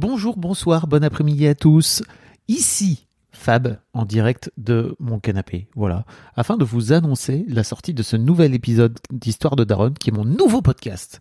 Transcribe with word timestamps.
Bonjour, 0.00 0.36
bonsoir, 0.36 0.86
bon 0.86 1.02
après-midi 1.02 1.48
à 1.48 1.56
tous. 1.56 2.04
Ici 2.46 3.08
Fab 3.32 3.80
en 3.94 4.04
direct 4.04 4.52
de 4.56 4.94
mon 5.00 5.18
canapé. 5.18 5.66
Voilà, 5.74 6.04
afin 6.36 6.56
de 6.56 6.64
vous 6.64 6.92
annoncer 6.92 7.44
la 7.48 7.64
sortie 7.64 7.94
de 7.94 8.04
ce 8.04 8.16
nouvel 8.16 8.54
épisode 8.54 8.96
d'Histoire 9.10 9.56
de 9.56 9.64
Daron 9.64 9.90
qui 9.90 10.10
est 10.10 10.12
mon 10.12 10.24
nouveau 10.24 10.62
podcast 10.62 11.20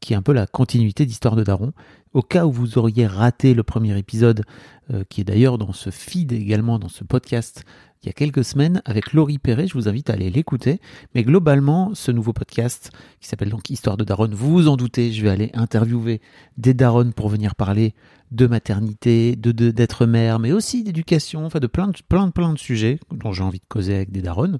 qui 0.00 0.12
est 0.12 0.16
un 0.16 0.22
peu 0.22 0.32
la 0.32 0.46
continuité 0.46 1.06
d'Histoire 1.06 1.36
de 1.36 1.44
Daron. 1.44 1.72
Au 2.12 2.22
cas 2.22 2.46
où 2.46 2.52
vous 2.52 2.78
auriez 2.78 3.06
raté 3.06 3.54
le 3.54 3.62
premier 3.62 3.98
épisode, 3.98 4.44
euh, 4.92 5.04
qui 5.08 5.20
est 5.20 5.24
d'ailleurs 5.24 5.58
dans 5.58 5.72
ce 5.72 5.90
feed 5.90 6.32
également, 6.32 6.78
dans 6.78 6.88
ce 6.88 7.04
podcast, 7.04 7.64
il 8.02 8.06
y 8.06 8.10
a 8.10 8.12
quelques 8.12 8.44
semaines, 8.44 8.82
avec 8.84 9.12
Laurie 9.12 9.38
Perret, 9.38 9.66
je 9.66 9.74
vous 9.74 9.88
invite 9.88 10.10
à 10.10 10.12
aller 10.12 10.30
l'écouter. 10.30 10.80
Mais 11.14 11.24
globalement, 11.24 11.94
ce 11.94 12.12
nouveau 12.12 12.32
podcast, 12.32 12.90
qui 13.20 13.28
s'appelle 13.28 13.50
donc 13.50 13.68
Histoire 13.70 13.96
de 13.96 14.04
Daron, 14.04 14.28
vous 14.30 14.50
vous 14.52 14.68
en 14.68 14.76
doutez, 14.76 15.12
je 15.12 15.22
vais 15.22 15.30
aller 15.30 15.50
interviewer 15.54 16.20
des 16.56 16.74
Daron 16.74 17.10
pour 17.12 17.28
venir 17.28 17.54
parler 17.54 17.94
de 18.30 18.46
maternité, 18.46 19.36
d'être 19.36 20.06
mère, 20.06 20.38
mais 20.38 20.52
aussi 20.52 20.82
d'éducation, 20.82 21.46
enfin 21.46 21.60
de 21.60 21.66
plein 21.66 21.88
de, 21.88 21.96
plein, 22.08 22.26
de, 22.26 22.32
plein 22.32 22.52
de 22.52 22.58
sujets 22.58 22.98
dont 23.12 23.32
j'ai 23.32 23.42
envie 23.42 23.60
de 23.60 23.64
causer 23.68 23.94
avec 23.94 24.10
des 24.10 24.22
Daron. 24.22 24.58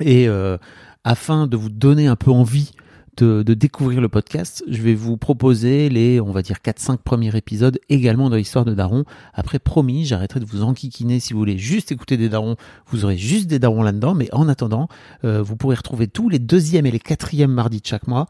Et 0.00 0.28
euh, 0.28 0.58
afin 1.04 1.46
de 1.46 1.56
vous 1.56 1.70
donner 1.70 2.06
un 2.06 2.16
peu 2.16 2.30
envie 2.30 2.72
de, 3.16 3.42
découvrir 3.54 4.00
le 4.00 4.08
podcast, 4.08 4.64
je 4.68 4.82
vais 4.82 4.94
vous 4.94 5.16
proposer 5.16 5.88
les, 5.88 6.20
on 6.20 6.32
va 6.32 6.42
dire, 6.42 6.58
4-5 6.64 6.98
premiers 6.98 7.36
épisodes 7.36 7.78
également 7.88 8.30
de 8.30 8.36
l'histoire 8.36 8.64
de 8.64 8.74
Daron. 8.74 9.04
Après, 9.32 9.58
promis, 9.58 10.04
j'arrêterai 10.04 10.40
de 10.40 10.46
vous 10.46 10.62
enquiquiner 10.62 11.20
si 11.20 11.32
vous 11.32 11.38
voulez 11.38 11.58
juste 11.58 11.92
écouter 11.92 12.16
des 12.16 12.28
Darons. 12.28 12.56
Vous 12.88 13.04
aurez 13.04 13.16
juste 13.16 13.46
des 13.46 13.58
Darons 13.58 13.82
là-dedans, 13.82 14.14
mais 14.14 14.28
en 14.32 14.48
attendant, 14.48 14.88
euh, 15.24 15.42
vous 15.42 15.56
pourrez 15.56 15.76
retrouver 15.76 16.08
tous 16.08 16.28
les 16.28 16.38
deuxièmes 16.38 16.86
et 16.86 16.90
les 16.90 17.00
quatrièmes 17.00 17.52
mardis 17.52 17.80
de 17.80 17.86
chaque 17.86 18.06
mois 18.06 18.26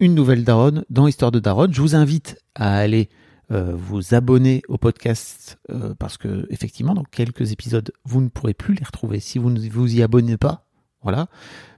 une 0.00 0.14
nouvelle 0.14 0.44
Daronne 0.44 0.84
dans 0.90 1.06
l'histoire 1.06 1.30
de 1.30 1.38
Daron. 1.38 1.68
Je 1.70 1.80
vous 1.80 1.94
invite 1.94 2.38
à 2.54 2.76
aller 2.76 3.08
euh, 3.50 3.74
vous 3.76 4.14
abonner 4.14 4.62
au 4.68 4.78
podcast 4.78 5.58
euh, 5.70 5.94
parce 5.98 6.16
que 6.16 6.46
effectivement, 6.50 6.94
dans 6.94 7.04
quelques 7.04 7.52
épisodes, 7.52 7.92
vous 8.04 8.20
ne 8.20 8.28
pourrez 8.28 8.54
plus 8.54 8.74
les 8.74 8.84
retrouver 8.84 9.20
si 9.20 9.38
vous 9.38 9.50
ne 9.50 9.60
vous 9.68 9.94
y 9.94 10.02
abonnez 10.02 10.36
pas. 10.36 10.66
Voilà. 11.02 11.28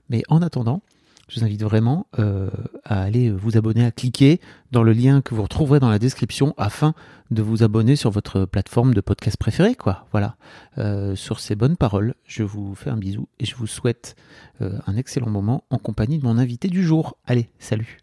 Mais 0.09 0.23
en 0.29 0.41
attendant, 0.41 0.81
je 1.27 1.39
vous 1.39 1.45
invite 1.45 1.61
vraiment 1.61 2.07
euh, 2.19 2.49
à 2.85 3.01
aller 3.01 3.29
vous 3.29 3.57
abonner, 3.57 3.83
à 3.83 3.91
cliquer 3.91 4.39
dans 4.71 4.83
le 4.83 4.93
lien 4.93 5.21
que 5.21 5.35
vous 5.35 5.43
retrouverez 5.43 5.79
dans 5.79 5.89
la 5.89 5.99
description 5.99 6.53
afin 6.57 6.93
de 7.31 7.41
vous 7.41 7.63
abonner 7.63 7.97
sur 7.97 8.11
votre 8.11 8.45
plateforme 8.45 8.93
de 8.93 9.01
podcast 9.01 9.35
préférée. 9.35 9.75
Voilà. 10.11 10.37
Euh, 10.77 11.15
sur 11.15 11.39
ces 11.39 11.55
bonnes 11.55 11.75
paroles, 11.75 12.15
je 12.25 12.43
vous 12.43 12.75
fais 12.75 12.89
un 12.89 12.97
bisou 12.97 13.27
et 13.39 13.45
je 13.45 13.55
vous 13.55 13.67
souhaite 13.67 14.15
euh, 14.61 14.79
un 14.87 14.95
excellent 14.95 15.29
moment 15.29 15.65
en 15.69 15.77
compagnie 15.77 16.17
de 16.17 16.23
mon 16.23 16.37
invité 16.37 16.69
du 16.69 16.83
jour. 16.83 17.17
Allez, 17.25 17.49
salut. 17.59 17.97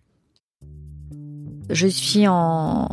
Je 1.70 1.86
suis 1.86 2.28
en, 2.28 2.88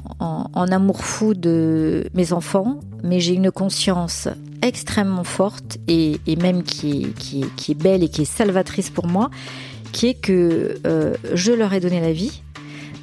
amour 0.54 1.04
fou 1.04 1.34
de 1.34 2.08
mes 2.14 2.32
enfants, 2.32 2.80
mais 3.04 3.20
j'ai 3.20 3.34
une 3.34 3.52
conscience 3.52 4.30
extrêmement 4.62 5.26
forte 5.26 5.78
et, 5.90 6.22
même 6.42 6.63
qui 6.63 7.13
est 7.68 7.74
belle 7.74 8.02
et 8.02 8.08
qui 8.08 8.22
est 8.22 8.25
salvatrice 8.25 8.90
pour 8.90 9.08
moi 9.08 9.30
qui 9.91 10.07
est 10.07 10.13
que 10.13 10.79
euh, 10.85 11.16
je 11.34 11.52
leur 11.52 11.74
ai 11.74 11.79
donné 11.79 12.00
la 12.00 12.13
vie. 12.13 12.41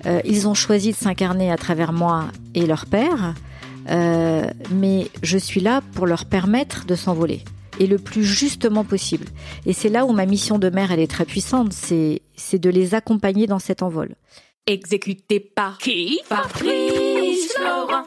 Euh, 0.07 0.21
ils 0.25 0.47
ont 0.49 0.55
choisi 0.55 0.93
de 0.93 0.97
s'incarner 0.97 1.51
à 1.51 1.57
travers 1.57 1.93
moi 1.93 2.27
et 2.55 2.67
leur 2.67 2.87
père, 2.87 3.35
euh, 3.89 4.47
mais 4.71 5.09
je 5.23 5.39
suis 5.39 5.61
là 5.61 5.83
pour 5.95 6.07
leur 6.07 6.25
permettre 6.25 6.87
de 6.87 6.95
s'envoler 6.95 7.43
et 7.81 7.87
le 7.87 7.99
plus 7.99 8.25
justement 8.25 8.85
possible. 8.85 9.27
Et 9.67 9.73
c'est 9.73 9.89
là 9.89 10.05
où 10.05 10.13
ma 10.13 10.27
mission 10.27 10.59
de 10.59 10.69
mère 10.71 10.93
elle 10.93 11.01
est 11.01 11.11
très 11.11 11.25
puissante, 11.25 11.73
c'est 11.73 12.23
c'est 12.37 12.59
de 12.59 12.71
les 12.71 12.95
accompagner 12.95 13.47
dans 13.47 13.59
cet 13.59 13.83
envol. 13.83 14.15
Exécuté 14.67 15.41
par 15.41 15.79
qui? 15.79 16.21
Fabrice 16.25 17.53
Florent. 17.55 18.05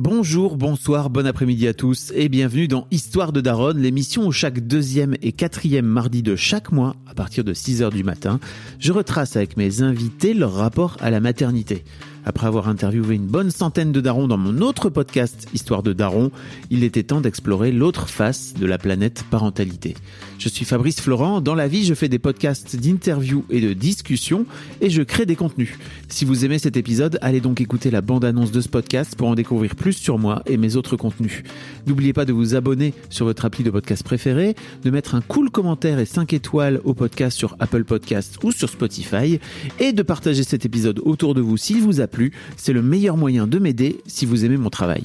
Bonjour, 0.00 0.56
bonsoir, 0.56 1.10
bon 1.10 1.26
après-midi 1.26 1.66
à 1.66 1.74
tous 1.74 2.12
et 2.14 2.28
bienvenue 2.28 2.68
dans 2.68 2.86
Histoire 2.92 3.32
de 3.32 3.40
Daronne, 3.40 3.78
l'émission 3.78 4.28
où 4.28 4.30
chaque 4.30 4.60
deuxième 4.60 5.16
et 5.22 5.32
quatrième 5.32 5.86
mardi 5.86 6.22
de 6.22 6.36
chaque 6.36 6.70
mois, 6.70 6.94
à 7.10 7.14
partir 7.14 7.42
de 7.42 7.52
6h 7.52 7.90
du 7.90 8.04
matin, 8.04 8.38
je 8.78 8.92
retrace 8.92 9.34
avec 9.34 9.56
mes 9.56 9.82
invités 9.82 10.34
leur 10.34 10.52
rapport 10.52 10.96
à 11.00 11.10
la 11.10 11.18
maternité. 11.18 11.82
Après 12.24 12.46
avoir 12.46 12.68
interviewé 12.68 13.16
une 13.16 13.26
bonne 13.26 13.50
centaine 13.50 13.90
de 13.90 14.00
darons 14.00 14.28
dans 14.28 14.38
mon 14.38 14.60
autre 14.60 14.88
podcast 14.88 15.48
Histoire 15.52 15.82
de 15.82 15.92
Daron, 15.92 16.30
il 16.70 16.84
était 16.84 17.02
temps 17.02 17.20
d'explorer 17.20 17.72
l'autre 17.72 18.08
face 18.08 18.54
de 18.54 18.66
la 18.66 18.78
planète 18.78 19.24
parentalité. 19.32 19.96
Je 20.38 20.48
suis 20.48 20.64
Fabrice 20.64 21.00
Florent, 21.00 21.40
dans 21.40 21.56
la 21.56 21.66
vie 21.66 21.84
je 21.84 21.94
fais 21.94 22.08
des 22.08 22.20
podcasts 22.20 22.76
d'interviews 22.76 23.44
et 23.50 23.60
de 23.60 23.72
discussions 23.72 24.46
et 24.80 24.88
je 24.88 25.02
crée 25.02 25.26
des 25.26 25.34
contenus. 25.34 25.76
Si 26.08 26.24
vous 26.24 26.44
aimez 26.44 26.60
cet 26.60 26.76
épisode, 26.76 27.18
allez 27.22 27.40
donc 27.40 27.60
écouter 27.60 27.90
la 27.90 28.02
bande-annonce 28.02 28.52
de 28.52 28.60
ce 28.60 28.68
podcast 28.68 29.16
pour 29.16 29.26
en 29.26 29.34
découvrir 29.34 29.74
plus 29.74 29.94
sur 29.94 30.16
moi 30.16 30.44
et 30.46 30.56
mes 30.56 30.76
autres 30.76 30.96
contenus. 30.96 31.42
N'oubliez 31.88 32.12
pas 32.12 32.24
de 32.24 32.32
vous 32.32 32.54
abonner 32.54 32.94
sur 33.10 33.26
votre 33.26 33.44
appli 33.46 33.64
de 33.64 33.70
podcast 33.70 34.04
préféré, 34.04 34.54
de 34.84 34.90
mettre 34.90 35.16
un 35.16 35.22
cool 35.22 35.50
commentaire 35.50 35.98
et 35.98 36.06
5 36.06 36.32
étoiles 36.32 36.80
au 36.84 36.94
podcast 36.94 37.36
sur 37.36 37.56
Apple 37.58 37.82
Podcasts 37.82 38.38
ou 38.44 38.52
sur 38.52 38.68
Spotify 38.68 39.40
et 39.80 39.92
de 39.92 40.02
partager 40.04 40.44
cet 40.44 40.64
épisode 40.64 41.00
autour 41.04 41.34
de 41.34 41.40
vous 41.40 41.56
s'il 41.56 41.82
vous 41.82 42.00
a 42.00 42.06
plu. 42.06 42.32
C'est 42.56 42.72
le 42.72 42.82
meilleur 42.82 43.16
moyen 43.16 43.48
de 43.48 43.58
m'aider 43.58 44.00
si 44.06 44.24
vous 44.24 44.44
aimez 44.44 44.56
mon 44.56 44.70
travail. 44.70 45.04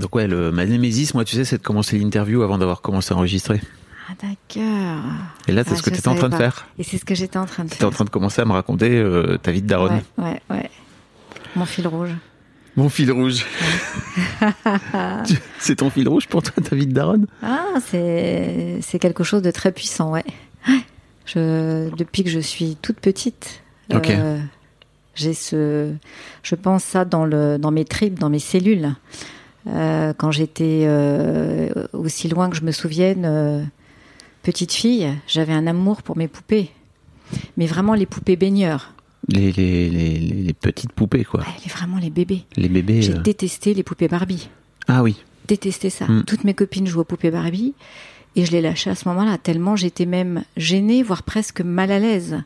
Donc 0.00 0.14
ouais, 0.16 0.26
le, 0.26 0.50
ma 0.50 0.64
némésis, 0.66 1.14
moi 1.14 1.24
tu 1.24 1.36
sais, 1.36 1.44
c'est 1.44 1.58
de 1.58 1.62
commencer 1.62 1.98
l'interview 1.98 2.42
avant 2.42 2.58
d'avoir 2.58 2.80
commencé 2.80 3.12
à 3.12 3.16
enregistrer. 3.16 3.60
Ah 4.08 4.12
d'accord. 4.20 5.04
Et 5.46 5.52
là, 5.52 5.62
c'est 5.64 5.72
Ah, 5.74 5.76
ce 5.76 5.82
que 5.82 5.90
tu 5.90 5.98
étais 5.98 6.08
en 6.08 6.14
train 6.16 6.28
de 6.30 6.34
faire. 6.34 6.66
Et 6.78 6.82
c'est 6.82 6.98
ce 6.98 7.04
que 7.04 7.14
j'étais 7.14 7.36
en 7.36 7.46
train 7.46 7.64
de 7.64 7.70
Tu 7.70 7.76
faire. 7.76 7.86
en 7.88 7.90
train 7.92 8.04
de 8.04 8.10
commencer 8.10 8.40
à 8.40 8.44
me 8.44 8.52
raconter 8.52 8.90
euh, 8.98 9.36
ta 9.36 9.52
vie 9.52 9.62
de 9.62 9.68
daronne. 9.68 10.00
Ouais, 10.18 10.24
ouais, 10.24 10.40
ouais. 10.50 10.70
Mon 11.54 11.64
fil 11.66 11.86
rouge. 11.86 12.10
Mon 12.76 12.88
fil 12.88 13.10
rouge. 13.12 13.44
Tu- 15.26 15.38
c'est 15.58 15.76
ton 15.76 15.90
fil 15.90 16.08
rouge 16.08 16.26
pour 16.28 16.42
toi, 16.42 16.52
ta 16.62 16.74
vie 16.74 16.86
de 16.86 16.92
daronne? 16.92 17.26
Ah, 17.42 17.66
c'est 17.80 18.98
quelque 19.00 19.22
chose 19.24 19.42
de 19.42 19.50
très 19.50 19.70
puissant, 19.72 20.12
ouais. 20.12 20.24
Je, 21.26 21.94
depuis 21.94 22.24
que 22.24 22.30
je 22.30 22.40
suis 22.40 22.76
toute 22.82 22.98
petite, 22.98 23.62
euh, 23.92 24.38
j'ai 25.14 25.34
ce, 25.34 25.92
je 26.42 26.54
pense 26.56 26.82
ça 26.82 27.04
dans 27.04 27.24
le, 27.24 27.58
dans 27.58 27.70
mes 27.70 27.84
tripes, 27.84 28.18
dans 28.18 28.30
mes 28.30 28.38
cellules. 28.40 28.94
Euh, 29.66 30.12
quand 30.16 30.30
j'étais 30.30 30.84
euh, 30.84 31.68
aussi 31.92 32.28
loin 32.28 32.48
que 32.48 32.56
je 32.56 32.62
me 32.62 32.72
souvienne, 32.72 33.24
euh, 33.26 33.62
petite 34.42 34.72
fille, 34.72 35.08
j'avais 35.26 35.52
un 35.52 35.66
amour 35.66 36.02
pour 36.02 36.16
mes 36.16 36.28
poupées, 36.28 36.70
mais 37.56 37.66
vraiment 37.66 37.94
les 37.94 38.06
poupées 38.06 38.36
baigneurs, 38.36 38.94
les, 39.28 39.52
les, 39.52 39.90
les, 39.90 40.18
les- 40.18 40.42
les 40.42 40.52
petites 40.54 40.92
poupées, 40.92 41.24
quoi. 41.24 41.40
ouais, 41.40 41.68
vraiment 41.70 41.98
les 41.98 42.10
bébés. 42.10 42.44
Les 42.56 42.68
bébés. 42.70 43.02
J'ai 43.02 43.14
détesté 43.14 43.74
les 43.74 43.82
poupées 43.82 44.08
Barbie. 44.08 44.48
Ah 44.88 45.02
oui. 45.02 45.16
détesté 45.46 45.90
ça. 45.90 46.06
Mm. 46.06 46.24
Toutes 46.26 46.44
mes 46.44 46.54
copines 46.54 46.86
jouaient 46.86 47.02
aux 47.02 47.04
poupées 47.04 47.30
Barbie 47.30 47.74
et 48.36 48.44
je 48.46 48.52
les 48.52 48.60
lâchais 48.62 48.90
à 48.90 48.94
ce 48.94 49.06
moment-là, 49.08 49.36
tellement 49.38 49.76
j'étais 49.76 50.06
même 50.06 50.42
gênée, 50.56 51.02
voire 51.02 51.22
presque 51.22 51.60
mal 51.60 51.90
à 51.92 51.98
l'aise 51.98 52.42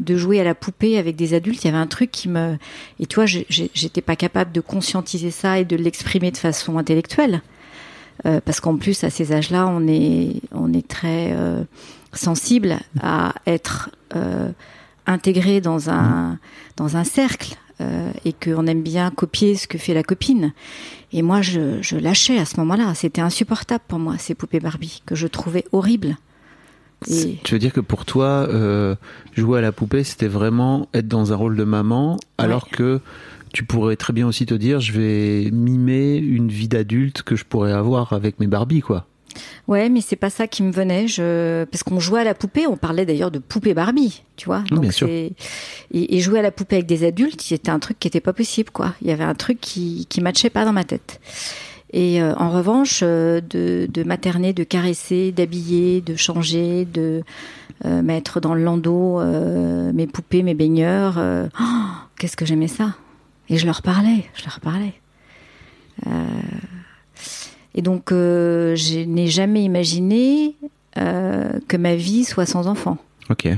de 0.00 0.16
jouer 0.16 0.40
à 0.40 0.44
la 0.44 0.54
poupée 0.54 0.98
avec 0.98 1.16
des 1.16 1.34
adultes. 1.34 1.64
Il 1.64 1.68
y 1.68 1.70
avait 1.70 1.78
un 1.78 1.86
truc 1.86 2.10
qui 2.10 2.28
me... 2.28 2.56
Et 3.00 3.06
toi, 3.06 3.24
j'étais 3.26 4.02
pas 4.02 4.16
capable 4.16 4.52
de 4.52 4.60
conscientiser 4.60 5.30
ça 5.30 5.58
et 5.58 5.64
de 5.64 5.76
l'exprimer 5.76 6.30
de 6.30 6.36
façon 6.36 6.78
intellectuelle. 6.78 7.42
Euh, 8.24 8.40
parce 8.44 8.60
qu'en 8.60 8.76
plus, 8.76 9.04
à 9.04 9.10
ces 9.10 9.32
âges-là, 9.32 9.66
on 9.66 9.86
est, 9.86 10.40
on 10.52 10.72
est 10.72 10.86
très 10.86 11.32
euh, 11.32 11.64
sensible 12.12 12.78
à 13.02 13.34
être 13.46 13.90
euh, 14.14 14.50
intégré 15.06 15.60
dans 15.60 15.90
un, 15.90 16.38
dans 16.76 16.96
un 16.96 17.04
cercle 17.04 17.56
et 18.24 18.32
qu'on 18.32 18.66
aime 18.66 18.82
bien 18.82 19.10
copier 19.10 19.54
ce 19.54 19.66
que 19.68 19.76
fait 19.76 19.92
la 19.92 20.02
copine. 20.02 20.54
Et 21.12 21.20
moi, 21.20 21.42
je, 21.42 21.82
je 21.82 21.98
lâchais 21.98 22.38
à 22.38 22.46
ce 22.46 22.58
moment-là. 22.60 22.94
C'était 22.94 23.20
insupportable 23.20 23.84
pour 23.86 23.98
moi, 23.98 24.16
ces 24.16 24.34
poupées 24.34 24.60
Barbie, 24.60 25.02
que 25.04 25.14
je 25.14 25.26
trouvais 25.26 25.66
horribles. 25.72 26.16
Et 27.10 27.38
Tu 27.44 27.52
veux 27.54 27.58
dire 27.58 27.72
que 27.72 27.80
pour 27.80 28.04
toi, 28.04 28.46
euh, 28.48 28.94
jouer 29.36 29.58
à 29.58 29.62
la 29.62 29.72
poupée, 29.72 30.02
c'était 30.04 30.28
vraiment 30.28 30.88
être 30.94 31.08
dans 31.08 31.32
un 31.32 31.36
rôle 31.36 31.56
de 31.56 31.64
maman, 31.64 32.16
alors 32.38 32.68
que 32.68 33.00
tu 33.52 33.64
pourrais 33.64 33.96
très 33.96 34.12
bien 34.12 34.26
aussi 34.26 34.44
te 34.46 34.54
dire, 34.54 34.80
je 34.80 34.92
vais 34.92 35.50
mimer 35.50 36.16
une 36.16 36.48
vie 36.48 36.68
d'adulte 36.68 37.22
que 37.22 37.36
je 37.36 37.44
pourrais 37.44 37.72
avoir 37.72 38.12
avec 38.12 38.40
mes 38.40 38.46
Barbies, 38.46 38.80
quoi. 38.80 39.06
Ouais, 39.68 39.88
mais 39.90 40.00
c'est 40.00 40.16
pas 40.16 40.30
ça 40.30 40.46
qui 40.46 40.62
me 40.62 40.72
venait. 40.72 41.08
Je... 41.08 41.64
Parce 41.64 41.82
qu'on 41.82 42.00
jouait 42.00 42.20
à 42.20 42.24
la 42.24 42.34
poupée, 42.34 42.66
on 42.66 42.76
parlait 42.78 43.04
d'ailleurs 43.04 43.30
de 43.30 43.38
poupée 43.38 43.74
Barbie, 43.74 44.22
tu 44.36 44.46
vois. 44.46 44.64
Oui, 44.70 44.78
bien 44.80 44.90
sûr. 44.90 45.06
c'est- 45.06 45.32
Et, 45.92 46.16
et 46.16 46.20
jouer 46.20 46.38
à 46.38 46.42
la 46.42 46.50
poupée 46.50 46.76
avec 46.76 46.86
des 46.86 47.04
adultes, 47.04 47.42
c'était 47.42 47.70
un 47.70 47.78
truc 47.78 47.98
qui 47.98 48.08
était 48.08 48.20
pas 48.20 48.32
possible, 48.32 48.70
quoi. 48.70 48.94
Il 49.02 49.08
y 49.08 49.10
avait 49.12 49.24
un 49.24 49.34
truc 49.34 49.60
qui, 49.60 50.06
qui 50.08 50.22
matchait 50.22 50.48
pas 50.50 50.64
dans 50.64 50.72
ma 50.72 50.84
tête. 50.84 51.20
Et 51.96 52.20
euh, 52.20 52.34
en 52.36 52.50
revanche, 52.50 53.00
euh, 53.02 53.40
de, 53.40 53.88
de 53.90 54.02
materner, 54.02 54.52
de 54.52 54.64
caresser, 54.64 55.32
d'habiller, 55.32 56.02
de 56.02 56.14
changer, 56.14 56.84
de 56.84 57.22
euh, 57.86 58.02
mettre 58.02 58.38
dans 58.38 58.52
le 58.52 58.62
landau 58.62 59.18
mes 59.94 60.06
poupées, 60.06 60.42
mes 60.42 60.52
baigneurs, 60.52 61.18
oh, 61.18 61.64
qu'est-ce 62.18 62.36
que 62.36 62.44
j'aimais 62.44 62.68
ça. 62.68 62.96
Et 63.48 63.56
je 63.56 63.64
leur 63.64 63.80
parlais, 63.80 64.26
je 64.34 64.44
leur 64.44 64.60
parlais. 64.60 64.92
Et 67.74 67.80
donc, 67.80 68.08
je 68.10 69.04
n'ai 69.04 69.28
jamais 69.28 69.64
imaginé 69.64 70.54
que 70.94 71.76
ma 71.78 71.96
vie 71.96 72.24
soit 72.24 72.44
sans 72.44 72.66
enfant. 72.66 72.98
Ok. 73.30 73.48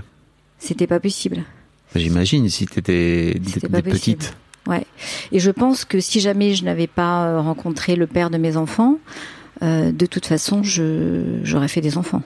C'était 0.60 0.86
pas 0.86 1.00
possible. 1.00 1.42
J'imagine 1.96 2.48
si 2.48 2.66
t'étais 2.66 3.40
possible. 3.40 3.82
petites. 3.82 4.36
Ouais. 4.68 4.86
Et 5.32 5.40
je 5.40 5.50
pense 5.50 5.84
que 5.84 5.98
si 5.98 6.20
jamais 6.20 6.54
je 6.54 6.64
n'avais 6.64 6.86
pas 6.86 7.24
euh, 7.24 7.40
rencontré 7.40 7.96
le 7.96 8.06
père 8.06 8.30
de 8.30 8.36
mes 8.36 8.56
enfants, 8.56 8.98
euh, 9.62 9.90
de 9.90 10.06
toute 10.06 10.26
façon, 10.26 10.62
je 10.62 11.40
j'aurais 11.42 11.68
fait 11.68 11.80
des 11.80 11.98
enfants. 11.98 12.22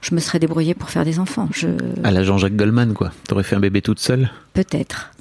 Je 0.00 0.14
me 0.16 0.20
serais 0.20 0.40
débrouillée 0.40 0.74
pour 0.74 0.90
faire 0.90 1.04
des 1.04 1.20
enfants. 1.20 1.48
Je 1.52 1.68
À 2.02 2.10
la 2.10 2.24
Jean-Jacques 2.24 2.56
Goldman, 2.56 2.92
quoi. 2.92 3.12
T'aurais 3.28 3.44
fait 3.44 3.54
un 3.54 3.60
bébé 3.60 3.82
toute 3.82 4.00
seule? 4.00 4.30
peut-être, 4.52 5.12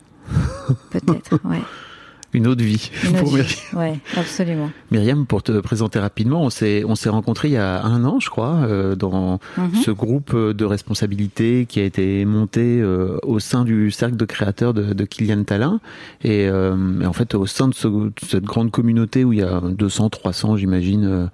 peut-être. 0.90 1.40
Ouais. 1.46 1.62
Une 2.34 2.48
autre 2.48 2.64
vie. 2.64 2.90
Une 3.04 3.12
pour 3.18 3.28
autre 3.34 3.38
Myriam. 3.38 3.48
vie. 3.48 3.78
Ouais, 3.78 4.00
absolument. 4.16 4.72
Myriam, 4.90 5.26
pour 5.26 5.44
te 5.44 5.60
présenter 5.60 6.00
rapidement, 6.00 6.42
on 6.44 6.50
s'est 6.50 6.84
on 6.86 6.96
s'est 6.96 7.10
rencontrés 7.10 7.50
il 7.50 7.54
y 7.54 7.58
a 7.58 7.84
un 7.84 8.04
an, 8.06 8.20
je 8.20 8.30
crois, 8.30 8.56
euh, 8.64 8.96
dans 8.96 9.40
Mhm. 9.58 9.76
ce 9.84 9.92
groupe 9.92 10.36
de 10.36 10.66
responsabilité 10.66 11.66
qui 11.68 11.80
a 11.80 11.84
été 11.84 12.24
monté 12.26 12.80
euh, 12.82 13.18
au 13.24 13.40
sein 13.40 13.66
du 13.66 13.92
cercle 13.92 14.16
de 14.16 14.26
créateurs 14.26 14.74
de, 14.74 14.94
de 14.94 15.06
Kylian 15.06 15.44
Talin. 15.44 15.80
Et, 16.24 16.48
euh, 16.48 17.02
et 17.02 17.06
en 17.06 17.14
fait, 17.14 17.36
au 17.36 17.46
sein 17.46 17.68
de, 17.68 17.74
ce- 17.74 17.88
de 17.88 18.12
cette 18.26 18.44
grande 18.46 18.72
communauté 18.72 19.24
où 19.24 19.34
il 19.34 19.40
y 19.40 19.44
a 19.44 19.60
200, 19.62 20.10
300, 20.10 20.56
j'imagine, 20.58 21.06
euh, 21.06 21.26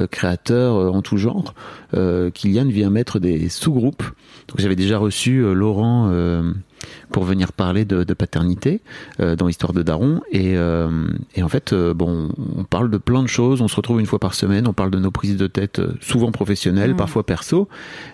euh, 0.00 0.06
créateurs 0.06 0.76
euh, 0.76 0.90
en 0.90 1.02
tout 1.02 1.16
genre, 1.16 1.54
euh, 1.94 2.30
Kylian 2.30 2.66
vient 2.66 2.90
mettre 2.90 3.18
des 3.18 3.48
sous-groupes. 3.48 4.02
Donc 4.48 4.58
j'avais 4.58 4.76
déjà 4.76 4.98
reçu 4.98 5.38
euh, 5.44 5.52
Laurent 5.52 6.08
euh, 6.10 6.42
pour 7.10 7.24
venir 7.24 7.52
parler 7.52 7.84
de, 7.84 8.04
de 8.04 8.14
paternité 8.14 8.80
euh, 9.20 9.36
dans 9.36 9.46
l'histoire 9.46 9.72
de 9.72 9.82
Daron. 9.82 10.20
Et, 10.30 10.56
euh, 10.56 11.06
et 11.34 11.42
en 11.42 11.48
fait, 11.48 11.72
euh, 11.72 11.94
bon, 11.94 12.30
on 12.56 12.64
parle 12.64 12.90
de 12.90 12.98
plein 12.98 13.22
de 13.22 13.28
choses. 13.28 13.60
On 13.60 13.68
se 13.68 13.76
retrouve 13.76 14.00
une 14.00 14.06
fois 14.06 14.18
par 14.18 14.34
semaine. 14.34 14.66
On 14.66 14.72
parle 14.72 14.90
de 14.90 14.98
nos 14.98 15.10
prises 15.10 15.36
de 15.36 15.46
tête, 15.46 15.80
souvent 16.00 16.30
professionnelles, 16.32 16.90
Mhm. 16.90 16.96
parfois 16.96 17.24
perso. 17.26 17.68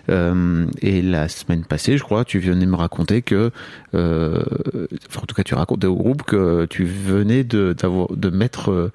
Et 0.09 1.01
la 1.01 1.27
semaine 1.27 1.63
passée, 1.65 1.97
je 1.97 2.03
crois, 2.03 2.25
tu 2.25 2.39
venais 2.39 2.65
me 2.65 2.75
raconter 2.75 3.21
que, 3.21 3.51
enfin, 3.93 5.21
en 5.21 5.25
tout 5.25 5.35
cas, 5.35 5.43
tu 5.43 5.55
racontais 5.55 5.87
au 5.87 5.95
groupe 5.95 6.23
que 6.23 6.65
tu 6.69 6.85
venais 6.85 7.43
de, 7.43 7.75
de 8.15 8.29
mettre 8.29 8.91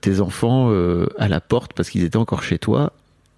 tes 0.00 0.20
enfants 0.20 0.70
à 1.18 1.28
la 1.28 1.40
porte 1.40 1.72
parce 1.74 1.90
qu'ils 1.90 2.04
étaient 2.04 2.16
encore 2.16 2.42
chez 2.42 2.58
toi. 2.58 2.92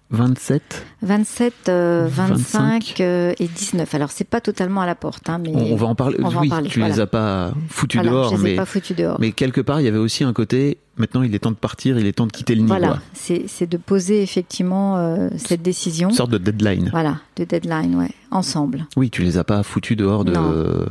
27 0.09 0.85
27, 1.01 1.53
euh, 1.69 2.07
25, 2.09 2.37
25. 2.39 3.01
euh, 3.01 3.33
et 3.39 3.47
19. 3.47 3.93
Alors 3.93 4.09
c'est 4.11 4.23
pas 4.27 4.39
totalement 4.41 4.81
à 4.81 4.85
la 4.85 4.95
porte, 4.95 5.29
hein, 5.29 5.37
mais 5.37 5.51
on, 5.53 5.73
on 5.73 5.75
va 5.75 5.87
en 5.87 5.95
parler. 5.95 6.17
on 6.21 6.29
va 6.29 6.39
en 6.39 6.41
oui, 6.43 6.49
parler, 6.49 6.69
tu 6.69 6.79
voilà. 6.79 6.93
les 6.95 6.99
as 7.01 7.07
pas 7.07 7.51
foutus 7.69 7.99
voilà, 8.01 8.11
dehors, 8.11 8.29
je 8.31 8.35
les 8.35 8.41
ai 8.41 8.51
mais 8.51 8.55
pas 8.55 8.65
foutus 8.65 8.95
dehors. 8.95 9.17
Mais 9.19 9.31
quelque 9.33 9.59
part, 9.61 9.81
il 9.81 9.83
y 9.83 9.87
avait 9.87 9.97
aussi 9.97 10.23
un 10.23 10.31
côté, 10.33 10.77
maintenant 10.95 11.23
il 11.23 11.35
est 11.35 11.39
temps 11.39 11.51
de 11.51 11.55
partir, 11.57 11.99
il 11.99 12.07
est 12.07 12.13
temps 12.13 12.25
de 12.25 12.31
quitter 12.31 12.55
le 12.55 12.61
nid. 12.61 12.67
Voilà, 12.67 12.99
c'est 13.13 13.69
de 13.69 13.77
poser 13.77 14.23
effectivement 14.23 14.95
euh, 14.97 15.29
cette 15.37 15.61
décision. 15.61 16.07
Une 16.09 16.15
sorte 16.15 16.31
de 16.31 16.37
deadline. 16.37 16.87
Voilà, 16.91 17.19
de 17.35 17.43
deadline, 17.43 17.95
ouais, 17.95 18.11
ensemble. 18.31 18.87
Oui, 18.95 19.09
tu 19.09 19.23
les 19.23 19.37
as 19.37 19.43
pas 19.43 19.61
foutus 19.61 19.97
dehors 19.97 20.23
de. 20.23 20.31
Non, 20.31 20.51
euh, 20.53 20.85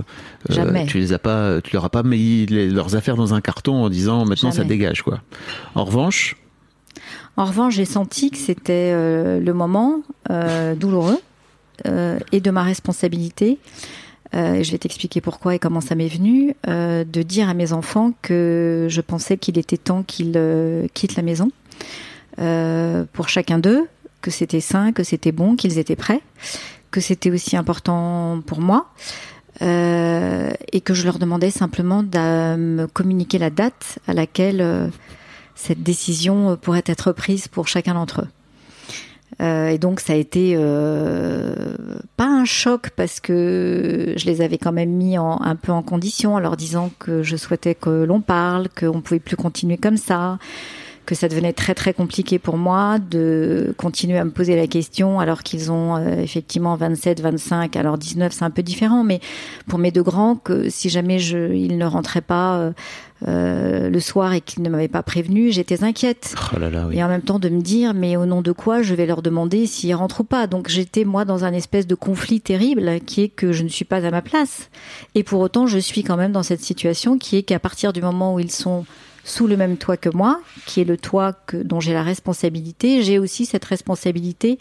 jamais. 0.51 0.85
tu 0.87 0.99
les 0.99 1.15
as 1.15 1.19
pas, 1.19 1.61
tu 1.63 1.73
leur 1.75 1.85
as 1.87 1.91
pas 1.91 2.03
mis 2.03 2.45
les- 2.47 2.69
leurs 2.69 2.95
affaires 2.97 3.17
dans 3.17 3.33
un 3.33 3.41
carton 3.41 3.83
en 3.83 3.89
disant 3.89 4.27
maintenant 4.27 4.53
ça 4.53 4.63
dégage 4.65 5.01
quoi. 5.03 5.21
En 5.75 5.85
revanche, 5.85 6.37
En 7.37 7.45
revanche, 7.45 7.75
j'ai 7.75 7.85
senti 7.85 8.31
que 8.31 8.39
c'était 8.39 8.93
euh, 8.95 9.41
le 9.41 9.53
moment 9.53 10.01
euh, 10.31 10.75
douloureux 10.75 11.19
euh, 11.87 12.19
et 12.33 12.41
de 12.41 12.51
ma 12.51 12.63
responsabilité. 12.63 13.59
je 14.33 14.71
vais 14.71 14.79
t'expliquer 14.79 15.21
pourquoi 15.21 15.55
et 15.55 15.59
comment 15.59 15.83
ça 15.83 15.95
m'est 15.95 16.09
venu, 16.09 16.55
de 16.67 17.23
dire 17.23 17.49
à 17.49 17.55
mes 17.55 17.73
enfants 17.73 18.13
que 18.23 18.87
je 18.89 19.01
pensais 19.01 19.37
qu'il 19.37 19.57
était 19.59 19.79
temps 19.79 20.03
qu'ils 20.03 20.39
quittent 20.95 21.17
la 21.17 21.23
maison 21.23 21.51
pour 23.13 23.29
chacun 23.29 23.59
d'eux, 23.59 23.87
que 24.21 24.31
c'était 24.31 24.61
sain, 24.61 24.93
que 24.93 25.05
c'était 25.05 25.33
bon, 25.33 25.57
qu'ils 25.57 25.79
étaient 25.79 25.97
prêts, 25.97 26.21
que 26.91 27.01
c'était 27.01 27.31
aussi 27.31 27.57
important 27.57 28.43
pour 28.47 28.61
moi. 28.61 28.93
et 29.63 30.81
que 30.85 30.93
je 30.93 31.05
leur 31.05 31.19
demandais 31.19 31.51
simplement 31.51 32.03
de 32.03 32.57
me 32.57 32.87
communiquer 32.87 33.39
la 33.39 33.49
date 33.49 33.99
à 34.07 34.13
laquelle 34.13 34.91
cette 35.57 35.83
décision 35.83 36.51
euh, 36.51 36.57
pourrait 36.57 36.85
être 36.87 37.11
prise 37.11 37.49
pour 37.49 37.67
chacun 37.67 37.95
d'entre 37.95 38.23
eux. 38.23 38.29
Euh, 39.43 39.69
et 39.69 39.79
donc 39.79 40.01
ça 40.01 40.15
a 40.15 40.17
été 40.17 40.55
euh, 40.57 41.67
pas 42.17 42.27
un 42.27 42.45
choc 42.45 42.91
parce 42.97 43.21
que 43.21 44.15
je 44.17 44.25
les 44.25 44.41
avais 44.41 44.57
quand 44.57 44.73
même 44.73 44.91
mis 44.91 45.19
en, 45.19 45.41
un 45.43 45.57
peu 45.57 45.73
en 45.73 45.83
condition 45.83 46.35
en 46.35 46.39
leur 46.39 46.57
disant 46.57 46.91
que 46.99 47.23
je 47.23 47.37
souhaitais 47.37 47.75
que 47.75 48.05
l'on 48.05 48.21
parle, 48.21 48.69
qu'on 48.69 49.03
pouvait 49.03 49.21
plus 49.21 49.37
continuer 49.37 49.77
comme 49.77 49.99
ça, 49.99 50.39
que 51.05 51.15
ça 51.15 51.29
devenait 51.29 51.53
très 51.53 51.75
très 51.75 51.93
compliqué 51.93 52.39
pour 52.39 52.57
moi 52.57 52.99
de 52.99 53.75
continuer 53.77 54.17
à 54.17 54.25
me 54.25 54.31
poser 54.31 54.57
la 54.57 54.67
question 54.67 55.21
alors 55.21 55.43
qu'ils 55.43 55.71
ont 55.71 55.97
euh, 55.97 56.21
effectivement 56.23 56.75
27, 56.77 57.21
25, 57.21 57.77
alors 57.77 57.99
19 57.99 58.33
c'est 58.33 58.45
un 58.45 58.51
peu 58.51 58.63
différent, 58.63 59.05
mais 59.05 59.21
pour 59.69 59.79
mes 59.79 59.91
deux 59.91 60.03
grands 60.03 60.37
que 60.37 60.71
si 60.71 60.89
jamais 60.89 61.19
je, 61.19 61.53
ils 61.53 61.77
ne 61.77 61.85
rentraient 61.85 62.23
pas 62.23 62.73
euh, 63.27 63.89
le 63.89 64.01
soir 64.01 64.35
et 64.35 64.43
qu'ils 64.43 64.63
ne 64.63 64.69
m'avaient 64.69 64.89
pas 64.89 65.03
prévenu, 65.03 65.51
j'étais 65.51 65.83
inquiète. 65.83 66.35
oh 66.55 66.59
là 66.59 66.69
là, 66.69 66.87
oui. 66.87 66.99
Et 66.99 67.03
en 67.03 67.09
même 67.09 67.23
temps 67.23 67.39
de 67.39 67.49
me 67.49 67.63
dire, 67.63 67.95
mais 67.95 68.17
au 68.17 68.27
nom 68.27 68.43
de 68.43 68.53
quoi 68.53 68.83
je 68.83 68.95
vais 68.95 69.07
leur 69.07 69.23
demander 69.23 69.67
s'ils 69.67 69.95
rentrent 69.95 70.21
ou 70.21 70.25
pas? 70.25 70.47
Donc 70.47 70.69
j'étais 70.69 71.05
moi 71.05 71.25
dans 71.25 71.45
un 71.45 71.53
espèce 71.55 71.87
de 71.87 71.95
conflit 71.95 72.41
terrible 72.41 73.01
qui 73.07 73.23
est 73.23 73.29
que 73.29 73.53
je 73.53 73.63
ne 73.63 73.69
suis 73.69 73.87
pas 73.87 74.05
à 74.05 74.11
ma 74.11 74.23
place. 74.23 74.69
Et 75.15 75.23
pour 75.23 75.41
autant, 75.41 75.67
je 75.67 75.79
suis 75.79 76.03
quand 76.03 76.17
même 76.17 76.33
dans 76.33 76.43
cette 76.43 76.61
situation 76.61 77.17
qui 77.17 77.37
est 77.37 77.43
qu'à 77.43 77.59
partir 77.59 77.93
du 77.93 78.03
moment 78.03 78.35
où 78.35 78.39
ils 78.39 78.51
sont 78.51 78.85
sous 79.25 79.47
le 79.49 79.57
même 79.57 79.77
toit 79.77 79.97
que 79.97 80.09
moi, 80.09 80.41
qui 80.67 80.81
est 80.81 80.85
le 80.85 80.97
toit 80.97 81.33
que, 81.33 81.57
dont 81.57 81.81
j'ai 81.81 81.93
la 81.93 82.03
responsabilité, 82.03 83.03
j'ai 83.03 83.19
aussi 83.19 83.45
cette 83.45 83.65
responsabilité 83.65 84.59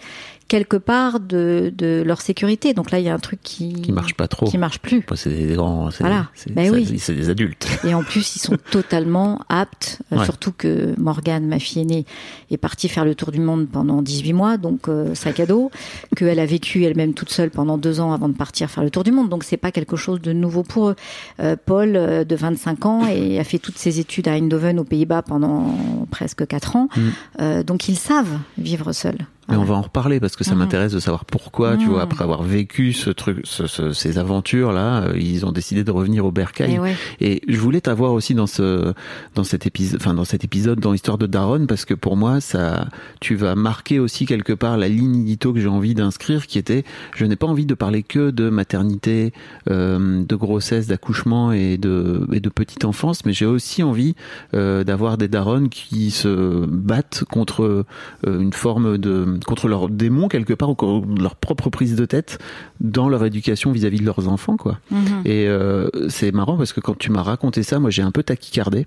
quelque 0.48 0.78
part 0.78 1.20
de, 1.20 1.74
de 1.76 2.04
leur 2.06 2.22
sécurité. 2.22 2.74
Donc 2.74 2.92
là, 2.92 3.00
il 3.00 3.06
y 3.06 3.10
a 3.10 3.14
un 3.14 3.20
truc 3.20 3.40
qui 3.42 3.74
qui 3.82 3.92
marche 3.92 4.14
pas 4.14 4.28
trop. 4.28 4.46
qui 4.46 4.58
marche 4.58 4.80
plus. 4.80 5.04
Bah, 5.08 5.16
c'est 5.16 5.30
des 5.32 5.56
grands, 5.56 5.90
c'est 5.92 6.04
Voilà. 6.04 6.28
Ben 6.52 6.72
oui. 6.72 7.00
c'est 7.00 7.16
des 7.16 7.30
adultes. 7.30 7.68
Et 7.84 7.94
en 7.96 8.04
plus, 8.04 8.36
ils 8.36 8.40
sont 8.40 8.58
totalement 8.72 9.42
aptes, 9.50 10.00
euh, 10.12 10.18
Ouais. 10.20 10.26
surtout 10.26 10.52
que 10.52 10.94
Morgane, 11.00 11.48
ma 11.48 11.58
fille 11.60 11.82
aînée, 11.82 12.06
est 12.52 12.58
partie 12.58 12.88
faire 12.90 13.06
le 13.06 13.16
tour 13.16 13.32
du 13.32 13.40
monde 13.40 13.68
pendant 13.68 14.02
18 14.02 14.34
mois, 14.34 14.58
donc 14.58 14.88
euh, 14.88 15.16
sac 15.16 15.40
à 15.40 15.46
dos, 15.46 15.72
qu'elle 16.16 16.40
a 16.40 16.46
vécu 16.46 16.84
elle-même 16.84 17.14
toute 17.14 17.32
seule 17.32 17.50
pendant 17.50 17.78
deux 17.78 18.00
ans 18.00 18.14
avant 18.14 18.30
de 18.30 18.36
partir 18.38 18.70
faire 18.70 18.84
le 18.84 18.92
tour 18.92 19.04
du 19.04 19.12
monde, 19.12 19.30
donc 19.30 19.44
c'est 19.44 19.58
pas 19.58 19.72
quelque 19.72 19.96
chose 19.96 20.22
de 20.22 20.32
nouveau 20.32 20.62
pour 20.64 20.90
eux. 20.90 20.96
Euh, 21.40 21.56
Paul, 21.66 21.96
euh, 21.96 22.24
de 22.24 22.36
25 22.36 22.86
ans, 22.86 23.08
et 23.08 23.40
a 23.40 23.44
fait 23.44 23.58
toutes 23.60 23.78
ses 23.78 24.00
études 24.00 24.28
à 24.28 24.34
Eindhoven, 24.34 24.80
aux 24.80 24.84
Pays-Bas, 24.84 25.24
pendant 25.24 25.76
presque 26.12 26.46
quatre 26.48 26.76
ans, 26.76 26.88
Mm. 26.96 27.02
Euh, 27.42 27.64
donc 27.64 27.90
ils 27.90 27.98
savent 27.98 28.38
vivre 28.58 28.92
seuls. 28.94 29.18
Mais 29.48 29.58
on 29.58 29.64
va 29.64 29.76
en 29.76 29.82
reparler 29.82 30.20
parce 30.20 30.36
que 30.36 30.44
ça 30.44 30.56
m'intéresse 30.56 30.92
de 30.94 31.00
savoir 31.00 31.24
pourquoi, 31.26 31.78
tu 31.78 31.86
vois, 31.86 32.02
après 32.02 32.24
avoir 32.24 32.42
vécu 32.42 32.94
ce 32.94 33.10
truc, 33.12 33.42
ce- 33.44 33.68
ce- 33.68 33.92
ces 33.94 34.18
aventures 34.18 34.72
là, 34.72 35.10
ils 35.16 35.46
ont 35.46 35.52
décidé 35.52 35.84
de 35.84 35.92
revenir 35.92 36.26
au 36.26 36.32
bercail. 36.32 36.74
Et 36.74 36.80
ouais. 36.80 36.96
Et 37.22 37.42
je 37.48 37.58
voulais 37.60 37.82
t'avoir 37.82 38.14
aussi 38.14 38.34
dans 38.34 38.48
ce 38.48 38.94
dans 39.36 39.44
cet 39.44 39.68
épisode, 39.68 40.00
enfin 40.02 40.14
dans 40.16 40.26
cet 40.26 40.44
épisode 40.44 40.80
dans 40.80 40.92
l'histoire 40.94 41.18
de 41.20 41.28
Daron 41.28 41.66
parce 41.68 41.86
que 41.86 41.94
pour 41.94 42.18
moi 42.18 42.42
ça, 42.42 42.88
tu 43.22 43.36
vas 43.36 43.54
marquer 43.56 44.00
aussi 44.00 44.26
quelque 44.26 44.54
part 44.54 44.78
la 44.78 44.88
ligne 44.88 45.22
édito 45.22 45.54
que 45.54 45.60
j'ai 45.60 45.68
envie 45.68 45.94
d'inscrire, 45.94 46.48
qui 46.48 46.58
était, 46.58 46.84
je 47.16 47.26
n'ai 47.26 47.36
pas 47.36 47.48
envie 47.48 47.66
de 47.68 47.76
parler 47.76 48.02
que 48.04 48.32
de 48.32 48.50
maternité, 48.50 49.32
euh, 49.70 50.24
de 50.24 50.36
grossesse, 50.36 50.88
d'accouchement 50.88 51.52
et 51.52 51.78
de 51.78 52.28
et 52.32 52.40
de 52.40 52.50
petite 52.50 52.86
enfance, 52.86 53.26
mais 53.26 53.34
j'ai 53.34 53.46
aussi 53.46 53.84
envie 53.84 54.16
euh, 54.54 54.84
d'avoir 54.84 55.18
des 55.18 55.28
darons 55.28 55.68
qui 55.70 56.10
se 56.12 56.66
battent 56.66 57.24
contre 57.32 57.86
euh, 58.26 58.40
une 58.42 58.54
forme 58.54 58.98
de 58.98 59.35
contre 59.46 59.68
leurs 59.68 59.90
démons 59.90 60.28
quelque 60.28 60.54
part 60.54 60.70
ou 60.70 60.76
contre 60.76 61.08
leur 61.22 61.36
propre 61.36 61.70
prise 61.70 61.96
de 61.96 62.06
tête 62.06 62.40
dans 62.80 63.10
leur 63.10 63.26
éducation 63.26 63.72
vis-à-vis 63.72 64.00
de 64.00 64.06
leurs 64.06 64.28
enfants 64.28 64.58
quoi. 64.58 64.80
Mhm. 64.92 65.00
Et 65.26 65.48
euh, 65.48 65.90
c'est 66.10 66.32
marrant 66.32 66.58
parce 66.58 66.74
que 66.74 66.80
quand 66.82 66.98
tu 66.98 67.12
m'as 67.12 67.22
raconté 67.24 67.64
ça, 67.64 67.80
moi 67.80 67.90
j'ai 67.90 68.02
un 68.02 68.12
peu 68.12 68.24
tachycardé. 68.24 68.86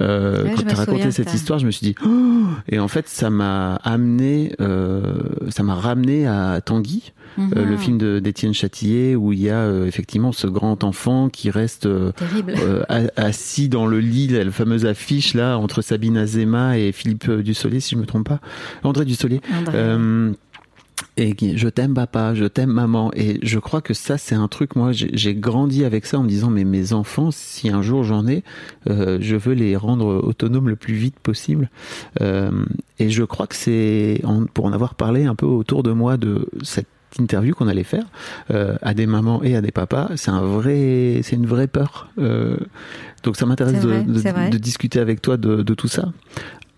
Euh, 0.00 0.44
Ouais, 0.44 0.54
quand 0.56 0.62
tu 0.66 0.74
as 0.74 0.78
raconté 0.78 1.10
cette 1.10 1.28
ça. 1.28 1.34
histoire, 1.34 1.58
je 1.58 1.66
me 1.66 1.70
suis 1.70 1.86
dit 1.86 1.94
oh 2.04 2.08
et 2.68 2.78
en 2.78 2.88
fait 2.88 3.08
ça 3.08 3.30
m'a 3.30 3.76
amené, 3.76 4.54
euh, 4.60 5.02
ça 5.50 5.62
m'a 5.62 5.74
ramené 5.74 6.26
à 6.26 6.60
Tanguy. 6.64 7.12
Mhm. 7.36 7.50
le 7.68 7.76
film 7.76 7.98
de- 7.98 8.20
d'Étienne 8.20 8.54
Châtillier 8.54 9.16
où 9.16 9.32
il 9.32 9.40
y 9.40 9.50
a 9.50 9.68
effectivement 9.86 10.30
ce 10.30 10.46
grand 10.46 10.84
enfant 10.84 11.28
qui 11.28 11.50
reste 11.50 11.88
assis 13.16 13.68
dans 13.68 13.86
le 13.86 13.98
lit, 14.00 14.28
la 14.28 14.50
fameuse 14.50 14.86
affiche 14.86 15.34
là 15.34 15.58
entre 15.58 15.82
Sabine 15.82 16.16
Azema 16.16 16.78
et 16.78 16.92
Philippe 16.92 17.30
Dussolier, 17.30 17.80
si 17.80 17.94
je 17.94 18.00
me 18.00 18.06
trompe 18.06 18.28
pas, 18.28 18.40
André 18.82 19.04
Dussolier. 19.04 19.40
André. 19.58 19.76
Euh, 19.84 20.32
et 21.16 21.36
je 21.56 21.68
t'aime 21.68 21.94
papa, 21.94 22.34
je 22.34 22.44
t'aime 22.44 22.70
maman. 22.70 23.10
Et 23.14 23.38
je 23.42 23.58
crois 23.58 23.80
que 23.80 23.94
ça, 23.94 24.18
c'est 24.18 24.34
un 24.34 24.48
truc, 24.48 24.74
moi, 24.74 24.90
j'ai 24.92 25.34
grandi 25.34 25.84
avec 25.84 26.06
ça 26.06 26.18
en 26.18 26.22
me 26.22 26.28
disant, 26.28 26.50
mais 26.50 26.64
mes 26.64 26.92
enfants, 26.92 27.30
si 27.30 27.68
un 27.68 27.82
jour 27.82 28.02
j'en 28.02 28.26
ai, 28.26 28.42
euh, 28.88 29.18
je 29.20 29.36
veux 29.36 29.54
les 29.54 29.76
rendre 29.76 30.06
autonomes 30.06 30.68
le 30.68 30.76
plus 30.76 30.94
vite 30.94 31.18
possible. 31.20 31.70
Euh, 32.20 32.50
et 32.98 33.10
je 33.10 33.22
crois 33.22 33.46
que 33.46 33.54
c'est, 33.54 34.22
pour 34.54 34.64
en 34.64 34.72
avoir 34.72 34.94
parlé 34.94 35.24
un 35.24 35.36
peu 35.36 35.46
autour 35.46 35.82
de 35.84 35.92
moi 35.92 36.16
de 36.16 36.48
cette 36.62 36.88
interview 37.20 37.54
qu'on 37.54 37.68
allait 37.68 37.84
faire 37.84 38.06
euh, 38.50 38.76
à 38.82 38.92
des 38.92 39.06
mamans 39.06 39.40
et 39.44 39.54
à 39.54 39.60
des 39.60 39.70
papas, 39.70 40.10
c'est 40.16 40.32
un 40.32 40.42
vrai, 40.42 41.20
c'est 41.22 41.36
une 41.36 41.46
vraie 41.46 41.68
peur. 41.68 42.08
Donc 43.22 43.36
ça 43.36 43.46
m'intéresse 43.46 43.80
de, 43.80 44.58
discuter 44.58 44.98
avec 44.98 45.22
toi 45.22 45.36
de, 45.36 45.62
de 45.62 45.74
tout 45.74 45.88
ça. 45.88 46.12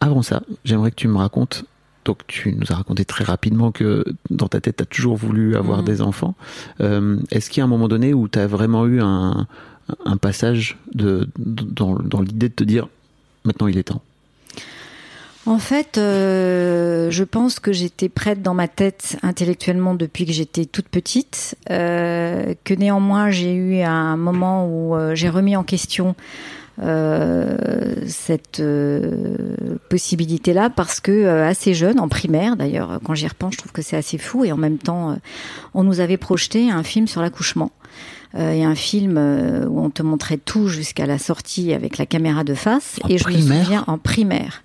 Avant 0.00 0.20
ça, 0.20 0.42
j'aimerais 0.64 0.90
que 0.90 0.96
tu 0.96 1.08
me 1.08 1.16
racontes. 1.16 1.64
Donc 2.06 2.18
tu 2.28 2.54
nous 2.54 2.70
as 2.72 2.76
raconté 2.76 3.04
très 3.04 3.24
rapidement 3.24 3.72
que 3.72 4.04
dans 4.30 4.48
ta 4.48 4.60
tête, 4.60 4.76
tu 4.78 4.82
as 4.84 4.86
toujours 4.86 5.16
voulu 5.16 5.56
avoir 5.56 5.80
Mhm. 5.80 5.84
des 5.84 6.00
enfants. 6.00 6.34
Euh, 6.80 7.18
Est-ce 7.32 7.50
qu'il 7.50 7.60
y 7.60 7.62
a 7.62 7.64
un 7.64 7.68
moment 7.76 7.88
donné 7.88 8.14
où 8.14 8.28
tu 8.28 8.38
as 8.38 8.46
vraiment 8.46 8.86
eu 8.86 9.00
un, 9.02 9.46
un 10.04 10.16
passage 10.16 10.78
de, 10.94 11.28
dans, 11.38 11.96
dans 11.96 12.20
l'idée 12.22 12.48
de 12.48 12.54
te 12.54 12.64
dire 12.64 12.86
maintenant 13.44 13.66
il 13.66 13.76
est 13.76 13.88
temps? 13.92 14.02
En 15.48 15.60
fait, 15.60 15.96
euh, 15.96 17.08
je 17.10 17.22
pense 17.22 17.60
que 17.60 17.72
j'étais 17.72 18.08
prête 18.08 18.42
dans 18.42 18.54
ma 18.54 18.66
tête 18.66 19.16
intellectuellement 19.22 19.94
depuis 19.94 20.26
que 20.26 20.32
j'étais 20.32 20.64
toute 20.64 20.88
petite, 20.88 21.56
euh, 21.70 22.54
que 22.64 22.74
néanmoins 22.74 23.30
j'ai 23.30 23.52
eu 23.54 23.80
un 23.82 24.16
moment 24.16 24.66
où 24.66 24.96
euh, 24.96 25.14
j'ai 25.14 25.28
remis 25.28 25.54
en 25.56 25.62
question 25.62 26.16
cette 28.06 28.60
euh, 28.60 29.76
possibilité-là 29.88 30.70
parce 30.70 31.00
que 31.00 31.12
euh, 31.12 31.46
assez 31.46 31.74
jeune, 31.74 31.98
en 31.98 32.08
primaire 32.08 32.56
d'ailleurs, 32.56 33.00
quand 33.04 33.14
j'y 33.14 33.26
repense, 33.26 33.54
je 33.54 33.58
trouve 33.58 33.72
que 33.72 33.82
c'est 33.82 33.96
assez 33.96 34.18
fou 34.18 34.44
et 34.44 34.52
en 34.52 34.56
même 34.56 34.78
temps, 34.78 35.10
euh, 35.10 35.14
on 35.74 35.84
nous 35.84 36.00
avait 36.00 36.16
projeté 36.16 36.70
un 36.70 36.82
film 36.82 37.06
sur 37.06 37.22
l'accouchement. 37.22 37.72
Euh, 38.34 38.52
et 38.52 38.64
un 38.64 38.74
film 38.74 39.16
euh, 39.16 39.66
où 39.66 39.80
on 39.80 39.88
te 39.88 40.02
montrait 40.02 40.36
tout 40.36 40.68
jusqu'à 40.68 41.06
la 41.06 41.16
sortie 41.16 41.72
avec 41.72 41.96
la 41.96 42.04
caméra 42.04 42.44
de 42.44 42.54
face. 42.54 42.98
En 43.02 43.08
et 43.08 43.18
je 43.18 43.24
primaire 43.24 43.58
me 43.58 43.64
souviens 43.64 43.84
en 43.86 43.98
primaire. 43.98 44.62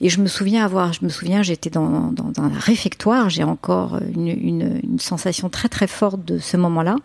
Et 0.00 0.08
je 0.10 0.20
me 0.20 0.26
souviens 0.26 0.64
avoir, 0.64 0.92
je 0.92 1.04
me 1.04 1.08
souviens, 1.08 1.42
j'étais 1.42 1.70
dans, 1.70 2.10
dans, 2.12 2.30
dans 2.30 2.42
un 2.42 2.58
réfectoire. 2.58 3.30
J'ai 3.30 3.44
encore 3.44 3.98
une, 4.14 4.26
une, 4.26 4.80
une 4.82 4.98
sensation 4.98 5.48
très 5.48 5.68
très 5.68 5.86
forte 5.86 6.24
de 6.24 6.38
ce 6.38 6.56
moment-là. 6.56 6.96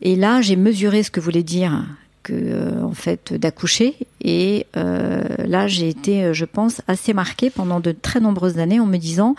Et 0.00 0.16
là, 0.16 0.40
j'ai 0.40 0.56
mesuré 0.56 1.02
ce 1.02 1.10
que 1.10 1.20
voulait 1.20 1.42
dire 1.42 1.84
euh, 2.30 2.82
en 2.82 2.92
fait 2.92 3.32
d'accoucher. 3.32 3.94
Et 4.22 4.66
euh, 4.76 5.22
là, 5.46 5.66
j'ai 5.66 5.88
été, 5.88 6.24
euh, 6.24 6.32
je 6.32 6.44
pense, 6.44 6.82
assez 6.86 7.14
marquée 7.14 7.50
pendant 7.50 7.80
de 7.80 7.92
très 7.92 8.20
nombreuses 8.20 8.58
années 8.58 8.80
en 8.80 8.86
me 8.86 8.98
disant. 8.98 9.34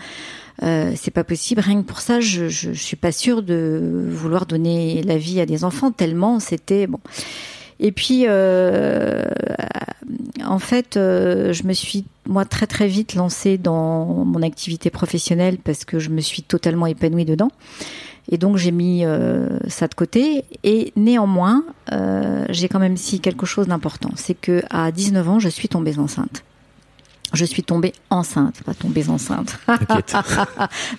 C'est 0.62 1.10
pas 1.10 1.24
possible. 1.24 1.62
Rien 1.62 1.80
que 1.80 1.86
pour 1.86 2.02
ça, 2.02 2.20
je, 2.20 2.50
je, 2.50 2.74
je 2.74 2.82
suis 2.82 2.96
pas 2.96 3.12
sûre 3.12 3.42
de 3.42 4.10
vouloir 4.10 4.44
donner 4.44 5.02
la 5.04 5.16
vie 5.16 5.40
à 5.40 5.46
des 5.46 5.64
enfants 5.64 5.90
tellement 5.90 6.38
c'était 6.38 6.86
bon. 6.86 7.00
Et 7.78 7.92
puis, 7.92 8.26
en 8.28 8.34
fait, 10.58 10.96
je 10.96 11.66
me 11.66 11.72
suis 11.72 12.04
moi 12.26 12.44
très 12.44 12.66
très 12.66 12.88
vite 12.88 13.14
lancée 13.14 13.56
dans 13.56 14.04
mon 14.04 14.42
activité 14.42 14.90
professionnelle 14.90 15.56
parce 15.56 15.86
que 15.86 15.98
je 15.98 16.10
me 16.10 16.20
suis 16.20 16.42
totalement 16.42 16.84
épanouie 16.84 17.24
dedans. 17.24 17.48
Et 18.28 18.38
donc 18.38 18.56
j'ai 18.56 18.70
mis 18.70 19.04
euh, 19.04 19.48
ça 19.68 19.88
de 19.88 19.94
côté. 19.94 20.44
Et 20.62 20.92
néanmoins, 20.96 21.64
euh, 21.92 22.44
j'ai 22.50 22.68
quand 22.68 22.78
même 22.78 22.96
si 22.96 23.20
quelque 23.20 23.46
chose 23.46 23.66
d'important, 23.66 24.10
c'est 24.16 24.34
que 24.34 24.62
à 24.70 24.92
19 24.92 25.28
ans, 25.28 25.38
je 25.38 25.48
suis 25.48 25.68
tombée 25.68 25.98
enceinte. 25.98 26.44
Je 27.32 27.44
suis 27.44 27.62
tombée 27.62 27.92
enceinte, 28.10 28.62
pas 28.64 28.74
tombée 28.74 29.08
enceinte. 29.08 29.58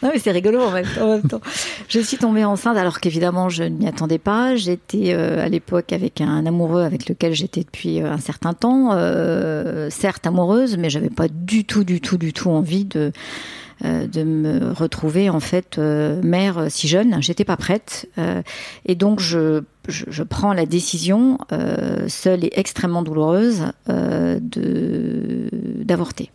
Non 0.01 0.09
mais 0.13 0.19
c'est 0.19 0.31
rigolo 0.31 0.61
en 0.61 0.71
même, 0.71 0.85
temps, 0.85 1.03
en 1.03 1.07
même 1.15 1.23
temps. 1.23 1.41
Je 1.89 1.99
suis 1.99 2.17
tombée 2.17 2.45
enceinte 2.45 2.77
alors 2.77 2.99
qu'évidemment 2.99 3.49
je 3.49 3.63
ne 3.63 3.69
m'y 3.69 3.87
attendais 3.87 4.17
pas. 4.17 4.55
J'étais 4.55 5.13
euh, 5.13 5.43
à 5.43 5.49
l'époque 5.49 5.91
avec 5.91 6.21
un 6.21 6.45
amoureux 6.45 6.83
avec 6.83 7.09
lequel 7.09 7.33
j'étais 7.33 7.61
depuis 7.61 8.01
euh, 8.01 8.11
un 8.11 8.17
certain 8.17 8.53
temps, 8.53 8.91
euh, 8.93 9.89
certes 9.89 10.25
amoureuse, 10.25 10.77
mais 10.77 10.89
j'avais 10.89 11.09
pas 11.09 11.27
du 11.27 11.65
tout, 11.65 11.83
du 11.83 11.99
tout, 11.99 12.17
du 12.17 12.31
tout 12.31 12.49
envie 12.49 12.85
de 12.85 13.11
de 13.83 14.23
me 14.23 14.71
retrouver 14.73 15.29
en 15.29 15.39
fait 15.39 15.77
euh, 15.77 16.21
mère 16.21 16.57
euh, 16.57 16.67
si 16.69 16.87
jeune. 16.87 17.21
J'étais 17.21 17.45
pas 17.45 17.57
prête 17.57 18.07
euh, 18.17 18.41
et 18.85 18.95
donc 18.95 19.19
je, 19.19 19.63
je, 19.87 20.23
prends 20.23 20.53
la 20.53 20.65
décision 20.65 21.39
euh, 21.51 22.07
seule 22.07 22.45
et 22.45 22.51
extrêmement 22.53 23.01
douloureuse 23.01 23.71
euh, 23.89 24.39
de 24.41 25.49
d'avorter. 25.83 26.31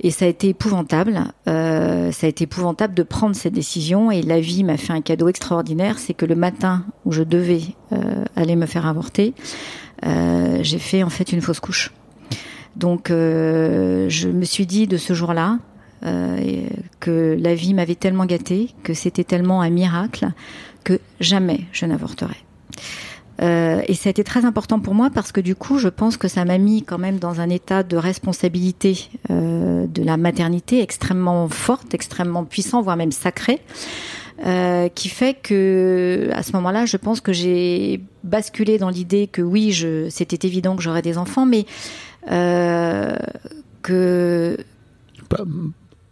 Et 0.00 0.10
ça 0.10 0.26
a 0.26 0.28
été 0.28 0.50
épouvantable. 0.50 1.20
Euh, 1.48 2.12
ça 2.12 2.26
a 2.26 2.30
été 2.30 2.44
épouvantable 2.44 2.94
de 2.94 3.02
prendre 3.02 3.34
cette 3.34 3.54
décision. 3.54 4.10
Et 4.10 4.22
la 4.22 4.40
vie 4.40 4.62
m'a 4.62 4.76
fait 4.76 4.92
un 4.92 5.00
cadeau 5.00 5.28
extraordinaire. 5.28 5.98
C'est 5.98 6.12
que 6.12 6.26
le 6.26 6.34
matin 6.34 6.84
où 7.06 7.12
je 7.12 7.22
devais 7.22 7.62
euh, 7.92 8.24
aller 8.36 8.56
me 8.56 8.66
faire 8.66 8.86
avorter, 8.86 9.32
euh, 10.04 10.58
j'ai 10.62 10.78
fait 10.78 11.02
en 11.02 11.08
fait 11.08 11.32
une 11.32 11.40
fausse 11.40 11.60
couche. 11.60 11.92
Donc 12.76 13.10
euh, 13.10 14.08
je 14.10 14.28
me 14.28 14.44
suis 14.44 14.66
dit 14.66 14.86
de 14.86 14.98
ce 14.98 15.14
jour-là 15.14 15.58
euh, 15.58 15.75
et 16.04 16.66
que 17.00 17.36
la 17.38 17.54
vie 17.54 17.74
m'avait 17.74 17.94
tellement 17.94 18.26
gâtée, 18.26 18.70
que 18.82 18.94
c'était 18.94 19.24
tellement 19.24 19.60
un 19.60 19.70
miracle, 19.70 20.28
que 20.84 21.00
jamais 21.20 21.60
je 21.72 21.86
n'avorterai. 21.86 22.36
Euh, 23.42 23.82
et 23.86 23.94
ça 23.94 24.08
a 24.08 24.10
été 24.10 24.24
très 24.24 24.44
important 24.44 24.80
pour 24.80 24.94
moi 24.94 25.10
parce 25.12 25.30
que 25.30 25.40
du 25.40 25.54
coup, 25.54 25.78
je 25.78 25.88
pense 25.88 26.16
que 26.16 26.28
ça 26.28 26.44
m'a 26.44 26.58
mis 26.58 26.82
quand 26.82 26.98
même 26.98 27.18
dans 27.18 27.40
un 27.40 27.50
état 27.50 27.82
de 27.82 27.96
responsabilité 27.96 29.10
euh, 29.30 29.86
de 29.86 30.02
la 30.02 30.16
maternité 30.16 30.80
extrêmement 30.80 31.48
forte, 31.48 31.92
extrêmement 31.92 32.44
puissant, 32.44 32.80
voire 32.80 32.96
même 32.96 33.12
sacré. 33.12 33.60
Euh, 34.44 34.90
qui 34.90 35.08
fait 35.08 35.32
que 35.32 36.28
à 36.32 36.42
ce 36.42 36.52
moment-là, 36.52 36.84
je 36.84 36.98
pense 36.98 37.22
que 37.22 37.32
j'ai 37.32 38.02
basculé 38.22 38.76
dans 38.76 38.90
l'idée 38.90 39.28
que 39.28 39.40
oui, 39.40 39.72
c'était 40.10 40.46
évident 40.46 40.76
que 40.76 40.82
j'aurais 40.82 41.00
des 41.00 41.16
enfants, 41.16 41.46
mais 41.46 41.64
euh, 42.30 43.16
que 43.82 44.58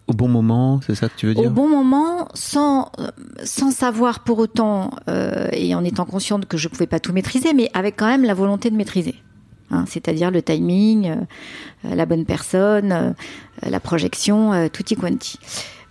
au 0.06 0.12
bon 0.12 0.28
moment, 0.28 0.80
c'est 0.86 0.94
ça 0.94 1.08
que 1.08 1.14
tu 1.16 1.26
veux 1.26 1.34
dire 1.34 1.44
au 1.44 1.50
bon 1.50 1.68
moment, 1.68 2.28
sans 2.34 2.92
sans 3.42 3.70
savoir 3.70 4.20
pour 4.20 4.38
autant 4.38 4.90
euh, 5.08 5.48
et 5.52 5.74
en 5.74 5.82
étant 5.82 6.04
consciente 6.04 6.46
que 6.46 6.56
je 6.56 6.68
pouvais 6.68 6.86
pas 6.86 7.00
tout 7.00 7.12
maîtriser, 7.12 7.54
mais 7.54 7.70
avec 7.72 7.96
quand 7.96 8.06
même 8.06 8.24
la 8.24 8.34
volonté 8.34 8.70
de 8.70 8.76
maîtriser. 8.76 9.14
Hein, 9.70 9.84
c'est-à-dire 9.88 10.30
le 10.30 10.42
timing, 10.42 11.08
euh, 11.08 11.94
la 11.94 12.06
bonne 12.06 12.24
personne, 12.24 12.92
euh, 12.92 13.12
la 13.62 13.80
projection, 13.80 14.52
euh, 14.52 14.68
tutti 14.68 14.94
quanti. 14.94 15.38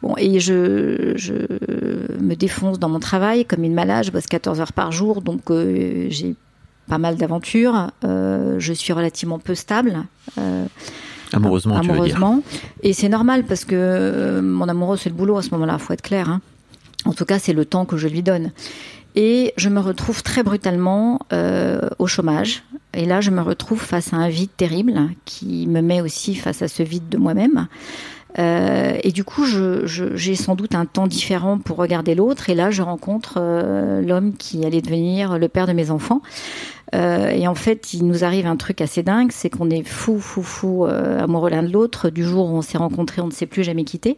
Bon, 0.01 0.15
et 0.17 0.39
je, 0.39 1.13
je 1.15 1.33
me 2.21 2.35
défonce 2.35 2.77
dans 2.77 2.89
mon 2.89 2.99
travail 2.99 3.45
comme 3.45 3.63
une 3.63 3.73
malade, 3.73 4.05
je 4.05 4.11
bosse 4.11 4.25
14 4.25 4.59
heures 4.59 4.73
par 4.73 4.91
jour, 4.91 5.21
donc 5.21 5.43
j'ai 5.49 6.35
pas 6.87 6.97
mal 6.97 7.15
d'aventures, 7.15 7.89
je 8.03 8.73
suis 8.73 8.91
relativement 8.91 9.39
peu 9.39 9.55
stable. 9.55 10.03
Amoureusement, 11.79 12.41
tu. 12.43 12.57
Et 12.83 12.93
c'est 12.93 13.09
normal 13.09 13.43
parce 13.43 13.65
que 13.65 13.75
euh, 13.75 14.41
mon 14.41 14.67
amoureux, 14.69 14.97
c'est 14.97 15.09
le 15.09 15.15
boulot 15.15 15.37
à 15.37 15.41
ce 15.41 15.49
moment-là, 15.51 15.77
faut 15.77 15.93
être 15.93 16.01
clair. 16.01 16.29
hein. 16.29 16.41
En 17.05 17.13
tout 17.13 17.25
cas, 17.25 17.37
c'est 17.39 17.53
le 17.53 17.65
temps 17.65 17.85
que 17.85 17.97
je 17.97 18.07
lui 18.07 18.23
donne. 18.23 18.51
Et 19.15 19.53
je 19.57 19.69
me 19.69 19.79
retrouve 19.79 20.23
très 20.23 20.41
brutalement 20.41 21.19
euh, 21.33 21.81
au 21.99 22.07
chômage. 22.07 22.63
Et 22.93 23.05
là, 23.05 23.21
je 23.21 23.29
me 23.29 23.41
retrouve 23.41 23.79
face 23.79 24.13
à 24.13 24.17
un 24.17 24.29
vide 24.29 24.49
terrible 24.57 24.93
qui 25.25 25.67
me 25.67 25.81
met 25.81 26.01
aussi 26.01 26.33
face 26.35 26.61
à 26.61 26.67
ce 26.67 26.81
vide 26.81 27.09
de 27.09 27.17
moi-même. 27.17 27.67
Euh, 28.39 28.97
et 29.03 29.11
du 29.11 29.23
coup, 29.23 29.45
je- 29.45 29.85
je- 29.85 30.15
j'ai 30.15 30.35
sans 30.35 30.55
doute 30.55 30.73
un 30.75 30.85
temps 30.85 31.07
différent 31.07 31.59
pour 31.59 31.77
regarder 31.77 32.15
l'autre. 32.15 32.49
Et 32.49 32.55
là, 32.55 32.71
je 32.71 32.81
rencontre 32.81 33.35
euh, 33.37 34.01
l'homme 34.01 34.33
qui 34.33 34.65
allait 34.65 34.81
devenir 34.81 35.37
le 35.37 35.47
père 35.47 35.67
de 35.67 35.73
mes 35.73 35.91
enfants. 35.91 36.21
Euh, 36.95 37.29
et 37.29 37.47
en 37.47 37.55
fait, 37.55 37.93
il 37.93 38.05
nous 38.05 38.23
arrive 38.23 38.45
un 38.45 38.55
truc 38.55 38.79
assez 38.79 39.01
dingue, 39.01 39.31
c'est 39.31 39.49
qu'on 39.49 39.69
est 39.71 39.83
fou, 39.83 40.19
fou, 40.19 40.43
fou 40.43 40.85
amoureux 40.85 41.49
l'un 41.49 41.63
de 41.63 41.71
l'autre. 41.71 42.09
Du 42.09 42.23
jour 42.23 42.51
où 42.51 42.55
on 42.55 42.61
s'est 42.61 42.77
rencontrés, 42.77 43.21
on 43.21 43.27
ne 43.27 43.31
s'est 43.31 43.47
plus 43.47 43.63
jamais 43.63 43.83
quitté, 43.83 44.17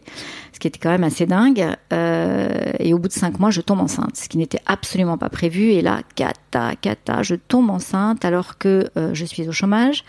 ce 0.52 0.58
qui 0.58 0.66
était 0.68 0.78
quand 0.78 0.90
même 0.90 1.04
assez 1.04 1.24
dingue. 1.24 1.64
Et 1.90 2.92
au 2.92 2.98
bout 2.98 3.08
de 3.08 3.14
cinq 3.14 3.38
mois, 3.40 3.50
je 3.50 3.62
tombe 3.62 3.80
enceinte, 3.80 4.16
ce 4.16 4.28
qui 4.28 4.36
n'était 4.36 4.60
absolument 4.66 5.16
pas 5.16 5.30
prévu. 5.30 5.70
Et 5.72 5.80
là, 5.80 6.00
cata, 6.16 6.72
cata, 6.78 7.22
je 7.22 7.34
tombe 7.34 7.70
enceinte 7.70 8.26
alors 8.26 8.58
que 8.58 8.90
je 9.12 9.24
suis 9.24 9.48
au 9.48 9.52
chômage, 9.52 10.04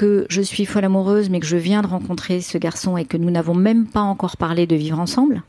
que 0.00 0.24
je 0.30 0.40
suis 0.40 0.64
folle 0.64 0.86
amoureuse, 0.86 1.28
mais 1.28 1.40
que 1.40 1.46
je 1.46 1.58
viens 1.58 1.82
de 1.82 1.86
rencontrer 1.86 2.40
ce 2.40 2.56
garçon 2.56 2.96
et 2.96 3.04
que 3.04 3.18
nous 3.18 3.30
n'avons 3.30 3.52
même 3.52 3.84
pas 3.84 4.00
encore 4.00 4.38
parlé 4.38 4.66
de 4.66 4.74
vivre 4.74 4.98
ensemble, 4.98 5.42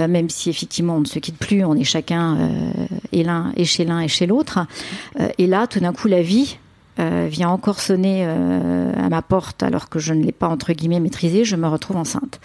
euh, 0.00 0.08
même 0.08 0.28
si 0.28 0.50
effectivement 0.50 0.96
on 0.96 1.00
ne 1.02 1.06
se 1.06 1.20
quitte 1.20 1.38
plus, 1.38 1.64
on 1.64 1.76
est 1.76 1.84
chacun 1.84 2.36
euh, 2.36 2.86
et 3.12 3.22
l'un 3.22 3.52
et 3.54 3.64
chez 3.64 3.84
l'un 3.84 4.00
et 4.00 4.08
chez 4.08 4.26
l'autre. 4.26 4.58
Euh, 5.20 5.28
et 5.38 5.46
là, 5.46 5.68
tout 5.68 5.78
d'un 5.78 5.92
coup, 5.92 6.08
la 6.08 6.20
vie 6.20 6.58
vient 6.98 7.50
encore 7.50 7.80
sonner 7.80 8.24
à 8.24 9.08
ma 9.10 9.20
porte 9.20 9.62
alors 9.62 9.90
que 9.90 9.98
je 9.98 10.14
ne 10.14 10.24
l'ai 10.24 10.32
pas 10.32 10.48
entre 10.48 10.72
guillemets 10.72 10.98
maîtrisée. 10.98 11.44
Je 11.44 11.54
me 11.54 11.68
retrouve 11.68 11.98
enceinte. 11.98 12.40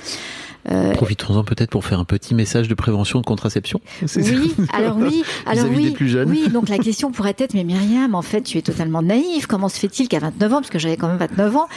Euh, 0.70 0.91
Profitons-en 0.94 1.44
peut-être 1.44 1.70
pour 1.72 1.86
faire 1.86 2.00
un 2.00 2.06
petit 2.06 2.36
message 2.36 2.68
de 2.68 2.74
prévention 2.74 3.20
de 3.20 3.25
contraception. 3.25 3.82
Oui, 4.15 4.53
alors 4.74 4.98
oui, 4.98 5.24
alors 5.46 5.65
oui, 5.70 5.86
des 5.86 5.91
plus 5.91 6.08
jeunes. 6.08 6.30
oui. 6.30 6.48
Donc 6.50 6.70
la 6.70 6.77
question 6.77 7.12
pourrait 7.12 7.36
être, 7.38 7.53
mais 7.53 7.63
Myriam, 7.63 8.13
en 8.15 8.22
fait, 8.22 8.41
tu 8.41 8.58
es 8.58 8.62
totalement 8.62 9.01
naïve. 9.01 9.48
Comment 9.48 9.70
se 9.70 9.80
fait-il 9.80 10.08
qu'à 10.08 10.20
29 10.20 10.53
ans, 10.53 10.56
parce 10.58 10.70
que 10.70 10.80
j'avais 10.80 10.98
quand 10.98 11.08
même 11.08 11.18
29 11.18 11.56
ans, 11.56 11.68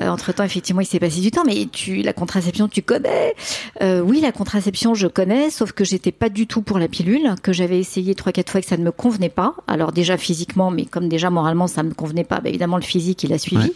euh, 0.00 0.08
entre 0.08 0.32
temps, 0.32 0.44
effectivement, 0.44 0.80
il 0.80 0.86
s'est 0.86 0.98
passé 0.98 1.20
du 1.20 1.30
temps, 1.30 1.44
mais 1.46 1.66
tu, 1.72 2.02
la 2.02 2.12
contraception, 2.12 2.68
tu 2.68 2.82
connais. 2.82 3.34
Euh, 3.82 4.00
oui, 4.00 4.20
la 4.20 4.32
contraception, 4.32 4.94
je 4.94 5.06
connais, 5.06 5.50
sauf 5.50 5.72
que 5.72 5.84
j'étais 5.84 6.12
pas 6.12 6.28
du 6.28 6.46
tout 6.46 6.62
pour 6.62 6.78
la 6.78 6.88
pilule, 6.88 7.34
que 7.42 7.52
j'avais 7.52 7.78
essayé 7.78 8.14
trois, 8.14 8.32
quatre 8.32 8.50
fois 8.50 8.60
et 8.60 8.62
que 8.62 8.68
ça 8.68 8.76
ne 8.76 8.84
me 8.84 8.92
convenait 8.92 9.28
pas. 9.28 9.54
Alors 9.66 9.92
déjà 9.92 10.16
physiquement, 10.16 10.70
mais 10.70 10.84
comme 10.84 11.08
déjà 11.08 11.30
moralement, 11.30 11.66
ça 11.66 11.82
me 11.82 11.94
convenait 11.94 12.24
pas. 12.24 12.40
Bah, 12.40 12.48
évidemment, 12.50 12.76
le 12.76 12.82
physique, 12.82 13.22
il 13.24 13.32
a 13.32 13.38
suivi. 13.38 13.72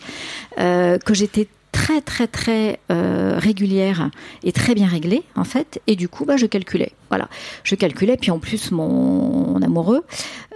Ouais. 0.59 0.99
Que 1.05 1.15
j'étais 1.15 1.49
très 1.73 2.01
très 2.01 2.27
très 2.27 2.81
euh, 2.91 3.39
régulière 3.39 4.11
et 4.43 4.53
très 4.53 4.75
bien 4.75 4.87
réglée 4.87 5.23
en 5.37 5.45
fait 5.45 5.81
et 5.87 5.97
du 5.97 6.09
coup 6.09 6.25
bah 6.25 6.37
je 6.37 6.47
calculais 6.47 6.93
voilà 7.09 7.29
je 7.65 7.75
calculais 7.75 8.17
puis 8.17 8.31
en 8.31 8.39
plus 8.39 8.71
mon, 8.73 8.89
mon 9.55 9.63
amoureux 9.63 10.05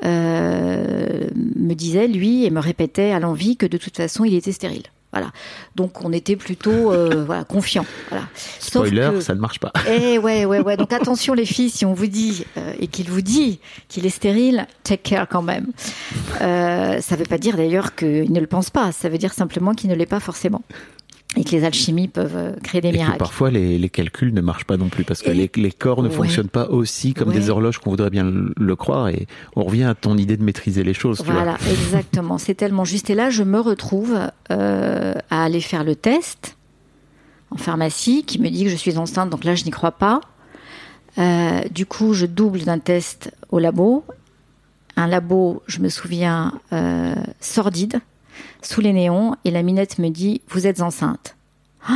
euh, 0.04 1.28
me 1.56 1.74
disait 1.74 2.06
lui 2.08 2.44
et 2.44 2.50
me 2.50 2.60
répétait 2.60 3.12
à 3.12 3.20
l'envie 3.20 3.56
que 3.56 3.66
de 3.66 3.76
toute 3.78 3.96
façon 3.96 4.24
il 4.24 4.34
était 4.34 4.52
stérile 4.52 4.82
voilà 5.12 5.30
donc 5.76 6.04
on 6.04 6.12
était 6.12 6.36
plutôt 6.36 6.92
euh, 6.92 7.24
voilà 7.26 7.44
confiant 7.44 7.84
voilà 8.08 8.26
Spoiler, 8.60 9.10
que- 9.14 9.20
ça 9.20 9.34
ne 9.34 9.40
marche 9.40 9.58
pas. 9.58 9.72
eh 9.88 10.18
ouais, 10.18 10.44
ouais, 10.46 10.60
ouais. 10.60 10.76
Donc 10.82 10.92
attention 10.94 11.34
les 11.34 11.44
filles, 11.44 11.68
si 11.70 11.84
on 11.84 11.92
vous 11.92 12.06
dit 12.06 12.46
euh, 12.56 12.72
et 12.80 12.86
qu'il 12.86 13.10
vous 13.10 13.20
dit 13.20 13.60
qu'il 13.88 14.06
est 14.06 14.10
stérile, 14.10 14.66
take 14.82 15.02
care 15.10 15.28
quand 15.28 15.42
même. 15.42 15.66
Euh, 16.40 17.00
ça 17.02 17.16
veut 17.16 17.24
pas 17.26 17.36
dire 17.36 17.56
d'ailleurs 17.58 17.94
qu'il 17.94 18.32
ne 18.32 18.40
le 18.40 18.46
pense 18.46 18.70
pas. 18.70 18.90
Ça 18.92 19.10
veut 19.10 19.18
dire 19.18 19.34
simplement 19.34 19.74
qu'il 19.74 19.90
ne 19.90 19.94
l'est 19.94 20.06
pas 20.06 20.20
forcément. 20.20 20.62
Et 21.36 21.44
que 21.44 21.50
les 21.52 21.64
alchimies 21.64 22.08
peuvent 22.08 22.36
euh, 22.36 22.52
créer 22.62 22.80
des 22.82 22.88
Et 22.88 22.92
que 22.92 22.96
miracles. 22.98 23.16
parfois 23.18 23.50
les, 23.50 23.78
les 23.78 23.88
calculs 23.88 24.34
ne 24.34 24.42
marchent 24.42 24.66
pas 24.66 24.76
non 24.76 24.88
plus 24.90 25.02
parce 25.04 25.22
que 25.22 25.30
les, 25.30 25.50
les 25.56 25.70
corps 25.72 26.02
ne 26.02 26.08
Ouais. 26.08 26.14
fonctionnent 26.14 26.48
pas 26.50 26.68
aussi 26.68 27.14
comme 27.14 27.28
Ouais. 27.30 27.34
des 27.34 27.48
horloges 27.48 27.78
qu'on 27.78 27.88
voudrait 27.90 28.10
bien 28.10 28.24
le, 28.24 28.76
croire 28.76 29.08
et 29.08 29.26
on 29.56 29.62
revient 29.64 29.84
à 29.84 29.94
ton 29.94 30.18
idée 30.18 30.36
de 30.36 30.42
maîtriser 30.44 30.84
les 30.84 30.92
choses. 30.92 31.18
tu 31.18 31.24
vois. 31.24 31.34
Voilà, 31.34 31.56
exactement. 31.70 32.36
C'est 32.36 32.54
tellement 32.54 32.84
juste. 32.84 33.08
Et 33.08 33.14
là, 33.14 33.30
je 33.30 33.42
me 33.44 33.58
retrouve 33.60 34.14
euh, 34.50 35.14
à 35.30 35.44
aller 35.44 35.60
faire 35.62 35.84
le 35.84 35.96
test 35.96 36.56
en 37.50 37.56
pharmacie 37.56 38.24
qui 38.24 38.38
me 38.38 38.50
dit 38.50 38.64
que 38.64 38.70
je 38.70 38.76
suis 38.76 38.98
enceinte. 38.98 39.30
Donc 39.30 39.44
là, 39.44 39.54
je 39.54 39.64
n'y 39.64 39.70
crois 39.70 39.92
pas. 39.92 40.20
Euh, 41.18 41.60
du 41.70 41.86
coup, 41.86 42.12
je 42.14 42.26
double 42.26 42.60
d'un 42.60 42.78
test 42.78 43.32
au 43.50 43.58
labo. 43.58 44.04
Un 44.96 45.06
labo, 45.06 45.62
je 45.66 45.80
me 45.80 45.88
souviens, 45.88 46.52
euh, 46.74 47.14
sordide, 47.40 48.00
sous 48.62 48.80
les 48.80 48.92
néons. 48.92 49.34
Et 49.44 49.50
la 49.50 49.62
minette 49.62 49.98
me 49.98 50.08
dit, 50.08 50.40
vous 50.48 50.66
êtes 50.66 50.80
enceinte. 50.80 51.36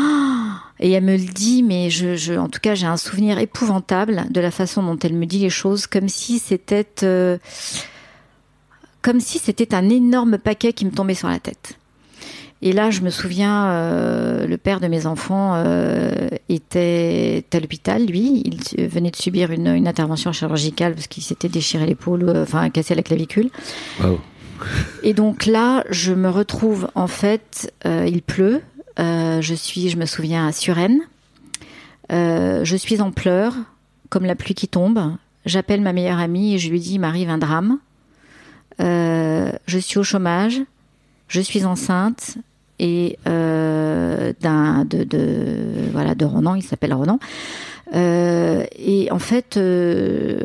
Et 0.78 0.90
elle 0.90 1.04
me 1.04 1.16
le 1.16 1.32
dit, 1.32 1.62
mais 1.62 1.88
je, 1.88 2.36
en 2.36 2.48
tout 2.48 2.60
cas, 2.60 2.74
j'ai 2.74 2.86
un 2.86 2.98
souvenir 2.98 3.38
épouvantable 3.38 4.26
de 4.30 4.40
la 4.40 4.50
façon 4.50 4.82
dont 4.82 4.98
elle 4.98 5.14
me 5.14 5.24
dit 5.26 5.38
les 5.38 5.50
choses, 5.50 5.86
comme 5.86 6.08
si 6.08 6.38
c'était... 6.38 6.86
euh, 7.02 7.38
comme 9.00 9.20
si 9.20 9.38
c'était 9.38 9.74
un 9.74 9.88
énorme 9.88 10.36
paquet 10.36 10.72
qui 10.72 10.84
me 10.84 10.90
tombait 10.90 11.14
sur 11.14 11.28
la 11.28 11.38
tête. 11.38 11.78
Et 12.62 12.72
là, 12.72 12.90
je 12.90 13.02
me 13.02 13.10
souviens, 13.10 13.66
euh, 13.70 14.46
le 14.46 14.56
père 14.56 14.80
de 14.80 14.88
mes 14.88 15.06
enfants 15.06 15.52
euh, 15.54 16.28
était 16.48 17.44
à 17.52 17.60
l'hôpital, 17.60 18.06
lui. 18.06 18.42
Il 18.44 18.88
venait 18.88 19.10
de 19.10 19.16
subir 19.16 19.52
une, 19.52 19.86
intervention 19.86 20.32
chirurgicale 20.32 20.94
parce 20.94 21.06
qu'il 21.06 21.22
s'était 21.22 21.48
déchiré 21.48 21.86
l'épaule, 21.86 22.28
enfin 22.36 22.68
cassé 22.70 22.94
la 22.94 23.02
clavicule. 23.02 23.50
Et 25.02 25.14
donc 25.14 25.46
là, 25.46 25.84
je 25.90 26.12
me 26.12 26.28
retrouve 26.28 26.88
en 26.94 27.06
fait, 27.06 27.72
euh, 27.86 28.06
il 28.08 28.22
pleut. 28.22 28.62
euh, 28.98 29.40
je 29.40 29.54
suis, 29.54 29.88
je 29.88 29.96
me 29.96 30.06
souviens, 30.06 30.46
à 30.46 30.52
Suresnes. 30.52 31.00
Euh, 32.12 32.64
je 32.64 32.76
suis 32.76 33.00
en 33.00 33.10
pleurs, 33.10 33.54
comme 34.08 34.24
la 34.24 34.34
pluie 34.34 34.54
qui 34.54 34.68
tombe. 34.68 35.16
J'appelle 35.44 35.80
ma 35.80 35.92
meilleure 35.92 36.18
amie 36.18 36.54
et 36.54 36.58
je 36.58 36.70
lui 36.70 36.80
dis 36.80 36.94
il 36.94 36.98
m'arrive 36.98 37.30
un 37.30 37.38
drame. 37.38 37.78
Je 38.78 39.78
suis 39.78 39.98
au 39.98 40.02
chômage, 40.02 40.60
je 41.28 41.40
suis 41.40 41.64
enceinte 41.64 42.36
et 42.78 43.18
euh, 43.26 44.32
d'un 44.40 44.84
de, 44.84 45.04
de 45.04 45.56
voilà 45.92 46.14
de 46.14 46.24
Ronan, 46.24 46.54
il 46.54 46.62
s'appelle 46.62 46.94
Ronan. 46.94 47.18
Euh, 47.94 48.64
et 48.76 49.12
en 49.12 49.20
fait, 49.20 49.56
euh, 49.56 50.40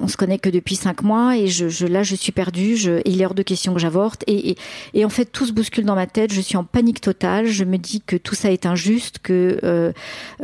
on 0.00 0.06
se 0.06 0.16
connaît 0.16 0.38
que 0.38 0.48
depuis 0.48 0.76
cinq 0.76 1.02
mois 1.02 1.36
et 1.36 1.48
je, 1.48 1.68
je 1.68 1.86
là 1.88 2.04
je 2.04 2.14
suis 2.14 2.30
perdue. 2.30 2.76
Je, 2.76 3.00
il 3.04 3.20
est 3.20 3.26
hors 3.26 3.34
de 3.34 3.42
question 3.42 3.74
que 3.74 3.80
j'avorte 3.80 4.22
et, 4.28 4.50
et, 4.50 4.56
et 4.94 5.04
en 5.04 5.08
fait 5.08 5.24
tout 5.26 5.44
se 5.44 5.52
bouscule 5.52 5.84
dans 5.84 5.96
ma 5.96 6.06
tête. 6.06 6.32
Je 6.32 6.40
suis 6.40 6.56
en 6.56 6.62
panique 6.62 7.00
totale. 7.00 7.46
Je 7.46 7.64
me 7.64 7.78
dis 7.78 8.00
que 8.00 8.14
tout 8.16 8.36
ça 8.36 8.52
est 8.52 8.64
injuste, 8.64 9.18
que 9.22 9.58
euh, 9.64 9.92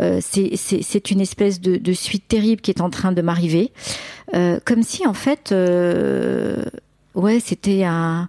euh, 0.01 0.18
c'est- 0.21 0.57
c'est 0.57 1.11
une 1.12 1.21
espèce 1.21 1.61
de, 1.61 1.77
de 1.77 1.92
suite 1.92 2.27
terrible 2.27 2.61
qui 2.62 2.73
est 2.73 2.81
en 2.81 2.90
train 2.90 3.12
de 3.12 3.23
m'arriver, 3.23 3.71
Euh, 4.35 4.59
comme 4.64 4.83
si 4.83 5.07
en 5.07 5.14
fait, 5.14 5.55
ouais, 7.14 7.40
c'était 7.40 7.85
un 7.85 8.29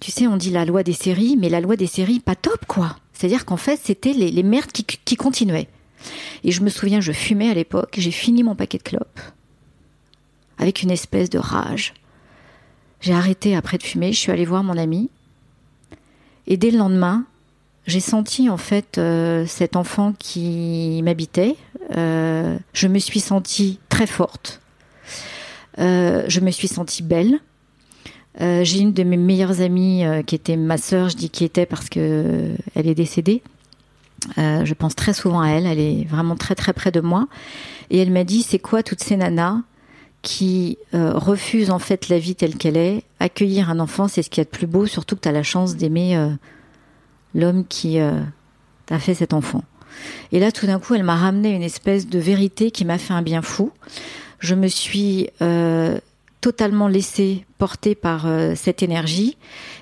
tu 0.00 0.10
sais, 0.10 0.26
on 0.26 0.36
dit 0.36 0.50
la 0.50 0.64
loi 0.64 0.82
des 0.82 0.92
séries, 0.92 1.36
mais 1.38 1.48
la 1.48 1.60
loi 1.60 1.76
des 1.76 1.86
séries, 1.86 2.20
pas 2.20 2.34
top, 2.34 2.64
quoi. 2.66 2.96
C'est-à-dire 3.12 3.44
qu'en 3.44 3.56
fait, 3.56 3.78
c'était 3.82 4.12
les, 4.12 4.42
merdes 4.42 4.72
qui, 4.72 4.84
qui 4.84 5.16
continuaient. 5.16 5.68
Et 6.42 6.52
je 6.52 6.62
me 6.62 6.70
souviens, 6.70 7.00
je 7.00 7.12
fumais 7.12 7.50
à 7.50 7.54
l'époque, 7.54 7.96
j'ai 7.98 8.10
fini 8.10 8.42
mon 8.42 8.54
paquet 8.54 8.78
de 8.78 8.82
clopes, 8.82 9.20
avec 10.58 10.82
une 10.82 10.90
espèce 10.90 11.28
de 11.28 11.38
rage. 11.38 11.92
J'ai 13.00 13.12
arrêté 13.12 13.54
après 13.54 13.78
de 13.78 13.82
fumer, 13.82 14.12
je 14.12 14.18
suis 14.18 14.32
allée 14.32 14.46
voir 14.46 14.64
mon 14.64 14.78
ami, 14.78 15.10
et 16.46 16.56
dès 16.56 16.70
le 16.70 16.78
lendemain, 16.78 17.24
j'ai 17.86 18.00
senti 18.00 18.50
en 18.50 18.56
fait 18.56 18.98
euh, 18.98 19.46
cet 19.46 19.76
enfant 19.76 20.14
qui 20.18 21.00
m'habitait. 21.04 21.56
Euh, 21.96 22.58
je 22.72 22.88
me 22.88 22.98
suis 22.98 23.20
sentie 23.20 23.78
très 23.88 24.06
forte. 24.06 24.60
Euh, 25.78 26.24
je 26.28 26.40
me 26.40 26.50
suis 26.50 26.68
sentie 26.68 27.02
belle. 27.02 27.38
Euh, 28.40 28.62
j'ai 28.64 28.80
une 28.80 28.92
de 28.92 29.02
mes 29.02 29.16
meilleures 29.16 29.60
amies 29.60 30.04
euh, 30.04 30.22
qui 30.22 30.34
était 30.34 30.56
ma 30.56 30.78
sœur, 30.78 31.08
je 31.08 31.16
dis 31.16 31.30
qui 31.30 31.44
était 31.44 31.66
parce 31.66 31.88
que 31.88 31.98
euh, 32.00 32.56
elle 32.74 32.86
est 32.86 32.94
décédée. 32.94 33.42
Je 34.36 34.74
pense 34.74 34.94
très 34.94 35.14
souvent 35.14 35.40
à 35.40 35.48
elle, 35.48 35.66
elle 35.66 35.80
est 35.80 36.04
vraiment 36.04 36.36
très 36.36 36.54
très 36.54 36.74
près 36.74 36.90
de 36.90 37.00
moi. 37.00 37.26
Et 37.88 37.98
elle 37.98 38.10
m'a 38.10 38.22
dit, 38.22 38.42
c'est 38.42 38.58
quoi 38.58 38.82
toutes 38.82 39.02
ces 39.02 39.16
nanas 39.16 39.56
qui 40.20 40.76
refusent 40.92 41.70
en 41.70 41.78
fait 41.78 42.10
la 42.10 42.18
vie 42.18 42.34
telle 42.34 42.56
qu'elle 42.56 42.76
est 42.76 43.02
Accueillir 43.18 43.70
un 43.70 43.80
enfant, 43.80 44.08
c'est 44.08 44.22
ce 44.22 44.28
qu'il 44.28 44.42
y 44.42 44.42
a 44.42 44.44
de 44.44 44.50
plus 44.50 44.66
beau, 44.66 44.84
surtout 44.84 45.16
que 45.16 45.22
tu 45.22 45.28
as 45.28 45.32
la 45.32 45.42
chance 45.42 45.74
d'aimer 45.74 46.22
l'homme 47.34 47.64
qui 47.66 47.98
t'a 48.84 48.98
fait 48.98 49.14
cet 49.14 49.32
enfant. 49.32 49.64
Et 50.32 50.38
là, 50.38 50.52
tout 50.52 50.66
d'un 50.66 50.78
coup, 50.78 50.94
elle 50.94 51.02
m'a 51.02 51.16
ramené 51.16 51.54
une 51.54 51.62
espèce 51.62 52.06
de 52.06 52.18
vérité 52.18 52.70
qui 52.70 52.84
m'a 52.84 52.98
fait 52.98 53.14
un 53.14 53.22
bien 53.22 53.40
fou. 53.40 53.72
Je 54.38 54.54
me 54.54 54.68
suis 54.68 55.30
totalement 56.40 56.88
laissée 56.88 57.44
porter 57.58 57.94
par 57.94 58.26
euh, 58.26 58.54
cette 58.54 58.82
énergie 58.82 59.36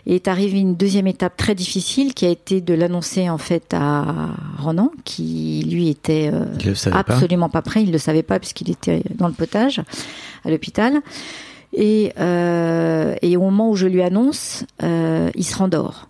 et 0.06 0.16
est 0.16 0.28
arrivée 0.28 0.58
une 0.58 0.74
deuxième 0.74 1.06
étape 1.06 1.36
très 1.36 1.54
difficile 1.54 2.14
qui 2.14 2.26
a 2.26 2.28
été 2.28 2.60
de 2.60 2.74
l'annoncer 2.74 3.30
en 3.30 3.38
fait 3.38 3.72
à 3.72 4.30
Ronan 4.58 4.90
qui 5.04 5.64
lui 5.70 5.88
était 5.88 6.30
euh, 6.32 6.44
pas. 6.90 6.98
absolument 6.98 7.48
pas. 7.48 7.62
prêt, 7.62 7.82
il 7.82 7.92
le 7.92 7.98
savait 7.98 8.22
pas 8.22 8.38
puisqu'il 8.38 8.70
était 8.70 9.02
dans 9.14 9.28
le 9.28 9.34
potage 9.34 9.80
à 10.44 10.50
l'hôpital. 10.50 11.00
Et, 11.72 12.12
euh, 12.18 13.14
et 13.22 13.36
au 13.36 13.40
moment 13.40 13.70
où 13.70 13.76
je 13.76 13.86
lui 13.86 14.02
annonce, 14.02 14.64
euh, 14.82 15.30
il 15.34 15.44
se 15.44 15.56
rendort. 15.56 16.08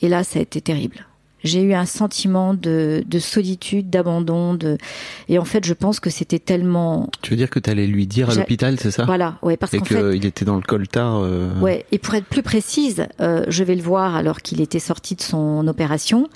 Et 0.00 0.08
là, 0.08 0.24
ça 0.24 0.38
a 0.38 0.42
été 0.42 0.60
terrible. 0.60 1.06
J'ai 1.42 1.62
eu 1.62 1.72
un 1.72 1.86
sentiment 1.86 2.52
de, 2.54 3.02
de 3.06 3.18
solitude, 3.18 3.88
d'abandon, 3.88 4.54
de 4.54 4.76
et 5.28 5.38
en 5.38 5.44
fait, 5.44 5.64
je 5.64 5.72
pense 5.72 5.98
que 6.00 6.10
c'était 6.10 6.38
tellement 6.38 7.08
Tu 7.22 7.30
veux 7.30 7.36
dire 7.36 7.48
que 7.50 7.58
tu 7.58 7.70
allais 7.70 7.86
lui 7.86 8.06
dire 8.06 8.28
à 8.30 8.34
l'hôpital, 8.34 8.78
c'est 8.78 8.90
ça? 8.90 9.04
Voilà, 9.04 9.38
ouais, 9.42 9.56
parce 9.56 9.72
qu'en 9.72 9.84
fait, 9.84 10.12
qu'il 10.12 10.26
était 10.26 10.44
dans 10.44 10.56
le 10.56 10.62
coltard. 10.62 11.20
euh, 11.22 11.58
Ouais, 11.60 11.86
et 11.92 11.98
pour 11.98 12.14
être 12.14 12.26
plus 12.26 12.42
précise, 12.42 13.06
euh, 13.20 13.44
je 13.48 13.64
vais 13.64 13.74
le 13.74 13.82
voir 13.82 14.16
alors 14.16 14.42
qu'il 14.42 14.60
était 14.60 14.78
sorti 14.78 15.14
de 15.14 15.22
son 15.22 15.66
opération. 15.66 16.28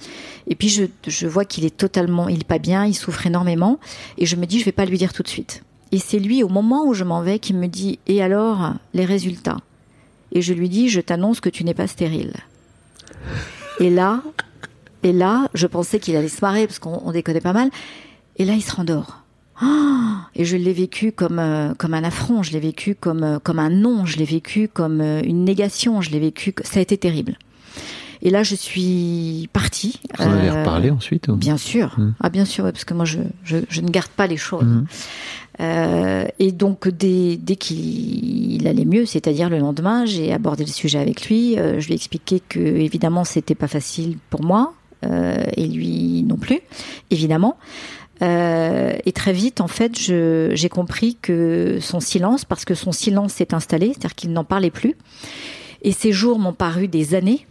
Et 0.46 0.54
puis 0.54 0.68
je, 0.68 0.84
je 1.06 1.26
vois 1.26 1.44
qu'il 1.44 1.64
est 1.64 1.76
totalement, 1.76 2.28
il 2.28 2.40
est 2.40 2.44
pas 2.46 2.58
bien, 2.58 2.84
il 2.86 2.94
souffre 2.94 3.26
énormément. 3.26 3.78
Et 4.18 4.26
je 4.26 4.36
me 4.36 4.46
dis, 4.46 4.58
je 4.60 4.64
vais 4.64 4.72
pas 4.72 4.84
lui 4.86 4.98
dire 4.98 5.12
tout 5.12 5.22
de 5.22 5.28
suite. 5.28 5.62
Et 5.92 5.98
c'est 5.98 6.18
lui, 6.18 6.42
au 6.42 6.48
moment 6.48 6.86
où 6.86 6.94
je 6.94 7.04
m'en 7.04 7.20
vais, 7.22 7.38
qui 7.38 7.52
me 7.54 7.66
dit, 7.68 7.98
et 8.06 8.22
alors, 8.22 8.72
les 8.94 9.04
résultats? 9.04 9.58
Et 10.32 10.42
je 10.42 10.52
lui 10.52 10.68
dis, 10.68 10.88
je 10.88 11.00
t'annonce 11.00 11.40
que 11.40 11.48
tu 11.48 11.62
n'es 11.62 11.74
pas 11.74 11.86
stérile. 11.86 12.32
Et 13.80 13.90
là, 13.90 14.22
et 15.04 15.12
là, 15.12 15.48
je 15.54 15.66
pensais 15.66 16.00
qu'il 16.00 16.16
allait 16.16 16.28
se 16.28 16.40
marrer 16.42 16.66
parce 16.66 16.78
qu'on 16.78 17.00
on 17.04 17.12
déconnait 17.12 17.40
pas 17.40 17.52
mal. 17.52 17.70
Et 18.36 18.44
là, 18.44 18.54
il 18.54 18.62
se 18.62 18.74
rendort. 18.74 19.20
Ah 19.60 20.28
et 20.34 20.44
je 20.44 20.56
l'ai 20.56 20.72
vécu 20.72 21.12
comme 21.12 21.38
euh, 21.38 21.74
comme 21.74 21.94
un 21.94 22.02
affront, 22.02 22.42
je 22.42 22.52
l'ai 22.52 22.60
vécu 22.60 22.96
comme 22.96 23.22
euh, 23.22 23.38
comme 23.38 23.60
un 23.60 23.70
non, 23.70 24.04
je 24.04 24.16
l'ai 24.16 24.24
vécu 24.24 24.66
comme 24.66 25.00
euh, 25.00 25.20
une 25.22 25.44
négation, 25.44 26.00
je 26.00 26.10
l'ai 26.10 26.18
vécu. 26.18 26.54
Ça 26.64 26.80
a 26.80 26.82
été 26.82 26.98
terrible. 26.98 27.36
Et 28.22 28.30
là, 28.30 28.42
je 28.42 28.54
suis 28.54 29.50
partie. 29.52 30.00
Vous 30.18 30.24
en 30.24 30.32
avez 30.32 30.50
reparlé 30.50 30.90
ensuite 30.90 31.28
ou 31.28 31.36
Bien 31.36 31.58
sûr. 31.58 31.94
Mm. 31.98 32.14
Ah, 32.20 32.30
bien 32.30 32.46
sûr, 32.46 32.64
ouais, 32.64 32.72
parce 32.72 32.86
que 32.86 32.94
moi, 32.94 33.04
je, 33.04 33.18
je, 33.44 33.58
je 33.68 33.82
ne 33.82 33.90
garde 33.90 34.08
pas 34.08 34.26
les 34.26 34.38
choses. 34.38 34.64
Euh, 35.60 36.24
et 36.38 36.50
donc, 36.50 36.88
dès, 36.88 37.36
dès 37.36 37.56
qu'il 37.56 38.54
il 38.54 38.66
allait 38.66 38.86
mieux, 38.86 39.04
c'est-à-dire 39.04 39.50
le 39.50 39.58
lendemain, 39.58 40.06
j'ai 40.06 40.32
abordé 40.32 40.64
le 40.64 40.70
sujet 40.70 40.98
avec 40.98 41.28
lui. 41.28 41.56
Je 41.56 41.84
lui 41.84 41.92
ai 41.92 41.96
expliqué 41.96 42.40
que, 42.48 42.60
évidemment, 42.60 43.24
c'était 43.24 43.54
pas 43.54 43.68
facile 43.68 44.16
pour 44.30 44.42
moi, 44.42 44.72
et 45.56 45.66
lui 45.66 46.22
non 46.22 46.36
plus, 46.36 46.60
évidemment. 47.10 47.56
Euh, 48.22 48.92
et 49.04 49.12
très 49.12 49.32
vite, 49.32 49.60
en 49.60 49.68
fait, 49.68 49.96
j'ai 49.98 50.68
compris 50.68 51.16
que 51.20 51.78
son 51.80 52.00
silence, 52.00 52.44
parce 52.44 52.64
que 52.64 52.74
son 52.74 52.92
silence 52.92 53.34
s'est 53.34 53.54
installé, 53.54 53.88
c'est-à-dire 53.88 54.14
qu'il 54.14 54.32
n'en 54.32 54.44
parlait 54.44 54.70
plus. 54.70 54.96
Et 55.82 55.92
ces 55.92 56.12
jours 56.12 56.38
m'ont 56.38 56.52
paru 56.52 56.88
des 56.88 57.14
années, 57.14 57.46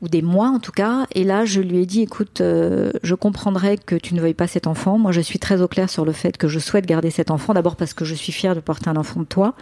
ou 0.00 0.08
des 0.08 0.22
mois 0.22 0.48
en 0.48 0.58
tout 0.58 0.72
cas. 0.72 1.06
Et 1.14 1.24
là, 1.24 1.44
je 1.44 1.60
lui 1.60 1.78
ai 1.78 1.86
dit, 1.86 2.02
écoute, 2.02 2.40
euh, 2.40 2.92
je 3.02 3.14
comprendrais 3.14 3.76
que 3.76 3.94
tu 3.96 4.14
ne 4.14 4.20
veuilles 4.20 4.34
pas 4.34 4.46
cet 4.46 4.66
enfant. 4.66 4.98
Moi, 4.98 5.12
je 5.12 5.20
suis 5.20 5.38
très 5.38 5.62
au 5.62 5.68
clair 5.68 5.88
sur 5.88 6.04
le 6.04 6.12
fait 6.12 6.36
que 6.36 6.48
je 6.48 6.58
souhaite 6.58 6.86
garder 6.86 7.10
cet 7.10 7.30
enfant. 7.30 7.54
D'abord 7.54 7.76
parce 7.76 7.94
que 7.94 8.04
je 8.04 8.14
suis 8.14 8.32
fière 8.32 8.54
de 8.54 8.60
porter 8.60 8.90
un 8.90 8.96
enfant 8.96 9.20
de 9.20 9.26
toi. 9.26 9.54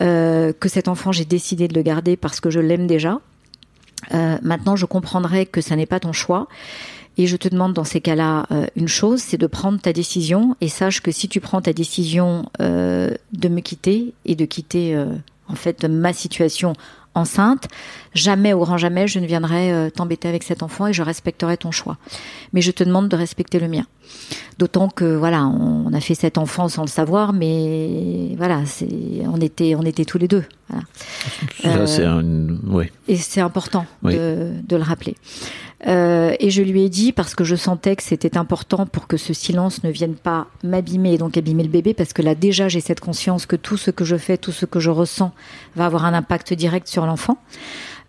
Euh, 0.00 0.52
que 0.52 0.68
cet 0.68 0.88
enfant, 0.88 1.10
j'ai 1.10 1.24
décidé 1.24 1.68
de 1.68 1.74
le 1.74 1.82
garder 1.82 2.16
parce 2.16 2.40
que 2.40 2.50
je 2.50 2.60
l'aime 2.60 2.86
déjà. 2.86 3.20
Euh, 4.14 4.38
maintenant, 4.42 4.76
je 4.76 4.86
comprendrais 4.86 5.46
que 5.46 5.60
ça 5.60 5.76
n'est 5.76 5.86
pas 5.86 6.00
ton 6.00 6.12
choix. 6.12 6.48
Et 7.18 7.26
je 7.26 7.36
te 7.36 7.48
demande 7.48 7.72
dans 7.72 7.84
ces 7.84 8.00
cas-là 8.00 8.46
euh, 8.50 8.66
une 8.76 8.88
chose, 8.88 9.20
c'est 9.20 9.38
de 9.38 9.46
prendre 9.46 9.80
ta 9.80 9.92
décision 9.92 10.54
et 10.60 10.68
sache 10.68 11.00
que 11.00 11.10
si 11.10 11.28
tu 11.28 11.40
prends 11.40 11.62
ta 11.62 11.72
décision 11.72 12.50
euh, 12.60 13.10
de 13.32 13.48
me 13.48 13.60
quitter 13.60 14.12
et 14.26 14.34
de 14.34 14.44
quitter 14.44 14.94
euh, 14.94 15.06
en 15.48 15.54
fait 15.54 15.84
ma 15.84 16.12
situation 16.12 16.74
enceinte, 17.16 17.68
jamais 18.14 18.52
au 18.52 18.60
grand 18.60 18.78
jamais 18.78 19.08
je 19.08 19.18
ne 19.18 19.26
viendrai 19.26 19.72
euh, 19.72 19.90
t'embêter 19.90 20.28
avec 20.28 20.42
cet 20.42 20.62
enfant 20.62 20.86
et 20.86 20.92
je 20.92 21.02
respecterai 21.02 21.56
ton 21.56 21.70
choix. 21.70 21.96
Mais 22.52 22.60
je 22.60 22.70
te 22.70 22.84
demande 22.84 23.08
de 23.08 23.16
respecter 23.16 23.58
le 23.58 23.68
mien. 23.68 23.86
D'autant 24.58 24.88
que 24.88 25.16
voilà, 25.16 25.44
on, 25.46 25.92
a 25.92 26.00
fait 26.00 26.14
cet 26.14 26.38
enfant 26.38 26.68
sans 26.68 26.82
le 26.82 26.88
savoir, 26.88 27.32
mais 27.32 28.34
voilà, 28.36 28.64
c'est 28.64 28.88
on 29.26 29.40
était 29.40 29.74
on 29.74 29.82
était 29.82 30.04
tous 30.04 30.18
les 30.18 30.28
deux. 30.28 30.44
Voilà. 30.68 30.84
Euh, 31.64 31.86
c'est 31.86 32.04
un. 32.04 32.22
Ouais. 32.66 32.90
Et 33.08 33.16
c'est 33.16 33.40
important 33.40 33.86
Oui. 34.02 34.14
de, 34.14 34.52
de 34.66 34.76
le 34.76 34.82
rappeler. 34.82 35.16
Euh, 35.86 36.34
et 36.38 36.50
je 36.50 36.62
lui 36.62 36.82
ai 36.84 36.88
dit, 36.88 37.12
parce 37.12 37.34
que 37.34 37.44
je 37.44 37.54
sentais 37.54 37.96
que 37.96 38.02
c'était 38.02 38.38
important 38.38 38.86
pour 38.86 39.06
que 39.06 39.16
ce 39.16 39.34
silence 39.34 39.84
ne 39.84 39.90
vienne 39.90 40.14
pas 40.14 40.46
m'abîmer 40.64 41.14
et 41.14 41.18
donc 41.18 41.36
abîmer 41.36 41.62
le 41.62 41.68
bébé, 41.68 41.92
parce 41.92 42.12
que 42.12 42.22
là 42.22 42.34
déjà 42.34 42.68
j'ai 42.68 42.80
cette 42.80 43.00
conscience 43.00 43.44
que 43.44 43.56
tout 43.56 43.76
ce 43.76 43.90
que 43.90 44.04
je 44.04 44.16
fais, 44.16 44.38
tout 44.38 44.52
ce 44.52 44.64
que 44.64 44.80
je 44.80 44.90
ressens 44.90 45.32
va 45.74 45.86
avoir 45.86 46.06
un 46.06 46.14
impact 46.14 46.54
direct 46.54 46.88
sur 46.88 47.04
l'enfant. 47.04 47.38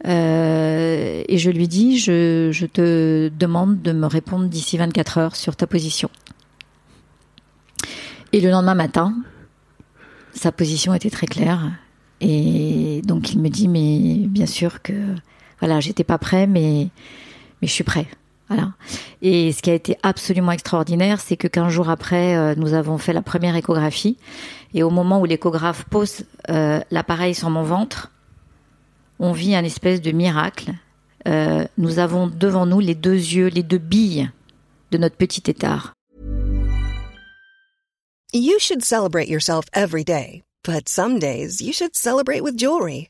Euh, 0.06 1.24
et 1.28 1.38
je 1.38 1.50
lui 1.50 1.68
dis, 1.68 1.98
je, 1.98 2.50
je 2.52 2.66
te 2.66 3.30
demande 3.30 3.82
de 3.82 3.92
me 3.92 4.06
répondre 4.06 4.46
d'ici 4.46 4.78
24 4.78 5.18
heures 5.18 5.36
sur 5.36 5.56
ta 5.56 5.68
position. 5.68 6.10
Et 8.32 8.40
le 8.40 8.50
lendemain 8.50 8.76
matin, 8.76 9.16
sa 10.34 10.52
position 10.52 10.94
était 10.94 11.10
très 11.10 11.28
claire. 11.28 11.72
Et 12.22 13.02
donc 13.04 13.34
il 13.34 13.40
me 13.40 13.50
dit, 13.50 13.68
mais 13.68 14.28
bien 14.28 14.46
sûr 14.46 14.82
que 14.82 14.94
voilà, 15.60 15.80
j'étais 15.80 16.04
pas 16.04 16.18
prêt, 16.18 16.48
mais 16.48 16.90
mais 17.62 17.68
je 17.68 17.74
suis 17.74 17.84
prêt. 17.84 18.08
Et 19.22 19.52
ce 19.52 19.62
qui 19.62 19.70
a 19.70 19.74
été 19.74 19.98
absolument 20.04 20.52
extraordinaire, 20.52 21.20
c'est 21.20 21.38
que 21.38 21.48
15 21.48 21.72
jours 21.72 21.90
après, 21.90 22.36
euh, 22.36 22.56
nous 22.56 22.74
avons 22.74 22.98
fait 22.98 23.14
la 23.14 23.22
première 23.22 23.56
échographie. 23.56 24.18
Et 24.74 24.84
au 24.84 24.90
moment 24.90 25.20
où 25.20 25.26
l'échographe 25.26 25.86
pose 25.90 26.24
euh, 26.50 26.80
l'appareil 26.92 27.36
sur 27.36 27.50
mon 27.50 27.64
ventre, 27.64 28.12
on 29.20 29.32
vit 29.32 29.56
un 29.56 29.64
espèce 29.64 30.02
de 30.02 30.12
miracle. 30.12 30.74
Euh, 31.28 31.66
nous 31.78 32.00
avons 32.00 32.28
devant 32.28 32.66
nous 32.66 32.80
les 32.80 32.96
deux 32.96 33.16
yeux, 33.16 33.48
les 33.48 33.64
deux 33.64 33.80
billes 33.80 34.30
de 34.92 34.98
notre 34.98 35.18
petit 35.18 35.50
étard. 35.50 35.94
You 38.34 38.60
should 38.60 38.84
celebrate 38.84 39.28
yourself 39.28 39.66
every 39.74 40.04
day, 40.04 40.44
but 40.64 40.88
some 40.88 41.18
days 41.18 41.62
you 41.62 41.74
should 41.74 41.96
celebrate 41.96 42.42
with 42.42 42.58
jewelry. 42.58 43.10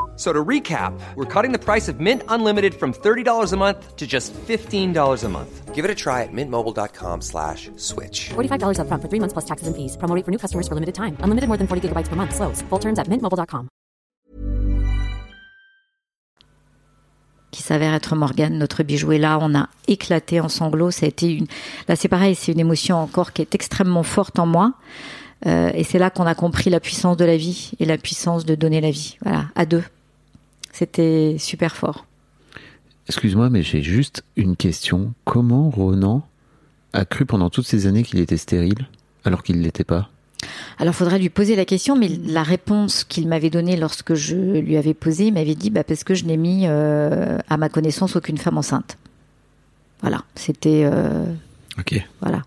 So 0.21 0.31
to 0.31 0.45
recap, 0.45 0.93
we're 1.15 1.25
cutting 1.25 1.51
the 1.51 1.57
price 1.57 1.87
of 1.87 1.99
Mint 1.99 2.21
Unlimited 2.27 2.75
from 2.75 2.93
$30 2.93 3.53
a 3.53 3.57
month 3.57 3.95
to 3.95 4.05
just 4.05 4.35
$15 4.35 5.23
a 5.23 5.29
month. 5.29 5.73
Give 5.73 5.83
it 5.83 5.89
a 5.89 5.95
try 5.95 6.21
at 6.21 6.29
mintmobile.com 6.31 7.21
slash 7.21 7.71
switch. 7.75 8.29
$45 8.29 8.77
upfront 8.77 9.01
for 9.01 9.09
three 9.09 9.19
months 9.19 9.33
plus 9.33 9.45
taxes 9.49 9.65
and 9.67 9.75
fees. 9.75 9.97
Promo 9.97 10.13
rate 10.13 10.23
for 10.23 10.29
new 10.29 10.37
customers 10.37 10.67
for 10.67 10.75
limited 10.75 10.93
time. 10.93 11.17
Unlimited 11.25 11.47
more 11.47 11.57
than 11.57 11.65
40 11.65 11.81
gigabytes 11.89 12.07
per 12.07 12.15
month. 12.15 12.35
Slows. 12.35 12.61
Full 12.69 12.79
terms 12.79 12.99
at 12.99 13.09
mintmobile.com. 13.09 13.67
qui 17.51 17.63
s'avère 17.63 17.93
être 17.93 18.15
Morgane, 18.15 18.57
notre 18.59 18.83
bijou. 18.83 19.11
Et 19.11 19.17
là, 19.17 19.39
on 19.41 19.55
a 19.55 19.69
éclaté 19.87 20.39
en 20.39 20.49
sanglots. 20.49 20.91
Ça 20.91 21.07
a 21.07 21.09
été 21.09 21.33
une. 21.33 21.47
Là, 21.87 21.95
c'est 21.95 22.07
pareil, 22.07 22.35
c'est 22.35 22.51
une 22.51 22.59
émotion 22.59 22.97
encore 22.97 23.33
qui 23.33 23.41
est 23.41 23.55
extrêmement 23.55 24.03
forte 24.03 24.37
en 24.37 24.45
moi. 24.45 24.73
Euh, 25.47 25.71
et 25.73 25.83
c'est 25.83 25.99
là 25.99 26.11
qu'on 26.11 26.27
a 26.27 26.35
compris 26.35 26.69
la 26.69 26.79
puissance 26.79 27.17
de 27.17 27.25
la 27.25 27.37
vie 27.37 27.71
et 27.79 27.85
la 27.85 27.97
puissance 27.97 28.45
de 28.45 28.53
donner 28.53 28.81
la 28.81 28.91
vie. 28.91 29.17
Voilà, 29.23 29.45
à 29.55 29.65
deux. 29.65 29.83
C'était 30.73 31.35
super 31.39 31.75
fort. 31.75 32.05
Excuse-moi, 33.07 33.49
mais 33.49 33.61
j'ai 33.63 33.81
juste 33.81 34.23
une 34.35 34.55
question. 34.55 35.13
Comment 35.25 35.69
Ronan 35.69 36.25
a 36.93 37.05
cru 37.05 37.25
pendant 37.25 37.49
toutes 37.49 37.65
ces 37.67 37.87
années 37.87 38.03
qu'il 38.03 38.19
était 38.19 38.37
stérile 38.37 38.87
alors 39.25 39.43
qu'il 39.43 39.57
ne 39.57 39.63
l'était 39.63 39.83
pas? 39.83 40.09
Alors, 40.79 40.95
faudrait 40.95 41.19
lui 41.19 41.29
poser 41.29 41.55
la 41.55 41.65
question, 41.65 41.95
mais 41.95 42.07
la 42.07 42.43
réponse 42.43 43.03
qu'il 43.03 43.27
m'avait 43.27 43.49
donnée 43.49 43.77
lorsque 43.77 44.15
je 44.15 44.35
lui 44.35 44.77
avais 44.77 44.93
posé, 44.93 45.27
il 45.27 45.33
m'avait 45.33 45.55
dit 45.55 45.69
bah, 45.69 45.83
parce 45.83 46.03
que 46.03 46.15
je 46.15 46.25
n'ai 46.25 46.37
mis, 46.37 46.63
euh, 46.65 47.37
à 47.49 47.57
ma 47.57 47.69
connaissance, 47.69 48.15
aucune 48.15 48.37
femme 48.37 48.57
enceinte. 48.57 48.97
Voilà, 50.01 50.23
c'était. 50.35 50.83
euh, 50.85 51.25
Ok. 51.79 51.95
voilà. 52.21 52.41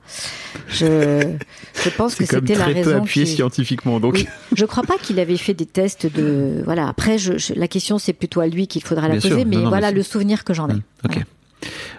Je, 0.68 1.34
je 1.82 1.88
pense 1.96 2.14
que 2.14 2.26
c'était 2.26 2.54
la 2.54 2.66
raison. 2.66 3.04
qui- 3.04 3.26
scientifiquement, 3.26 3.98
donc. 3.98 4.14
Oui. 4.14 4.26
Je 4.54 4.64
crois 4.66 4.82
pas 4.82 4.98
qu'il 4.98 5.18
avait 5.18 5.36
fait 5.38 5.54
des 5.54 5.64
tests 5.66 6.06
de. 6.06 6.62
Voilà. 6.64 6.88
Après, 6.88 7.16
je, 7.18 7.38
je- 7.38 7.54
la 7.54 7.66
question, 7.68 7.98
c'est 7.98 8.12
plutôt 8.12 8.40
à 8.40 8.46
lui 8.46 8.66
qu'il 8.66 8.82
faudra 8.82 9.08
la 9.08 9.14
Bien 9.16 9.22
poser, 9.22 9.40
sûr. 9.40 9.46
mais 9.48 9.56
Non, 9.56 9.62
non, 9.62 9.68
voilà 9.70 9.88
mais 9.90 9.96
le 9.96 10.02
souvenir 10.02 10.44
que 10.44 10.52
j'en 10.52 10.68
ai. 10.68 10.74
Hmm, 10.74 10.82
Ok. 11.04 11.24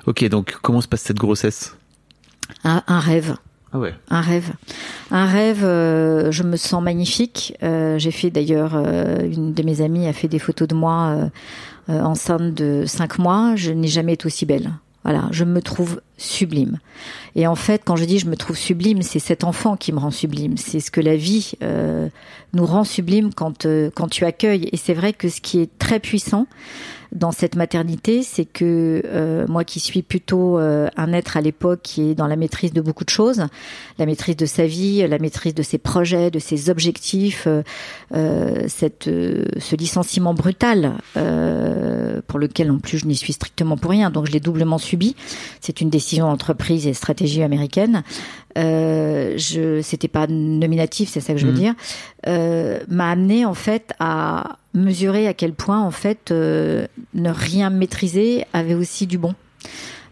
Ok, 0.05 0.23
donc 0.29 0.55
comment 0.61 0.81
se 0.81 0.87
passe 0.87 1.01
cette 1.01 1.17
grossesse? 1.17 1.75
Un, 2.63 2.83
un 2.87 2.99
rêve. 2.99 3.35
Ah 3.73 3.79
ouais. 3.79 3.95
Un 4.09 4.21
rêve. 4.21 4.51
Un 5.09 5.25
rêve, 5.25 5.63
euh, 5.63 6.31
je 6.31 6.43
me 6.43 6.55
sens 6.57 6.81
magnifique. 6.83 7.55
Euh, 7.63 7.97
J'ai 7.97 8.11
fait 8.11 8.29
d'ailleurs, 8.29 8.73
euh, 8.75 9.23
une 9.23 9.53
de 9.53 9.63
mes 9.63 9.81
amies 9.81 10.07
a 10.07 10.13
fait 10.13 10.27
des 10.27 10.39
photos 10.39 10.67
de 10.67 10.75
moi 10.75 11.29
enceinte 11.87 12.53
de 12.53 12.83
5 12.85 13.17
mois. 13.17 13.53
Je 13.55 13.71
n'ai 13.71 13.87
jamais 13.87 14.13
été 14.13 14.27
aussi 14.27 14.45
belle. 14.45 14.71
Voilà, 15.05 15.27
je 15.29 15.43
me 15.43 15.61
trouve 15.61 16.01
sublime. 16.17 16.79
Et 17.35 17.45
en 17.45 17.53
fait, 17.53 17.83
quand 17.85 17.95
je 17.95 18.05
dis 18.05 18.17
je 18.17 18.25
me 18.25 18.35
trouve 18.35 18.57
sublime, 18.57 19.03
c'est 19.03 19.19
cet 19.19 19.43
enfant 19.43 19.77
qui 19.77 19.93
me 19.93 19.99
rend 19.99 20.09
sublime. 20.09 20.57
C'est 20.57 20.79
ce 20.79 20.89
que 20.89 20.99
la 20.99 21.15
vie 21.15 21.51
euh, 21.61 22.09
nous 22.53 22.65
rend 22.65 22.83
sublime 22.83 23.31
quand, 23.31 23.67
euh, 23.67 23.91
quand 23.93 24.07
tu 24.07 24.25
accueilles. 24.25 24.67
Et 24.71 24.77
c'est 24.77 24.95
vrai 24.95 25.13
que 25.13 25.29
ce 25.29 25.41
qui 25.41 25.59
est 25.59 25.69
très 25.77 25.99
puissant 25.99 26.47
dans 27.15 27.31
cette 27.31 27.55
maternité, 27.55 28.21
c'est 28.23 28.45
que 28.45 29.01
euh, 29.05 29.45
moi 29.47 29.63
qui 29.63 29.79
suis 29.79 30.01
plutôt 30.01 30.59
euh, 30.59 30.89
un 30.97 31.13
être 31.13 31.37
à 31.37 31.41
l'époque 31.41 31.79
qui 31.81 32.11
est 32.11 32.15
dans 32.15 32.27
la 32.27 32.35
maîtrise 32.35 32.73
de 32.73 32.81
beaucoup 32.81 33.05
de 33.05 33.09
choses, 33.09 33.45
la 33.97 34.05
maîtrise 34.05 34.35
de 34.35 34.45
sa 34.45 34.67
vie, 34.67 35.07
la 35.07 35.17
maîtrise 35.17 35.55
de 35.55 35.63
ses 35.63 35.77
projets, 35.77 36.29
de 36.29 36.39
ses 36.39 36.69
objectifs, 36.69 37.47
euh, 37.47 37.63
euh, 38.13 38.65
cette, 38.67 39.07
euh, 39.07 39.45
ce 39.59 39.75
licenciement 39.75 40.33
brutal 40.33 40.93
euh, 41.17 42.21
pour 42.27 42.37
lequel 42.37 42.69
en 42.69 42.79
plus 42.79 42.99
je 42.99 43.05
n'y 43.05 43.15
suis 43.15 43.33
strictement 43.33 43.77
pour 43.77 43.91
rien, 43.91 44.09
donc 44.09 44.27
je 44.27 44.31
l'ai 44.31 44.39
doublement 44.41 44.77
subi. 44.77 45.15
C'est 45.61 45.81
une 45.81 45.89
décision 45.89 46.27
d'entreprise 46.27 46.85
et 46.85 46.93
stratégie 46.93 47.43
américaine. 47.43 48.03
Euh, 48.57 49.33
je, 49.37 49.81
c'était 49.81 50.07
pas 50.07 50.27
nominatif, 50.27 51.09
c'est 51.09 51.19
ça 51.19 51.33
que 51.33 51.39
je 51.39 51.45
veux 51.45 51.51
Mhm. 51.51 51.57
dire, 51.59 51.73
euh, 52.27 52.79
m'a 52.87 53.11
amené 53.11 53.45
en 53.45 53.53
fait 53.53 53.91
à 53.99 54.57
mesurer 54.73 55.27
à 55.27 55.33
quel 55.33 55.53
point 55.53 55.81
en 55.81 55.91
fait 55.91 56.31
euh, 56.31 56.87
ne 57.13 57.29
rien 57.29 57.69
maîtriser 57.69 58.45
avait 58.53 58.73
aussi 58.73 59.07
du 59.07 59.17
bon. 59.17 59.35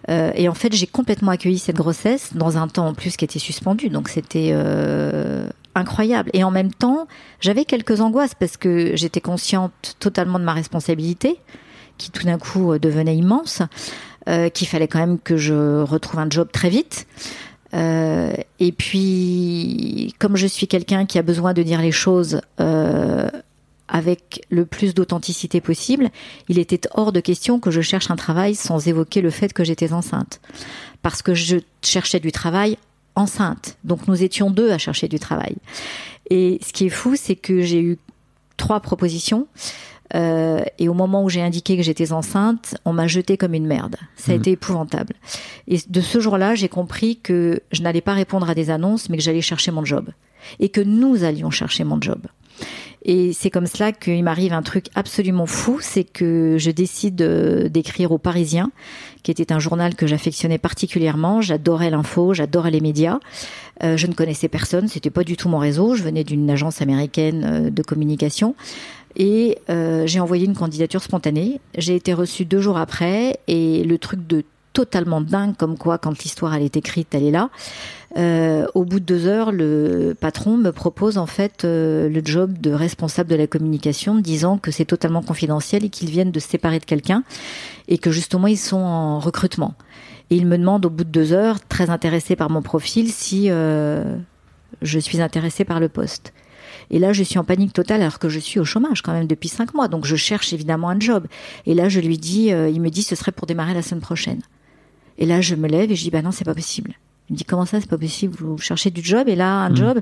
Euh, 0.10 0.32
et 0.36 0.50
en 0.50 0.54
fait, 0.54 0.74
j'ai 0.74 0.88
complètement 0.88 1.32
accueilli 1.32 1.58
cette 1.58 1.78
grossesse 1.78 2.32
dans 2.36 2.58
un 2.58 2.68
temps 2.68 2.88
en 2.88 2.94
plus 2.94 3.16
qui 3.16 3.24
était 3.24 3.40
suspendu. 3.40 3.88
Donc 3.88 4.10
c'était 4.10 4.50
euh, 4.52 5.48
incroyable. 5.76 6.30
Et 6.34 6.44
en 6.44 6.52
même 6.52 6.74
temps, 6.74 7.08
j'avais 7.40 7.64
quelques 7.64 8.02
angoisses 8.02 8.36
parce 8.36 8.58
que 8.58 8.98
j'étais 8.98 9.22
consciente 9.22 9.96
totalement 10.00 10.40
de 10.40 10.44
ma 10.44 10.52
responsabilité, 10.54 11.38
qui 11.98 12.12
tout 12.12 12.26
d'un 12.26 12.38
coup 12.38 12.78
devenait 12.78 13.16
immense, 13.16 13.62
euh, 14.28 14.50
qu'il 14.50 14.68
fallait 14.68 14.90
quand 14.90 15.00
même 15.00 15.20
que 15.20 15.38
je 15.38 15.82
retrouve 15.84 16.20
un 16.20 16.30
job 16.30 16.50
très 16.52 16.70
vite. 16.70 17.08
Euh, 17.74 18.34
et 18.60 18.72
puis, 18.72 20.14
comme 20.20 20.36
je 20.36 20.48
suis 20.48 20.68
quelqu'un 20.68 21.06
qui 21.06 21.18
a 21.18 21.22
besoin 21.22 21.54
de 21.54 21.64
dire 21.64 21.82
les 21.82 21.92
choses 21.92 22.42
euh, 22.60 23.30
avec 23.88 24.46
le 24.50 24.66
plus 24.66 24.94
d'authenticité 24.94 25.62
possible, 25.62 26.10
il 26.50 26.60
était 26.60 26.82
hors 26.94 27.12
de 27.12 27.20
question 27.20 27.60
que 27.60 27.72
je 27.72 27.82
cherche 27.82 28.12
un 28.12 28.16
travail 28.16 28.56
sans 28.56 28.88
évoquer 28.88 29.22
le 29.22 29.30
fait 29.30 29.54
que 29.54 29.64
j'étais 29.64 29.94
enceinte. 29.94 30.40
Parce 31.02 31.22
que 31.22 31.34
je 31.34 31.58
cherchais 31.82 32.20
du 32.20 32.32
travail 32.32 32.78
enceinte. 33.16 33.78
Donc 33.84 34.08
nous 34.08 34.24
étions 34.24 34.50
deux 34.50 34.72
à 34.72 34.78
chercher 34.78 35.08
du 35.08 35.20
travail. 35.20 35.56
Et 36.30 36.60
ce 36.66 36.74
qui 36.74 36.86
est 36.86 36.90
fou, 36.90 37.16
c'est 37.16 37.36
que 37.36 37.62
j'ai 37.62 37.82
eu 37.82 37.98
trois 38.58 38.80
propositions. 38.80 39.48
Euh, 40.16 40.62
et 40.80 40.90
au 40.90 40.94
moment 40.94 41.24
où 41.24 41.30
j'ai 41.30 41.42
indiqué 41.42 41.76
que 41.78 41.84
j'étais 41.84 42.12
enceinte, 42.12 42.76
on 42.86 42.94
m'a 42.94 43.08
jeté 43.08 43.38
comme 43.38 43.54
une 43.54 43.66
merde. 43.66 43.96
Ça 44.16 44.32
a 44.32 44.36
Mhm. 44.36 44.42
été 44.42 44.52
épouvantable. 44.52 45.14
Et 45.68 45.78
de 45.88 46.02
ce 46.02 46.20
jour-là, 46.20 46.56
j'ai 46.56 46.70
compris 46.70 47.18
que 47.18 47.62
je 47.72 47.82
n'allais 47.82 48.02
pas 48.02 48.14
répondre 48.14 48.50
à 48.50 48.54
des 48.56 48.70
annonces, 48.70 49.10
mais 49.10 49.18
que 49.18 49.24
j'allais 49.24 49.42
chercher 49.42 49.72
mon 49.72 49.84
job. 49.86 50.10
Et 50.60 50.70
que 50.70 50.82
nous 50.82 51.24
allions 51.24 51.52
chercher 51.52 51.84
mon 51.84 52.00
job. 52.02 52.20
Et 53.06 53.34
c'est 53.34 53.50
comme 53.50 53.66
cela 53.66 53.92
qu'il 53.92 54.24
m'arrive 54.24 54.54
un 54.54 54.62
truc 54.62 54.86
absolument 54.96 55.46
fou, 55.46 55.80
c'est 55.82 56.04
que 56.06 56.56
je 56.60 56.72
décide 56.72 57.22
euh, 57.22 57.68
d'écrire 57.68 58.12
au 58.12 58.18
Parisien, 58.18 58.72
qui 59.24 59.32
était 59.32 59.52
un 59.52 59.60
journal 59.60 59.96
que 59.96 60.08
j'affectionnais 60.08 60.58
particulièrement. 60.58 61.42
J'adorais 61.42 61.90
l'info, 61.90 62.34
j'adorais 62.34 62.72
les 62.72 62.80
médias. 62.82 63.20
Euh, 63.84 63.98
je 63.98 64.08
ne 64.08 64.14
connaissais 64.14 64.48
personne, 64.48 64.88
c'était 64.88 65.10
pas 65.10 65.24
du 65.24 65.36
tout 65.36 65.50
mon 65.50 65.58
réseau. 65.58 65.96
Je 65.96 66.04
venais 66.04 66.24
d'une 66.24 66.50
agence 66.50 66.82
américaine 66.82 67.70
de 67.70 67.82
communication. 67.84 68.56
Et 69.16 69.60
euh, 69.70 70.08
j'ai 70.08 70.20
envoyé 70.20 70.46
une 70.46 70.56
candidature 70.56 71.02
spontanée. 71.02 71.60
J'ai 71.78 71.96
été 71.96 72.14
reçue 72.14 72.46
deux 72.46 72.60
jours 72.60 72.78
après 72.78 73.40
et 73.48 73.84
le 73.84 73.98
truc 73.98 74.26
de 74.26 74.44
totalement 74.74 75.22
dingue 75.22 75.56
comme 75.56 75.78
quoi 75.78 76.00
quand 76.00 76.24
l'histoire 76.24 76.56
elle 76.56 76.64
est 76.64 76.76
écrite 76.76 77.14
elle 77.14 77.24
est 77.24 77.32
là. 77.32 77.50
Euh, 78.18 78.68
au 78.76 78.86
bout 78.86 79.00
de 79.00 79.06
deux 79.06 79.28
heures, 79.28 79.52
le 79.52 80.16
patron 80.20 80.58
me 80.58 80.72
propose 80.72 81.18
en 81.18 81.26
fait 81.26 81.66
euh, 81.66 82.10
le 82.10 82.22
job 82.24 82.60
de 82.60 82.72
responsable 82.72 83.30
de 83.30 83.36
la 83.36 83.48
communication, 83.48 84.16
disant 84.16 84.58
que 84.58 84.70
c'est 84.70 84.86
totalement 84.86 85.24
confidentiel 85.24 85.84
et 85.84 85.90
qu'ils 85.90 86.10
viennent 86.10 86.32
de 86.32 86.40
se 86.40 86.48
séparer 86.48 86.80
de 86.80 86.86
quelqu'un 86.86 87.24
et 87.88 87.98
que 87.98 88.12
justement 88.12 88.48
ils 88.48 88.58
sont 88.58 88.78
en 88.78 89.20
recrutement. 89.20 89.74
Et 90.30 90.36
il 90.36 90.46
me 90.46 90.58
demande 90.58 90.86
au 90.86 90.90
bout 90.90 91.04
de 91.04 91.10
deux 91.10 91.34
heures, 91.34 91.60
très 91.68 91.90
intéressé 91.90 92.36
par 92.36 92.50
mon 92.50 92.62
profil, 92.62 93.12
si 93.12 93.48
euh, 93.50 94.16
je 94.82 95.00
suis 95.00 95.22
intéressée 95.22 95.66
par 95.66 95.80
le 95.80 95.90
poste. 95.90 96.34
Et 96.92 97.00
là, 97.00 97.14
je 97.14 97.24
suis 97.24 97.40
en 97.40 97.44
panique 97.44 97.74
totale 97.74 98.02
alors 98.02 98.20
que 98.20 98.30
je 98.30 98.40
suis 98.40 98.60
au 98.60 98.66
chômage 98.66 99.02
quand 99.02 99.14
même 99.14 99.28
depuis 99.28 99.50
cinq 99.50 99.74
mois. 99.74 99.88
Donc, 99.88 100.06
je 100.06 100.16
cherche 100.16 100.54
évidemment 100.54 100.90
un 100.90 101.00
job. 101.00 101.28
Et 101.66 101.74
là, 101.74 101.90
je 101.90 102.00
lui 102.00 102.18
dis, 102.18 102.52
euh, 102.52 102.70
il 102.70 102.82
me 102.82 102.90
dit, 102.90 103.04
ce 103.04 103.16
serait 103.16 103.32
pour 103.32 103.48
démarrer 103.48 103.74
la 103.74 103.82
semaine 103.82 104.02
prochaine. 104.02 104.42
Et 105.18 105.26
là, 105.26 105.42
je 105.42 105.56
me 105.56 105.68
lève 105.68 105.92
et 105.92 105.96
je 105.96 106.04
dis, 106.04 106.10
bah 106.12 106.22
non, 106.22 106.32
c'est 106.32 106.46
pas 106.46 106.56
possible. 106.56 106.94
Il 107.30 107.34
me 107.34 107.38
dit, 107.38 107.46
comment 107.46 107.66
ça, 107.66 107.80
c'est 107.80 107.90
pas 107.90 107.98
possible? 107.98 108.36
Vous 108.40 108.58
cherchez 108.58 108.90
du 108.92 109.02
job? 109.04 109.28
Et 109.30 109.36
là, 109.36 109.50
un 109.50 109.70
Mhm. 109.70 109.76
job? 109.76 110.02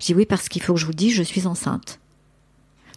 Je 0.00 0.06
dis, 0.06 0.14
oui, 0.14 0.26
parce 0.26 0.48
qu'il 0.48 0.62
faut 0.62 0.74
que 0.74 0.80
je 0.80 0.86
vous 0.86 0.92
dise, 0.92 1.14
je 1.14 1.22
suis 1.22 1.46
enceinte. 1.46 1.98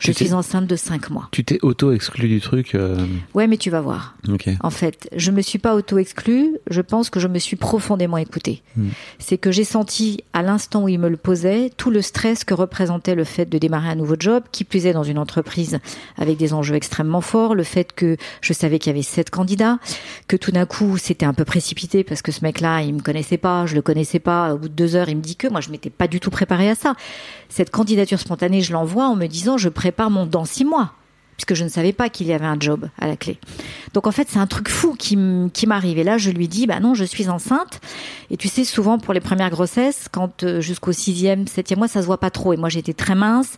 Je 0.01 0.11
suis 0.11 0.33
enceinte 0.33 0.67
de 0.67 0.75
cinq 0.75 1.09
mois. 1.09 1.29
Tu 1.31 1.43
t'es 1.45 1.59
auto-exclu 1.61 2.27
du 2.27 2.41
truc. 2.41 2.75
euh, 2.75 3.05
Ouais, 3.33 3.47
mais 3.47 3.57
tu 3.57 3.69
vas 3.69 3.81
voir. 3.81 4.15
En 4.61 4.69
fait, 4.71 5.07
je 5.15 5.31
me 5.31 5.41
suis 5.41 5.59
pas 5.59 5.75
auto-exclue. 5.75 6.57
Je 6.69 6.81
pense 6.81 7.09
que 7.09 7.19
je 7.19 7.27
me 7.27 7.39
suis 7.39 7.55
profondément 7.55 8.17
écoutée. 8.17 8.63
Mm. 8.75 8.89
C'est 9.19 9.37
que 9.37 9.51
j'ai 9.51 9.63
senti, 9.63 10.23
à 10.33 10.41
l'instant 10.41 10.83
où 10.83 10.87
il 10.89 10.99
me 10.99 11.07
le 11.07 11.17
posait, 11.17 11.69
tout 11.77 11.91
le 11.91 12.01
stress 12.01 12.43
que 12.43 12.53
représentait 12.53 13.13
le 13.15 13.23
fait 13.23 13.45
de 13.45 13.57
démarrer 13.57 13.89
un 13.89 13.95
nouveau 13.95 14.15
job, 14.19 14.43
qui 14.51 14.63
plus 14.63 14.87
est 14.87 14.93
dans 14.93 15.03
une 15.03 15.19
entreprise 15.19 15.77
avec 16.17 16.37
des 16.37 16.53
enjeux 16.53 16.75
extrêmement 16.75 17.21
forts, 17.21 17.53
le 17.53 17.63
fait 17.63 17.93
que 17.93 18.17
je 18.41 18.53
savais 18.53 18.79
qu'il 18.79 18.89
y 18.91 18.95
avait 18.95 19.03
sept 19.03 19.29
candidats, 19.29 19.77
que 20.27 20.35
tout 20.35 20.51
d'un 20.51 20.65
coup 20.65 20.97
c'était 20.97 21.25
un 21.25 21.33
peu 21.33 21.45
précipité 21.45 22.03
parce 22.03 22.21
que 22.23 22.31
ce 22.31 22.41
mec-là, 22.43 22.81
il 22.81 22.95
me 22.95 23.01
connaissait 23.01 23.37
pas, 23.37 23.65
je 23.67 23.75
le 23.75 23.81
connaissais 23.83 24.19
pas. 24.19 24.55
Au 24.55 24.57
bout 24.57 24.69
de 24.69 24.73
deux 24.73 24.95
heures, 24.95 25.09
il 25.09 25.17
me 25.17 25.21
dit 25.21 25.35
que 25.35 25.47
moi, 25.47 25.61
je 25.61 25.69
m'étais 25.69 25.89
pas 25.91 26.07
du 26.07 26.19
tout 26.19 26.31
préparée 26.31 26.69
à 26.69 26.75
ça. 26.75 26.95
Cette 27.49 27.69
candidature 27.69 28.19
spontanée, 28.19 28.61
je 28.61 28.73
l'envoie 28.73 29.07
en 29.07 29.15
me 29.15 29.27
disant, 29.27 29.57
je 29.57 29.69
prépare 29.69 29.90
mon 30.09 30.25
dans 30.25 30.45
six 30.45 30.65
mois 30.65 30.93
puisque 31.41 31.55
je 31.55 31.63
ne 31.63 31.69
savais 31.69 31.91
pas 31.91 32.09
qu'il 32.09 32.27
y 32.27 32.33
avait 32.33 32.45
un 32.45 32.57
job 32.59 32.87
à 32.99 33.07
la 33.07 33.17
clé. 33.17 33.39
Donc 33.95 34.05
en 34.05 34.11
fait, 34.11 34.27
c'est 34.29 34.37
un 34.37 34.45
truc 34.45 34.69
fou 34.69 34.93
qui 34.93 35.17
m'arrive. 35.17 35.97
Et 35.97 36.03
là, 36.03 36.19
je 36.19 36.29
lui 36.29 36.47
dis, 36.47 36.67
bah 36.67 36.79
non, 36.79 36.93
je 36.93 37.03
suis 37.03 37.29
enceinte. 37.29 37.81
Et 38.29 38.37
tu 38.37 38.47
sais, 38.47 38.63
souvent 38.63 38.99
pour 38.99 39.11
les 39.11 39.21
premières 39.21 39.49
grossesses, 39.49 40.05
quand 40.11 40.43
euh, 40.43 40.61
jusqu'au 40.61 40.91
sixième, 40.91 41.47
septième 41.47 41.79
mois, 41.79 41.87
ça 41.87 42.01
se 42.01 42.05
voit 42.05 42.19
pas 42.19 42.29
trop. 42.29 42.53
Et 42.53 42.57
moi, 42.57 42.69
j'étais 42.69 42.93
très 42.93 43.15
mince. 43.15 43.57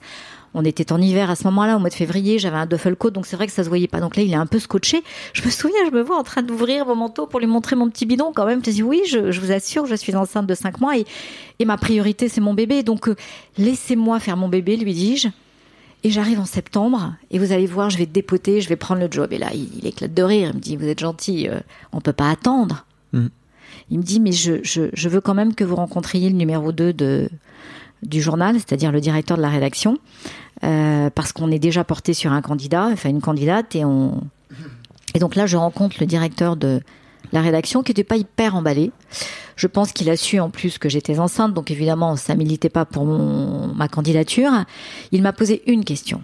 On 0.54 0.64
était 0.64 0.94
en 0.94 1.02
hiver 1.02 1.30
à 1.30 1.36
ce 1.36 1.44
moment-là, 1.46 1.76
au 1.76 1.80
mois 1.80 1.90
de 1.90 1.96
février, 1.96 2.38
j'avais 2.40 2.58
un 2.58 2.68
duffel 2.68 2.96
coat, 2.96 3.10
donc 3.10 3.26
c'est 3.26 3.36
vrai 3.36 3.48
que 3.48 3.52
ça 3.52 3.64
se 3.64 3.70
voyait 3.70 3.88
pas. 3.88 4.00
Donc 4.00 4.16
là, 4.16 4.24
il 4.24 4.32
est 4.32 4.36
un 4.36 4.46
peu 4.46 4.60
scotché. 4.60 5.04
Je 5.34 5.44
me 5.44 5.50
souviens, 5.50 5.80
je 5.86 5.92
me 5.92 6.02
vois 6.04 6.18
en 6.18 6.24
train 6.24 6.44
d'ouvrir 6.44 6.86
mon 6.86 6.96
manteau 6.96 7.26
pour 7.26 7.40
lui 7.40 7.48
montrer 7.48 7.76
mon 7.76 7.90
petit 7.90 8.06
bidon 8.06 8.32
quand 8.34 8.46
même. 8.46 8.62
Je 8.64 8.70
dis 8.70 8.84
oui, 8.84 9.02
je, 9.10 9.32
je 9.32 9.42
vous 9.42 9.52
assure, 9.52 9.88
je 9.88 9.96
suis 9.96 10.16
enceinte 10.16 10.46
de 10.46 10.54
cinq 10.56 10.80
mois 10.80 10.98
et, 10.98 11.06
et 11.58 11.66
ma 11.66 11.78
priorité, 11.78 12.30
c'est 12.30 12.40
mon 12.40 12.54
bébé. 12.54 12.84
Donc 12.84 13.10
euh, 13.10 13.16
laissez-moi 13.58 14.20
faire 14.20 14.38
mon 14.38 14.48
bébé, 14.48 14.78
lui 14.78 14.94
dis-je. 14.94 15.30
Et 16.06 16.10
j'arrive 16.10 16.40
en 16.40 16.46
septembre, 16.46 17.16
et 17.32 17.40
vous 17.40 17.54
allez 17.54 17.66
voir, 17.66 17.90
je 17.90 17.98
vais 17.98 18.06
dépoter, 18.06 18.60
je 18.60 18.68
vais 18.68 18.76
prendre 18.76 19.00
le 19.00 19.08
job. 19.10 19.32
Et 19.32 19.38
là, 19.38 19.48
il, 19.54 19.70
il 19.78 19.88
éclate 19.88 20.14
de 20.14 20.24
rire, 20.24 20.50
il 20.52 20.56
me 20.56 20.60
dit, 20.60 20.76
vous 20.76 20.88
êtes 20.88 21.00
gentil, 21.00 21.48
euh, 21.48 21.60
on 21.94 22.02
peut 22.02 22.14
pas 22.14 22.30
attendre. 22.30 22.86
Mhm. 23.14 23.30
Il 23.90 24.00
me 24.00 24.04
dit, 24.04 24.20
mais 24.20 24.32
je, 24.32 24.56
je, 24.64 24.90
je 24.94 25.10
veux 25.10 25.22
quand 25.22 25.34
même 25.34 25.56
que 25.56 25.64
vous 25.64 25.76
rencontriez 25.76 26.30
le 26.30 26.36
numéro 26.36 26.72
2 26.72 26.94
de, 26.94 27.30
du 28.02 28.22
journal, 28.22 28.56
c'est-à-dire 28.56 28.92
le 28.92 29.02
directeur 29.02 29.38
de 29.38 29.42
la 29.42 29.50
rédaction, 29.50 29.98
euh, 30.64 31.10
parce 31.10 31.32
qu'on 31.32 31.52
est 31.52 31.60
déjà 31.60 31.84
porté 31.84 32.14
sur 32.14 32.32
un 32.32 32.42
candidat, 32.42 32.90
enfin 32.92 33.10
une 33.10 33.22
candidate, 33.22 33.76
et 33.76 33.86
on... 33.86 34.24
Et 35.16 35.20
donc 35.20 35.36
là, 35.36 35.46
je 35.46 35.58
rencontre 35.58 35.98
le 36.00 36.08
directeur 36.08 36.56
de 36.56 36.82
la 37.34 37.42
rédaction, 37.42 37.84
qui 37.84 37.92
n'était 37.92 38.04
pas 38.06 38.16
hyper 38.16 38.56
emballé. 38.56 38.92
Je 39.56 39.68
pense 39.68 39.92
qu'il 39.92 40.10
a 40.10 40.16
su 40.16 40.40
en 40.40 40.50
plus 40.50 40.78
que 40.78 40.88
j'étais 40.88 41.20
enceinte, 41.20 41.54
donc 41.54 41.72
évidemment, 41.72 42.16
ça 42.16 42.36
militait 42.36 42.70
pas 42.70 42.86
pour 42.86 43.06
ma 43.06 43.88
candidature. 43.90 44.52
Il 45.12 45.22
m'a 45.22 45.34
posé 45.34 45.64
une 45.68 45.84
question. 45.84 46.24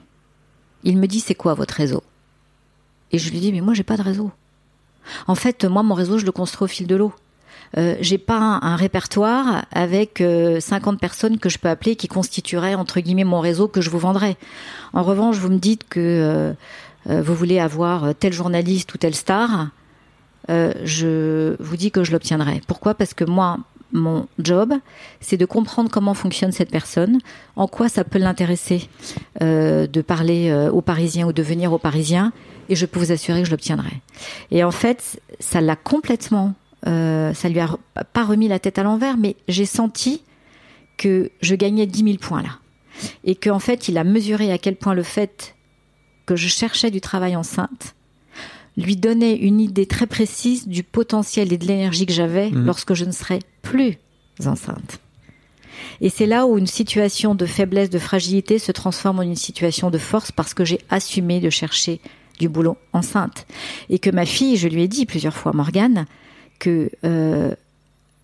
Il 0.83 0.97
me 0.97 1.07
dit, 1.07 1.19
c'est 1.19 1.35
quoi 1.35 1.53
votre 1.55 1.73
réseau? 1.73 2.03
Et 3.11 3.17
je 3.17 3.29
lui 3.31 3.39
dis, 3.39 3.51
mais 3.51 3.61
moi, 3.61 3.73
j'ai 3.73 3.83
pas 3.83 3.97
de 3.97 4.03
réseau. 4.03 4.31
En 5.27 5.35
fait, 5.35 5.65
moi, 5.65 5.83
mon 5.83 5.95
réseau, 5.95 6.17
je 6.17 6.25
le 6.25 6.31
construis 6.31 6.65
au 6.65 6.67
fil 6.67 6.87
de 6.87 6.95
l'eau. 6.95 7.13
Euh, 7.77 7.95
j'ai 8.01 8.17
pas 8.17 8.59
un, 8.61 8.75
répertoire 8.75 9.65
avec 9.71 10.21
euh, 10.21 10.59
50 10.59 10.99
personnes 10.99 11.37
que 11.37 11.49
je 11.49 11.59
peux 11.59 11.69
appeler 11.69 11.95
qui 11.95 12.07
constitueraient 12.07 12.73
entre 12.73 12.99
guillemets 12.99 13.25
mon 13.25 13.41
réseau 13.41 13.67
que 13.67 13.79
je 13.79 13.91
vous 13.91 13.99
vendrais. 13.99 14.37
En 14.93 15.03
revanche, 15.03 15.37
vous 15.37 15.49
me 15.49 15.59
dites 15.59 15.87
que 15.87 15.99
euh, 15.99 16.53
euh, 17.09 17.21
vous 17.21 17.35
voulez 17.35 17.59
avoir 17.59 18.15
tel 18.15 18.33
journaliste 18.33 18.93
ou 18.93 18.97
telle 18.97 19.13
star, 19.13 19.67
euh, 20.49 20.73
je 20.83 21.55
vous 21.62 21.77
dis 21.77 21.91
que 21.91 22.03
je 22.03 22.12
l'obtiendrai. 22.12 22.62
Pourquoi? 22.67 22.93
Parce 22.93 23.13
que 23.13 23.23
moi, 23.23 23.59
mon 23.91 24.27
job, 24.39 24.73
c'est 25.19 25.38
de 25.38 25.45
comprendre 25.45 25.89
comment 25.89 26.13
fonctionne 26.13 26.51
cette 26.51 26.71
personne, 26.71 27.19
en 27.55 27.67
quoi 27.67 27.89
ça 27.89 28.03
peut 28.03 28.19
l'intéresser 28.19 28.88
euh, 29.41 29.88
de 29.88 30.01
parler 30.01 30.49
euh, 30.49 30.71
aux 30.71 30.81
Parisiens 30.81 31.27
ou 31.27 31.33
de 31.33 31.43
venir 31.43 31.73
aux 31.73 31.77
Parisiens, 31.77 32.31
et 32.67 32.75
je 32.75 32.85
peux 32.85 32.99
vous 32.99 33.12
assurer 33.12 33.41
que 33.41 33.45
je 33.45 33.51
l'obtiendrai. 33.51 34.01
Et 34.51 34.63
en 34.63 34.71
fait, 34.71 35.21
ça 35.39 35.62
l'a 35.62 35.75
complètement, 35.75 36.53
ça 36.85 37.49
lui 37.49 37.59
a 37.59 37.77
pas 38.13 38.23
remis 38.23 38.47
la 38.47 38.59
tête 38.59 38.77
à 38.77 38.83
l'envers, 38.83 39.17
mais 39.17 39.35
j'ai 39.47 39.65
senti 39.65 40.21
que 40.97 41.31
je 41.41 41.55
gagnais 41.55 41.88
10 41.88 42.03
000 42.03 42.17
points 42.17 42.43
là, 42.43 42.59
et 43.23 43.33
qu'en 43.33 43.59
fait, 43.59 43.88
il 43.88 43.97
a 43.97 44.03
mesuré 44.03 44.51
à 44.51 44.59
quel 44.59 44.75
point 44.75 44.93
le 44.93 45.03
fait 45.03 45.55
que 46.27 46.35
je 46.35 46.47
cherchais 46.47 46.91
du 46.91 47.01
travail 47.01 47.35
enceinte 47.35 47.95
lui 48.77 48.95
donnait 48.95 49.36
une 49.36 49.60
idée 49.60 49.86
très 49.86 50.08
précise 50.08 50.67
du 50.67 50.84
potentiel 50.84 51.51
et 51.51 51.58
de 51.58 51.65
l'énergie 51.65 52.05
que 52.05 52.13
j'avais 52.13 52.49
Mhm. 52.49 52.65
lorsque 52.65 52.93
je 52.93 53.05
ne 53.05 53.12
serais 53.12 53.39
plus 53.62 53.97
enceinte. 54.45 54.99
Et 56.01 56.10
c'est 56.10 56.25
là 56.25 56.45
où 56.45 56.58
une 56.58 56.67
situation 56.67 57.36
de 57.36 57.45
faiblesse, 57.45 57.89
de 57.89 57.99
fragilité 57.99 58.58
se 58.60 58.71
transforme 58.71 59.19
en 59.19 59.23
une 59.23 59.36
situation 59.36 59.89
de 59.89 59.97
force 59.97 60.32
parce 60.32 60.53
que 60.53 60.63
j'ai 60.65 60.79
assumé 60.89 61.39
de 61.41 61.49
chercher 61.49 61.99
du 62.39 62.47
boulot 62.47 62.77
enceinte. 62.93 63.45
Et 63.89 63.99
que 63.99 64.10
ma 64.10 64.25
fille, 64.25 64.55
je 64.55 64.67
lui 64.69 64.82
ai 64.84 64.88
dit 64.88 65.05
plusieurs 65.05 65.36
fois, 65.36 65.51
Morgane, 65.53 66.05
que 66.58 66.89
euh, 67.03 67.53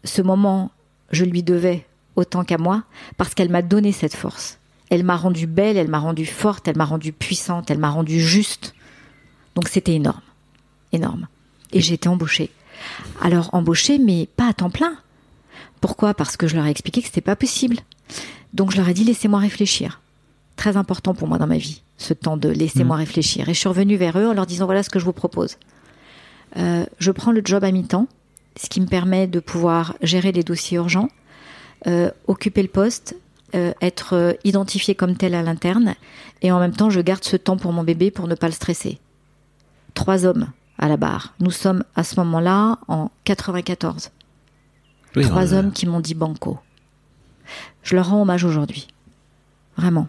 ce 0.05 0.21
moment, 0.21 0.71
je 1.11 1.25
lui 1.25 1.43
devais 1.43 1.85
autant 2.15 2.45
qu'à 2.45 2.57
moi 2.57 2.83
parce 3.17 3.33
qu'elle 3.33 3.49
m'a 3.49 3.61
donné 3.61 3.91
cette 3.91 4.15
force. 4.15 4.57
Elle 4.89 5.03
m'a 5.03 5.17
rendue 5.17 5.47
belle, 5.47 5.75
elle 5.77 5.89
m'a 5.89 5.99
rendue 5.99 6.25
forte, 6.25 6.67
elle 6.67 6.77
m'a 6.77 6.85
rendue 6.85 7.11
puissante, 7.11 7.71
elle 7.71 7.79
m'a 7.79 7.89
rendue 7.89 8.21
juste. 8.21 8.73
Donc 9.55 9.67
c'était 9.67 9.93
énorme, 9.95 10.21
énorme. 10.91 11.27
Et 11.71 11.81
j'ai 11.81 11.95
été 11.95 12.09
embauchée. 12.09 12.51
Alors 13.21 13.49
embauchée, 13.53 13.97
mais 13.97 14.27
pas 14.35 14.49
à 14.49 14.53
temps 14.53 14.69
plein. 14.69 14.97
Pourquoi? 15.81 16.13
Parce 16.13 16.37
que 16.37 16.47
je 16.47 16.55
leur 16.55 16.65
ai 16.65 16.71
expliqué 16.71 17.01
que 17.01 17.07
c'était 17.07 17.21
pas 17.21 17.35
possible. 17.35 17.77
Donc 18.53 18.71
je 18.71 18.77
leur 18.77 18.89
ai 18.89 18.93
dit 18.93 19.03
laissez-moi 19.03 19.39
réfléchir. 19.39 20.01
Très 20.55 20.77
important 20.77 21.13
pour 21.13 21.27
moi 21.27 21.37
dans 21.37 21.47
ma 21.47 21.57
vie, 21.57 21.83
ce 21.97 22.13
temps 22.13 22.37
de 22.37 22.49
laissez-moi 22.49 22.95
réfléchir. 22.95 23.49
Et 23.49 23.53
je 23.53 23.59
suis 23.59 23.67
revenue 23.67 23.97
vers 23.97 24.17
eux 24.17 24.27
en 24.27 24.33
leur 24.33 24.45
disant 24.45 24.65
voilà 24.65 24.83
ce 24.83 24.89
que 24.89 24.99
je 24.99 25.05
vous 25.05 25.13
propose. 25.13 25.57
Euh, 26.57 26.85
je 26.99 27.11
prends 27.11 27.31
le 27.31 27.41
job 27.43 27.63
à 27.63 27.71
mi-temps 27.71 28.07
ce 28.57 28.69
qui 28.69 28.81
me 28.81 28.87
permet 28.87 29.27
de 29.27 29.39
pouvoir 29.39 29.95
gérer 30.01 30.31
les 30.31 30.43
dossiers 30.43 30.77
urgents, 30.77 31.09
euh, 31.87 32.09
occuper 32.27 32.61
le 32.61 32.67
poste, 32.67 33.15
euh, 33.53 33.73
être 33.81 34.37
identifié 34.43 34.95
comme 34.95 35.17
tel 35.17 35.35
à 35.35 35.43
l'interne, 35.43 35.95
et 36.41 36.51
en 36.51 36.59
même 36.59 36.75
temps, 36.75 36.89
je 36.89 37.01
garde 37.01 37.23
ce 37.23 37.37
temps 37.37 37.57
pour 37.57 37.73
mon 37.73 37.83
bébé 37.83 38.11
pour 38.11 38.27
ne 38.27 38.35
pas 38.35 38.47
le 38.47 38.53
stresser. 38.53 38.99
Trois 39.93 40.25
hommes 40.25 40.47
à 40.77 40.87
la 40.87 40.97
barre. 40.97 41.33
Nous 41.39 41.51
sommes 41.51 41.83
à 41.95 42.03
ce 42.03 42.19
moment-là 42.19 42.79
en 42.87 43.09
94. 43.23 44.11
Oui, 45.15 45.23
Trois 45.23 45.53
hommes 45.53 45.71
qui 45.71 45.85
m'ont 45.85 46.01
dit 46.01 46.13
banco. 46.15 46.59
Je 47.83 47.95
leur 47.95 48.09
rends 48.09 48.21
hommage 48.21 48.43
aujourd'hui. 48.43 48.87
Vraiment. 49.77 50.07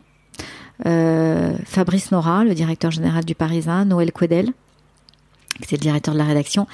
Euh, 0.87 1.57
Fabrice 1.64 2.11
Nora, 2.11 2.44
le 2.44 2.55
directeur 2.55 2.90
général 2.90 3.24
du 3.24 3.35
Parisien, 3.35 3.85
Noël 3.85 4.12
Quedel, 4.12 4.46
qui 5.59 5.62
était 5.64 5.76
le 5.76 5.81
directeur 5.83 6.14
de 6.14 6.18
la 6.18 6.24
rédaction, 6.24 6.66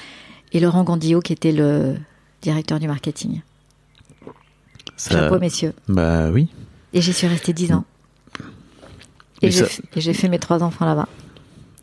et 0.51 0.59
Laurent 0.59 0.83
Gandillot, 0.83 1.21
qui 1.21 1.33
était 1.33 1.51
le 1.51 1.95
directeur 2.41 2.79
du 2.79 2.87
marketing. 2.87 3.41
ça- 4.97 5.11
Chapeau, 5.21 5.39
messieurs. 5.39 5.73
Bah 5.87 6.29
oui. 6.31 6.49
Et 6.93 7.01
j'y 7.01 7.13
suis 7.13 7.27
restée 7.27 7.53
dix 7.53 7.71
ans. 7.73 7.85
Et 9.41 9.51
j'ai 9.51 9.65
ça- 9.65 9.81
et 9.95 10.01
j'ai 10.01 10.13
fait 10.13 10.29
mes 10.29 10.39
trois 10.39 10.63
enfants 10.63 10.85
là-bas. 10.85 11.07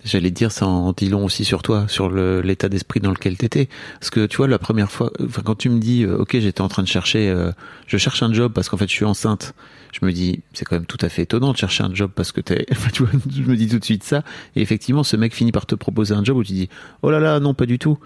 J'allais 0.02 0.30
dire, 0.30 0.50
ça 0.50 0.66
en 0.66 0.92
dit 0.92 1.08
long 1.10 1.26
aussi 1.26 1.44
sur 1.44 1.62
toi, 1.62 1.84
sur 1.86 2.10
l'état 2.10 2.68
d'esprit 2.70 3.00
dans 3.00 3.10
lequel 3.10 3.36
t'étais. 3.36 3.68
Parce 3.98 4.08
que 4.08 4.24
tu 4.26 4.38
vois, 4.38 4.48
la 4.48 4.58
première 4.58 4.90
fois, 4.90 5.12
enfin, 5.22 5.42
quand 5.44 5.56
tu 5.56 5.68
me 5.68 5.78
dis, 5.78 6.04
euh, 6.04 6.16
ok, 6.18 6.38
j'étais 6.40 6.62
en 6.62 6.68
train 6.68 6.82
de 6.82 6.88
chercher, 6.88 7.28
euh, 7.28 7.52
je 7.86 7.98
cherche 7.98 8.22
un 8.22 8.32
job 8.32 8.50
parce 8.54 8.70
qu'en 8.70 8.78
fait 8.78 8.88
je 8.88 8.94
suis 8.94 9.04
enceinte, 9.04 9.52
je 9.92 10.04
me 10.06 10.10
dis, 10.12 10.40
c'est 10.54 10.64
quand 10.64 10.76
même 10.76 10.86
tout 10.86 10.96
à 11.02 11.10
fait 11.10 11.22
étonnant 11.22 11.52
de 11.52 11.56
chercher 11.58 11.82
un 11.84 11.94
job 11.94 12.10
parce 12.14 12.32
que 12.32 12.40
t'es, 12.40 12.64
tu 12.94 13.02
vois, 13.04 13.12
je 13.30 13.42
me 13.42 13.56
dis 13.56 13.68
tout 13.68 13.78
de 13.78 13.84
suite 13.84 14.02
ça. 14.02 14.22
Et 14.56 14.62
effectivement, 14.62 15.02
ce 15.02 15.16
mec 15.16 15.34
finit 15.34 15.52
par 15.52 15.66
te 15.66 15.74
proposer 15.74 16.14
un 16.14 16.24
job 16.24 16.38
où 16.38 16.44
tu 16.44 16.52
dis, 16.54 16.68
oh 17.02 17.10
là 17.10 17.20
là, 17.20 17.38
non, 17.38 17.52
pas 17.52 17.66
du 17.66 17.78
tout. 17.78 17.98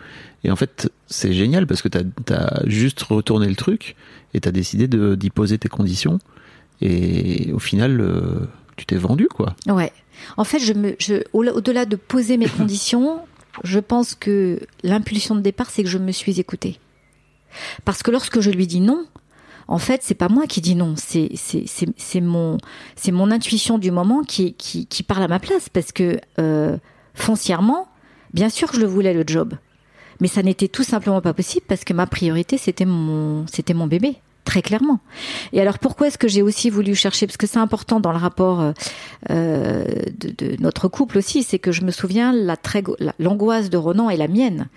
Et 0.42 0.50
en 0.50 0.56
fait, 0.56 0.90
c'est 1.06 1.32
génial 1.32 1.66
parce 1.68 1.80
que 1.80 1.88
t'as 1.88 2.02
as 2.34 2.62
juste 2.66 3.02
retourné 3.02 3.46
le 3.48 3.54
truc 3.54 3.94
et 4.34 4.40
t'as 4.40 4.50
décidé 4.50 4.88
de- 4.88 5.14
d'y 5.14 5.30
poser 5.30 5.58
tes 5.58 5.68
conditions. 5.68 6.18
Et 6.80 7.52
au 7.52 7.58
final, 7.60 8.00
euh, 8.00 8.46
tu 8.76 8.84
t'es 8.84 8.96
vendu, 8.96 9.28
quoi. 9.32 9.54
Ouais. 9.68 9.92
En 10.36 10.44
fait, 10.44 10.58
je 10.58 10.72
me, 10.72 10.96
je, 10.98 11.22
au- 11.32 11.44
au-delà 11.44 11.84
de 11.86 11.96
poser 11.96 12.36
mes 12.36 12.48
conditions, 12.58 13.20
je 13.62 13.78
pense 13.78 14.14
que 14.14 14.58
l'impulsion 14.82 15.34
de 15.34 15.40
départ, 15.40 15.70
c'est 15.70 15.82
que 15.82 15.88
je 15.88 15.98
me 15.98 16.12
suis 16.12 16.40
écoutée. 16.40 16.78
Parce 17.84 18.02
que 18.02 18.10
lorsque 18.10 18.40
je 18.40 18.50
lui 18.50 18.66
dis 18.66 18.80
non, 18.80 19.04
en 19.68 19.78
fait, 19.78 20.00
c'est 20.02 20.14
pas 20.16 20.28
moi 20.28 20.46
qui 20.46 20.60
dis 20.60 20.74
non, 20.74 20.94
c'est 20.96 21.30
c'est 21.36 21.64
c'est 21.66 21.86
c'est 21.96 22.20
mon 22.20 22.58
c'est 22.96 23.12
mon 23.12 23.30
intuition 23.30 23.78
du 23.78 23.90
moment 23.90 24.22
qui 24.22 24.54
qui 24.54 24.86
qui 24.86 25.02
parle 25.02 25.22
à 25.22 25.28
ma 25.28 25.38
place. 25.38 25.68
Parce 25.68 25.92
que 25.92 26.18
euh, 26.40 26.76
foncièrement, 27.14 27.86
bien 28.32 28.48
sûr 28.48 28.68
que 28.70 28.76
je 28.76 28.80
le 28.80 28.86
voulais 28.88 29.14
le 29.14 29.22
job, 29.26 29.54
mais 30.20 30.28
ça 30.28 30.42
n'était 30.42 30.68
tout 30.68 30.82
simplement 30.82 31.20
pas 31.20 31.32
possible 31.32 31.64
parce 31.68 31.84
que 31.84 31.92
ma 31.94 32.06
priorité 32.06 32.58
c'était 32.58 32.84
mon 32.84 33.46
c'était 33.46 33.72
mon 33.74 33.86
bébé 33.86 34.16
très 34.44 34.60
clairement. 34.62 35.00
Et 35.52 35.60
alors 35.60 35.78
pourquoi 35.78 36.08
est-ce 36.08 36.18
que 36.18 36.28
j'ai 36.28 36.42
aussi 36.42 36.68
voulu 36.70 36.94
chercher? 36.94 37.26
Parce 37.26 37.36
que 37.38 37.46
c'est 37.46 37.58
important 37.58 37.98
dans 38.00 38.12
le 38.12 38.18
rapport 38.18 38.60
euh, 38.60 38.72
euh, 39.30 39.84
de, 40.20 40.34
de 40.56 40.62
notre 40.62 40.88
couple 40.88 41.18
aussi, 41.18 41.42
c'est 41.42 41.58
que 41.58 41.72
je 41.72 41.82
me 41.82 41.90
souviens 41.90 42.32
la 42.32 42.56
très 42.56 42.82
l'angoisse 43.18 43.70
de 43.70 43.76
Ronan 43.76 44.10
et 44.10 44.16
la 44.16 44.28
mienne, 44.28 44.68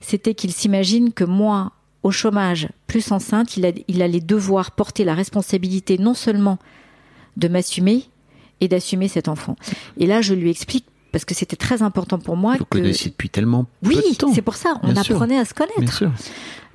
c'était 0.00 0.34
qu'il 0.34 0.52
s'imagine 0.52 1.12
que 1.12 1.24
moi 1.24 1.72
au 2.02 2.12
chômage 2.12 2.68
plus 2.86 3.10
enceinte, 3.10 3.56
il, 3.56 3.66
a- 3.66 3.72
il 3.88 4.00
allait 4.00 4.20
devoir 4.20 4.70
porter 4.70 5.04
la 5.04 5.14
responsabilité 5.14 5.98
non 5.98 6.14
seulement 6.14 6.58
de 7.36 7.48
m'assumer 7.48 8.04
et 8.60 8.68
d'assumer 8.68 9.08
cet 9.08 9.26
enfant. 9.28 9.56
Et 9.98 10.06
là, 10.06 10.22
je 10.22 10.34
lui 10.34 10.50
explique 10.50 10.86
parce 11.12 11.24
que 11.24 11.34
c'était 11.34 11.56
très 11.56 11.82
important 11.82 12.18
pour 12.18 12.36
moi 12.36 12.52
Vous 12.58 12.64
que 12.64 12.78
connaissiez 12.78 13.10
depuis 13.10 13.28
tellement 13.30 13.66
oui, 13.82 13.96
peu 13.96 14.10
de 14.10 14.16
temps. 14.16 14.32
c'est 14.34 14.42
pour 14.42 14.54
ça, 14.56 14.74
on 14.82 14.92
Bien 14.92 15.02
sûr. 15.02 15.16
apprenait 15.16 15.38
à 15.38 15.44
se 15.44 15.54
connaître. 15.54 15.80
Bien 15.80 15.90
sûr. 15.90 16.12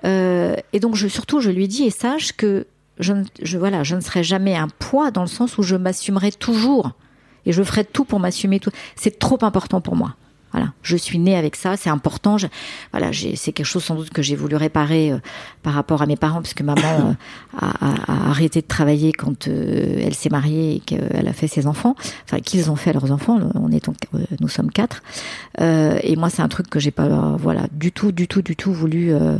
Euh, 0.06 0.56
et 0.74 0.80
donc, 0.80 0.96
je, 0.96 1.08
surtout, 1.08 1.40
je 1.42 1.50
lui 1.52 1.68
dis 1.68 1.84
et 1.84 1.92
sache 1.92 2.32
que 2.34 2.66
je, 3.00 3.14
ne- 3.14 3.24
je, 3.42 3.58
voilà, 3.58 3.84
je 3.84 3.96
ne 3.96 4.02
serai 4.02 4.24
jamais 4.24 4.56
un 4.56 4.68
poids 4.68 5.12
dans 5.12 5.22
le 5.22 5.28
sens 5.28 5.58
où 5.58 5.64
je 5.64 5.76
m'assumerai 5.76 6.32
toujours 6.32 6.92
et 7.46 7.52
je 7.52 7.64
ferai 7.64 7.84
tout 7.86 8.06
pour 8.06 8.20
m'assumer. 8.20 8.60
Tout. 8.60 8.72
C'est 8.96 9.20
trop 9.20 9.38
important 9.44 9.82
pour 9.82 9.96
moi. 9.96 10.16
Voilà, 10.54 10.74
je 10.84 10.98
suis 10.98 11.18
née 11.18 11.38
avec 11.38 11.56
ça, 11.56 11.78
c'est 11.78 11.90
important. 11.90 12.38
Je, 12.38 12.48
voilà, 12.92 13.14
j'ai- 13.14 13.38
c'est 13.38 13.54
quelque 13.54 13.66
chose 13.66 13.86
sans 13.86 13.96
doute 13.96 14.10
que 14.10 14.22
j'ai 14.22 14.36
voulu 14.36 14.58
réparer 14.58 15.14
euh, 15.14 15.20
par 15.64 15.74
rapport 15.74 16.02
à 16.02 16.06
mes 16.06 16.18
parents, 16.18 16.42
puisque 16.42 16.62
maman 16.62 16.82
euh, 16.84 17.14
a, 17.58 17.70
a- 17.88 18.12
a 18.12 18.30
arrêté 18.30 18.62
de 18.62 18.68
travailler 18.68 19.14
quand 19.14 19.48
euh, 19.48 20.02
elle 20.04 20.14
s'est 20.14 20.28
mariée 20.30 20.76
et 20.76 20.80
qu'elle 20.82 21.26
a 21.30 21.32
fait 21.32 21.48
ses 21.48 21.68
enfants, 21.68 21.96
enfin 22.26 22.42
qu'ils 22.42 22.70
ont 22.70 22.76
fait 22.76 22.92
leurs 22.92 23.14
enfants. 23.14 23.40
On 23.56 23.72
est, 23.72 23.88
euh, 23.88 24.26
nous 24.42 24.50
sommes 24.50 24.72
quatre. 24.72 25.02
Euh, 25.62 25.98
et 26.04 26.18
moi, 26.18 26.30
c'est 26.30 26.42
un 26.42 26.50
truc 26.50 26.70
que 26.70 26.82
j'ai 26.82 26.92
pas, 26.92 27.38
voilà, 27.40 27.68
du 27.72 27.94
tout, 27.94 28.12
du 28.12 28.28
tout, 28.28 28.42
du 28.42 28.58
tout 28.58 28.74
voulu 28.74 29.14
euh, 29.14 29.38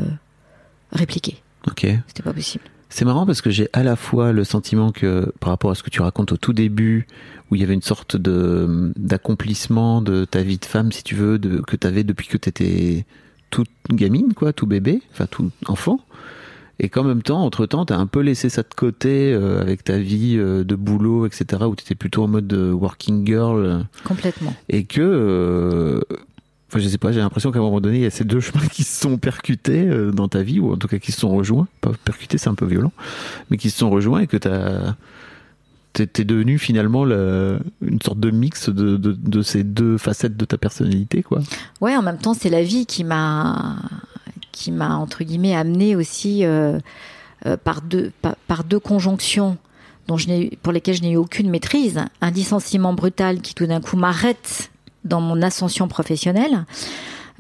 répliquer. 0.92 1.38
Ok. 1.68 1.88
C'était 2.08 2.24
pas 2.24 2.34
possible. 2.34 2.64
C'est 2.90 3.06
marrant 3.06 3.26
parce 3.26 3.42
que 3.42 3.50
j'ai 3.50 3.70
à 3.72 3.84
la 3.84 3.96
fois 3.96 4.34
le 4.34 4.44
sentiment 4.44 4.92
que 4.92 5.32
par 5.40 5.50
rapport 5.52 5.72
à 5.72 5.76
ce 5.76 5.84
que 5.84 5.90
tu 5.90 6.02
racontes 6.02 6.34
au 6.34 6.38
tout 6.38 6.52
début, 6.52 7.08
où 7.50 7.56
il 7.56 7.62
y 7.62 7.64
avait 7.64 7.74
une 7.74 7.82
sorte 7.82 8.18
de 8.18 8.92
d'accomplissement 8.98 10.02
de 10.02 10.26
ta 10.26 10.42
vie 10.42 10.58
de 10.58 10.66
femme, 10.66 10.92
si 10.92 11.04
tu 11.04 11.16
veux, 11.16 11.40
de, 11.40 11.62
que 11.62 11.78
tu 11.78 11.88
avais 11.88 12.04
depuis 12.04 12.28
que 12.28 12.38
tu 12.38 12.50
étais 12.50 13.06
toute 13.50 13.70
gamine, 13.90 14.34
quoi, 14.34 14.52
tout 14.52 14.66
bébé, 14.68 15.02
enfin 15.14 15.26
tout 15.26 15.52
enfant, 15.68 16.00
et 16.80 16.90
qu'en 16.90 17.04
même 17.04 17.22
temps, 17.22 17.44
entre 17.46 17.66
temps, 17.66 17.86
tu 17.86 17.94
as 17.94 17.98
un 17.98 18.08
peu 18.08 18.20
laissé 18.22 18.50
ça 18.50 18.64
de 18.64 18.74
côté 18.76 19.32
euh, 19.32 19.62
avec 19.62 19.84
ta 19.86 19.98
vie 19.98 20.36
euh, 20.38 20.64
de 20.66 20.76
boulot, 20.76 21.26
etc., 21.26 21.64
où 21.66 21.76
tu 21.76 21.84
étais 21.84 21.96
plutôt 21.96 22.24
en 22.24 22.28
mode 22.28 22.52
euh, 22.52 22.72
working 22.74 23.26
girl, 23.26 23.86
Complètement. 24.04 24.54
et 24.68 24.84
que 24.84 25.00
euh, 25.02 26.02
Enfin, 26.72 26.80
je 26.80 26.88
sais 26.88 26.98
pas, 26.98 27.12
j'ai 27.12 27.20
l'impression 27.20 27.52
qu'à 27.52 27.60
un 27.60 27.64
moment 27.64 27.82
donné, 27.82 27.98
il 27.98 28.04
y 28.04 28.06
a 28.06 28.10
ces 28.10 28.24
deux 28.24 28.40
chemins 28.40 28.66
qui 28.72 28.84
se 28.86 29.02
sont 29.02 29.18
percutés 29.18 29.86
euh, 29.90 30.12
dans 30.12 30.30
ta 30.30 30.42
vie, 30.42 30.62
ou 30.62 30.72
en 30.72 30.78
tout 30.78 30.88
cas 30.88 31.00
qui 31.00 31.12
se 31.12 31.20
sont 31.20 31.36
rejoints. 31.36 31.68
Pas 31.82 31.92
percutés, 32.06 32.38
c'est 32.38 32.48
un 32.48 32.56
peu 32.56 32.66
violent, 32.66 32.94
mais 33.50 33.58
qui 33.58 33.70
se 33.70 33.78
sont 33.78 33.90
rejoints 33.90 34.22
et 34.22 34.28
que 34.28 34.38
t'as, 34.38 34.96
t'es, 35.92 36.24
devenu 36.24 36.58
finalement 36.58 37.04
le- 37.04 37.60
une 37.82 38.02
sorte 38.02 38.22
de 38.22 38.32
mix 38.32 38.70
de, 38.70 39.42
ces 39.42 39.66
deux 39.66 39.98
facettes 39.98 40.38
de 40.38 40.46
ta 40.46 40.58
personnalité, 40.58 41.24
quoi. 41.24 41.42
Ouais, 41.82 41.98
en 41.98 42.02
même 42.02 42.18
temps, 42.18 42.34
c'est 42.34 42.50
la 42.50 42.64
vie 42.64 42.86
qui 42.86 43.04
m'a, 43.04 43.76
qui 44.54 44.72
m'a 44.72 44.96
entre 44.96 45.26
guillemets 45.26 45.56
amené 45.56 45.98
aussi 45.98 46.46
euh, 46.46 46.80
euh, 47.48 47.58
par 47.58 47.82
deux, 47.82 48.14
par 48.48 48.64
deux 48.64 48.80
conjonctions 48.80 49.58
dont 50.08 50.16
je 50.16 50.30
n'ai, 50.30 50.58
pour 50.64 50.72
lesquelles 50.72 50.96
je 50.96 51.02
n'ai 51.02 51.12
eu 51.12 51.18
aucune 51.18 51.50
maîtrise. 51.50 52.00
Un 52.22 52.32
licenciement 52.32 52.94
brutal 52.94 53.42
qui 53.42 53.56
tout 53.56 53.66
d'un 53.66 53.82
coup 53.82 53.98
m'arrête 53.98 54.71
dans 55.04 55.22
mon 55.22 55.42
ascension 55.42 55.88
professionnelle. 55.88 56.66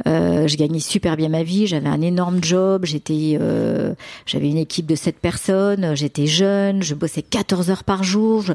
Euh, 0.08 0.47
je 0.47 0.58
gagnais 0.58 0.80
super 0.80 1.15
bien 1.15 1.30
ma 1.30 1.43
vie, 1.43 1.67
j'avais 1.67 1.89
un 1.89 2.02
énorme 2.02 2.43
job, 2.43 2.86
euh, 3.10 3.93
j'avais 4.26 4.50
une 4.50 4.58
équipe 4.58 4.86
de 4.86 4.95
sept 4.95 5.19
personnes, 5.19 5.95
j'étais 5.95 6.28
jeune, 6.28 6.82
je 6.82 6.95
bossais 6.95 7.21
14 7.21 7.69
heures 7.69 7.84
par 7.84 8.04
jour. 8.04 8.45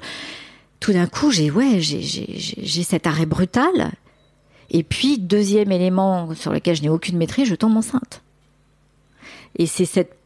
Tout 0.81 0.93
d'un 0.93 1.07
coup, 1.07 1.31
j'ai 1.31 1.51
ouais, 1.51 1.81
j'ai 1.81 2.83
cet 2.83 3.07
arrêt 3.07 3.27
brutal. 3.27 3.93
Et 4.71 4.83
puis 4.83 5.19
deuxième 5.19 5.71
élément 5.71 6.35
sur 6.35 6.53
lequel 6.53 6.75
je 6.75 6.83
n'ai 6.83 6.89
aucune 6.89 7.17
maîtrise, 7.17 7.49
je 7.49 7.55
tombe 7.55 7.77
enceinte. 7.77 8.23
Et 9.57 9.67
c'est 9.67 9.85
cette 9.85 10.17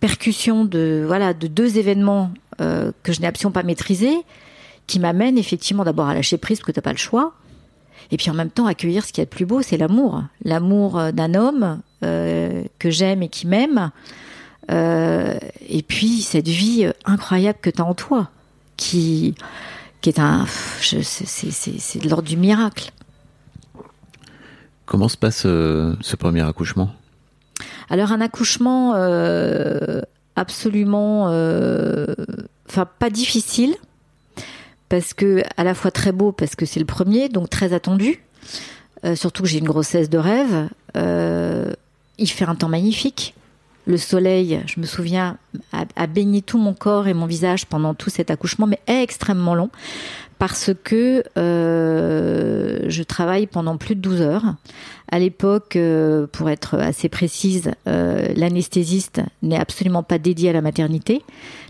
percussion 0.00 0.64
de 0.64 1.02
voilà 1.06 1.34
de 1.34 1.46
deux 1.46 1.78
événements 1.78 2.30
euh, 2.60 2.92
que 3.02 3.12
je 3.12 3.20
n'ai 3.20 3.26
absolument 3.26 3.52
pas 3.52 3.62
maîtrisés 3.62 4.16
qui 4.86 5.00
m'amène 5.00 5.36
effectivement 5.38 5.84
d'abord 5.84 6.06
à 6.06 6.14
lâcher 6.14 6.38
prise 6.38 6.58
parce 6.58 6.66
que 6.66 6.72
t'as 6.72 6.82
pas 6.82 6.92
le 6.92 6.98
choix 6.98 7.34
et 8.10 8.16
puis 8.16 8.30
en 8.30 8.34
même 8.34 8.50
temps 8.50 8.66
accueillir 8.66 9.04
ce 9.04 9.12
qu'il 9.12 9.20
y 9.20 9.22
a 9.22 9.24
de 9.26 9.30
plus 9.30 9.46
beau, 9.46 9.62
c'est 9.62 9.76
l'amour. 9.76 10.22
L'amour 10.44 10.98
euh, 10.98 11.12
d'un 11.12 11.34
homme 11.34 11.80
euh, 12.04 12.64
que 12.78 12.90
j'aime 12.90 13.22
et 13.22 13.28
qui 13.28 13.46
m'aime. 13.46 13.90
Euh, 14.70 15.38
et 15.68 15.82
puis 15.82 16.22
cette 16.22 16.48
vie 16.48 16.90
incroyable 17.04 17.58
que 17.60 17.70
tu 17.70 17.80
as 17.80 17.84
en 17.84 17.94
toi, 17.94 18.30
qui, 18.76 19.34
qui 20.00 20.10
est 20.10 20.18
un... 20.18 20.46
c'est- 20.80 22.02
de 22.02 22.08
l'ordre 22.08 22.28
du 22.28 22.36
miracle. 22.36 22.92
Comment 24.86 25.08
se 25.08 25.16
passe 25.16 25.44
euh, 25.46 25.94
ce 26.00 26.16
premier 26.16 26.42
accouchement? 26.42 26.90
Alors 27.90 28.12
un 28.12 28.20
accouchement 28.20 28.94
absolument... 30.36 31.26
Enfin, 32.68 32.86
pas 32.98 33.08
difficile, 33.08 33.74
parce 34.88 35.14
que 35.14 35.42
à 35.56 35.64
la 35.64 35.74
fois 35.74 35.90
très 35.90 36.12
beau, 36.12 36.32
parce 36.32 36.56
que 36.56 36.66
c'est 36.66 36.80
le 36.80 36.86
premier, 36.86 37.28
donc 37.28 37.50
très 37.50 37.72
attendu. 37.72 38.22
Euh, 39.04 39.14
surtout 39.14 39.42
que 39.42 39.48
j'ai 39.48 39.58
une 39.58 39.66
grossesse 39.66 40.10
de 40.10 40.18
rêve. 40.18 40.68
Euh, 40.96 41.72
il 42.18 42.28
fait 42.28 42.44
un 42.44 42.54
temps 42.54 42.68
magnifique. 42.68 43.34
Le 43.86 43.96
soleil, 43.96 44.60
je 44.66 44.80
me 44.80 44.86
souviens, 44.86 45.38
a, 45.72 46.06
baigné 46.06 46.42
tout 46.42 46.58
mon 46.58 46.74
corps 46.74 47.08
et 47.08 47.14
mon 47.14 47.24
visage 47.24 47.64
pendant 47.64 47.94
tout 47.94 48.10
cet 48.10 48.30
accouchement, 48.30 48.66
mais 48.66 48.80
extrêmement 48.86 49.54
long. 49.54 49.70
Parce 50.38 50.70
que 50.84 51.22
euh, 51.36 52.80
je 52.88 53.02
travaille 53.02 53.46
pendant 53.46 53.76
plus 53.76 53.94
de 53.96 54.00
12 54.00 54.22
heures. 54.22 54.54
À 55.10 55.18
l'époque, 55.18 55.76
euh, 55.76 56.26
pour 56.26 56.50
être 56.50 56.76
assez 56.76 57.08
précise, 57.08 57.70
euh, 57.86 58.28
l'anesthésiste 58.36 59.22
n'est 59.42 59.58
absolument 59.58 60.02
pas 60.02 60.18
dédié 60.18 60.50
à 60.50 60.52
la 60.52 60.60
maternité. 60.60 61.22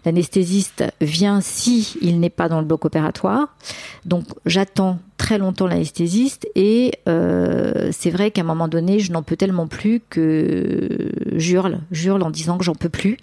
L'anesthésiste 0.04 0.84
vient 1.00 1.40
si 1.40 1.96
il 2.02 2.18
n'est 2.18 2.30
pas 2.30 2.48
dans 2.48 2.60
le 2.60 2.66
bloc 2.66 2.84
opératoire. 2.84 3.54
Donc 4.06 4.24
j'attends 4.44 4.98
très 5.18 5.38
longtemps 5.38 5.66
l'anesthésiste 5.66 6.48
et 6.56 6.92
euh, 7.08 7.90
c'est 7.92 8.10
vrai 8.10 8.32
qu'à 8.32 8.40
un 8.40 8.44
moment 8.44 8.68
donné, 8.68 8.98
je 8.98 9.12
n'en 9.12 9.22
peux 9.22 9.36
tellement 9.36 9.68
plus 9.68 10.00
que 10.00 11.12
j'hurle, 11.36 11.80
j'hurle 11.92 12.22
en 12.22 12.30
disant 12.30 12.58
que 12.58 12.64
j'en 12.64 12.74
peux 12.74 12.88
plus, 12.88 13.18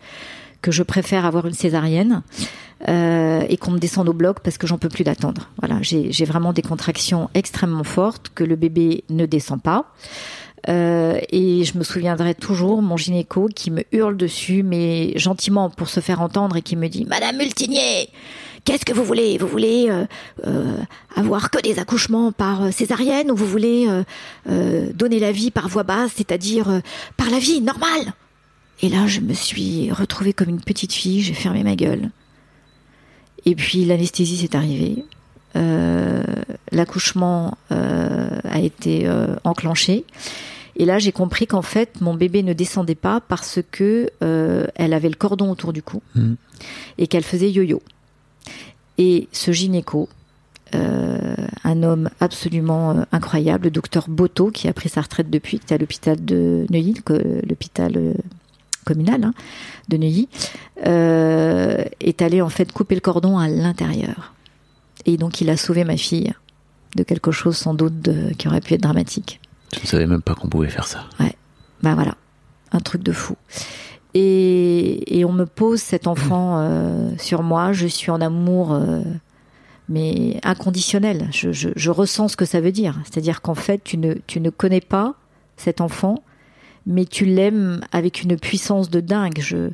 que 0.66 0.72
je 0.72 0.82
préfère 0.82 1.26
avoir 1.26 1.46
une 1.46 1.54
césarienne 1.54 2.24
euh, 2.88 3.44
et 3.48 3.56
qu'on 3.56 3.70
me 3.70 3.78
descende 3.78 4.10
au 4.10 4.14
bloc 4.14 4.40
parce 4.40 4.58
que 4.58 4.66
j'en 4.66 4.80
peux 4.80 4.90
plus 4.90 5.04
d'attendre. 5.04 5.52
Voilà, 5.62 5.78
j'ai 5.84 6.26
vraiment 6.26 6.54
des 6.54 6.64
contractions 6.64 7.30
extrêmement 7.36 7.84
fortes 7.84 8.32
que 8.34 8.44
le 8.44 8.56
bébé 8.56 9.04
ne 9.12 9.28
descend 9.28 9.62
pas. 9.62 9.94
Euh, 10.68 11.20
et 11.30 11.66
je 11.66 11.78
me 11.78 11.84
souviendrai 11.84 12.34
toujours 12.34 12.82
mon 12.82 12.98
gynéco 12.98 13.48
qui 13.54 13.70
me 13.70 13.84
hurle 13.92 14.18
dessus, 14.18 14.64
mais 14.64 15.16
gentiment 15.20 15.70
pour 15.70 15.88
se 15.88 16.00
faire 16.00 16.20
entendre 16.20 16.58
et 16.58 16.64
qui 16.64 16.76
me 16.76 16.88
dit 16.88 17.06
Madame 17.06 17.38
Multinier, 17.38 18.10
qu'est-ce 18.64 18.86
que 18.86 18.94
vous 18.94 19.04
voulez? 19.04 19.38
Vous 19.38 19.48
voulez 19.48 19.92
euh, 20.48 20.78
avoir 21.16 21.52
que 21.52 21.62
des 21.62 21.78
accouchements 21.78 22.32
par 22.32 22.74
césarienne 22.74 23.30
ou 23.30 23.36
vous 23.36 23.46
voulez 23.46 23.88
donner 24.48 25.20
la 25.20 25.32
vie 25.32 25.52
par 25.52 25.68
voie 25.68 25.84
basse, 25.84 26.14
c'est-à-dire 26.16 26.82
par 27.18 27.30
la 27.30 27.38
vie 27.38 27.62
normale? 27.62 28.16
Et 28.82 28.90
là, 28.90 29.08
je 29.08 29.20
me 29.22 29.34
suis 29.34 29.92
retrouvée 29.92 30.34
comme 30.34 30.50
une 30.50 30.60
petite 30.62 30.94
fille, 30.94 31.22
j'ai 31.22 31.34
fermé 31.34 31.64
ma 31.64 31.76
gueule. 31.76 32.10
Et 33.46 33.56
puis 33.56 33.86
l'anesthésie 33.86 34.38
s'est 34.38 34.56
arrivée. 34.56 35.06
Euh, 35.56 36.24
L'accouchement 36.72 37.58
euh, 37.72 38.40
a 38.44 38.60
été 38.60 39.08
euh, 39.08 39.36
enclenché. 39.46 40.04
Et 40.76 40.84
là, 40.84 41.00
j'ai 41.00 41.14
compris 41.14 41.48
qu'en 41.48 41.62
fait, 41.62 42.02
mon 42.02 42.14
bébé 42.16 42.44
ne 42.44 42.52
descendait 42.52 42.96
pas 42.96 43.22
parce 43.22 43.60
que 43.72 44.10
euh, 44.24 44.68
elle 44.76 44.94
avait 44.94 45.08
le 45.08 45.16
cordon 45.16 45.50
autour 45.52 45.72
du 45.72 45.82
cou 45.82 46.02
Mhm. 46.16 46.36
et 46.98 47.08
qu'elle 47.08 47.24
faisait 47.24 47.50
yo-yo. 47.52 47.82
Et 48.98 49.30
ce 49.32 49.52
gynéco, 49.52 50.10
un 50.74 51.84
homme 51.84 52.10
absolument 52.20 53.06
incroyable, 53.14 53.66
le 53.66 53.72
docteur 53.72 54.10
Boto, 54.10 54.52
qui 54.52 54.68
a 54.68 54.74
pris 54.74 54.90
sa 54.90 55.00
retraite 55.02 55.30
depuis, 55.30 55.60
qui 55.60 55.72
est 55.72 55.76
à 55.76 55.78
l'hôpital 55.78 56.24
de 56.26 56.66
Neuilly, 56.70 56.96
que- 57.06 57.42
l'hôpital 57.48 58.16
communal 58.86 59.24
hein, 59.26 59.34
de 59.90 59.98
Neuilly, 59.98 60.30
euh, 60.86 61.84
est 62.00 62.22
allé 62.22 62.42
en 62.42 62.50
fait 62.50 62.72
couper 62.72 62.96
le 62.96 63.02
cordon 63.02 63.38
à 63.38 63.48
l'intérieur. 63.50 64.34
Et 65.06 65.18
donc 65.18 65.42
il 65.42 65.50
a 65.50 65.58
sauvé 65.58 65.84
ma 65.84 65.98
fille 65.98 66.32
de 66.96 67.04
quelque 67.04 67.32
chose 67.32 67.58
sans 67.58 67.74
doute 67.74 68.00
de- 68.02 68.32
qui 68.38 68.48
aurait 68.48 68.62
pu 68.62 68.74
être 68.76 68.82
dramatique. 68.82 69.42
Je 69.76 69.82
ne 69.82 69.86
savais 69.88 70.08
même 70.08 70.22
pas 70.22 70.34
qu'on 70.36 70.48
pouvait 70.48 70.70
faire 70.70 70.88
ça. 70.88 71.04
Ben 71.84 71.94
voilà, 71.96 72.16
un 72.72 72.80
truc 72.80 73.04
de 73.04 73.12
fou. 73.12 73.36
Et, 74.14 75.20
et 75.20 75.26
on 75.26 75.34
me 75.34 75.46
pose 75.46 75.82
cet 75.82 76.08
enfant 76.08 76.60
euh, 76.60 77.10
sur 77.18 77.44
moi. 77.44 77.74
Je 77.74 77.86
suis 77.86 78.12
en 78.12 78.22
amour, 78.22 78.74
euh, 78.74 79.02
mais 79.90 80.40
inconditionnel. 80.44 81.28
Je, 81.32 81.52
je, 81.52 81.70
je 81.76 81.92
ressens 81.92 82.30
ce 82.30 82.38
que 82.38 82.46
ça 82.46 82.62
veut 82.62 82.72
dire. 82.72 82.98
C'est-à-dire 83.04 83.42
qu'en 83.42 83.56
fait, 83.56 83.84
tu 83.84 83.98
ne, 83.98 84.14
tu 84.26 84.40
ne 84.40 84.50
connais 84.50 84.80
pas 84.82 85.16
cet 85.58 85.82
enfant, 85.82 86.24
mais 86.88 87.06
tu 87.06 87.26
l'aimes 87.26 87.82
avec 87.92 88.22
une 88.24 88.38
puissance 88.38 88.90
de 88.90 89.00
dingue. 89.00 89.40
Je... 89.40 89.70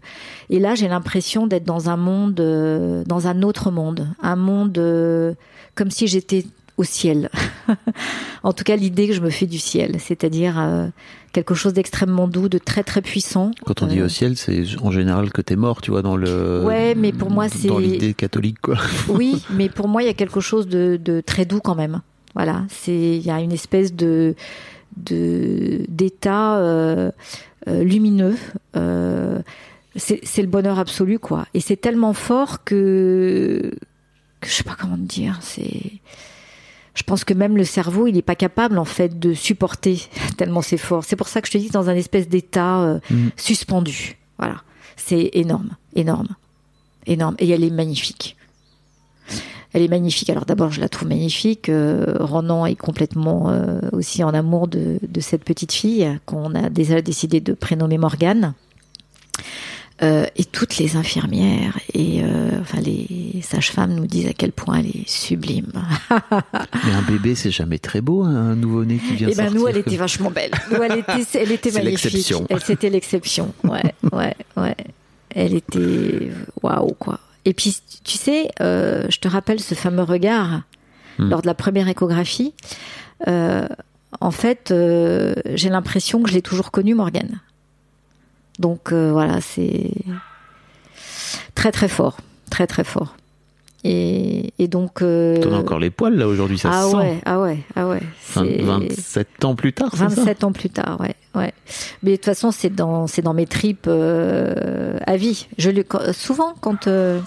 Et 0.50 0.60
là, 0.60 0.76
j'ai 0.76 0.88
l'impression 0.88 1.48
d'être 1.48 1.66
dans 1.66 1.90
un 1.90 1.98
monde, 1.98 2.40
euh, 2.40 3.04
dans 3.06 3.28
un 3.28 3.42
autre 3.44 3.72
monde, 3.72 4.08
un 4.22 4.36
monde 4.36 4.78
euh, 4.78 5.34
comme 5.76 5.92
si 5.92 6.08
j'étais 6.08 6.46
au 6.78 6.84
ciel. 6.84 7.30
en 8.44 8.54
tout 8.54 8.64
cas, 8.64 8.76
l'idée 8.76 9.08
que 9.08 9.14
je 9.14 9.22
me 9.22 9.30
fais 9.30 9.46
du 9.46 9.60
ciel, 9.60 9.98
c'est-à-dire 10.00 10.58
euh, 10.60 10.88
quelque 11.34 11.54
chose 11.54 11.74
d'extrêmement 11.74 12.28
doux, 12.28 12.50
de 12.50 12.58
très 12.58 12.84
très 12.84 13.02
puissant. 13.02 13.52
Quand 13.66 13.82
on 13.82 13.88
dit 13.88 14.00
Euh, 14.00 14.06
au 14.06 14.10
ciel, 14.10 14.38
c'est 14.38 14.64
en 14.82 14.92
général 14.92 15.32
que 15.32 15.42
t'es 15.42 15.56
mort, 15.56 15.82
tu 15.82 15.92
vois, 15.92 16.02
dans 16.02 16.16
le. 16.16 16.64
Ouais, 16.66 16.96
mais 16.96 17.12
pour 17.12 17.30
moi, 17.30 17.50
c'est- 17.50 17.68
Dans 17.68 17.78
l'idée 17.80 18.14
catholique, 18.14 18.62
quoi. 18.62 18.78
Oui, 19.10 19.44
mais 19.52 19.70
pour 19.70 19.88
moi, 19.88 20.02
il 20.02 20.06
y 20.06 20.10
a 20.10 20.14
quelque 20.14 20.40
chose 20.40 20.68
de, 20.68 20.98
de 21.04 21.22
très 21.22 21.46
doux 21.46 21.60
quand 21.60 21.76
même. 21.76 22.02
Voilà, 22.36 22.64
c'est 22.70 22.96
il 23.18 23.22
y 23.22 23.30
a 23.30 23.42
une 23.42 23.52
espèce 23.52 23.94
de 23.94 24.36
de 24.98 25.86
d'état 25.88 26.58
euh, 26.58 27.12
euh, 27.68 27.84
lumineux. 27.84 28.38
Euh, 28.76 29.40
c'est 29.98 30.42
le 30.42 30.48
bonheur 30.48 30.80
absolu, 30.80 31.20
quoi. 31.20 31.46
Et 31.54 31.60
c'est 31.60 31.76
tellement 31.76 32.14
fort 32.14 32.64
que, 32.64 33.74
que 34.40 34.48
je 34.50 34.54
sais 34.54 34.64
pas 34.64 34.76
comment 34.80 34.96
te 34.96 35.02
dire. 35.02 35.38
C'est 35.42 35.92
je 36.94 37.04
pense 37.04 37.24
que 37.24 37.34
même 37.34 37.56
le 37.58 37.64
cerveau, 37.64 38.08
il 38.08 38.14
n'est 38.16 38.22
pas 38.22 38.36
capable 38.36 38.78
en 38.78 38.86
fait 38.86 39.18
de 39.20 39.34
supporter 39.34 40.10
tellement 40.38 40.62
c'est 40.62 40.78
fort. 40.78 41.04
C'est 41.04 41.16
pour 41.18 41.28
ça 41.28 41.42
que 41.42 41.48
je 41.48 41.54
te 41.54 41.58
dis 41.58 41.70
dans 41.70 41.90
un 41.90 41.96
espèce 41.96 42.28
d'état 42.30 42.80
euh, 42.82 43.00
Mhm. 43.10 43.32
suspendu. 43.38 44.18
Voilà, 44.38 44.62
c'est 44.96 45.30
énorme, 45.34 45.72
énorme, 45.96 46.30
énorme. 47.06 47.36
Et 47.40 47.50
elle 47.50 47.64
est 47.64 47.70
magnifique. 47.70 48.36
Elle 49.74 49.84
est 49.84 49.88
magnifique. 49.88 50.30
Alors 50.30 50.46
d'abord, 50.46 50.72
je 50.72 50.82
la 50.82 50.90
trouve 50.90 51.08
magnifique. 51.08 51.70
Euh, 51.70 52.06
Ronan 52.20 52.66
est 52.66 52.76
complètement 52.76 53.50
euh, 53.50 53.80
aussi 53.94 54.24
en 54.24 54.34
amour 54.34 54.68
de, 54.68 55.00
de 55.08 55.20
cette 55.22 55.44
petite 55.46 55.72
fille 55.72 56.20
qu'on 56.26 56.54
a 56.56 56.70
déjà 56.70 57.02
décidé 57.02 57.40
de 57.40 57.54
prénommer 57.54 57.98
Morgane. 57.98 58.54
Euh, 60.04 60.26
et 60.36 60.46
toutes 60.46 60.78
les 60.80 60.96
infirmières 60.96 61.78
et 61.94 62.22
euh, 62.24 62.60
enfin 62.60 62.80
les 62.82 63.40
sages-femmes 63.44 63.94
nous 63.94 64.08
disent 64.08 64.28
à 64.30 64.34
quel 64.34 64.52
point 64.52 64.80
elle 64.80 64.88
est 64.88 65.08
sublime. 65.08 65.72
Mais 66.32 66.92
un 66.92 67.04
bébé, 67.04 67.36
c'est 67.36 67.52
jamais 67.52 67.78
très 67.78 68.02
beau, 68.02 68.24
hein, 68.24 68.34
un 68.36 68.56
nouveau-né 68.56 68.98
qui 68.98 69.14
vient 69.14 69.28
Et 69.30 69.36
ben 69.36 69.44
sortir. 69.44 69.60
nous, 69.62 69.68
elle 69.68 69.74
comme- 69.76 69.82
était 69.94 69.98
vachement 69.98 70.32
belle. 70.32 70.50
Nous, 70.72 70.82
elle 70.82 70.98
était, 70.98 71.38
elle 71.40 71.52
était 71.52 71.72
magnifique. 71.72 72.04
l'exception. 72.12 72.48
Elle 72.50 72.62
c'était 72.62 72.90
l'exception. 72.90 73.54
Ouais, 73.64 73.94
ouais, 74.12 74.34
ouais. 74.58 74.76
Elle 75.36 75.54
était 75.54 76.32
waouh 76.64 76.96
quoi. 76.98 77.20
Et 77.46 77.54
puis 77.54 77.76
tu 78.04 78.18
sais, 78.18 78.52
euh, 78.62 79.06
je 79.10 79.20
te 79.20 79.28
rappelle 79.28 79.60
ce 79.60 79.76
fameux 79.76 80.04
regard 80.04 80.62
Hmm. 81.20 81.30
lors 81.30 81.42
de 81.42 81.48
la 81.48 81.54
première 81.54 81.88
échographie. 81.88 82.54
Euh, 83.28 83.68
en 84.20 84.32
fait, 84.32 84.72
euh, 84.72 85.36
j'ai 85.54 85.70
l'impression 85.70 86.22
que 86.24 86.30
je 86.30 86.36
l'ai 86.36 86.42
toujours 86.42 86.72
connue, 86.72 86.96
Morgane. 86.96 87.40
Donc 88.60 88.94
voilà, 88.94 89.42
c'est 89.42 89.92
très 91.56 91.72
très 91.72 91.88
fort, 91.88 92.18
très 92.50 92.68
très 92.68 92.84
fort. 92.84 93.16
Et, 93.84 94.54
et 94.60 94.68
donc. 94.68 95.02
euh, 95.02 95.38
T'en 95.42 95.54
as 95.54 95.58
encore 95.58 95.80
les 95.80 95.90
poils, 95.90 96.16
là, 96.16 96.28
aujourd'hui, 96.28 96.58
ça 96.60 96.70
ah 96.72 96.84
se 96.84 96.90
sent. 96.92 96.98
ouais, 96.98 97.18
ah 97.26 97.40
ouais, 97.42 97.58
ah 97.76 97.88
ouais. 97.88 98.00
Vingt- 98.36 98.46
c'est- 98.46 98.62
27 98.62 99.46
ans 99.46 99.56
plus 99.56 99.74
tard, 99.74 99.90
c'est 99.92 99.98
ça 99.98 100.08
27 100.08 100.44
ans 100.44 100.52
plus 100.52 100.70
tard, 100.70 101.00
ouais, 101.00 101.16
ouais. 101.36 101.52
Mais 102.04 102.12
de 102.12 102.16
toute 102.18 102.26
façon, 102.26 102.52
c'est 102.52 102.70
dans, 102.70 103.08
c'est 103.08 103.22
dans 103.24 103.34
mes 103.34 103.48
tripes 103.48 103.86
euh, 103.88 104.98
à 105.08 105.18
vie. 105.18 105.48
Je 105.58 105.72
le, 105.72 105.84
souvent, 106.14 106.54
quand 106.62 106.86
euh, 106.88 107.20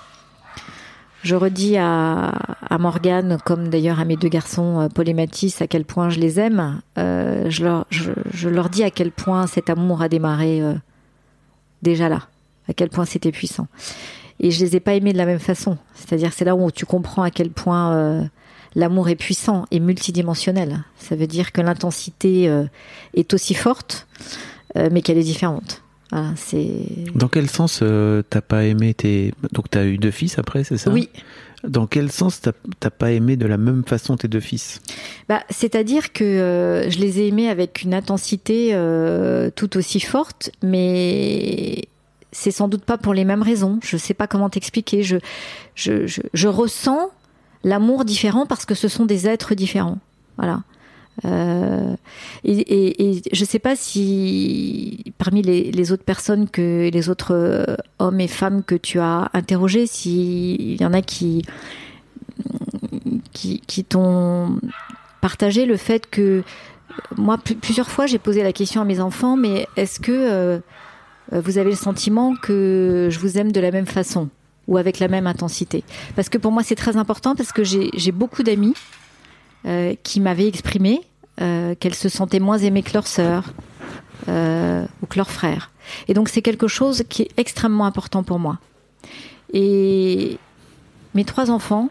je 1.24 1.34
redis 1.34 1.76
à, 1.76 2.28
à 2.70 2.78
Morgane, 2.78 3.38
comme 3.44 3.68
d'ailleurs 3.68 3.98
à 3.98 4.04
mes 4.04 4.16
deux 4.16 4.28
garçons, 4.28 4.80
euh, 4.82 4.88
Paul 4.88 5.08
et 5.08 5.14
Mathis, 5.14 5.60
à 5.60 5.66
quel 5.66 5.84
point 5.84 6.08
je 6.08 6.20
les 6.20 6.38
aime, 6.38 6.80
euh, 6.98 7.46
je, 7.50 7.64
leur, 7.64 7.86
je, 7.90 8.12
je 8.32 8.48
leur 8.48 8.68
dis 8.68 8.84
à 8.84 8.90
quel 8.90 9.10
point 9.10 9.46
cet 9.48 9.70
amour 9.70 10.02
a 10.02 10.08
démarré 10.08 10.60
euh, 10.62 10.74
déjà 11.82 12.08
là, 12.08 12.28
à 12.68 12.74
quel 12.74 12.90
point 12.90 13.06
c'était 13.06 13.32
puissant. 13.32 13.66
Et 14.44 14.50
je 14.50 14.62
les 14.62 14.76
ai 14.76 14.80
pas 14.80 14.92
aimés 14.92 15.14
de 15.14 15.18
la 15.18 15.24
même 15.24 15.38
façon. 15.38 15.78
C'est-à-dire, 15.94 16.34
c'est 16.34 16.44
là 16.44 16.54
où 16.54 16.70
tu 16.70 16.84
comprends 16.84 17.22
à 17.22 17.30
quel 17.30 17.48
point 17.48 17.94
euh, 17.94 18.22
l'amour 18.74 19.08
est 19.08 19.16
puissant 19.16 19.64
et 19.70 19.80
multidimensionnel. 19.80 20.84
Ça 20.98 21.16
veut 21.16 21.26
dire 21.26 21.50
que 21.50 21.62
l'intensité 21.62 22.46
euh, 22.50 22.64
est 23.14 23.32
aussi 23.32 23.54
forte, 23.54 24.06
euh, 24.76 24.90
mais 24.92 25.00
qu'elle 25.00 25.16
est 25.16 25.22
différente. 25.22 25.80
Voilà, 26.12 26.34
c'est 26.36 26.68
Dans 27.14 27.28
quel 27.28 27.48
sens 27.48 27.82
t'as 28.28 28.40
pas 28.42 28.64
aimé 28.64 28.92
tes... 28.92 29.32
Donc 29.52 29.70
t'as 29.70 29.86
eu 29.86 29.96
deux 29.96 30.10
fils 30.10 30.38
après, 30.38 30.62
c'est 30.62 30.76
ça? 30.76 30.90
Oui. 30.90 31.08
Dans 31.66 31.86
quel 31.86 32.12
sens 32.12 32.42
t'as 32.42 32.52
t'as 32.78 32.90
pas 32.90 33.12
aimé 33.12 33.36
de 33.36 33.46
la 33.46 33.56
même 33.56 33.82
façon 33.86 34.18
tes 34.18 34.28
deux 34.28 34.40
fils? 34.40 34.82
Bah, 35.30 35.42
c'est-à-dire 35.48 36.12
que 36.12 36.22
euh, 36.22 36.90
je 36.90 36.98
les 36.98 37.20
ai 37.20 37.28
aimés 37.28 37.48
avec 37.48 37.80
une 37.82 37.94
intensité 37.94 38.72
euh, 38.72 39.48
tout 39.56 39.78
aussi 39.78 40.00
forte, 40.00 40.50
mais 40.62 41.86
c'est 42.34 42.50
sans 42.50 42.68
doute 42.68 42.84
pas 42.84 42.98
pour 42.98 43.14
les 43.14 43.24
mêmes 43.24 43.42
raisons. 43.42 43.78
Je 43.82 43.96
sais 43.96 44.12
pas 44.12 44.26
comment 44.26 44.50
t'expliquer. 44.50 45.02
Je, 45.02 45.16
je, 45.74 46.06
je, 46.32 46.48
ressens 46.48 47.10
l'amour 47.62 48.04
différent 48.04 48.44
parce 48.44 48.66
que 48.66 48.74
ce 48.74 48.88
sont 48.88 49.06
des 49.06 49.28
êtres 49.28 49.54
différents. 49.54 49.98
Voilà. 50.36 50.62
Euh, 51.24 51.94
et, 52.42 53.22
je 53.32 53.44
sais 53.44 53.60
pas 53.60 53.76
si 53.76 55.14
parmi 55.16 55.42
les, 55.42 55.92
autres 55.92 56.02
personnes 56.02 56.48
que 56.48 56.90
les 56.92 57.08
autres 57.08 57.34
euh, 57.34 57.76
hommes 58.00 58.20
et 58.20 58.26
femmes 58.26 58.64
que 58.64 58.74
tu 58.74 58.98
as 58.98 59.30
interrogés, 59.32 59.86
s'il 59.86 60.80
y 60.80 60.84
en 60.84 60.92
a 60.92 61.02
qui 61.02 61.44
qui, 63.32 63.84
t'ont 63.84 64.58
partagé 65.20 65.66
le 65.66 65.76
fait 65.76 66.08
que 66.10 66.42
moi 67.16 67.38
pl- 67.38 67.58
plusieurs 67.58 67.90
fois 67.90 68.06
j'ai 68.06 68.18
posé 68.18 68.42
la 68.42 68.52
question 68.52 68.80
à 68.80 68.84
mes 68.84 68.98
enfants 68.98 69.36
mais 69.36 69.68
est-ce 69.76 70.00
que 70.00 70.12
euh, 70.12 70.58
vous 71.32 71.58
avez 71.58 71.70
le 71.70 71.76
sentiment 71.76 72.34
que 72.36 73.08
je 73.10 73.18
vous 73.18 73.38
aime 73.38 73.50
de 73.52 73.60
la 73.60 73.70
même 73.70 73.86
façon 73.86 74.28
ou 74.66 74.76
avec 74.76 74.98
la 74.98 75.08
même 75.08 75.26
intensité. 75.26 75.84
Parce 76.16 76.28
que 76.28 76.38
pour 76.38 76.52
moi, 76.52 76.62
c'est 76.62 76.74
très 76.74 76.96
important 76.96 77.34
parce 77.34 77.52
que 77.52 77.64
j'ai 77.64 78.12
beaucoup 78.12 78.42
d'amis 78.42 78.74
euh, 79.66 79.94
qui 80.02 80.20
m'avaient 80.20 80.48
exprimé 80.48 81.00
euh, 81.40 81.74
qu'elles 81.74 81.94
se 81.94 82.08
sentaient 82.08 82.40
moins 82.40 82.58
aimées 82.58 82.82
que 82.82 82.92
leur 82.94 83.06
sœur 83.06 83.52
euh, 84.28 84.84
ou 85.02 85.06
que 85.06 85.16
leur 85.16 85.30
frère. 85.30 85.70
Et 86.08 86.14
donc 86.14 86.28
c'est 86.28 86.42
quelque 86.42 86.68
chose 86.68 87.04
qui 87.08 87.22
est 87.22 87.30
extrêmement 87.36 87.86
important 87.86 88.22
pour 88.22 88.38
moi. 88.38 88.58
Et 89.52 90.38
mes 91.14 91.24
trois 91.24 91.50
enfants, 91.50 91.90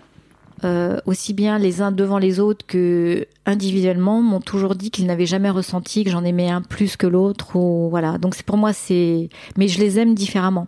euh, 0.66 1.00
aussi 1.06 1.34
bien 1.34 1.58
les 1.58 1.82
uns 1.82 1.92
devant 1.92 2.18
les 2.18 2.40
autres 2.40 2.66
que 2.66 3.28
individuellement, 3.46 4.22
m'ont 4.22 4.40
toujours 4.42 4.76
dit 4.76 4.92
qu'ils 4.92 5.06
n'avaient 5.06 5.26
jamais 5.26 5.50
ressenti 5.50 6.04
que 6.04 6.10
j'en 6.10 6.24
aimais 6.24 6.50
un 6.50 6.62
plus 6.62 6.98
que 6.98 7.08
l'autre. 7.08 7.56
Ou 7.56 7.90
voilà. 7.90 8.18
Donc 8.18 8.36
c'est 8.36 8.46
pour 8.46 8.58
moi 8.58 8.74
c'est, 8.74 9.30
mais 9.58 9.68
je 9.68 9.80
les 9.80 10.00
aime 10.00 10.16
différemment 10.16 10.68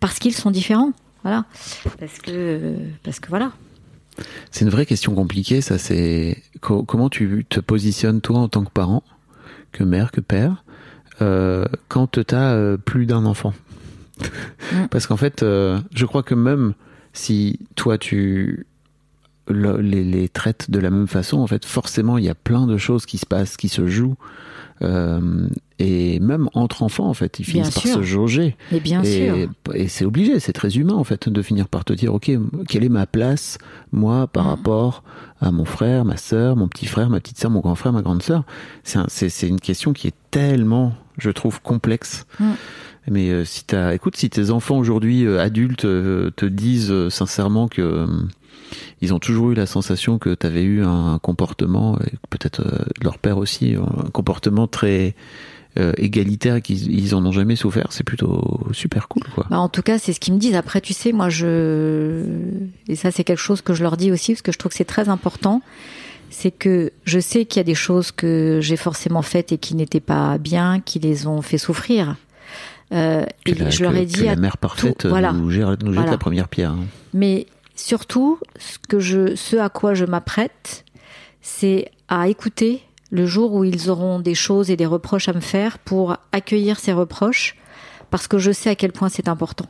parce 0.00 0.18
qu'ils 0.18 0.34
sont 0.34 0.50
différents. 0.50 0.92
Voilà. 1.22 1.44
Parce 1.98 2.18
que 2.18 2.74
parce 3.02 3.20
que 3.20 3.28
voilà. 3.28 3.52
C'est 4.50 4.64
une 4.64 4.70
vraie 4.70 4.86
question 4.86 5.14
compliquée, 5.14 5.60
ça. 5.60 5.78
C'est 5.78 6.42
co- 6.60 6.82
comment 6.82 7.08
tu 7.08 7.46
te 7.48 7.60
positionnes 7.60 8.20
toi 8.20 8.38
en 8.40 8.48
tant 8.48 8.64
que 8.64 8.70
parent, 8.70 9.02
que 9.72 9.84
mère, 9.84 10.10
que 10.10 10.20
père, 10.20 10.64
euh, 11.20 11.64
quand 11.88 12.08
tu 12.10 12.34
as 12.34 12.76
plus 12.84 13.06
d'un 13.06 13.24
enfant? 13.26 13.52
Mm. 14.72 14.86
Parce 14.90 15.06
qu'en 15.06 15.16
fait, 15.16 15.42
euh, 15.42 15.78
je 15.94 16.04
crois 16.06 16.22
que 16.22 16.34
même 16.34 16.74
si 17.12 17.60
toi 17.76 17.98
tu 17.98 18.66
le- 19.48 19.80
les, 19.80 20.04
les 20.04 20.28
traites 20.28 20.70
de 20.70 20.78
la 20.78 20.90
même 20.90 21.08
façon, 21.08 21.38
en 21.38 21.46
fait, 21.46 21.64
forcément, 21.64 22.18
il 22.18 22.24
y 22.24 22.28
a 22.28 22.34
plein 22.34 22.66
de 22.66 22.76
choses 22.76 23.06
qui 23.06 23.18
se 23.18 23.26
passent, 23.26 23.56
qui 23.56 23.68
se 23.68 23.86
jouent. 23.86 24.16
Euh, 24.80 25.48
et 25.80 26.20
même 26.20 26.48
entre 26.54 26.82
enfants, 26.84 27.08
en 27.08 27.14
fait, 27.14 27.40
ils 27.40 27.44
Bien 27.44 27.64
finissent 27.64 27.74
par 27.74 27.82
se 27.94 28.02
jauger. 28.02 28.56
Mais 28.70 28.78
bien 28.78 29.02
et, 29.02 29.26
sûr. 29.26 29.50
et 29.74 29.88
c'est 29.88 30.04
obligé, 30.04 30.38
c'est 30.38 30.52
très 30.52 30.76
humain 30.76 30.94
en 30.94 31.02
fait 31.02 31.28
de 31.28 31.42
finir 31.42 31.66
par 31.68 31.84
te 31.84 31.92
dire 31.92 32.14
ok 32.14 32.30
quelle 32.68 32.84
est 32.84 32.88
ma 32.88 33.06
place 33.06 33.58
moi 33.92 34.28
par 34.28 34.44
Mm. 34.44 34.48
rapport 34.48 35.02
à 35.40 35.50
mon 35.50 35.64
frère, 35.64 36.04
ma 36.04 36.16
sœur, 36.16 36.54
mon 36.56 36.68
petit 36.68 36.86
frère, 36.86 37.10
ma 37.10 37.18
petite 37.18 37.38
sœur, 37.38 37.50
mon 37.50 37.58
grand 37.60 37.74
frère, 37.74 37.92
ma 37.92 38.02
grande 38.02 38.22
sœur? 38.22 38.44
C'est 38.84 38.98
un- 38.98 39.48
une 39.48 39.60
question 39.60 39.92
qui 39.92 40.06
est 40.08 40.14
tellement 40.30 40.94
je 41.18 41.30
trouve 41.30 41.60
complexe. 41.60 42.26
Mm. 42.38 42.44
Mais 43.10 43.30
euh, 43.30 43.44
si 43.44 43.64
t'as 43.64 43.94
écoute 43.94 44.16
si 44.16 44.30
tes 44.30 44.50
enfants 44.50 44.78
aujourd'hui 44.78 45.24
euh, 45.26 45.40
adultes 45.40 45.84
euh, 45.84 46.30
te 46.36 46.46
disent 46.46 47.08
sincèrement 47.08 47.68
que 47.68 48.06
ils 49.00 49.14
ont 49.14 49.18
toujours 49.18 49.52
eu 49.52 49.54
la 49.54 49.66
sensation 49.66 50.18
que 50.18 50.34
tu 50.34 50.46
avais 50.46 50.62
eu 50.62 50.84
un 50.84 51.18
comportement, 51.22 51.98
peut-être 52.28 52.62
leur 53.00 53.18
père 53.18 53.38
aussi, 53.38 53.76
un 53.76 54.10
comportement 54.10 54.66
très 54.66 55.14
euh, 55.78 55.92
égalitaire 55.96 56.56
et 56.56 56.62
qu'ils 56.62 56.90
ils 56.90 57.14
en 57.14 57.24
ont 57.24 57.30
jamais 57.30 57.54
souffert, 57.54 57.92
c'est 57.92 58.02
plutôt 58.02 58.66
super 58.72 59.06
cool, 59.06 59.22
quoi. 59.34 59.46
Bah, 59.48 59.60
en 59.60 59.68
tout 59.68 59.82
cas, 59.82 59.98
c'est 59.98 60.12
ce 60.12 60.18
qu'ils 60.18 60.34
me 60.34 60.38
disent. 60.38 60.56
Après, 60.56 60.80
tu 60.80 60.92
sais, 60.92 61.12
moi, 61.12 61.28
je 61.28 62.24
et 62.88 62.96
ça, 62.96 63.12
c'est 63.12 63.22
quelque 63.22 63.38
chose 63.38 63.60
que 63.60 63.74
je 63.74 63.82
leur 63.82 63.96
dis 63.96 64.10
aussi 64.10 64.32
parce 64.32 64.42
que 64.42 64.50
je 64.50 64.58
trouve 64.58 64.70
que 64.70 64.76
c'est 64.76 64.84
très 64.84 65.08
important. 65.08 65.62
C'est 66.30 66.50
que 66.50 66.90
je 67.04 67.20
sais 67.20 67.44
qu'il 67.44 67.60
y 67.60 67.62
a 67.62 67.64
des 67.64 67.76
choses 67.76 68.10
que 68.10 68.58
j'ai 68.60 68.76
forcément 68.76 69.22
faites 69.22 69.52
et 69.52 69.58
qui 69.58 69.76
n'étaient 69.76 70.00
pas 70.00 70.38
bien, 70.38 70.80
qui 70.80 70.98
les 70.98 71.26
ont 71.26 71.42
fait 71.42 71.58
souffrir. 71.58 72.16
Euh, 72.92 73.24
et 73.46 73.54
la- 73.54 73.70
je 73.70 73.82
leur 73.82 73.94
ai 73.94 74.06
dit 74.06 74.14
que 74.20 74.24
la 74.24 74.36
mère 74.36 74.56
parfaite 74.56 74.96
tout- 74.98 75.08
voilà. 75.08 75.32
nous, 75.32 75.50
gère- 75.50 75.76
nous 75.82 75.92
jette 75.92 75.94
Voilà. 75.94 76.10
la 76.12 76.18
première 76.18 76.48
pierre. 76.48 76.70
hein. 76.72 76.84
Mais 77.12 77.46
surtout, 77.74 78.38
ce 78.58 78.78
que 78.78 78.98
je, 78.98 79.34
ce 79.36 79.56
à 79.56 79.68
quoi 79.68 79.92
je 79.94 80.04
m'apprête, 80.06 80.84
c'est 81.42 81.90
à 82.08 82.28
écouter 82.28 82.82
le 83.10 83.26
jour 83.26 83.52
où 83.54 83.64
ils 83.64 83.90
auront 83.90 84.20
des 84.20 84.34
choses 84.34 84.70
et 84.70 84.76
des 84.76 84.86
reproches 84.86 85.28
à 85.28 85.32
me 85.32 85.40
faire 85.40 85.78
pour 85.78 86.16
accueillir 86.32 86.78
ces 86.78 86.92
reproches, 86.92 87.56
parce 88.10 88.26
que 88.26 88.38
je 88.38 88.52
sais 88.52 88.70
à 88.70 88.74
quel 88.74 88.92
point 88.92 89.08
c'est 89.10 89.28
important 89.28 89.66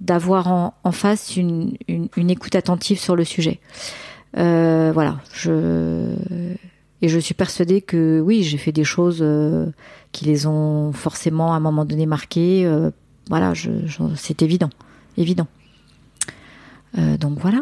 d'avoir 0.00 0.48
en, 0.48 0.74
en 0.84 0.92
face 0.92 1.36
une, 1.36 1.76
une, 1.88 2.08
une 2.16 2.30
écoute 2.30 2.54
attentive 2.54 2.98
sur 2.98 3.16
le 3.16 3.24
sujet. 3.24 3.60
Euh, 4.36 4.90
voilà, 4.92 5.20
je 5.32 6.14
et 7.02 7.08
je 7.08 7.18
suis 7.18 7.34
persuadée 7.34 7.82
que 7.82 8.20
oui, 8.20 8.42
j'ai 8.42 8.56
fait 8.58 8.72
des 8.72 8.84
choses 8.84 9.18
euh, 9.20 9.66
qui 10.14 10.24
les 10.24 10.46
ont 10.46 10.92
forcément 10.94 11.52
à 11.52 11.56
un 11.56 11.60
moment 11.60 11.84
donné 11.84 12.06
marquées. 12.06 12.64
euh, 12.64 12.90
voilà, 13.28 13.52
je, 13.52 13.70
je- 13.86 14.14
c'est 14.16 14.40
évident, 14.42 14.70
évident. 15.18 15.46
Euh, 16.96 17.16
donc 17.18 17.38
voilà. 17.40 17.58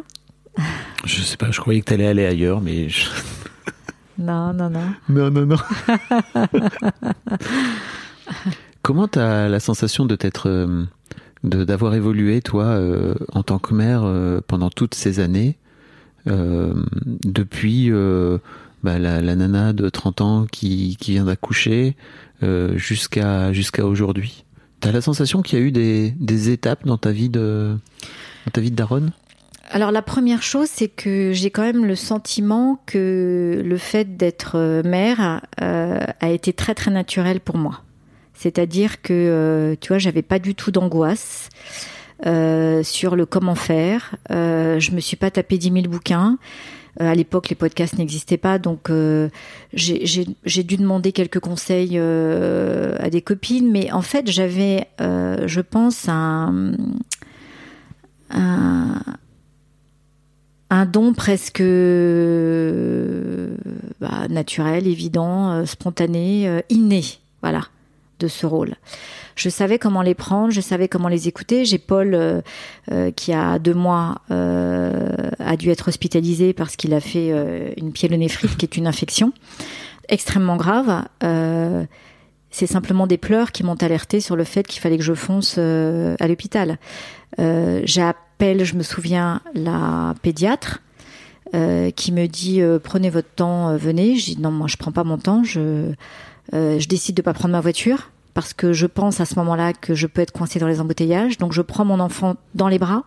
Je 1.05 1.21
sais 1.23 1.37
pas, 1.37 1.51
je 1.51 1.61
croyais 1.61 1.81
que 1.81 1.87
t'allais 1.87 2.07
aller 2.07 2.25
ailleurs, 2.27 2.61
mais 2.61 2.89
je- 2.89 3.09
Non, 4.19 4.53
non, 4.53 4.71
non. 4.71 4.81
non, 5.09 5.31
non, 5.31 5.47
non. 5.47 5.57
Comment 8.83 9.09
t'as 9.09 9.49
la 9.49 9.61
sensation 9.61 10.05
de 10.07 10.17
t'être, 10.17 10.49
euh, 10.49 10.85
de 11.45 11.65
d'avoir 11.65 11.95
évolué 11.95 12.43
toi 12.43 12.65
euh, 12.65 13.15
en 13.33 13.43
tant 13.43 13.59
que 13.59 13.75
mère 13.75 14.03
euh, 14.05 14.41
pendant 14.47 14.71
toutes 14.71 14.95
ces 14.95 15.21
années, 15.21 15.57
euh, 16.27 16.75
depuis 17.25 17.91
euh, 17.91 18.39
bah, 18.83 18.99
la, 18.99 19.21
la 19.23 19.37
nana 19.37 19.73
de 19.73 19.89
30 19.89 20.21
ans 20.21 20.47
qui, 20.51 20.97
qui 21.01 21.13
vient 21.13 21.25
d'accoucher 21.25 21.91
euh, 21.91 21.93
jusqu'à 22.77 23.53
jusqu'à 23.53 23.87
aujourd'hui. 23.87 24.45
T'as 24.81 24.93
la 24.93 25.01
sensation 25.01 25.43
qu'il 25.43 25.59
y 25.59 25.63
a 25.63 25.65
eu 25.65 25.71
des, 25.71 26.11
des 26.19 26.51
étapes 26.51 26.85
dans 26.85 26.99
ta 26.99 27.13
vie 27.13 27.29
de 27.29 27.77
dans 28.47 28.51
ta 28.53 28.61
vie 28.61 28.71
de 28.71 28.77
daronne? 28.77 29.13
Alors 29.71 29.91
la 29.91 30.03
première 30.03 30.43
chose, 30.43 30.69
c'est 30.71 30.89
que 30.89 31.33
j'ai 31.33 31.51
quand 31.51 31.63
même 31.63 31.87
le 31.87 31.97
sentiment 31.97 32.83
que 32.85 33.63
le 33.65 33.77
fait 33.79 34.17
d'être 34.17 34.57
euh, 34.57 34.83
mère 34.83 35.41
euh, 35.63 36.01
a 36.21 36.31
été 36.31 36.53
très 36.53 36.75
très 36.75 36.91
naturel 36.91 37.41
pour 37.41 37.57
moi. 37.57 37.81
C'est-à-dire 38.35 39.03
que, 39.03 39.13
euh, 39.13 39.77
tu 39.81 39.89
vois, 39.89 39.99
j'avais 39.99 40.23
pas 40.23 40.41
du 40.41 40.57
tout 40.57 40.73
d'angoisse 40.73 41.49
euh, 42.27 42.83
sur 42.83 43.15
le 43.15 43.25
comment 43.25 43.55
faire. 43.55 44.17
Euh, 44.33 44.81
je 44.81 44.91
me 44.91 45.01
suis 45.01 45.17
pas 45.17 45.31
tapé 45.31 45.59
10 45.59 45.73
000 45.73 45.83
bouquins. 45.89 46.39
Euh, 47.01 47.11
à 47.11 47.15
l'époque, 47.15 47.49
les 47.49 47.57
podcasts 47.57 47.97
n'existaient 47.99 48.37
pas, 48.37 48.59
donc 48.59 48.91
euh, 48.91 49.31
j'ai 49.73 50.63
dû 50.63 50.77
demander 50.77 51.13
quelques 51.13 51.41
conseils 51.41 51.93
euh, 51.95 52.97
à 52.99 53.09
des 53.09 53.23
copines. 53.23 53.71
Mais 53.71 53.91
en 53.93 54.03
fait, 54.03 54.31
j'avais, 54.31 54.89
je 54.99 55.61
pense, 55.61 56.09
un, 56.09 56.75
don 60.87 61.15
presque 61.15 61.63
bah, 64.01 64.29
naturel, 64.29 64.87
évident, 64.87 65.65
spontané, 65.65 66.63
inné, 66.69 67.03
voilà, 67.41 67.63
de 68.19 68.29
ce 68.29 68.47
rôle. 68.47 68.75
Je 69.37 69.49
savais 69.49 69.79
comment 69.79 70.03
les 70.03 70.15
prendre, 70.15 70.53
je 70.53 70.61
savais 70.61 70.89
comment 70.89 71.09
les 71.09 71.29
écouter. 71.29 71.65
J'ai 71.65 71.79
Paul 71.79 72.15
euh, 72.15 72.41
euh, 72.91 73.11
qui 73.11 73.33
a 73.33 73.59
deux 73.59 73.75
mois 73.75 74.21
euh, 74.31 75.31
a 75.39 75.57
dû 75.57 75.71
être 75.71 75.89
hospitalisé 75.89 76.53
parce 76.53 76.77
qu'il 76.77 76.95
a 76.95 77.01
fait 77.01 77.33
une 77.77 77.93
pyélonéphrite 77.93 78.57
qui 78.57 78.65
est 78.65 78.77
une 78.77 78.87
infection 78.87 79.33
extrêmement 80.09 80.57
grave. 80.57 81.05
C'est 82.55 82.67
simplement 82.67 83.07
des 83.07 83.17
pleurs 83.17 83.51
qui 83.51 83.65
m'ont 83.65 83.77
alerté 83.77 84.21
sur 84.21 84.37
le 84.37 84.45
fait 84.45 84.67
qu'il 84.67 84.83
fallait 84.83 84.99
que 84.99 85.03
je 85.03 85.15
fonce 85.15 85.59
à 85.59 86.29
l'hôpital. 86.29 86.79
J'appelle, 87.39 88.65
je 88.65 88.75
me 88.75 88.83
souviens, 88.83 89.41
la 89.55 90.15
pédiatre 90.23 90.83
qui 91.53 92.13
me 92.13 92.27
dit 92.27 92.61
prenez 92.83 93.11
votre 93.11 93.31
temps, 93.31 93.77
venez. 93.77 94.17
Je 94.17 94.35
dis 94.35 94.41
non, 94.41 94.51
moi 94.51 94.67
je 94.69 94.77
prends 94.77 94.93
pas 94.93 95.05
mon 95.05 95.19
temps. 95.19 95.45
Je 95.45 95.93
je 96.53 96.87
décide 96.87 97.17
de 97.17 97.23
pas 97.23 97.33
prendre 97.33 97.53
ma 97.53 97.61
voiture 97.61 98.12
parce 98.35 98.55
que 98.55 98.73
je 98.73 98.87
pense 98.87 99.21
à 99.21 99.25
ce 99.27 99.35
moment-là 99.37 99.73
que 99.73 99.95
je 99.95 100.07
peux 100.07 100.21
être 100.23 100.33
coincée 100.33 100.59
dans 100.59 100.67
les 100.69 100.81
embouteillages. 100.81 101.39
Donc 101.39 101.53
je 101.53 101.63
prends 101.63 101.85
mon 101.85 102.01
enfant 102.01 102.37
dans 102.55 102.69
les 102.69 102.79
bras. 102.79 103.05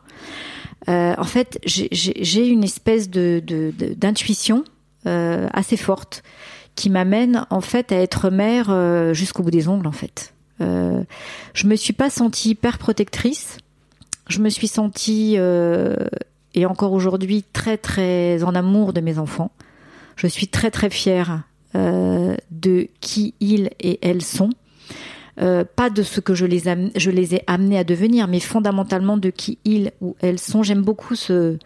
Euh, 0.88 1.16
en 1.18 1.24
fait, 1.24 1.60
j'ai- 1.66 2.48
une 2.48 2.64
espèce 2.64 3.10
de- 3.10 3.42
d'intuition 3.96 4.64
euh, 5.08 5.48
assez 5.54 5.78
forte 5.78 6.24
qui 6.76 6.90
m'amène 6.90 7.46
en 7.50 7.62
fait 7.62 7.92
à 7.92 7.96
être 7.96 8.30
mère 8.30 8.68
euh, 8.70 9.14
jusqu'au 9.14 9.44
bout 9.44 9.52
des 9.52 9.68
ongles 9.68 9.88
en 9.88 9.92
fait. 9.92 10.34
Euh, 10.62 11.04
je 11.54 11.68
me 11.68 11.76
suis 11.76 11.94
pas 11.94 12.10
sentie 12.10 12.50
hyper 12.52 12.78
protectrice. 12.78 13.58
Je 14.28 14.40
me 14.40 14.50
suis 14.50 14.68
sentie 14.68 15.36
euh, 15.38 15.96
et 16.54 16.66
encore 16.66 16.94
aujourd'hui 16.94 17.44
très 17.54 17.78
très 17.78 18.44
en 18.44 18.56
amour 18.56 18.94
de 18.94 19.02
mes 19.02 19.18
enfants. 19.20 19.52
Je 20.16 20.28
suis 20.28 20.48
très 20.48 20.72
très 20.72 20.90
fière 20.90 21.44
euh, 21.76 22.36
de 22.52 22.88
qui 23.02 23.34
ils 23.40 23.70
et 23.80 24.00
elles 24.08 24.22
sont. 24.24 24.50
Euh, 25.42 25.66
pas 25.76 25.90
de 25.90 26.02
ce 26.02 26.22
que 26.22 26.34
je 26.34 26.46
les, 26.46 26.68
am- 26.70 26.92
je 26.96 27.12
les 27.12 27.36
ai 27.36 27.44
amenés 27.48 27.78
à 27.78 27.84
devenir, 27.84 28.28
mais 28.30 28.40
fondamentalement 28.40 29.18
de 29.18 29.30
qui 29.30 29.58
ils 29.66 29.92
ou 30.00 30.16
elles 30.22 30.40
sont. 30.40 30.64
J'aime 30.64 30.82
beaucoup 30.82 31.16
ce, 31.16 31.58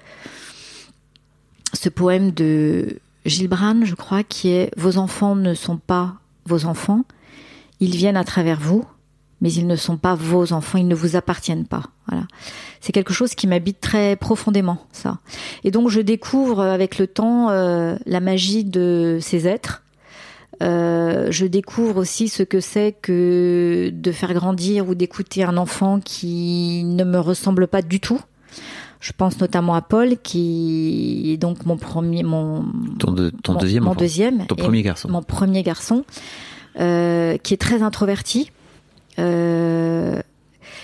ce 1.74 1.89
poème 1.89 2.32
de 2.32 2.97
Gilles 3.26 3.47
Brand, 3.47 3.84
je 3.86 3.95
crois, 3.95 4.24
qui 4.24 4.49
est 4.49 4.72
Vos 4.78 4.97
enfants 4.97 5.36
ne 5.36 5.53
sont 5.53 5.78
pas 5.78 6.15
vos 6.45 6.65
enfants, 6.65 7.03
ils 7.80 7.95
viennent 7.95 8.17
à 8.17 8.24
travers 8.24 8.59
vous, 8.59 8.84
mais 9.41 9.53
ils 9.53 9.67
ne 9.67 9.76
sont 9.76 9.97
pas 9.97 10.15
vos 10.15 10.51
enfants, 10.51 10.80
ils 10.80 10.88
ne 10.88 10.95
vous 10.95 11.15
appartiennent 11.15 11.67
pas. 11.67 11.84
Voilà. 12.07 12.26
C'est 12.82 12.91
quelque 12.91 13.13
chose 13.13 13.36
qui 13.36 13.45
m'habite 13.45 13.80
très 13.80 14.15
profondément, 14.15 14.80
ça. 14.91 15.20
Et 15.63 15.70
donc 15.70 15.89
je 15.89 16.01
découvre 16.01 16.59
euh, 16.61 16.74
avec 16.74 16.97
le 16.97 17.05
temps 17.05 17.51
euh, 17.51 17.95
la 18.07 18.20
magie 18.20 18.63
de 18.63 19.20
ces 19.22 19.47
êtres. 19.47 19.84
Euh, 20.62 21.28
je 21.32 21.45
découvre 21.45 21.97
aussi 21.97 22.28
ce 22.28 22.43
que 22.43 22.60
c'est 22.60 22.93
que 23.01 23.91
de 23.93 24.12
faire 24.12 24.34
grandir 24.34 24.89
ou 24.89 24.95
d'écouter 24.95 25.43
un 25.43 25.55
enfant 25.57 25.99
qui 25.99 26.84
ne 26.86 27.03
me 27.05 27.18
ressemble 27.20 27.68
pas 27.68 27.82
du 27.82 27.99
tout. 27.99 28.20
Je 28.99 29.14
pense 29.14 29.39
notamment 29.39 29.76
à 29.76 29.82
Paul, 29.82 30.18
qui 30.22 31.32
est 31.34 31.38
donc 31.38 31.66
mon 31.66 31.78
premier, 31.78 32.24
mon 32.24 32.66
Ton, 32.99 33.12
de- 33.14 33.30
ton 33.30 33.53
mon- 33.53 33.60
deuxième 33.60 33.84
mon 33.84 33.91
enfant. 33.91 33.99
deuxième, 33.99 34.45
Ton 34.47 34.55
et 34.55 34.62
premier 34.62 34.82
garçon. 34.82 35.07
mon 35.10 35.24
premier 35.24 35.64
garçon, 35.64 36.03
euh, 36.82 37.38
qui 37.38 37.53
est 37.53 37.57
très 37.57 37.82
introverti. 37.82 38.51
Euh, 39.18 40.22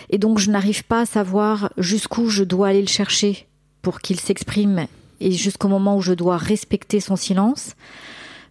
et 0.09 0.17
donc 0.17 0.39
je 0.39 0.49
n'arrive 0.51 0.83
pas 0.85 1.01
à 1.01 1.05
savoir 1.05 1.71
jusqu'où 1.77 2.29
je 2.29 2.43
dois 2.43 2.69
aller 2.69 2.81
le 2.81 2.87
chercher 2.87 3.47
pour 3.81 3.99
qu'il 3.99 4.19
s'exprime 4.19 4.85
et 5.19 5.31
jusqu'au 5.31 5.67
moment 5.67 5.97
où 5.97 6.01
je 6.01 6.13
dois 6.13 6.37
respecter 6.37 6.99
son 6.99 7.15
silence, 7.15 7.75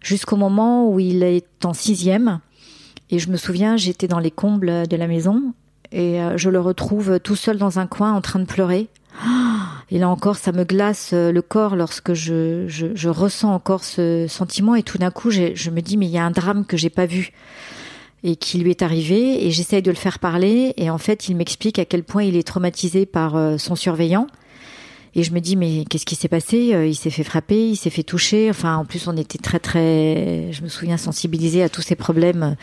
jusqu'au 0.05 0.35
moment 0.35 0.87
où 0.89 0.99
il 0.99 1.23
est 1.23 1.65
en 1.65 1.73
sixième. 1.73 2.39
Et 3.09 3.19
je 3.19 3.29
me 3.29 3.37
souviens, 3.37 3.75
j'étais 3.77 4.07
dans 4.07 4.19
les 4.19 4.31
combles 4.31 4.87
de 4.87 4.95
la 4.95 5.07
maison 5.07 5.53
et 5.91 6.21
euh, 6.21 6.37
je 6.37 6.49
le 6.49 6.59
retrouve 6.59 7.19
tout 7.19 7.35
seul 7.35 7.57
dans 7.57 7.79
un 7.79 7.87
coin 7.87 8.13
en 8.13 8.21
train 8.21 8.39
de 8.39 8.45
pleurer. 8.45 8.87
Et 9.91 9.99
là 9.99 10.09
encore, 10.09 10.35
ça 10.35 10.51
me 10.51 10.63
glace 10.63 11.11
euh, 11.13 11.31
le 11.31 11.43
corps 11.43 11.75
lorsque 11.75 12.13
je, 12.13 12.65
je, 12.67 12.87
je 12.95 13.07
ressens 13.09 13.53
encore 13.53 13.83
ce 13.83 14.25
sentiment. 14.27 14.73
Et 14.73 14.81
tout 14.81 14.97
d'un 14.97 15.11
coup, 15.11 15.29
j'ai- 15.29 15.55
je 15.55 15.69
me 15.69 15.81
dis, 15.81 15.95
mais 15.95 16.07
il 16.07 16.11
y 16.11 16.17
a 16.17 16.25
un 16.25 16.31
drame 16.31 16.65
que 16.65 16.75
j'ai 16.75 16.89
pas 16.89 17.05
vu 17.05 17.31
et 18.23 18.35
qui 18.35 18.57
lui 18.57 18.71
est 18.71 18.81
arrivé. 18.81 19.45
Et 19.45 19.51
j'essaye 19.51 19.83
de 19.83 19.91
le 19.91 19.95
faire 19.95 20.17
parler. 20.17 20.73
Et 20.77 20.89
en 20.89 20.97
fait, 20.97 21.29
il 21.29 21.35
m'explique 21.35 21.77
à 21.77 21.85
quel 21.85 22.03
point 22.03 22.23
il 22.23 22.35
est 22.35 22.41
traumatisé 22.47 23.05
par 23.05 23.35
euh, 23.35 23.57
son 23.59 23.75
surveillant. 23.75 24.25
Et 25.15 25.23
je 25.23 25.31
me 25.31 25.39
dis, 25.39 25.55
mais 25.55 25.85
qu'est-ce 25.89 26.05
qui 26.05 26.15
s'est 26.15 26.27
passé? 26.27 26.73
Euh, 26.73 26.87
Il 26.87 26.95
s'est 26.95 27.09
fait 27.09 27.23
frapper, 27.23 27.69
il 27.69 27.77
s'est 27.77 27.89
fait 27.89 28.03
toucher. 28.03 28.49
Enfin, 28.49 28.75
en 28.75 28.85
plus, 28.85 29.07
on 29.07 29.15
était 29.15 29.37
très, 29.37 29.59
très, 29.59 30.51
je 30.51 30.61
me 30.61 30.67
souviens, 30.67 30.97
sensibilisés 30.97 31.63
à 31.63 31.69
tous 31.69 31.81
ces 31.81 31.95
problèmes 31.95 32.55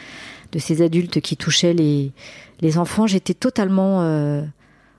de 0.52 0.58
ces 0.58 0.82
adultes 0.82 1.20
qui 1.20 1.36
touchaient 1.36 1.72
les, 1.72 2.12
les 2.60 2.76
enfants. 2.76 3.06
J'étais 3.06 3.32
totalement 3.34 4.02
euh, 4.02 4.42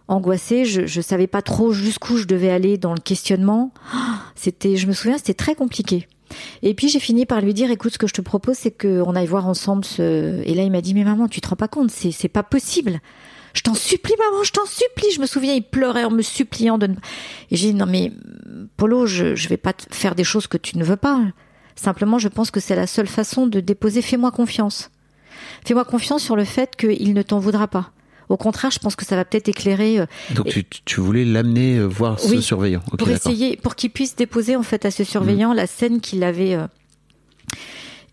angoissée. 0.08 0.66
Je, 0.66 0.88
je 0.88 1.02
savais 1.02 1.28
pas 1.28 1.44
trop 1.44 1.72
jusqu'où 1.72 2.18
je 2.18 2.26
devais 2.26 2.50
aller 2.50 2.78
dans 2.80 2.94
le 2.94 3.00
questionnement. 3.00 3.72
C'était, 4.36 4.76
je 4.76 4.88
me 4.88 4.94
souviens, 4.94 5.18
c'était 5.18 5.36
très 5.36 5.54
compliqué. 5.54 6.08
Et 6.64 6.74
puis 6.74 6.90
j'ai 6.90 7.00
fini 7.00 7.28
par 7.28 7.40
lui 7.42 7.54
dire, 7.54 7.70
écoute, 7.70 7.94
ce 7.94 7.98
que 8.00 8.08
je 8.08 8.14
te 8.14 8.22
propose, 8.22 8.56
c'est 8.58 8.72
qu'on 8.72 9.16
aille 9.16 9.28
voir 9.28 9.48
ensemble 9.48 9.86
ce. 9.86 10.42
Et 10.44 10.56
là, 10.56 10.64
il 10.64 10.72
m'a 10.72 10.82
dit, 10.82 10.96
mais 10.96 11.04
maman, 11.04 11.28
tu 11.28 11.40
te 11.40 11.48
rends 11.48 11.56
pas 11.56 11.68
compte, 11.68 11.92
c'est 11.92 12.12
c'est 12.12 12.28
pas 12.28 12.42
possible. 12.42 13.00
Je 13.54 13.62
t'en 13.62 13.76
supplie, 13.76 14.14
maman, 14.18 14.44
je 14.44 14.52
t'en 14.52 14.66
supplie. 14.66 15.12
Je 15.16 15.22
me 15.22 15.26
souviens, 15.28 15.54
il 15.54 15.62
pleurait 15.64 16.04
en 16.04 16.12
me 16.12 16.22
suppliant 16.22 16.78
de 16.78 16.88
ne. 16.88 16.94
Et 17.52 17.56
j'ai 17.56 17.68
dit, 17.72 17.74
non 17.76 17.86
mais 17.86 18.12
Polo, 18.78 19.06
je 19.06 19.36
je 19.36 19.48
vais 19.48 19.58
pas 19.58 19.74
te 19.74 19.94
faire 19.96 20.16
des 20.16 20.24
choses 20.24 20.48
que 20.48 20.58
tu 20.58 20.78
ne 20.78 20.84
veux 20.84 20.96
pas. 20.98 21.22
Simplement, 21.76 22.20
je 22.20 22.28
pense 22.28 22.52
que 22.52 22.60
c'est 22.60 22.76
la 22.76 22.88
seule 22.88 23.08
façon 23.08 23.48
de 23.48 23.60
déposer. 23.60 24.02
Fais-moi 24.02 24.32
confiance. 24.32 24.90
Fais-moi 25.66 25.86
confiance 25.86 26.24
sur 26.24 26.36
le 26.36 26.46
fait 26.46 26.76
qu'il 26.76 27.14
ne 27.14 27.22
t'en 27.22 27.40
voudra 27.40 27.68
pas. 27.68 27.92
Au 28.30 28.38
contraire, 28.38 28.72
je 28.72 28.80
pense 28.80 28.96
que 28.96 29.06
ça 29.06 29.16
va 29.16 29.26
peut-être 29.26 29.50
éclairer 29.50 30.00
euh, 30.00 30.06
Donc 30.32 30.48
tu, 30.48 30.64
tu 30.66 31.02
voulais 31.02 31.26
l'amener 31.26 31.78
euh, 31.78 31.86
voir 31.86 32.20
ce 32.20 32.40
surveillant. 32.42 32.82
Pour 32.98 33.10
essayer, 33.10 33.58
pour 33.58 33.76
qu'il 33.76 33.92
puisse 33.92 34.16
déposer 34.16 34.56
en 34.56 34.64
fait 34.64 34.86
à 34.86 34.92
ce 34.92 35.04
surveillant 35.04 35.54
la 35.54 35.68
scène 35.68 36.00
qu'il 36.02 36.24
avait. 36.24 36.56
euh. 36.56 36.66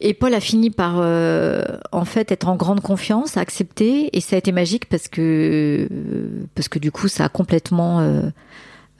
Et 0.01 0.15
Paul 0.15 0.33
a 0.33 0.41
fini 0.41 0.71
par 0.71 0.97
euh, 0.97 1.63
en 1.93 2.07
fait 2.07 2.33
être 2.33 2.49
en 2.49 2.57
grande 2.57 2.81
confiance, 2.81 3.37
accepter, 3.37 4.17
et 4.17 4.21
ça 4.21 4.37
a 4.37 4.39
été 4.39 4.51
magique 4.51 4.89
parce 4.89 5.09
que 5.09 5.87
euh, 5.91 6.47
parce 6.55 6.69
que 6.69 6.79
du 6.79 6.91
coup 6.91 7.07
ça 7.07 7.27
a 7.27 7.29
complètement 7.29 8.01
euh, 8.01 8.23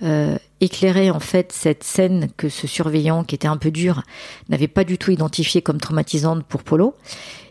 euh, 0.03 0.37
éclairé 0.61 1.11
en 1.11 1.21
fait 1.21 1.53
cette 1.53 1.85
scène 1.85 2.29
que 2.37 2.51
ce 2.51 2.67
surveillant 2.67 3.25
qui 3.25 3.35
était 3.35 3.49
un 3.49 3.57
peu 3.57 3.71
dur 3.71 4.03
n'avait 4.51 4.69
pas 4.69 4.85
du 4.85 4.99
tout 4.99 5.11
identifié 5.11 5.63
comme 5.63 5.81
traumatisante 5.81 6.45
pour 6.45 6.63
Polo, 6.63 6.95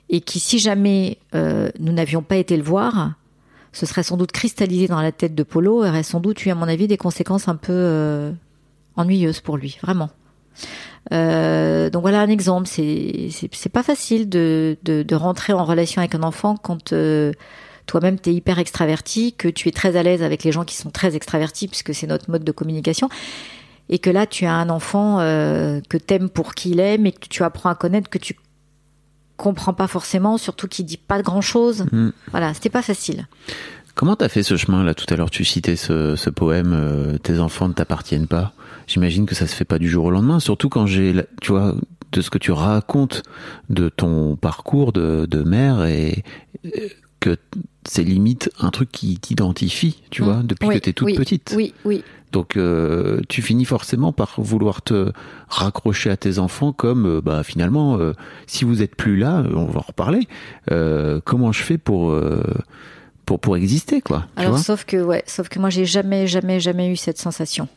et 0.09 0.21
qui 0.21 0.39
si 0.39 0.59
jamais 0.59 1.17
euh, 1.33 1.71
nous 1.79 1.91
n'avions 1.91 2.21
pas 2.21 2.35
été 2.35 2.55
le 2.55 2.63
voir, 2.63 3.13
ce 3.73 3.87
serait 3.87 4.03
sans 4.03 4.17
doute 4.17 4.31
cristallisé 4.31 4.87
dans 4.87 5.01
la 5.01 5.11
tête 5.11 5.33
de 5.33 5.43
Polo 5.43 5.83
et 5.83 5.89
aurait 5.89 6.03
sans 6.03 6.19
doute 6.19 6.45
eu, 6.45 6.49
à 6.49 6.55
mon 6.55 6.67
avis, 6.67 6.87
des 6.87 6.97
conséquences 6.97 7.47
un 7.47 7.55
peu 7.55 8.31
ennuyeuses 8.95 9.41
pour 9.41 9.57
lui, 9.57 9.77
vraiment. 9.83 10.09
Euh, 11.11 11.89
donc 11.89 12.01
voilà 12.01 12.21
un 12.21 12.29
exemple. 12.29 12.67
C'est 12.67 13.29
c'est 13.51 13.69
pas 13.69 13.83
facile 13.83 14.29
de, 14.29 14.77
de 14.83 15.03
de 15.03 15.15
rentrer 15.15 15.53
en 15.53 15.65
relation 15.65 16.01
avec 16.01 16.15
un 16.15 16.23
enfant 16.23 16.55
quand 16.55 16.93
euh, 16.93 17.31
toi-même 17.85 18.19
t'es 18.19 18.33
hyper 18.33 18.59
extraverti, 18.59 19.33
que 19.33 19.47
tu 19.47 19.67
es 19.67 19.71
très 19.71 19.95
à 19.95 20.03
l'aise 20.03 20.21
avec 20.23 20.43
les 20.43 20.51
gens 20.51 20.63
qui 20.63 20.75
sont 20.75 20.91
très 20.91 21.15
extravertis 21.15 21.67
puisque 21.67 21.93
c'est 21.93 22.07
notre 22.07 22.29
mode 22.29 22.43
de 22.43 22.51
communication. 22.51 23.09
Et 23.91 23.97
que 23.97 24.11
là, 24.11 24.27
tu 24.27 24.45
as 24.45 24.53
un 24.53 24.69
enfant 24.69 25.19
euh, 25.19 25.81
que 25.89 25.97
t'aimes 25.97 26.29
pour 26.29 26.53
qui 26.53 26.69
il 26.71 26.79
est, 26.79 26.99
mais 26.99 27.11
que 27.11 27.27
tu 27.27 27.43
apprends 27.43 27.69
à 27.69 27.75
connaître, 27.75 28.07
que 28.07 28.19
tu 28.19 28.35
comprends 29.35 29.73
pas 29.73 29.87
forcément, 29.87 30.37
surtout 30.37 30.67
qu'il 30.67 30.85
dit 30.85 30.97
pas 30.97 31.23
grand 31.23 31.41
chose. 31.41 31.85
Mm. 31.91 32.09
Voilà, 32.29 32.53
c'était 32.53 32.69
pas 32.69 32.83
facile. 32.83 33.25
Comment 33.99 34.15
t'as 34.15 34.29
fait 34.29 34.43
ce 34.43 34.55
chemin 34.55 34.85
là 34.85 34.93
Tout 34.93 35.05
à 35.13 35.17
l'heure, 35.17 35.29
tu 35.29 35.43
citais 35.43 35.75
ce, 35.75 36.15
ce 36.15 36.29
poème 36.29 36.71
euh, 36.73 37.17
Tes 37.17 37.39
enfants 37.39 37.67
ne 37.67 37.73
t'appartiennent 37.73 38.27
pas. 38.27 38.53
J'imagine 38.87 39.25
que 39.25 39.35
ça 39.35 39.45
se 39.45 39.53
fait 39.53 39.65
pas 39.65 39.77
du 39.77 39.89
jour 39.89 40.05
au 40.05 40.09
lendemain. 40.09 40.39
Surtout 40.39 40.69
quand 40.69 40.85
j'ai, 40.85 41.11
la- 41.11 41.25
tu 41.41 41.51
vois, 41.51 41.75
de 42.13 42.21
ce 42.21 42.29
que 42.29 42.37
tu 42.37 42.53
racontes 42.53 43.23
de 43.69 43.89
ton 43.89 44.37
parcours 44.37 44.93
de, 44.93 45.25
de 45.29 45.43
mère 45.43 45.83
et 45.83 46.23
euh, 46.65 46.69
que 47.19 47.35
c'est 47.83 48.05
limite 48.05 48.49
un 48.61 48.69
truc 48.69 48.89
qui 48.89 49.17
t'identifie, 49.19 50.01
tu 50.11 50.23
vois, 50.23 50.43
depuis. 50.45 50.69
Oui, 50.69 50.75
que 50.75 50.79
t'es 50.79 50.93
toute 50.93 51.07
oui, 51.07 51.15
petite. 51.15 51.53
Oui, 51.57 51.73
oui. 51.83 52.01
Donc 52.31 52.55
euh, 52.55 53.19
tu 53.27 53.41
finis 53.41 53.65
forcément 53.65 54.13
par 54.13 54.35
vouloir 54.37 54.81
te 54.81 55.11
raccrocher 55.49 56.09
à 56.09 56.15
tes 56.15 56.39
enfants 56.39 56.71
comme 56.71 57.05
euh, 57.05 57.21
bah 57.21 57.43
finalement 57.43 57.97
euh, 57.97 58.13
si 58.47 58.63
vous 58.63 58.81
êtes 58.81 58.95
plus 58.95 59.17
là, 59.17 59.43
on 59.53 59.65
va 59.65 59.79
en 59.79 59.85
reparler. 59.85 60.27
euh, 60.71 61.19
comment 61.25 61.51
je 61.51 61.63
fais 61.63 61.77
pour 61.79 62.11
euh, 62.11 62.43
pour 63.29 63.39
pour 63.39 63.57
exister 63.57 64.01
quoi 64.01 64.25
Alors 64.37 64.57
sauf 64.57 64.85
que 64.85 64.97
ouais, 64.97 65.23
sauf 65.27 65.49
que 65.49 65.59
moi 65.59 65.69
j'ai 65.69 65.85
jamais 65.85 66.25
jamais 66.25 66.59
jamais 66.59 66.89
eu 66.89 66.95
cette 66.95 67.19
sensation. 67.19 67.67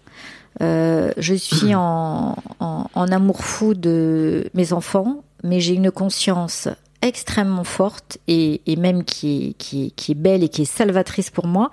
Euh, 0.63 1.13
je 1.19 1.35
suis 1.35 1.75
en, 1.75 2.37
en, 2.59 2.87
en 2.95 3.09
amour 3.09 3.45
fou 3.45 3.75
de 3.75 4.49
mes 4.55 4.73
enfants, 4.73 5.23
mais 5.45 5.61
j'ai 5.61 5.75
une 5.75 5.91
conscience 5.91 6.69
extrêmement 7.03 7.65
forte 7.65 8.17
et, 8.29 8.63
et 8.65 8.77
même 8.77 9.05
qui 9.05 9.49
est, 9.49 9.53
qui, 9.59 9.87
est, 9.87 9.91
qui 9.91 10.13
est 10.13 10.15
belle 10.15 10.43
et 10.43 10.49
qui 10.49 10.63
est 10.63 10.73
salvatrice 10.81 11.29
pour 11.29 11.47
moi, 11.47 11.71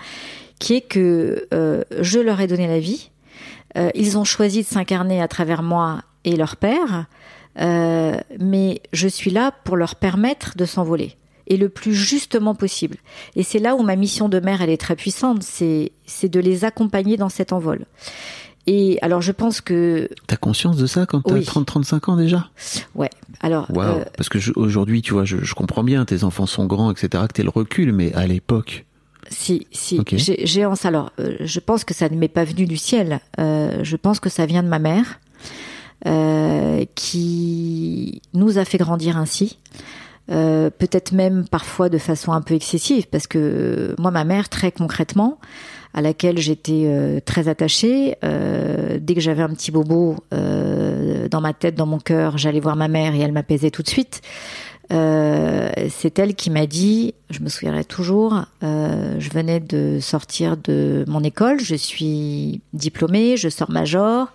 qui 0.59 0.73
est 0.75 0.82
que 0.82 1.47
euh, 1.53 1.84
je 2.01 2.19
leur 2.19 2.41
ai 2.41 2.47
donné 2.47 2.67
la 2.67 2.82
vie. 2.82 3.11
Euh, 3.77 3.91
ils 3.95 4.17
ont 4.17 4.25
choisi 4.25 4.63
de 4.63 4.67
s'incarner 4.67 5.21
à 5.21 5.30
travers 5.30 5.63
moi 5.63 6.01
et 6.25 6.36
leur 6.36 6.57
père, 6.57 7.05
mais 7.55 8.82
je 8.91 9.07
suis 9.07 9.32
là 9.32 9.53
pour 9.63 9.77
leur 9.77 9.95
permettre 9.95 10.57
de 10.57 10.65
s'envoler 10.65 11.15
et 11.50 11.58
le 11.58 11.68
plus 11.68 11.93
justement 11.93 12.56
possible. 12.56 12.97
Et 13.36 13.43
c'est 13.43 13.60
là 13.60 13.76
où 13.76 13.82
ma 13.82 13.95
mission 13.95 14.30
de 14.30 14.39
mère, 14.39 14.62
elle 14.62 14.70
est 14.70 14.78
très 14.78 14.95
puissante, 14.95 15.43
c'est 15.43 15.91
de 16.24 16.39
les 16.39 16.64
accompagner 16.64 17.18
dans 17.18 17.30
cet 17.30 17.52
envol. 17.52 17.86
Et 18.68 19.00
alors 19.02 19.22
je 19.22 19.32
pense 19.32 19.62
que 19.62 20.10
T'as 20.28 20.36
conscience 20.36 20.78
de 20.78 20.86
ça 20.86 21.08
quand 21.08 21.22
t'as 21.22 21.34
Oui. 21.34 21.41
30-35 21.41 22.12
ans 22.12 22.18
déjà? 22.18 22.50
Ouais, 22.93 23.10
alors 23.41 23.68
euh, 23.76 24.04
Parce 24.16 24.30
que 24.30 24.38
aujourd'hui, 24.56 25.02
tu 25.02 25.14
vois, 25.14 25.26
je, 25.26 25.38
je 25.41 25.56
comprends 25.56 25.84
bien, 25.84 26.06
tes 26.06 26.24
enfants 26.24 26.45
sont 26.45 26.68
grands, 26.68 26.91
etc., 26.91 27.24
que 27.28 27.34
t'aies 27.34 27.43
le 27.43 27.50
recul, 27.50 27.93
mais 27.93 28.14
à 28.14 28.28
l'époque, 28.28 28.86
Si, 29.30 29.66
si, 29.72 30.00
j'ai 30.43 30.66
en 30.66 30.74
alors 30.84 31.12
euh, 31.20 31.36
je 31.39 31.60
pense 31.60 31.84
que 31.84 31.95
ça 31.95 32.10
ne 32.10 32.16
m'est 32.16 32.28
pas 32.28 32.43
venu 32.43 32.66
du 32.68 32.78
ciel. 32.78 33.22
Euh, 33.39 33.80
je 33.84 33.95
pense 33.95 34.20
que 34.20 34.30
ça 34.30 34.45
vient 34.45 34.62
de 34.62 34.68
ma 34.68 34.80
mère, 34.80 35.20
qui 36.95 38.22
nous 38.34 38.58
a 38.60 38.66
fait 38.66 38.78
grandir 38.78 39.18
ainsi. 39.18 39.58
Euh, 40.32 40.69
peut-être 40.69 41.11
même 41.11 41.47
parfois 41.49 41.89
de 41.89 41.97
façon 41.97 42.32
un 42.34 42.41
peu 42.41 42.53
excessive, 42.53 43.07
parce 43.07 43.25
que 43.25 43.95
moi, 43.97 44.11
ma 44.11 44.23
mère, 44.23 44.47
très 44.47 44.71
concrètement, 44.71 45.39
à 45.95 46.01
laquelle 46.01 46.38
j'étais 46.38 46.84
euh, 46.86 47.19
très 47.19 47.47
attachée, 47.47 48.15
euh, 48.23 48.99
dès 49.01 49.15
que 49.15 49.21
j'avais 49.21 49.41
un 49.41 49.49
petit 49.49 49.71
bobo 49.71 50.17
dans 50.32 51.41
ma 51.41 51.53
tête, 51.53 51.75
dans 51.75 51.88
mon 51.88 51.99
cœur, 51.99 52.38
j'allais 52.38 52.59
voir 52.59 52.75
ma 52.75 52.88
mère 52.88 53.15
et 53.15 53.19
elle 53.19 53.32
m'apaisait 53.32 53.71
tout 53.71 53.82
de 53.82 53.89
suite. 53.89 54.21
C'est 54.91 56.17
elle 56.17 56.36
qui 56.36 56.49
m'a 56.49 56.65
dit, 56.65 57.13
je 57.30 57.41
me 57.41 57.49
souviendrai 57.49 57.84
toujours, 57.84 58.45
je 58.61 59.30
venais 59.30 59.59
de 59.59 59.99
sortir 59.99 60.57
de 60.57 61.05
mon 61.07 61.23
école, 61.23 61.59
je 61.59 61.75
suis 61.75 62.61
diplômée, 62.73 63.38
je 63.38 63.49
sors 63.49 63.69
major, 63.69 64.32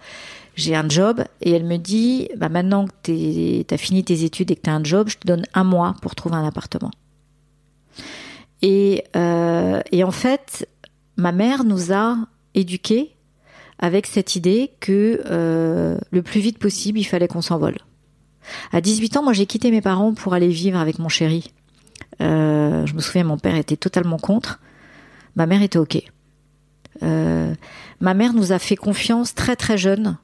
j'ai 0.54 0.74
un 0.74 0.88
job, 0.88 1.24
et 1.40 1.50
elle 1.52 1.64
me 1.64 1.76
dit, 1.76 2.28
bah 2.36 2.48
maintenant 2.48 2.86
que 2.86 3.64
tu 3.64 3.74
as 3.74 3.78
fini 3.78 4.04
tes 4.04 4.24
études 4.24 4.50
et 4.50 4.56
que 4.56 4.62
tu 4.62 4.70
as 4.70 4.74
un 4.74 4.84
job, 4.84 5.08
je 5.08 5.18
te 5.18 5.26
donne 5.26 5.44
un 5.54 5.64
mois 5.64 5.96
pour 6.02 6.14
trouver 6.14 6.36
un 6.36 6.46
appartement. 6.46 6.90
Et, 8.62 9.04
euh, 9.16 9.80
et 9.92 10.04
en 10.04 10.10
fait, 10.10 10.68
ma 11.16 11.32
mère 11.32 11.64
nous 11.64 11.92
a 11.92 12.16
éduqués 12.54 13.14
avec 13.78 14.06
cette 14.06 14.36
idée 14.36 14.72
que 14.80 15.20
euh, 15.26 15.98
le 16.10 16.22
plus 16.22 16.40
vite 16.40 16.58
possible, 16.58 16.98
il 16.98 17.04
fallait 17.04 17.28
qu'on 17.28 17.42
s'envole. 17.42 17.76
À 18.72 18.80
18 18.80 19.16
ans, 19.16 19.22
moi, 19.22 19.32
j'ai 19.32 19.46
quitté 19.46 19.70
mes 19.70 19.80
parents 19.80 20.14
pour 20.14 20.34
aller 20.34 20.48
vivre 20.48 20.78
avec 20.78 20.98
mon 20.98 21.08
chéri. 21.08 21.52
Euh, 22.20 22.86
je 22.86 22.94
me 22.94 23.00
souviens, 23.00 23.24
mon 23.24 23.38
père 23.38 23.56
était 23.56 23.76
totalement 23.76 24.18
contre. 24.18 24.60
Ma 25.36 25.46
mère 25.46 25.62
était 25.62 25.78
OK. 25.78 26.00
Euh, 27.02 27.54
ma 28.00 28.14
mère 28.14 28.32
nous 28.34 28.52
a 28.52 28.58
fait 28.58 28.76
confiance 28.76 29.34
très 29.34 29.56
très 29.56 29.76
jeune 29.76 30.16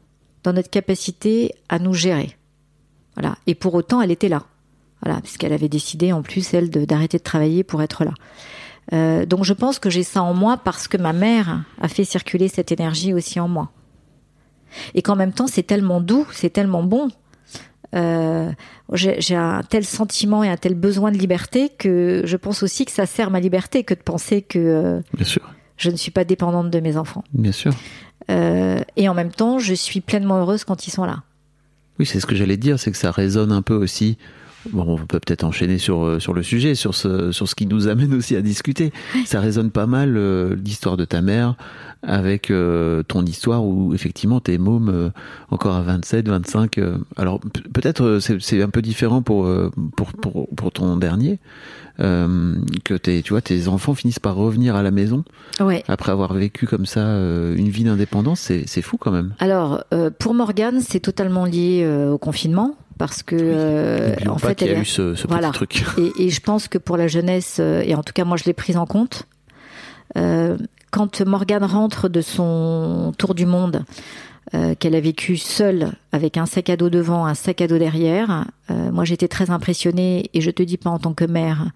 dans 0.42 0.52
notre 0.52 0.70
capacité 0.70 1.54
à 1.68 1.78
nous 1.78 1.94
gérer. 1.94 2.36
Voilà. 3.14 3.36
Et 3.46 3.54
pour 3.54 3.74
autant, 3.74 4.00
elle 4.00 4.10
était 4.10 4.28
là. 4.28 4.44
Voilà, 5.02 5.20
puisqu'elle 5.20 5.52
avait 5.52 5.68
décidé 5.68 6.12
en 6.12 6.22
plus 6.22 6.52
elle 6.52 6.68
d'arrêter 6.70 7.18
de 7.18 7.22
travailler 7.22 7.64
pour 7.64 7.82
être 7.82 8.04
là. 8.04 8.12
Euh, 8.92 9.24
donc 9.24 9.44
je 9.44 9.52
pense 9.52 9.78
que 9.78 9.88
j'ai 9.88 10.02
ça 10.02 10.22
en 10.22 10.34
moi 10.34 10.56
parce 10.58 10.88
que 10.88 10.96
ma 10.96 11.12
mère 11.12 11.64
a 11.80 11.88
fait 11.88 12.04
circuler 12.04 12.48
cette 12.48 12.72
énergie 12.72 13.14
aussi 13.14 13.40
en 13.40 13.48
moi. 13.48 13.70
Et 14.94 15.02
qu'en 15.02 15.16
même 15.16 15.32
temps, 15.32 15.46
c'est 15.46 15.62
tellement 15.62 16.00
doux, 16.00 16.26
c'est 16.32 16.50
tellement 16.50 16.82
bon. 16.82 17.08
Euh, 17.94 18.50
j'ai 18.92 19.20
j'ai 19.20 19.34
un 19.34 19.62
tel 19.62 19.84
sentiment 19.84 20.44
et 20.44 20.48
un 20.48 20.56
tel 20.56 20.74
besoin 20.74 21.10
de 21.10 21.18
liberté 21.18 21.70
que 21.70 22.22
je 22.24 22.36
pense 22.36 22.62
aussi 22.62 22.84
que 22.84 22.92
ça 22.92 23.04
sert 23.06 23.30
ma 23.30 23.40
liberté 23.40 23.82
que 23.82 23.94
de 23.94 24.00
penser 24.00 24.42
que 24.42 24.58
euh, 24.58 25.00
Bien 25.14 25.26
sûr, 25.26 25.42
je 25.76 25.90
ne 25.90 25.96
suis 25.96 26.12
pas 26.12 26.24
dépendante 26.24 26.70
de 26.70 26.78
mes 26.78 26.96
enfants. 26.96 27.24
bien 27.32 27.52
sûr. 27.52 27.72
Euh, 28.30 28.80
et 28.96 29.08
en 29.08 29.14
même 29.14 29.30
temps, 29.32 29.58
je 29.58 29.74
suis 29.74 30.00
pleinement 30.00 30.38
heureuse 30.38 30.64
quand 30.64 30.86
ils 30.86 30.90
sont 30.90 31.04
là. 31.04 31.22
Oui, 31.98 32.06
c'est 32.06 32.20
ce 32.20 32.26
que 32.26 32.34
j'allais 32.34 32.56
dire, 32.56 32.78
c'est 32.78 32.90
que 32.90 32.96
ça 32.96 33.10
résonne 33.10 33.52
un 33.52 33.62
peu 33.62 33.74
aussi. 33.74 34.16
Bon, 34.72 34.84
on 34.86 34.96
peut 35.06 35.20
peut-être 35.20 35.44
enchaîner 35.44 35.78
sur, 35.78 36.04
euh, 36.04 36.20
sur 36.20 36.34
le 36.34 36.42
sujet, 36.42 36.74
sur 36.74 36.94
ce, 36.94 37.32
sur 37.32 37.48
ce 37.48 37.54
qui 37.54 37.66
nous 37.66 37.88
amène 37.88 38.12
aussi 38.12 38.36
à 38.36 38.42
discuter. 38.42 38.92
Ça 39.24 39.40
résonne 39.40 39.70
pas 39.70 39.86
mal 39.86 40.16
euh, 40.16 40.54
l'histoire 40.54 40.98
de 40.98 41.06
ta 41.06 41.22
mère 41.22 41.56
avec 42.02 42.50
euh, 42.50 43.02
ton 43.02 43.24
histoire 43.24 43.64
où 43.64 43.94
effectivement 43.94 44.40
t'es 44.40 44.58
môme 44.58 44.88
euh, 44.88 45.10
encore 45.50 45.76
à 45.76 45.82
27, 45.82 46.28
25. 46.28 46.78
euh, 46.78 46.96
alors 47.16 47.40
peut-être 47.72 48.18
c'est 48.20 48.62
un 48.62 48.70
peu 48.70 48.82
différent 48.82 49.22
pour, 49.22 49.50
pour, 49.96 50.12
pour, 50.12 50.48
pour 50.54 50.72
ton 50.72 50.96
dernier, 50.96 51.38
euh, 52.00 52.54
que 52.84 52.94
tes, 52.94 53.22
tu 53.22 53.32
vois, 53.32 53.40
tes 53.42 53.68
enfants 53.68 53.94
finissent 53.94 54.18
par 54.18 54.34
revenir 54.34 54.76
à 54.76 54.82
la 54.82 54.90
maison 54.90 55.24
Ouais. 55.60 55.82
après 55.88 56.12
avoir 56.12 56.32
vécu 56.34 56.66
comme 56.66 56.86
ça 56.86 57.00
euh, 57.00 57.54
une 57.56 57.68
vie 57.68 57.84
d'indépendance. 57.84 58.40
C'est 58.40 58.64
c'est 58.66 58.82
fou 58.82 58.96
quand 58.96 59.10
même. 59.10 59.34
Alors, 59.38 59.84
euh, 59.92 60.10
pour 60.16 60.34
Morgane, 60.34 60.80
c'est 60.80 61.00
totalement 61.00 61.44
lié 61.44 61.86
au 62.10 62.18
confinement 62.18 62.76
parce 62.98 63.22
que 63.22 63.36
euh, 63.38 64.14
en 64.28 64.38
fait, 64.38 64.60
elle 64.62 64.76
a 64.76 64.80
eu 64.80 64.84
ce, 64.84 65.14
ce 65.14 65.26
voilà. 65.26 65.50
petit 65.52 65.82
truc. 65.82 65.84
Et, 66.18 66.26
et 66.26 66.30
je 66.30 66.40
pense 66.40 66.68
que 66.68 66.78
pour 66.78 66.96
la 66.96 67.08
jeunesse, 67.08 67.58
et 67.58 67.94
en 67.94 68.02
tout 68.02 68.12
cas 68.12 68.24
moi 68.24 68.36
je 68.36 68.44
l'ai 68.44 68.52
prise 68.52 68.76
en 68.76 68.86
compte, 68.86 69.26
euh, 70.16 70.56
quand 70.90 71.20
Morgane 71.24 71.64
rentre 71.64 72.08
de 72.08 72.20
son 72.20 73.12
tour 73.16 73.34
du 73.34 73.46
monde, 73.46 73.84
euh, 74.54 74.74
qu'elle 74.74 74.94
a 74.94 75.00
vécu 75.00 75.36
seule 75.36 75.92
avec 76.12 76.36
un 76.36 76.46
sac 76.46 76.70
à 76.70 76.76
dos 76.76 76.90
devant, 76.90 77.26
un 77.26 77.34
sac 77.34 77.60
à 77.60 77.66
dos 77.66 77.78
derrière, 77.78 78.46
euh, 78.70 78.90
moi 78.90 79.04
j'étais 79.04 79.28
très 79.28 79.50
impressionnée 79.50 80.30
et 80.34 80.40
je 80.40 80.50
te 80.50 80.62
dis 80.62 80.76
pas 80.76 80.90
en 80.90 80.98
tant 80.98 81.14
que 81.14 81.24
mère 81.24 81.70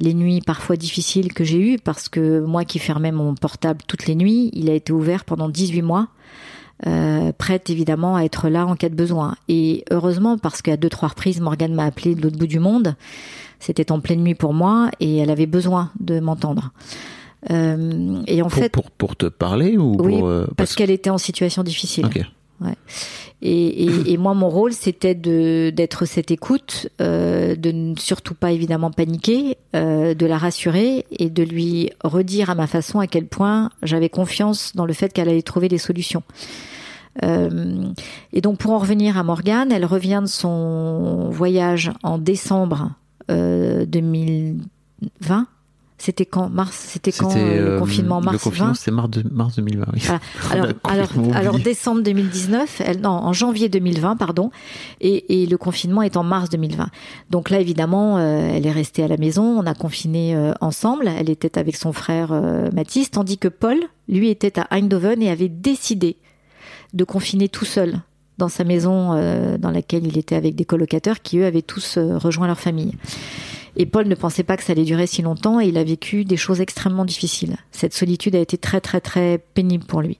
les 0.00 0.14
nuits 0.14 0.40
parfois 0.40 0.76
difficiles 0.76 1.32
que 1.32 1.44
j'ai 1.44 1.74
eues 1.74 1.78
parce 1.78 2.08
que 2.08 2.40
moi 2.40 2.64
qui 2.64 2.78
fermais 2.78 3.12
mon 3.12 3.34
portable 3.34 3.80
toutes 3.86 4.06
les 4.06 4.14
nuits, 4.14 4.50
il 4.52 4.70
a 4.70 4.74
été 4.74 4.92
ouvert 4.92 5.24
pendant 5.24 5.48
18 5.48 5.82
mois. 5.82 6.08
Euh, 6.86 7.32
prête 7.32 7.70
évidemment 7.70 8.14
à 8.14 8.22
être 8.22 8.48
là 8.48 8.64
en 8.64 8.76
cas 8.76 8.88
de 8.88 8.94
besoin. 8.94 9.34
Et 9.48 9.84
heureusement, 9.90 10.38
parce 10.38 10.62
qu'à 10.62 10.76
deux, 10.76 10.88
trois 10.88 11.08
reprises, 11.08 11.40
Morgane 11.40 11.74
m'a 11.74 11.84
appelé 11.84 12.14
de 12.14 12.22
l'autre 12.22 12.38
bout 12.38 12.46
du 12.46 12.60
monde. 12.60 12.94
C'était 13.58 13.90
en 13.90 13.98
pleine 13.98 14.22
nuit 14.22 14.36
pour 14.36 14.54
moi 14.54 14.90
et 15.00 15.16
elle 15.16 15.30
avait 15.30 15.46
besoin 15.46 15.90
de 15.98 16.20
m'entendre. 16.20 16.70
Euh, 17.50 18.22
et 18.26 18.42
en 18.42 18.48
Pour, 18.48 18.58
fait, 18.58 18.68
pour, 18.68 18.90
pour 18.90 19.16
te 19.16 19.26
parler 19.26 19.76
ou 19.76 19.96
oui, 20.00 20.18
pour, 20.18 20.26
euh, 20.26 20.46
parce 20.56 20.74
qu'elle 20.74 20.90
était 20.90 21.10
en 21.10 21.18
situation 21.18 21.62
difficile. 21.62 22.06
Ok. 22.06 22.20
Et, 23.40 23.84
et, 23.84 24.12
et 24.12 24.16
moi, 24.16 24.34
mon 24.34 24.48
rôle, 24.48 24.72
c'était 24.72 25.14
de 25.14 25.70
d'être 25.70 26.06
cette 26.06 26.32
écoute, 26.32 26.88
euh, 27.00 27.54
de 27.54 27.70
ne 27.70 27.94
surtout 27.96 28.34
pas 28.34 28.50
évidemment 28.50 28.90
paniquer, 28.90 29.56
euh, 29.76 30.14
de 30.14 30.26
la 30.26 30.38
rassurer 30.38 31.06
et 31.12 31.30
de 31.30 31.44
lui 31.44 31.90
redire 32.02 32.50
à 32.50 32.56
ma 32.56 32.66
façon 32.66 32.98
à 32.98 33.06
quel 33.06 33.26
point 33.26 33.70
j'avais 33.84 34.08
confiance 34.08 34.74
dans 34.74 34.86
le 34.86 34.92
fait 34.92 35.12
qu'elle 35.12 35.28
allait 35.28 35.42
trouver 35.42 35.68
des 35.68 35.78
solutions. 35.78 36.24
Euh, 37.22 37.84
et 38.32 38.40
donc, 38.40 38.58
pour 38.58 38.72
en 38.72 38.78
revenir 38.78 39.16
à 39.16 39.22
Morgane, 39.22 39.70
elle 39.70 39.84
revient 39.84 40.20
de 40.22 40.28
son 40.28 41.30
voyage 41.30 41.92
en 42.02 42.18
décembre 42.18 42.90
euh, 43.30 43.86
2020. 43.86 45.46
C'était 46.00 46.26
quand 46.26 46.48
Mars 46.48 46.76
C'était 46.92 47.10
quand 47.10 47.34
euh, 47.36 47.56
le 47.56 47.70
euh, 47.74 47.78
confinement 47.80 48.20
Mars 48.20 48.32
Le 48.34 48.38
confinement, 48.38 48.68
20 48.68 48.74
c'était 48.74 48.90
mars, 48.92 49.10
de- 49.10 49.24
mars 49.32 49.56
2020. 49.56 49.86
oui. 49.94 50.00
Voilà. 50.00 50.20
Alors, 50.52 50.72
alors, 50.84 51.36
alors 51.36 51.58
décembre 51.58 52.02
2019, 52.02 52.80
elle, 52.84 53.00
non, 53.00 53.10
en 53.10 53.32
janvier 53.32 53.68
2020, 53.68 54.14
pardon, 54.16 54.50
et, 55.00 55.42
et 55.42 55.46
le 55.46 55.58
confinement 55.58 56.02
est 56.02 56.16
en 56.16 56.22
mars 56.22 56.50
2020. 56.50 56.88
Donc 57.30 57.50
là, 57.50 57.58
évidemment, 57.60 58.18
euh, 58.18 58.48
elle 58.54 58.64
est 58.66 58.70
restée 58.72 59.02
à 59.02 59.08
la 59.08 59.16
maison, 59.16 59.42
on 59.42 59.66
a 59.66 59.74
confiné 59.74 60.36
euh, 60.36 60.52
ensemble, 60.60 61.08
elle 61.08 61.30
était 61.30 61.58
avec 61.58 61.74
son 61.74 61.92
frère 61.92 62.30
Mathis, 62.72 63.10
tandis 63.10 63.36
que 63.38 63.48
Paul, 63.48 63.78
lui, 64.08 64.28
était 64.30 64.58
à 64.60 64.68
Eindhoven 64.70 65.20
et 65.20 65.30
avait 65.30 65.48
décidé 65.48 66.16
de 66.94 67.02
confiner 67.04 67.48
tout 67.48 67.64
seul 67.64 68.00
dans 68.38 68.48
sa 68.48 68.62
maison 68.62 69.14
dans 69.58 69.70
laquelle 69.72 70.06
il 70.06 70.16
était 70.16 70.36
avec 70.36 70.54
des 70.54 70.64
colocataires 70.64 71.22
qui, 71.22 71.38
eux, 71.38 71.44
avaient 71.46 71.60
tous 71.62 71.98
rejoint 71.98 72.46
leur 72.46 72.60
famille. 72.60 72.92
Et 73.78 73.86
Paul 73.86 74.08
ne 74.08 74.14
pensait 74.16 74.42
pas 74.42 74.56
que 74.56 74.64
ça 74.64 74.72
allait 74.72 74.84
durer 74.84 75.06
si 75.06 75.22
longtemps 75.22 75.60
et 75.60 75.66
il 75.66 75.78
a 75.78 75.84
vécu 75.84 76.24
des 76.24 76.36
choses 76.36 76.60
extrêmement 76.60 77.04
difficiles. 77.04 77.56
Cette 77.70 77.94
solitude 77.94 78.34
a 78.34 78.40
été 78.40 78.58
très 78.58 78.80
très 78.80 79.00
très 79.00 79.38
pénible 79.54 79.84
pour 79.84 80.02
lui. 80.02 80.18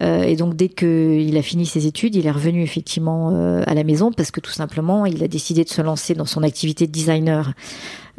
Euh, 0.00 0.22
et 0.22 0.36
donc 0.36 0.56
dès 0.56 0.68
qu'il 0.70 1.36
a 1.36 1.42
fini 1.42 1.66
ses 1.66 1.86
études, 1.86 2.14
il 2.14 2.26
est 2.26 2.30
revenu 2.30 2.62
effectivement 2.62 3.30
euh, 3.32 3.62
à 3.66 3.74
la 3.74 3.84
maison 3.84 4.10
parce 4.10 4.30
que 4.30 4.40
tout 4.40 4.52
simplement 4.52 5.04
il 5.04 5.22
a 5.22 5.28
décidé 5.28 5.64
de 5.64 5.68
se 5.68 5.82
lancer 5.82 6.14
dans 6.14 6.24
son 6.24 6.42
activité 6.42 6.86
de 6.86 6.92
designer 6.92 7.52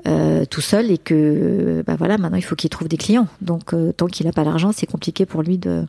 euh, 0.07 0.45
tout 0.45 0.61
seul 0.61 0.91
et 0.91 0.97
que 0.97 1.83
bah 1.85 1.95
voilà 1.97 2.17
maintenant 2.17 2.37
il 2.37 2.43
faut 2.43 2.55
qu'il 2.55 2.69
trouve 2.69 2.87
des 2.87 2.97
clients. 2.97 3.27
Donc 3.41 3.73
euh, 3.73 3.91
tant 3.91 4.05
qu'il 4.05 4.27
n'a 4.27 4.33
pas 4.33 4.43
l'argent, 4.43 4.71
c'est 4.71 4.87
compliqué 4.87 5.25
pour 5.25 5.41
lui 5.41 5.57
de 5.57 5.85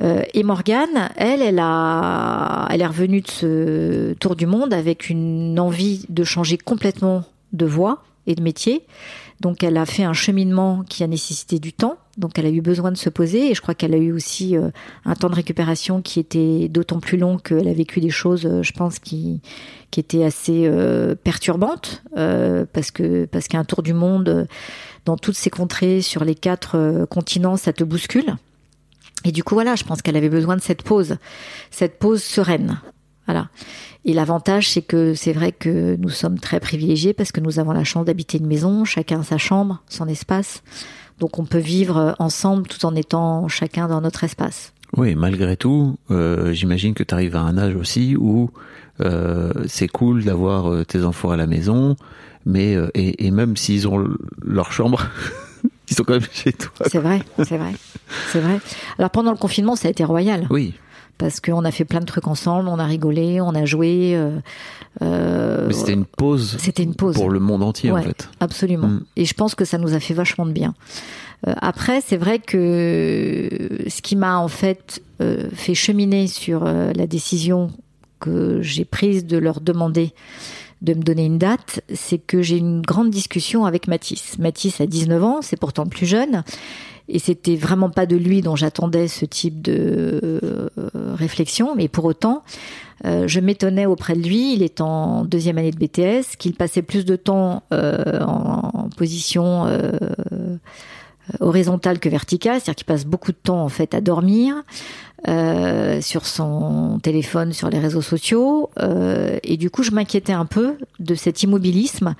euh, 0.00 0.22
et 0.34 0.42
Morgane, 0.42 1.10
elle, 1.16 1.42
elle 1.42 1.58
a, 1.60 2.66
elle 2.70 2.80
est 2.80 2.86
revenue 2.86 3.20
de 3.20 3.28
ce 3.28 4.12
tour 4.14 4.36
du 4.36 4.46
monde 4.46 4.72
avec 4.72 5.10
une 5.10 5.58
envie 5.60 6.06
de 6.08 6.24
changer 6.24 6.58
complètement 6.58 7.24
de 7.52 7.66
voie 7.66 8.02
et 8.26 8.34
de 8.34 8.42
métier. 8.42 8.86
Donc, 9.40 9.64
elle 9.64 9.76
a 9.76 9.86
fait 9.86 10.04
un 10.04 10.12
cheminement 10.12 10.84
qui 10.88 11.02
a 11.02 11.08
nécessité 11.08 11.58
du 11.58 11.72
temps. 11.72 11.96
Donc, 12.16 12.38
elle 12.38 12.46
a 12.46 12.50
eu 12.50 12.60
besoin 12.60 12.92
de 12.92 12.96
se 12.96 13.10
poser 13.10 13.50
et 13.50 13.54
je 13.54 13.60
crois 13.60 13.74
qu'elle 13.74 13.94
a 13.94 13.96
eu 13.96 14.12
aussi 14.12 14.56
euh, 14.56 14.70
un 15.04 15.16
temps 15.16 15.28
de 15.28 15.34
récupération 15.34 16.00
qui 16.00 16.20
était 16.20 16.68
d'autant 16.68 17.00
plus 17.00 17.18
long 17.18 17.38
qu'elle 17.38 17.66
a 17.66 17.72
vécu 17.72 18.00
des 18.00 18.10
choses, 18.10 18.46
euh, 18.46 18.62
je 18.62 18.72
pense, 18.72 18.98
qui 18.98 19.40
qui 19.90 20.00
étaient 20.00 20.24
assez 20.24 20.62
euh, 20.64 21.14
perturbantes 21.14 22.02
parce 22.14 22.90
que 22.90 23.26
parce 23.26 23.48
qu'un 23.48 23.64
tour 23.64 23.82
du 23.82 23.92
monde 23.92 24.46
dans 25.04 25.16
toutes 25.18 25.36
ces 25.36 25.50
contrées 25.50 26.00
sur 26.00 26.24
les 26.24 26.34
quatre 26.34 27.06
continents, 27.10 27.56
ça 27.56 27.72
te 27.72 27.84
bouscule. 27.84 28.36
Et 29.24 29.32
du 29.32 29.44
coup, 29.44 29.54
voilà, 29.54 29.74
je 29.74 29.84
pense 29.84 30.00
qu'elle 30.00 30.16
avait 30.16 30.28
besoin 30.28 30.56
de 30.56 30.62
cette 30.62 30.82
pause, 30.82 31.16
cette 31.70 31.98
pause 31.98 32.22
sereine. 32.22 32.80
Voilà. 33.26 33.48
Et 34.04 34.12
l'avantage, 34.12 34.70
c'est 34.70 34.82
que 34.82 35.14
c'est 35.14 35.32
vrai 35.32 35.52
que 35.52 35.96
nous 35.96 36.08
sommes 36.08 36.38
très 36.38 36.58
privilégiés 36.58 37.12
parce 37.12 37.30
que 37.30 37.40
nous 37.40 37.60
avons 37.60 37.72
la 37.72 37.84
chance 37.84 38.04
d'habiter 38.04 38.38
une 38.38 38.46
maison, 38.46 38.84
chacun 38.84 39.20
a 39.20 39.22
sa 39.22 39.38
chambre, 39.38 39.82
son 39.88 40.08
espace. 40.08 40.62
Donc 41.20 41.38
on 41.38 41.44
peut 41.44 41.58
vivre 41.58 42.16
ensemble 42.18 42.66
tout 42.66 42.84
en 42.84 42.96
étant 42.96 43.46
chacun 43.46 43.86
dans 43.86 44.00
notre 44.00 44.24
espace. 44.24 44.72
Oui, 44.96 45.14
malgré 45.14 45.56
tout, 45.56 45.96
euh, 46.10 46.52
j'imagine 46.52 46.94
que 46.94 47.02
tu 47.02 47.14
arrives 47.14 47.36
à 47.36 47.40
un 47.40 47.56
âge 47.56 47.76
aussi 47.76 48.16
où 48.16 48.50
euh, 49.00 49.52
c'est 49.66 49.88
cool 49.88 50.24
d'avoir 50.24 50.70
euh, 50.70 50.84
tes 50.84 51.04
enfants 51.04 51.30
à 51.30 51.36
la 51.36 51.46
maison, 51.46 51.96
mais 52.44 52.76
euh, 52.76 52.90
et, 52.94 53.26
et 53.26 53.30
même 53.30 53.56
s'ils 53.56 53.88
ont 53.88 54.06
leur 54.44 54.72
chambre, 54.72 55.06
ils 55.90 55.96
sont 55.96 56.04
quand 56.04 56.14
même 56.14 56.28
chez 56.30 56.52
toi. 56.52 56.72
C'est 56.86 56.98
vrai, 56.98 57.22
c'est 57.38 57.56
vrai, 57.56 57.72
c'est 58.30 58.40
vrai. 58.40 58.60
Alors 58.98 59.10
pendant 59.10 59.30
le 59.30 59.38
confinement, 59.38 59.76
ça 59.76 59.88
a 59.88 59.90
été 59.90 60.04
royal. 60.04 60.46
Oui, 60.50 60.74
parce 61.22 61.40
qu'on 61.40 61.64
a 61.64 61.70
fait 61.70 61.84
plein 61.84 62.00
de 62.00 62.04
trucs 62.04 62.26
ensemble, 62.26 62.68
on 62.68 62.80
a 62.80 62.84
rigolé, 62.84 63.40
on 63.40 63.54
a 63.54 63.64
joué. 63.64 64.16
euh, 64.16 64.38
euh, 65.02 65.68
mais 65.68 65.72
c'était 65.72 65.92
une 65.92 66.04
pause 66.04 66.56
C'était 66.58 66.82
une 66.82 66.96
pause. 66.96 67.14
pour 67.14 67.30
le 67.30 67.38
monde 67.38 67.62
entier 67.62 67.92
en 67.92 68.02
fait. 68.02 68.28
Absolument. 68.40 68.88
Mm. 68.88 69.04
Et 69.14 69.24
je 69.24 69.34
pense 69.34 69.54
que 69.54 69.64
ça 69.64 69.78
nous 69.78 69.94
a 69.94 70.00
fait 70.00 70.14
vachement 70.14 70.44
de 70.46 70.50
bien. 70.50 70.74
Euh, 71.46 71.54
après, 71.60 72.00
c'est 72.04 72.16
vrai 72.16 72.40
que 72.40 73.48
ce 73.86 74.02
qui 74.02 74.16
m'a 74.16 74.38
en 74.38 74.48
fait 74.48 75.00
euh, 75.20 75.48
fait 75.54 75.74
cheminer 75.74 76.26
sur 76.26 76.64
la 76.64 77.06
décision 77.06 77.70
que 78.18 78.60
j'ai 78.60 78.84
prise 78.84 79.24
de 79.24 79.38
leur 79.38 79.60
demander 79.60 80.14
de 80.80 80.94
me 80.94 81.02
donner 81.02 81.26
une 81.26 81.38
date, 81.38 81.82
c'est 81.94 82.18
que 82.18 82.42
j'ai 82.42 82.56
eu 82.56 82.58
une 82.58 82.82
grande 82.82 83.10
discussion 83.10 83.64
avec 83.64 83.86
Mathis. 83.86 84.40
Mathis 84.40 84.80
a 84.80 84.86
19 84.86 85.22
ans, 85.22 85.40
c'est 85.40 85.56
pourtant 85.56 85.84
le 85.84 85.90
plus 85.90 86.06
jeune. 86.06 86.42
Et 87.12 87.18
c'était 87.18 87.56
vraiment 87.56 87.90
pas 87.90 88.06
de 88.06 88.16
lui 88.16 88.40
dont 88.40 88.56
j'attendais 88.56 89.06
ce 89.06 89.26
type 89.26 89.60
de 89.60 90.18
euh, 90.22 90.68
réflexion, 91.14 91.74
mais 91.76 91.86
pour 91.86 92.06
autant, 92.06 92.42
euh, 93.04 93.28
je 93.28 93.38
m'étonnais 93.38 93.84
auprès 93.84 94.14
de 94.14 94.22
lui. 94.22 94.54
Il 94.54 94.62
est 94.62 94.80
en 94.80 95.24
deuxième 95.24 95.58
année 95.58 95.72
de 95.72 95.76
BTS, 95.76 96.36
qu'il 96.38 96.54
passait 96.54 96.80
plus 96.80 97.04
de 97.04 97.14
temps 97.16 97.64
euh, 97.74 98.20
en, 98.24 98.88
position 98.96 99.66
horizontale 101.40 101.98
que 101.98 102.08
verticale, 102.08 102.54
c'est-à-dire 102.60 102.76
qu'il 102.76 102.86
passe 102.86 103.04
beaucoup 103.04 103.32
de 103.32 103.36
temps 103.42 103.62
en 103.62 103.68
fait 103.68 103.94
à 103.94 104.00
dormir 104.00 104.54
sur 106.00 106.26
son 106.26 106.98
téléphone, 107.02 107.52
sur 107.52 107.70
les 107.70 107.78
réseaux 107.78 108.02
sociaux, 108.02 108.70
et 109.42 109.56
du 109.56 109.70
coup 109.70 109.82
je 109.82 109.92
m'inquiétais 109.92 110.34
un 110.34 110.44
peu 110.44 110.76
de 111.00 111.14
cet 111.14 111.42
immobilisme, 111.42 112.14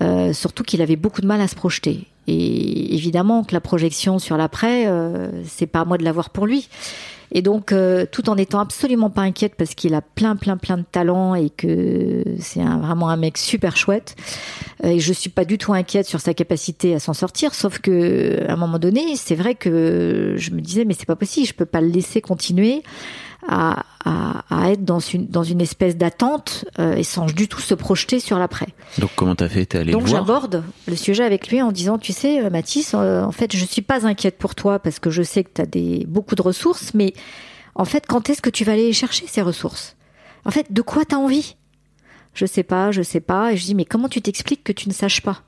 euh, 0.00 0.32
surtout 0.32 0.62
qu'il 0.62 0.82
avait 0.82 0.96
beaucoup 0.96 1.20
de 1.20 1.26
mal 1.26 1.40
à 1.40 1.48
se 1.48 1.54
projeter. 1.54 2.06
Et 2.26 2.94
évidemment 2.94 3.42
que 3.42 3.54
la 3.54 3.60
projection 3.60 4.18
sur 4.18 4.36
l'après, 4.36 4.86
euh, 4.86 5.30
c'est 5.44 5.66
pas 5.66 5.80
à 5.80 5.84
moi 5.84 5.98
de 5.98 6.04
l'avoir 6.04 6.30
pour 6.30 6.46
lui. 6.46 6.68
Et 7.30 7.42
donc, 7.42 7.72
euh, 7.72 8.06
tout 8.10 8.30
en 8.30 8.38
étant 8.38 8.58
absolument 8.60 9.10
pas 9.10 9.20
inquiète 9.20 9.54
parce 9.56 9.74
qu'il 9.74 9.92
a 9.94 10.00
plein, 10.00 10.36
plein, 10.36 10.56
plein 10.56 10.78
de 10.78 10.84
talent 10.90 11.34
et 11.34 11.50
que 11.50 12.24
c'est 12.38 12.62
vraiment 12.62 13.10
un 13.10 13.16
mec 13.16 13.36
super 13.36 13.76
chouette. 13.76 14.16
et 14.82 14.98
je 14.98 15.12
suis 15.12 15.28
pas 15.28 15.44
du 15.44 15.58
tout 15.58 15.74
inquiète 15.74 16.06
sur 16.06 16.20
sa 16.20 16.32
capacité 16.32 16.94
à 16.94 17.00
s'en 17.00 17.12
sortir. 17.12 17.54
Sauf 17.54 17.80
que, 17.80 18.46
à 18.48 18.52
un 18.52 18.56
moment 18.56 18.78
donné, 18.78 19.16
c'est 19.16 19.34
vrai 19.34 19.54
que 19.54 20.34
je 20.36 20.50
me 20.52 20.60
disais, 20.60 20.86
mais 20.86 20.94
c'est 20.94 21.06
pas 21.06 21.16
possible, 21.16 21.46
je 21.46 21.54
peux 21.54 21.66
pas 21.66 21.82
le 21.82 21.88
laisser 21.88 22.22
continuer 22.22 22.82
à, 23.46 23.84
à, 24.04 24.42
à 24.50 24.70
être 24.72 24.84
dans 24.84 24.98
une, 24.98 25.26
dans 25.26 25.44
une 25.44 25.60
espèce 25.60 25.96
d'attente 25.96 26.64
euh, 26.78 26.96
et 26.96 27.04
sans 27.04 27.26
du 27.26 27.46
tout 27.48 27.60
se 27.60 27.74
projeter 27.74 28.20
sur 28.20 28.38
l'après. 28.38 28.68
Donc 28.98 29.10
comment 29.16 29.34
t'as 29.34 29.48
fait? 29.48 29.66
T'es 29.66 29.78
allé 29.78 29.92
Donc 29.92 30.06
j'aborde 30.06 30.64
le 30.86 30.96
sujet 30.96 31.24
avec 31.24 31.48
lui 31.48 31.62
en 31.62 31.70
disant, 31.72 31.98
tu 31.98 32.12
sais, 32.12 32.42
euh, 32.42 32.50
Mathis, 32.50 32.92
euh, 32.94 33.22
en 33.22 33.32
fait, 33.32 33.54
je 33.54 33.64
suis 33.64 33.82
pas 33.82 34.06
inquiète 34.06 34.38
pour 34.38 34.54
toi 34.54 34.78
parce 34.78 34.98
que 34.98 35.10
je 35.10 35.22
sais 35.22 35.44
que 35.44 35.50
tu 35.54 35.62
as 35.62 35.66
des, 35.66 36.04
beaucoup 36.08 36.34
de 36.34 36.42
ressources, 36.42 36.94
mais 36.94 37.12
en 37.74 37.84
fait, 37.84 38.06
quand 38.06 38.28
est-ce 38.28 38.42
que 38.42 38.50
tu 38.50 38.64
vas 38.64 38.72
aller 38.72 38.92
chercher 38.92 39.26
ces 39.28 39.42
ressources? 39.42 39.96
En 40.44 40.50
fait, 40.50 40.72
de 40.72 40.82
quoi 40.82 41.04
tu 41.04 41.14
as 41.14 41.18
envie? 41.18 41.56
Je 42.34 42.46
sais 42.46 42.62
pas, 42.62 42.90
je 42.90 43.02
sais 43.02 43.20
pas. 43.20 43.52
Et 43.52 43.56
je 43.56 43.64
dis, 43.64 43.74
mais 43.74 43.84
comment 43.84 44.08
tu 44.08 44.20
t'expliques 44.20 44.64
que 44.64 44.72
tu 44.72 44.88
ne 44.88 44.94
saches 44.94 45.22
pas? 45.22 45.42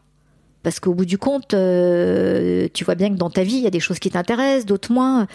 Parce 0.62 0.78
qu'au 0.78 0.92
bout 0.92 1.06
du 1.06 1.18
compte, 1.18 1.54
euh, 1.54 2.68
tu 2.74 2.84
vois 2.84 2.94
bien 2.94 3.08
que 3.10 3.14
dans 3.16 3.30
ta 3.30 3.42
vie, 3.42 3.54
il 3.56 3.62
y 3.62 3.66
a 3.66 3.70
des 3.70 3.80
choses 3.80 3.98
qui 3.98 4.10
t'intéressent, 4.10 4.66
d'autres 4.66 4.92
moins. 4.92 5.26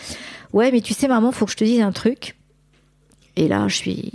Ouais, 0.53 0.72
mais 0.72 0.82
tu 0.82 0.93
sais, 0.93 1.08
maman, 1.08 1.32
faut 1.32 1.45
que 1.45 1.51
je 1.51 1.58
te 1.58 1.64
dise 1.64 1.82
un 1.82 1.91
truc. 1.91 2.36
Et 3.36 3.47
là, 3.47 3.67
je 3.67 3.75
suis 3.75 4.11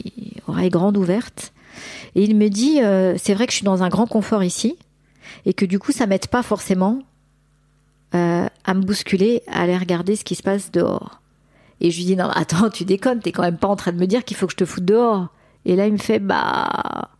oreille 0.46 0.70
grande 0.70 0.96
ouverte. 0.96 1.52
Et 2.14 2.24
il 2.24 2.36
me 2.36 2.48
dit, 2.48 2.82
euh, 2.82 3.14
c'est 3.18 3.34
vrai 3.34 3.46
que 3.46 3.52
je 3.52 3.58
suis 3.58 3.64
dans 3.64 3.82
un 3.82 3.88
grand 3.88 4.06
confort 4.06 4.42
ici, 4.42 4.76
et 5.46 5.54
que 5.54 5.64
du 5.64 5.78
coup, 5.78 5.92
ça 5.92 6.06
m'aide 6.06 6.26
pas 6.26 6.42
forcément 6.42 7.00
euh, 8.14 8.46
à 8.64 8.74
me 8.74 8.82
bousculer, 8.82 9.42
à 9.46 9.62
aller 9.62 9.76
regarder 9.76 10.16
ce 10.16 10.24
qui 10.24 10.34
se 10.34 10.42
passe 10.42 10.72
dehors. 10.72 11.20
Et 11.80 11.90
je 11.90 11.98
lui 11.98 12.04
dis, 12.04 12.16
non, 12.16 12.28
attends, 12.28 12.70
tu 12.70 12.84
déconnes, 12.84 13.20
t'es 13.20 13.32
quand 13.32 13.42
même 13.42 13.56
pas 13.56 13.68
en 13.68 13.76
train 13.76 13.92
de 13.92 13.98
me 13.98 14.06
dire 14.06 14.24
qu'il 14.24 14.36
faut 14.36 14.46
que 14.46 14.52
je 14.52 14.58
te 14.58 14.64
foute 14.64 14.84
dehors. 14.84 15.28
Et 15.64 15.76
là, 15.76 15.86
il 15.86 15.92
me 15.92 15.98
fait, 15.98 16.18
bah... 16.18 17.10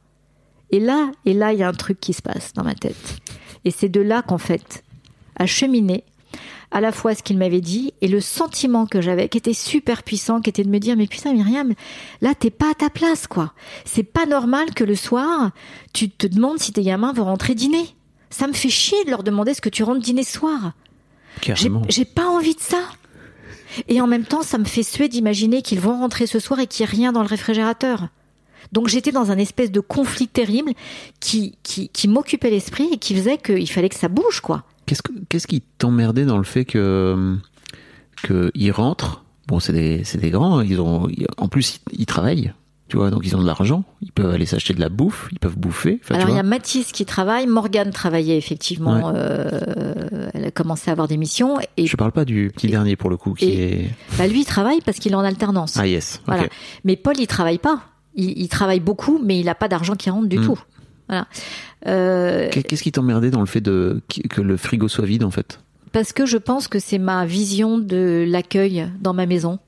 Et 0.73 0.81
là, 0.81 1.11
et 1.25 1.35
là, 1.35 1.53
il 1.53 1.59
y 1.59 1.63
a 1.63 1.69
un 1.69 1.73
truc 1.73 1.99
qui 1.99 2.13
se 2.13 2.23
passe 2.23 2.53
dans 2.53 2.63
ma 2.63 2.75
tête. 2.75 3.19
Et 3.65 3.71
c'est 3.71 3.89
de 3.89 4.01
là 4.01 4.23
qu'en 4.23 4.39
fait, 4.39 4.85
a 5.37 5.47
cheminé 5.47 6.05
à 6.71 6.81
la 6.81 6.93
fois 6.93 7.15
ce 7.15 7.23
qu'il 7.23 7.37
m'avait 7.39 7.61
dit 7.61 7.93
et 8.01 8.09
le 8.09 8.21
sentiment 8.21 8.87
que 8.87 9.01
j'avais, 9.01 9.29
qui 9.29 9.39
était 9.39 9.55
super 9.55 10.03
puissant, 10.03 10.41
qui 10.41 10.51
était 10.51 10.63
de 10.63 10.69
me 10.69 10.79
dire, 10.79 10.97
mais 10.97 11.07
putain, 11.07 11.33
Myriam, 11.33 11.75
là, 12.21 12.35
t'es 12.35 12.51
pas 12.51 12.71
à 12.71 12.75
ta 12.75 12.91
place, 12.91 13.27
quoi. 13.27 13.53
C'est 13.85 14.05
pas 14.05 14.27
normal 14.27 14.73
que 14.75 14.85
le 14.85 14.95
soir, 14.95 15.51
tu 15.93 16.11
te 16.11 16.27
demandes 16.27 16.59
si 16.59 16.73
tes 16.73 16.83
gamins 16.83 17.13
vont 17.13 17.25
rentrer 17.25 17.55
dîner. 17.55 17.87
Ça 18.31 18.47
me 18.47 18.53
fait 18.53 18.71
chier 18.71 19.05
de 19.05 19.11
leur 19.11 19.25
demander 19.25 19.55
ce 19.55 19.61
que 19.61 19.69
tu 19.69 19.83
rentres 19.83 20.01
dîner 20.01 20.23
ce 20.23 20.33
soir. 20.33 20.73
J'ai 21.43 21.55
Carrément. 21.55 21.83
j'ai 21.89 22.05
pas 22.05 22.27
envie 22.27 22.55
de 22.55 22.61
ça. 22.61 22.83
Et 23.89 24.01
en 24.01 24.07
même 24.07 24.25
temps, 24.25 24.43
ça 24.43 24.59
me 24.59 24.65
fait 24.65 24.83
suer 24.83 25.09
d'imaginer 25.09 25.63
qu'ils 25.63 25.81
vont 25.81 25.99
rentrer 25.99 26.27
ce 26.27 26.39
soir 26.39 26.61
et 26.61 26.67
qu'il 26.67 26.85
n'y 26.85 26.91
ait 26.91 26.95
rien 26.95 27.13
dans 27.13 27.23
le 27.23 27.29
réfrigérateur. 27.29 28.09
Donc 28.73 28.89
j'étais 28.89 29.13
dans 29.13 29.31
un 29.31 29.39
espèce 29.39 29.73
de 29.73 29.81
conflit 29.81 30.29
terrible 30.29 30.73
qui, 31.19 31.57
qui, 31.63 31.89
qui 31.89 32.09
m'occupait 32.09 32.51
l'esprit 32.51 32.89
et 32.93 32.99
qui 32.99 33.15
faisait 33.15 33.39
qu'il 33.39 33.69
fallait 33.71 33.89
que 33.89 33.97
ça 33.97 34.09
bouge, 34.09 34.41
quoi. 34.41 34.65
Qu'est-ce 34.91 35.03
que- 35.03 35.13
qu'est-ce 35.29 35.47
qui 35.47 35.61
t'emmerdait 35.79 36.25
dans 36.25 36.37
le 36.39 36.43
fait 36.45 36.65
que 36.65 37.39
qu'ils 38.25 38.73
rentrent? 38.73 39.25
Bon, 39.47 39.61
c'est 39.61 39.73
des, 39.73 40.03
c'est 40.05 40.19
des 40.19 40.31
grands. 40.31 40.61
Ils 40.61 40.81
ont, 40.81 41.09
en 41.37 41.49
plus, 41.49 41.81
ils, 41.93 42.01
ils 42.01 42.07
travaillent. 42.07 42.53
Tu 42.89 42.97
vois, 42.97 43.11
donc 43.11 43.21
ils 43.25 43.37
ont 43.37 43.41
de 43.41 43.47
l'argent. 43.47 43.85
Ils 44.03 44.11
peuvent 44.11 44.35
aller 44.35 44.47
s'acheter 44.47 44.75
de 44.75 44.81
la 44.81 44.89
bouffe. 44.89 45.29
Ils 45.31 45.39
peuvent 45.39 45.57
bouffer. 45.57 46.01
Enfin, 46.03 46.17
Alors 46.17 46.29
il 46.31 46.35
y 46.35 46.39
a. 46.39 46.43
Mathis 46.43 46.91
qui 46.91 47.05
travaille, 47.05 47.47
Morgane 47.47 47.91
travaillait 47.93 48.37
effectivement, 48.37 49.13
euh, 49.15 50.29
elle 50.35 50.45
a 50.47 50.51
commencé 50.51 50.91
à 50.91 50.93
avoir 50.93 51.07
des 51.07 51.17
missions 51.17 51.59
et 51.77 51.87
Je 51.87 51.97
parle 51.97 52.11
pas 52.11 52.25
du 52.25 52.51
petit 52.53 52.67
dernier 52.67 52.97
pour 52.97 53.09
le 53.11 53.17
coup 53.17 53.35
qui 53.35 53.45
et- 53.47 53.85
est. 53.85 53.91
bah, 54.19 54.27
lui 54.27 54.41
il 54.41 54.45
travaille 54.45 54.81
parce 54.85 54.99
qu'il 54.99 55.13
est 55.13 55.15
en 55.17 55.21
alternance. 55.21 55.77
Ah 55.77 55.87
yes. 55.87 56.21
Voilà. 56.27 56.47
Mais 56.83 56.97
Paul, 56.97 57.15
il 57.21 57.29
travaille 57.29 57.59
pas. 57.59 57.83
Il, 58.17 58.37
il 58.37 58.49
travaille 58.49 58.81
beaucoup, 58.81 59.21
mais 59.25 59.39
il 59.39 59.45
n'a 59.47 59.55
pas 59.55 59.69
d'argent 59.69 59.95
qui 59.95 60.11
rentre 60.11 60.27
du 60.29 60.41
Mm. 60.41 60.45
tout. 60.47 60.59
Voilà. 61.11 61.27
Euh, 61.89 62.49
Qu'est- 62.51 62.63
Qu'est-ce 62.63 62.83
qui 62.85 62.93
t'emmerdait 62.93 63.31
dans 63.31 63.41
le 63.41 63.47
fait 63.47 63.61
de 63.61 64.01
que 64.31 64.41
le 64.41 64.57
frigo 64.57 64.87
soit 64.89 65.05
vide 65.05 65.25
en 65.25 65.31
fait? 65.31 65.61
Parce 65.93 66.13
que 66.13 66.25
je 66.25 66.37
pense 66.39 66.69
que 66.69 66.79
c'est 66.79 66.99
ma 66.99 67.27
vision 67.27 67.77
de 67.79 68.25
l'accueil 68.29 68.89
dans 69.01 69.13
ma 69.13 69.27
maison. 69.27 69.59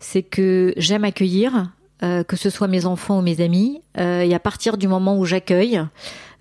C'est 0.00 0.22
que 0.24 0.74
j'aime 0.76 1.04
accueillir, 1.04 1.70
euh, 2.02 2.24
que 2.24 2.34
ce 2.34 2.50
soit 2.50 2.66
mes 2.66 2.84
enfants 2.84 3.20
ou 3.20 3.22
mes 3.22 3.40
amis, 3.40 3.80
euh, 3.96 4.22
et 4.22 4.34
à 4.34 4.40
partir 4.40 4.76
du 4.76 4.88
moment 4.88 5.16
où 5.16 5.24
j'accueille, 5.24 5.80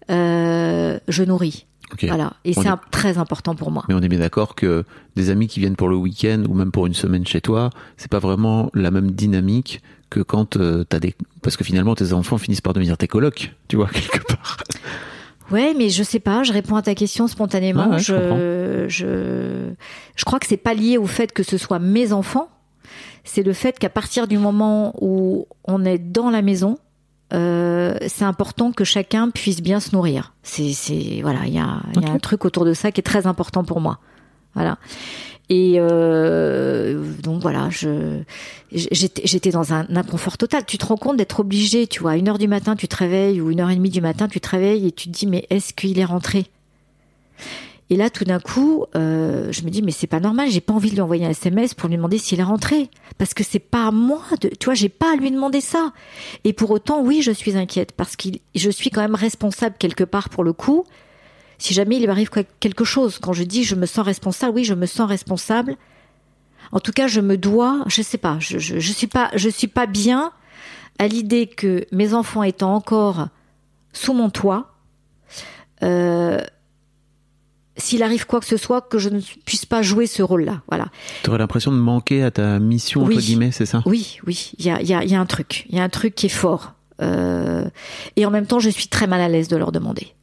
je 0.10 1.24
nourris. 1.24 1.66
Voilà. 2.02 2.34
Et 2.44 2.54
c'est 2.54 2.68
est- 2.68 2.90
très 2.92 3.18
important 3.20 3.54
pour 3.56 3.70
moi. 3.72 3.84
Mais 3.88 3.94
on 3.94 4.02
est 4.02 4.08
bien 4.10 4.20
d'accord 4.20 4.56
que 4.56 4.84
des 5.16 5.30
amis 5.30 5.48
qui 5.48 5.60
viennent 5.60 5.76
pour 5.76 5.88
le 5.88 5.96
week-end 5.96 6.44
ou 6.50 6.54
même 6.56 6.72
pour 6.72 6.88
une 6.88 6.94
semaine 6.96 7.26
chez 7.28 7.42
toi, 7.42 7.70
c'est 7.98 8.10
pas 8.10 8.20
vraiment 8.20 8.72
la 8.74 8.90
même 8.92 9.12
dynamique 9.12 9.82
que 10.16 10.22
quand 10.22 10.56
euh, 10.56 10.86
t'as 10.86 11.00
des 11.00 11.14
parce 11.42 11.58
que 11.58 11.66
finalement 11.66 11.94
tes 11.94 12.14
enfants 12.14 12.38
finissent 12.38 12.62
par 12.62 12.74
devenir 12.74 12.98
tes 12.98 13.08
colocs, 13.08 13.54
tu 13.68 13.76
vois 13.76 13.88
quelque 13.94 14.26
part. 14.26 14.58
Ouais, 15.52 15.74
mais 15.78 15.90
je 15.90 16.04
sais 16.04 16.20
pas, 16.20 16.44
je 16.44 16.54
réponds 16.54 16.78
à 16.78 16.82
ta 16.82 16.96
question 16.96 17.28
spontanément. 17.28 17.90
Ouais, 17.90 17.96
ouais, 17.96 18.00
je 18.00 18.88
je, 18.88 18.88
je, 18.88 19.74
je 20.16 20.26
crois 20.26 20.40
que 20.40 20.48
c'est 20.48 20.58
pas 20.58 20.74
lié 20.74 20.98
au 20.98 21.06
fait 21.06 21.34
que 21.34 21.44
ce 21.44 21.58
soit 21.58 21.80
mes 21.80 22.14
enfants. 22.14 22.50
C'est 23.24 23.44
le 23.44 23.54
fait 23.54 23.78
qu'à 23.78 23.90
partir 23.90 24.28
du 24.28 24.38
moment 24.38 24.94
où 25.02 25.48
on 25.66 25.84
est 25.84 25.98
dans 25.98 26.30
la 26.30 26.42
maison, 26.42 26.78
euh, 27.34 27.96
c'est 28.08 28.24
important 28.26 28.72
que 28.72 28.84
chacun 28.84 29.30
puisse 29.32 29.62
bien 29.62 29.80
se 29.80 29.94
nourrir. 29.96 30.34
C'est, 30.44 31.20
voilà, 31.22 31.46
il 31.46 31.54
y 31.54 31.60
a, 31.60 31.82
y 32.00 32.06
a 32.06 32.12
un 32.12 32.20
truc 32.20 32.46
autour 32.46 32.66
de 32.66 32.74
ça 32.74 32.92
qui 32.92 33.02
est 33.02 33.04
très 33.04 33.28
important 33.28 33.64
pour 33.64 33.82
moi. 33.82 34.00
Voilà. 34.54 34.78
Et 35.50 35.76
euh, 35.78 37.04
donc 37.22 37.42
voilà, 37.42 37.70
je 37.70 38.22
j'étais 38.72 39.52
dans 39.52 39.74
un 39.74 39.86
inconfort 39.96 40.38
total. 40.38 40.66
Tu 40.66 40.78
te 40.78 40.86
rends 40.86 40.98
compte 40.98 41.18
d'être 41.18 41.40
obligé, 41.40 41.88
tu 41.88 42.02
vois, 42.02 42.12
à 42.12 42.16
une 42.16 42.28
heure 42.28 42.40
du 42.40 42.48
matin, 42.48 42.76
tu 42.76 42.88
te 42.88 42.96
réveilles 42.96 43.42
ou 43.42 43.52
une 43.52 43.60
heure 43.60 43.70
et 43.70 43.76
demie 43.76 43.90
du 43.90 44.02
matin, 44.02 44.28
tu 44.28 44.40
te 44.40 44.50
réveilles 44.50 44.88
et 44.88 44.92
tu 44.92 45.10
te 45.10 45.14
dis 45.14 45.28
mais 45.28 45.46
est-ce 45.50 45.74
qu'il 45.74 46.00
est 46.00 46.06
rentré? 46.06 46.46
Et 47.92 47.96
là, 47.98 48.10
tout 48.10 48.24
d'un 48.24 48.40
coup, 48.40 48.86
euh, 48.96 49.52
je 49.52 49.62
me 49.62 49.70
dis 49.70 49.84
mais 49.84 49.92
c'est 49.92 50.08
pas 50.08 50.20
normal. 50.20 50.50
J'ai 50.50 50.62
pas 50.62 50.74
envie 50.74 50.90
de 50.90 50.96
lui 50.96 51.02
envoyer 51.02 51.26
un 51.26 51.30
SMS 51.30 51.76
pour 51.76 51.90
lui 51.90 51.98
demander 51.98 52.18
s'il 52.18 52.40
est 52.40 52.44
rentré 52.44 52.90
parce 53.20 53.36
que 53.36 53.44
c'est 53.44 53.60
pas 53.60 53.88
à 53.88 53.92
moi. 53.92 54.24
De, 54.42 54.50
tu 54.50 54.66
vois, 54.66 54.74
j'ai 54.74 54.90
pas 54.90 55.14
à 55.14 55.16
lui 55.16 55.30
demander 55.30 55.62
ça. 55.62 55.94
Et 56.44 56.54
pour 56.54 56.72
autant, 56.72 57.04
oui, 57.04 57.22
je 57.22 57.32
suis 57.32 57.56
inquiète 57.56 57.92
parce 57.92 58.16
que 58.16 58.30
je 58.56 58.70
suis 58.72 58.90
quand 58.90 59.02
même 59.02 59.16
responsable 59.16 59.76
quelque 59.78 60.04
part 60.04 60.30
pour 60.30 60.44
le 60.44 60.54
coup 60.54 60.86
si 61.58 61.74
jamais 61.74 61.98
il 61.98 62.04
lui 62.04 62.10
arrive 62.10 62.30
quoi- 62.30 62.44
quelque 62.60 62.84
chose. 62.84 63.20
Quand 63.20 63.34
je 63.34 63.44
dis 63.44 63.64
je 63.64 63.76
me 63.76 63.86
sens 63.86 64.06
responsable, 64.06 64.56
oui, 64.56 64.64
je 64.64 64.74
me 64.74 64.86
sens 64.86 65.08
responsable. 65.10 65.76
En 66.72 66.80
tout 66.80 66.92
cas, 66.92 67.08
je 67.08 67.22
me 67.22 67.38
dois, 67.38 67.84
je 67.88 68.02
sais 68.02 68.18
pas, 68.18 68.38
je, 68.40 68.58
je, 68.58 68.80
je 68.80 68.92
suis 68.92 69.08
pas, 69.08 69.30
je 69.36 69.50
suis 69.50 69.68
pas 69.68 69.86
bien 69.86 70.32
à 71.00 71.08
l'idée 71.08 71.48
que 71.48 71.86
mes 71.92 72.14
enfants 72.14 72.44
étant 72.44 72.74
encore 72.74 73.28
sous 73.94 74.14
mon 74.14 74.30
toit, 74.30 74.74
euh, 75.84 76.40
s'il 77.78 78.04
arrive 78.04 78.26
quoi 78.26 78.40
que 78.40 78.46
ce 78.46 78.58
soit, 78.58 78.82
que 78.82 78.98
je 79.00 79.10
ne 79.10 79.20
puisse 79.46 79.66
pas 79.66 79.82
jouer 79.82 80.08
ce 80.08 80.24
rôle-là. 80.24 80.62
Voilà. 80.70 80.88
T'aurais 81.24 81.38
l'impression 81.38 81.72
de 81.72 81.78
manquer 81.78 82.24
à 82.24 82.32
ta 82.32 82.58
mission 82.60 83.02
entre 83.02 83.10
Oui. 83.10 83.18
guillemets, 83.18 83.52
c'est 83.52 83.66
ça? 83.66 83.84
Oui, 83.86 84.18
oui, 84.26 84.52
il 84.58 84.66
y 84.66 84.70
a, 84.72 84.82
y 84.82 85.14
a 85.16 85.20
un 85.20 85.26
truc, 85.26 85.66
il 85.70 85.76
y 85.76 85.80
a 85.80 85.84
un 85.84 85.90
truc 85.90 86.16
qui 86.16 86.26
est 86.28 86.30
fort. 86.30 86.74
Euh, 87.02 87.70
et 88.16 88.26
en 88.26 88.32
même 88.32 88.46
temps, 88.48 88.60
je 88.60 88.70
suis 88.70 88.88
très 88.88 89.08
mal 89.08 89.20
à 89.20 89.28
l'aise 89.28 89.50
de 89.50 89.58
leur 89.58 89.74
demander. 89.74 90.14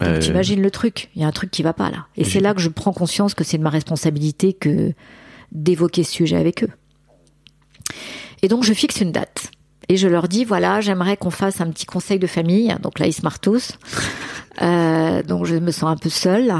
Donc, 0.00 0.08
Euh, 0.08 0.18
t'imagines 0.18 0.62
le 0.62 0.70
truc, 0.70 1.10
il 1.14 1.22
y 1.22 1.24
a 1.24 1.28
un 1.28 1.32
truc 1.32 1.50
qui 1.50 1.62
va 1.62 1.72
pas 1.72 1.90
là. 1.90 2.06
Et 2.16 2.24
c'est 2.24 2.40
là 2.40 2.54
que 2.54 2.60
je 2.60 2.68
prends 2.68 2.92
conscience 2.92 3.34
que 3.34 3.44
c'est 3.44 3.58
de 3.58 3.62
ma 3.62 3.70
responsabilité 3.70 4.52
que 4.52 4.92
d'évoquer 5.52 6.04
ce 6.04 6.12
sujet 6.12 6.36
avec 6.36 6.64
eux. 6.64 6.70
Et 8.42 8.48
donc 8.48 8.64
je 8.64 8.72
fixe 8.72 9.00
une 9.00 9.12
date. 9.12 9.50
Et 9.88 9.96
je 9.96 10.06
leur 10.06 10.28
dis, 10.28 10.44
voilà, 10.44 10.80
j'aimerais 10.80 11.16
qu'on 11.16 11.30
fasse 11.30 11.60
un 11.60 11.68
petit 11.68 11.84
conseil 11.84 12.20
de 12.20 12.28
famille. 12.28 12.72
Donc 12.80 13.00
là, 13.00 13.08
ils 13.08 13.12
se 13.12 13.22
marrent 13.22 13.40
tous. 13.40 13.72
Euh, 14.62 15.22
donc 15.22 15.46
je 15.46 15.54
me 15.54 15.70
sens 15.70 15.84
un 15.84 15.96
peu 15.96 16.10
seule. 16.10 16.52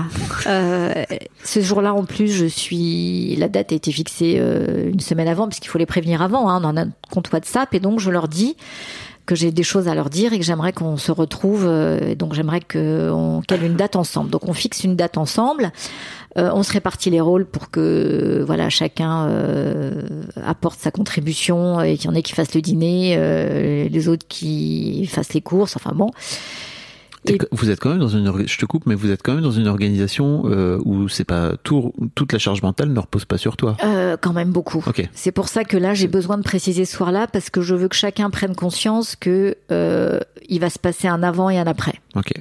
Euh, 0.46 1.04
ce 1.44 1.60
jour-là, 1.60 1.92
en 1.92 2.04
plus, 2.04 2.28
je 2.32 2.46
suis. 2.46 3.36
La 3.36 3.48
date 3.48 3.72
a 3.72 3.74
été 3.74 3.92
fixée 3.92 4.36
euh, 4.38 4.90
une 4.90 5.00
semaine 5.00 5.28
avant, 5.28 5.48
puisqu'il 5.48 5.68
faut 5.68 5.76
les 5.76 5.86
prévenir 5.86 6.22
avant. 6.22 6.48
Hein, 6.48 6.60
on 6.62 6.68
en 6.68 6.76
a 6.78 6.82
un 6.82 6.92
compte 7.10 7.30
WhatsApp, 7.30 7.74
et 7.74 7.80
donc 7.80 8.00
je 8.00 8.10
leur 8.10 8.28
dis 8.28 8.56
que 9.30 9.36
j'ai 9.36 9.52
des 9.52 9.62
choses 9.62 9.86
à 9.86 9.94
leur 9.94 10.10
dire 10.10 10.32
et 10.32 10.40
que 10.40 10.44
j'aimerais 10.44 10.72
qu'on 10.72 10.96
se 10.96 11.12
retrouve. 11.12 11.64
euh, 11.64 12.16
donc 12.16 12.34
j'aimerais 12.34 12.58
qu'on 12.58 13.42
cale 13.46 13.62
une 13.62 13.76
date 13.76 13.94
ensemble. 13.94 14.28
Donc 14.28 14.48
on 14.48 14.52
fixe 14.52 14.82
une 14.82 14.96
date 14.96 15.18
ensemble. 15.18 15.70
Euh, 16.36 16.50
on 16.52 16.64
se 16.64 16.72
répartit 16.72 17.10
les 17.10 17.20
rôles 17.20 17.46
pour 17.46 17.70
que 17.70 18.42
voilà 18.44 18.68
chacun 18.70 19.28
euh, 19.28 20.02
apporte 20.44 20.80
sa 20.80 20.90
contribution 20.90 21.80
et 21.80 21.96
qu'il 21.96 22.06
y 22.06 22.12
en 22.12 22.16
ait 22.16 22.22
qui 22.22 22.32
fassent 22.32 22.56
le 22.56 22.60
dîner, 22.60 23.14
euh, 23.16 23.88
les 23.88 24.08
autres 24.08 24.26
qui 24.26 25.06
fassent 25.06 25.32
les 25.32 25.42
courses. 25.42 25.76
Enfin 25.76 25.92
bon. 25.94 26.10
Et- 27.26 27.38
Vous 27.52 27.68
êtes 27.70 27.78
quand 27.80 27.90
même 27.90 27.98
dans 27.98 28.08
une 28.08 28.46
je 28.48 28.56
te 28.58 28.64
coupe 28.64 28.86
mais 28.86 28.94
vous 28.94 29.10
êtes 29.10 29.22
quand 29.22 29.34
même 29.34 29.42
dans 29.42 29.50
une 29.50 29.66
organisation 29.68 30.44
euh, 30.46 30.78
où 30.86 31.06
c'est 31.08 31.24
pas 31.24 31.52
tout 31.62 31.92
toute 32.14 32.32
la 32.32 32.38
charge 32.38 32.62
mentale 32.62 32.88
ne 32.92 32.98
repose 32.98 33.26
pas 33.26 33.36
sur 33.36 33.56
toi. 33.58 33.76
Euh, 33.84 34.16
quand 34.18 34.32
même 34.32 34.50
beaucoup. 34.52 34.82
Ok. 34.86 35.06
C'est 35.12 35.32
pour 35.32 35.48
ça 35.48 35.64
que 35.64 35.76
là, 35.76 35.92
j'ai 35.92 36.08
besoin 36.08 36.38
de 36.38 36.42
préciser 36.42 36.84
ce 36.86 36.96
soir-là 36.96 37.26
parce 37.26 37.50
que 37.50 37.60
je 37.60 37.74
veux 37.74 37.88
que 37.88 37.96
chacun 37.96 38.30
prenne 38.30 38.54
conscience 38.54 39.16
que 39.16 39.54
euh, 39.70 40.18
il 40.48 40.60
va 40.60 40.70
se 40.70 40.78
passer 40.78 41.08
un 41.08 41.22
avant 41.22 41.50
et 41.50 41.58
un 41.58 41.66
après. 41.66 42.00
OK. 42.16 42.32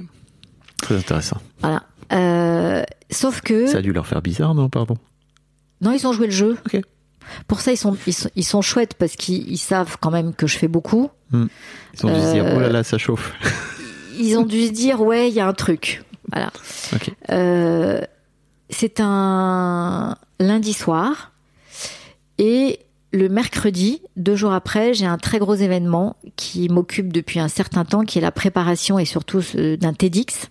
Très 0.80 0.96
intéressant. 0.96 1.36
Voilà. 1.60 1.82
Euh, 2.12 2.82
sauf 3.10 3.42
que 3.42 3.66
Ça 3.66 3.78
a 3.78 3.82
dû 3.82 3.92
leur 3.92 4.06
faire 4.06 4.22
bizarre, 4.22 4.54
non 4.54 4.68
Pardon? 4.70 4.96
non, 5.82 5.92
ils 5.92 6.06
ont 6.06 6.12
joué 6.12 6.26
le 6.26 6.32
jeu. 6.32 6.56
Ok. 6.66 6.80
Pour 7.46 7.60
ça, 7.60 7.70
ils 7.70 7.76
sont, 7.76 7.96
ils 8.06 8.12
sont, 8.14 8.30
ils 8.34 8.44
sont 8.44 8.62
chouettes 8.62 8.94
parce 8.94 9.14
qu'ils 9.14 9.46
ils 9.48 9.58
savent 9.58 9.96
quand 10.00 10.10
même 10.10 10.34
que 10.34 10.46
je 10.46 10.56
fais 10.58 10.68
beaucoup. 10.68 11.10
Ils 11.32 11.38
ont 12.06 12.12
dû 12.14 12.20
se 12.20 12.32
dire, 12.32 12.44
Euh, 12.46 12.54
oh 12.56 12.60
là 12.60 12.70
là, 12.70 12.82
ça 12.82 12.96
chauffe. 12.98 13.32
Ils 14.20 14.36
ont 14.38 14.44
dû 14.44 14.66
se 14.66 14.72
dire, 14.72 15.00
ouais, 15.00 15.28
il 15.28 15.34
y 15.34 15.40
a 15.40 15.46
un 15.46 15.52
truc. 15.52 16.02
Voilà. 16.30 16.50
Euh, 17.30 18.00
c'est 18.68 19.00
un 19.00 20.16
lundi 20.38 20.72
soir 20.72 21.32
et 22.38 22.80
le 23.12 23.28
mercredi, 23.28 24.02
deux 24.16 24.36
jours 24.36 24.52
après, 24.52 24.94
j'ai 24.94 25.06
un 25.06 25.18
très 25.18 25.40
gros 25.40 25.56
événement 25.56 26.16
qui 26.36 26.68
m'occupe 26.68 27.12
depuis 27.12 27.40
un 27.40 27.48
certain 27.48 27.84
temps, 27.84 28.04
qui 28.04 28.18
est 28.18 28.22
la 28.22 28.30
préparation 28.30 28.98
et 29.00 29.04
surtout 29.04 29.40
d'un 29.56 29.92
TEDx. 29.92 30.46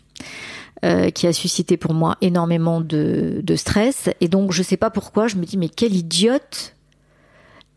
euh, 0.85 1.09
qui 1.09 1.27
a 1.27 1.33
suscité 1.33 1.75
pour 1.75 1.93
moi 1.93 2.15
énormément 2.21 2.79
de, 2.79 3.41
de 3.43 3.55
stress 3.57 4.09
et 4.21 4.29
donc 4.29 4.53
je 4.53 4.63
sais 4.63 4.77
pas 4.77 4.89
pourquoi 4.89 5.27
je 5.27 5.35
me 5.35 5.43
dis 5.43 5.57
mais 5.57 5.67
quelle 5.67 5.93
idiote 5.93 6.73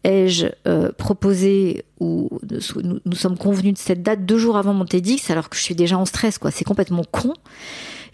ai-je 0.04 0.46
euh, 0.66 0.90
proposé 0.92 1.84
ou 2.00 2.28
nous, 2.50 3.00
nous 3.04 3.16
sommes 3.16 3.38
convenus 3.38 3.74
de 3.74 3.78
cette 3.78 4.02
date 4.02 4.26
deux 4.26 4.38
jours 4.38 4.56
avant 4.56 4.74
mon 4.74 4.84
TEDx 4.84 5.30
alors 5.30 5.48
que 5.48 5.56
je 5.56 5.62
suis 5.62 5.74
déjà 5.74 5.96
en 5.96 6.04
stress 6.04 6.38
quoi 6.38 6.50
c'est 6.50 6.64
complètement 6.64 7.04
con 7.10 7.34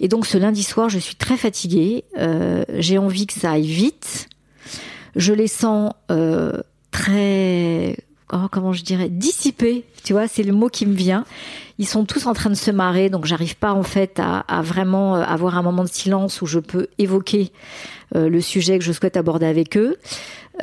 et 0.01 0.09
donc 0.09 0.26
ce 0.26 0.39
lundi 0.39 0.62
soir, 0.62 0.89
je 0.89 0.99
suis 0.99 1.16
très 1.16 1.36
fatiguée. 1.36 2.05
euh, 2.18 2.64
j'ai 2.74 2.99
envie 2.99 3.26
que 3.26 3.34
ça 3.34 3.53
aille 3.53 3.66
vite. 3.66 4.28
Je 5.16 5.32
les 5.32 5.49
sens 5.49 5.93
euh, 6.11 6.61
très, 6.91 7.97
oh, 8.32 8.47
comment 8.51 8.72
je 8.72 8.82
dirais, 8.84 9.09
dissipés. 9.09 9.84
Tu 10.05 10.12
vois, 10.12 10.28
c'est 10.28 10.45
le 10.45 10.53
mot 10.53 10.68
qui 10.68 10.86
me 10.86 10.95
vient. 10.95 11.24
Ils 11.79 11.87
sont 11.87 12.05
tous 12.05 12.26
en 12.26 12.33
train 12.35 12.51
de 12.51 12.55
se 12.57 12.70
marrer, 12.72 13.09
donc 13.09 13.24
j'arrive 13.24 13.57
pas 13.57 13.72
en 13.72 13.85
fait 13.85 14.18
à, 14.18 14.41
à 14.41 14.62
vraiment 14.62 15.16
euh, 15.16 15.22
avoir 15.22 15.57
un 15.57 15.62
moment 15.62 15.85
de 15.85 15.89
silence 15.89 16.43
où 16.43 16.47
je 16.47 16.59
peux 16.59 16.89
évoquer 16.99 17.53
euh, 18.16 18.29
le 18.29 18.41
sujet 18.41 18.79
que 18.79 18.85
je 18.85 18.93
souhaite 18.93 19.16
aborder 19.16 19.47
avec 19.47 19.76
eux. 19.76 19.97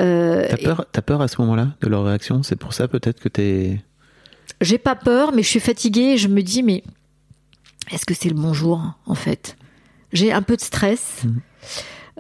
Euh, 0.02 0.46
T'as 0.50 0.58
peur, 0.58 0.86
t'as 0.92 1.02
peur 1.02 1.22
à 1.22 1.28
ce 1.30 1.40
moment-là 1.42 1.70
de 1.82 1.88
leur 1.88 2.04
réaction? 2.04 2.44
C'est 2.44 2.58
pour 2.58 2.74
ça 2.74 2.88
peut-être 2.90 3.22
que 3.22 3.30
t'es. 3.30 3.82
j'ai 4.60 4.78
pas 4.78 4.96
peur, 4.96 5.32
mais 5.32 5.42
je 5.42 5.48
suis 5.48 5.60
fatiguée 5.62 6.14
et 6.14 6.18
je 6.18 6.28
me 6.28 6.42
dis, 6.42 6.64
mais 6.64 6.84
est-ce 7.92 8.06
que 8.06 8.14
c'est 8.14 8.30
le 8.30 8.36
bon 8.36 8.54
jour, 8.54 8.82
en 9.06 9.16
fait? 9.16 9.56
J'ai 10.12 10.34
un 10.34 10.42
peu 10.42 10.58
de 10.58 10.62
stress. 10.62 11.24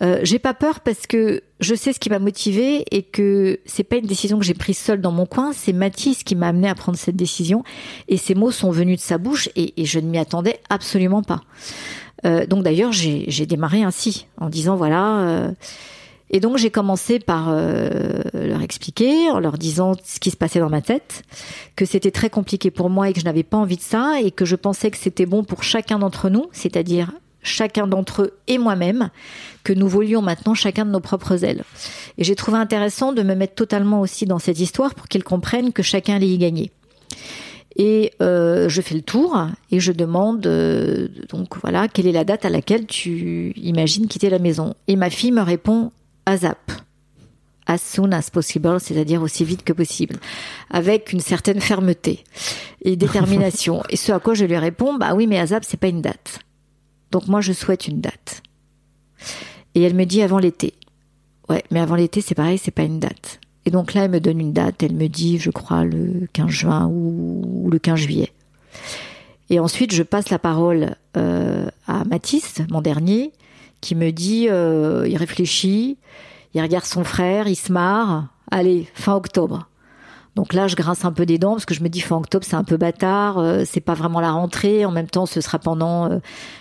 Euh, 0.01 0.19
j'ai 0.23 0.39
pas 0.39 0.53
peur 0.53 0.81
parce 0.81 1.07
que 1.07 1.41
je 1.59 1.73
sais 1.73 1.93
ce 1.93 1.99
qui 1.99 2.09
m'a 2.09 2.19
motivée 2.19 2.83
et 2.91 3.03
que 3.03 3.59
c'est 3.65 3.83
pas 3.83 3.95
une 3.95 4.05
décision 4.05 4.37
que 4.37 4.45
j'ai 4.45 4.53
prise 4.53 4.77
seule 4.77 4.99
dans 4.99 5.11
mon 5.11 5.25
coin, 5.25 5.53
c'est 5.53 5.71
Mathis 5.73 6.23
qui 6.23 6.35
m'a 6.35 6.49
amené 6.49 6.67
à 6.67 6.75
prendre 6.75 6.97
cette 6.97 7.15
décision 7.15 7.63
et 8.09 8.17
ces 8.17 8.35
mots 8.35 8.51
sont 8.51 8.71
venus 8.71 8.97
de 8.97 9.03
sa 9.03 9.17
bouche 9.17 9.49
et, 9.55 9.73
je 9.85 9.99
ne 9.99 10.09
m'y 10.09 10.17
attendais 10.17 10.59
absolument 10.69 11.21
pas. 11.21 11.41
Euh, 12.25 12.45
donc 12.45 12.63
d'ailleurs 12.63 12.91
j'ai 12.91 13.25
j'ai 13.27 13.45
démarré 13.45 13.83
ainsi 13.83 14.27
en 14.37 14.49
disant 14.49 14.75
voilà 14.75 15.19
euh, 15.19 15.51
et 16.29 16.39
donc 16.39 16.57
j'ai 16.57 16.71
commencé 16.71 17.19
par 17.19 17.49
euh, 17.49 18.21
leur 18.33 18.61
expliquer 18.61 19.29
en 19.29 19.39
leur 19.39 19.57
disant 19.57 19.93
ce 20.03 20.19
qui 20.19 20.31
se 20.31 20.37
passait 20.37 20.59
dans 20.59 20.69
ma 20.69 20.81
tête, 20.81 21.23
que 21.75 21.85
c'était 21.85 22.11
très 22.11 22.29
compliqué 22.29 22.71
pour 22.71 22.89
moi 22.89 23.09
et 23.09 23.13
que 23.13 23.19
je 23.19 23.25
n'avais 23.25 23.43
pas 23.43 23.57
envie 23.57 23.77
de 23.77 23.81
ça 23.81 24.19
et 24.21 24.31
que 24.31 24.43
je 24.43 24.55
pensais 24.55 24.89
que 24.89 24.97
c'était 24.97 25.25
bon 25.25 25.43
pour 25.43 25.63
chacun 25.63 25.99
d'entre 25.99 26.29
nous, 26.29 26.47
c'est-à-dire 26.51 27.11
chacun 27.45 27.87
d'entre 27.87 28.23
eux 28.23 28.33
et 28.47 28.57
moi-même, 28.57 29.09
que 29.63 29.73
nous 29.73 29.87
volions 29.87 30.21
maintenant 30.21 30.53
chacun 30.53 30.85
de 30.85 30.91
nos 30.91 30.99
propres 30.99 31.43
ailes. 31.43 31.63
Et 32.17 32.23
j'ai 32.23 32.35
trouvé 32.35 32.57
intéressant 32.57 33.13
de 33.13 33.23
me 33.23 33.35
mettre 33.35 33.55
totalement 33.55 34.01
aussi 34.01 34.25
dans 34.25 34.39
cette 34.39 34.59
histoire 34.59 34.95
pour 34.95 35.07
qu'ils 35.07 35.23
comprennent 35.23 35.73
que 35.73 35.83
chacun 35.83 36.15
allait 36.15 36.29
y 36.29 36.37
gagner. 36.37 36.71
Et 37.75 38.13
euh, 38.21 38.69
je 38.69 38.81
fais 38.81 38.95
le 38.95 39.01
tour 39.01 39.37
et 39.69 39.79
je 39.81 39.91
demande 39.91 40.47
euh, 40.47 41.09
donc 41.29 41.57
voilà 41.61 41.89
quelle 41.89 42.07
est 42.07 42.13
la 42.13 42.23
date 42.23 42.45
à 42.45 42.49
laquelle 42.49 42.85
tu 42.85 43.51
imagines 43.57 44.07
quitter 44.07 44.29
la 44.29 44.39
maison. 44.39 44.75
Et 44.87 44.95
ma 44.95 45.09
fille 45.09 45.33
me 45.33 45.41
répond 45.41 45.91
ASAP, 46.25 46.71
as 47.67 47.79
soon 47.79 48.13
as 48.13 48.29
possible, 48.29 48.79
c'est-à-dire 48.79 49.21
aussi 49.21 49.43
vite 49.43 49.63
que 49.65 49.73
possible, 49.73 50.15
avec 50.69 51.11
une 51.11 51.19
certaine 51.19 51.59
fermeté 51.59 52.23
et 52.81 52.95
détermination. 52.95 53.83
et 53.89 53.97
ce 53.97 54.13
à 54.13 54.19
quoi 54.19 54.35
je 54.35 54.45
lui 54.45 54.57
réponds 54.57 54.95
bah 54.95 55.13
oui 55.13 55.27
mais 55.27 55.37
ASAP 55.37 55.65
c'est 55.65 55.79
pas 55.79 55.87
une 55.87 56.01
date. 56.01 56.39
Donc 57.11 57.27
moi 57.27 57.41
je 57.41 57.53
souhaite 57.53 57.87
une 57.87 58.01
date. 58.01 58.41
Et 59.73 59.81
elle 59.81 59.95
me 59.95 60.05
dit 60.05 60.21
avant 60.21 60.39
l'été. 60.39 60.73
Ouais, 61.49 61.63
mais 61.71 61.79
avant 61.79 61.95
l'été 61.95 62.21
c'est 62.21 62.35
pareil, 62.35 62.57
c'est 62.57 62.71
pas 62.71 62.83
une 62.83 62.99
date. 62.99 63.39
Et 63.65 63.71
donc 63.71 63.93
là 63.93 64.05
elle 64.05 64.11
me 64.11 64.19
donne 64.19 64.39
une 64.39 64.53
date, 64.53 64.83
elle 64.83 64.95
me 64.95 65.07
dit 65.07 65.37
je 65.37 65.49
crois 65.49 65.83
le 65.83 66.27
15 66.33 66.49
juin 66.49 66.87
ou, 66.87 67.69
le 67.71 67.79
15 67.79 67.99
juillet. 67.99 68.31
Et 69.49 69.59
ensuite 69.59 69.93
je 69.93 70.03
passe 70.03 70.29
la 70.29 70.39
parole 70.39 70.95
euh, 71.17 71.67
à 71.87 72.03
Mathis, 72.05 72.61
mon 72.71 72.81
dernier, 72.81 73.31
qui 73.81 73.95
me 73.95 74.11
dit 74.11 74.47
euh, 74.49 75.07
il 75.07 75.17
réfléchit, 75.17 75.97
il 76.53 76.61
regarde 76.61 76.85
son 76.85 77.03
frère, 77.03 77.47
il 77.47 77.55
se 77.55 77.71
marre. 77.71 78.27
Allez, 78.51 78.87
fin 78.93 79.15
octobre. 79.15 79.67
Donc 80.35 80.51
là, 80.53 80.67
je 80.67 80.75
grince 80.75 81.05
un 81.05 81.13
peu 81.13 81.25
des 81.25 81.37
dents 81.37 81.53
parce 81.53 81.63
que 81.65 81.73
je 81.73 81.81
me 81.81 81.87
dis 81.87 82.01
fin 82.01 82.17
octobre, 82.17 82.45
c'est 82.45 82.57
un 82.57 82.65
peu 82.65 82.75
bâtard, 82.75 83.37
euh, 83.37 83.63
c'est 83.65 83.79
pas 83.79 83.93
vraiment 83.93 84.19
la 84.19 84.31
rentrée. 84.31 84.83
En 84.85 84.91
même 84.91 85.07
temps, 85.07 85.25
ce 85.25 85.39
sera 85.39 85.59
pendant 85.59 86.11
euh, 86.11 86.17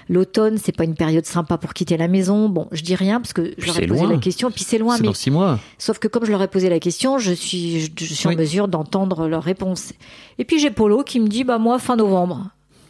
l'automne, 0.08 0.58
c'est 0.58 0.70
pas 0.76 0.84
une 0.84 0.94
période 0.94 1.26
sympa 1.26 1.58
pour 1.58 1.74
quitter 1.74 1.96
la 1.96 2.06
maison. 2.06 2.48
Bon, 2.48 2.68
je 2.70 2.82
dis 2.82 2.94
rien 2.94 3.20
parce 3.20 3.32
que 3.32 3.46
je 3.46 3.50
Puis 3.56 3.66
leur 3.66 3.82
ai 3.82 3.86
posé 3.88 4.02
loin. 4.02 4.12
la 4.12 4.18
question, 4.18 4.50
puis 4.52 4.62
c'est 4.62 4.78
loin, 4.78 4.96
mais 5.00 5.08
dans 5.08 5.12
six 5.14 5.32
mois. 5.32 5.58
Sauf 5.78 5.98
que 5.98 6.06
comme 6.06 6.24
je 6.24 6.30
leur 6.30 6.40
ai 6.42 6.46
posé 6.46 6.68
la 6.68 6.78
question, 6.78 7.18
je 7.18 7.32
suis, 7.32 7.80
je, 7.80 7.90
je 7.98 8.14
suis 8.14 8.28
Oui. 8.28 8.36
en 8.36 8.38
mesure 8.38 8.68
d'entendre 8.68 9.26
leur 9.26 9.42
réponse. 9.42 9.92
Et 10.38 10.44
puis 10.44 10.60
j'ai 10.60 10.70
Polo 10.70 11.02
qui 11.02 11.18
me 11.18 11.26
dit, 11.26 11.42
bah 11.42 11.58
moi 11.58 11.80
fin 11.80 11.96
novembre. 11.96 12.46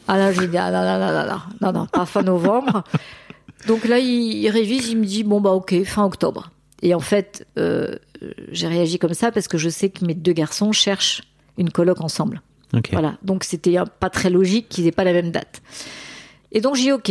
Ah 0.06 0.18
là 0.18 0.32
j'ai 0.32 0.46
dit, 0.48 0.58
ah, 0.58 0.70
non, 0.70 0.82
non, 0.82 0.98
non, 0.98 1.12
non, 1.14 1.28
non, 1.62 1.72
non, 1.72 1.80
non, 1.80 1.86
pas 1.86 2.04
fin 2.04 2.20
novembre. 2.22 2.84
Donc 3.68 3.86
là 3.88 3.98
il, 3.98 4.06
il 4.34 4.50
révise, 4.50 4.90
il 4.90 4.98
me 4.98 5.06
dit, 5.06 5.24
bon 5.24 5.40
bah 5.40 5.52
ok, 5.52 5.82
fin 5.84 6.04
octobre. 6.04 6.50
Et 6.84 6.94
en 6.94 7.00
fait, 7.00 7.46
euh, 7.58 7.96
j'ai 8.52 8.68
réagi 8.68 8.98
comme 9.00 9.14
ça 9.14 9.32
parce 9.32 9.48
que 9.48 9.58
je 9.58 9.68
sais 9.68 9.88
que 9.90 10.04
mes 10.04 10.14
deux 10.14 10.32
garçons 10.34 10.70
cherchent 10.70 11.22
une 11.58 11.70
coloc 11.70 12.00
ensemble. 12.00 12.42
Ok. 12.76 12.90
Voilà, 12.92 13.16
donc 13.22 13.42
c'était 13.44 13.78
euh, 13.78 13.84
pas 14.00 14.10
très 14.10 14.28
logique 14.30 14.68
qu'ils 14.68 14.86
aient 14.86 14.92
pas 14.92 15.04
la 15.04 15.12
même 15.14 15.30
date. 15.32 15.62
Et 16.52 16.60
donc 16.60 16.76
j'ai 16.76 16.82
dit 16.84 16.92
ok. 16.92 17.10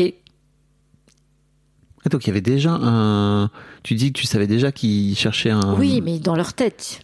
Ah, 2.05 2.09
donc 2.09 2.25
il 2.25 2.27
y 2.27 2.31
avait 2.31 2.41
déjà 2.41 2.71
un. 2.71 3.49
Tu 3.83 3.95
dis 3.95 4.11
que 4.11 4.19
tu 4.19 4.25
savais 4.27 4.45
déjà 4.47 4.71
qu'ils 4.73 5.15
cherchaient 5.17 5.49
un. 5.51 5.75
Oui, 5.77 6.01
mais 6.01 6.19
dans 6.19 6.35
leur 6.35 6.53
tête. 6.53 6.99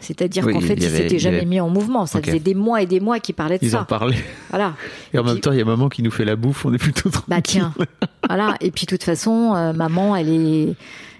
C'est-à-dire 0.00 0.44
Oui, 0.44 0.52
qu'en 0.52 0.60
fait, 0.60 0.74
ils 0.74 0.84
avait- 0.84 0.96
s'étaient 1.04 1.18
jamais 1.18 1.38
avait- 1.38 1.46
mis 1.46 1.60
en 1.60 1.70
mouvement. 1.70 2.04
Ça 2.04 2.20
faisait 2.20 2.40
des 2.40 2.54
mois 2.54 2.82
et 2.82 2.86
des 2.86 3.00
mois 3.00 3.20
qu'ils 3.20 3.34
parlaient 3.34 3.58
de 3.58 3.64
Ils 3.64 3.70
ça. 3.70 3.80
en 3.80 3.84
parlaient. 3.86 4.22
Voilà. 4.50 4.74
Et 5.14 5.18
en 5.18 5.24
même 5.24 5.40
temps, 5.40 5.50
il 5.52 5.56
y 5.58 5.62
a 5.62 5.64
maman 5.64 5.88
qui 5.88 6.02
nous 6.02 6.10
fait 6.10 6.26
la 6.26 6.36
bouffe, 6.36 6.66
on 6.66 6.74
est 6.74 6.78
plutôt 6.78 7.08
tranquille. 7.08 7.24
Bah 7.28 7.40
tiens, 7.40 7.72
voilà. 8.28 8.54
Et 8.60 8.70
puis 8.70 8.84
de 8.84 8.90
toute 8.90 9.02
façon, 9.02 9.54
euh, 9.56 9.72
maman, 9.72 10.14
elle 10.14 10.28
est, 10.28 10.74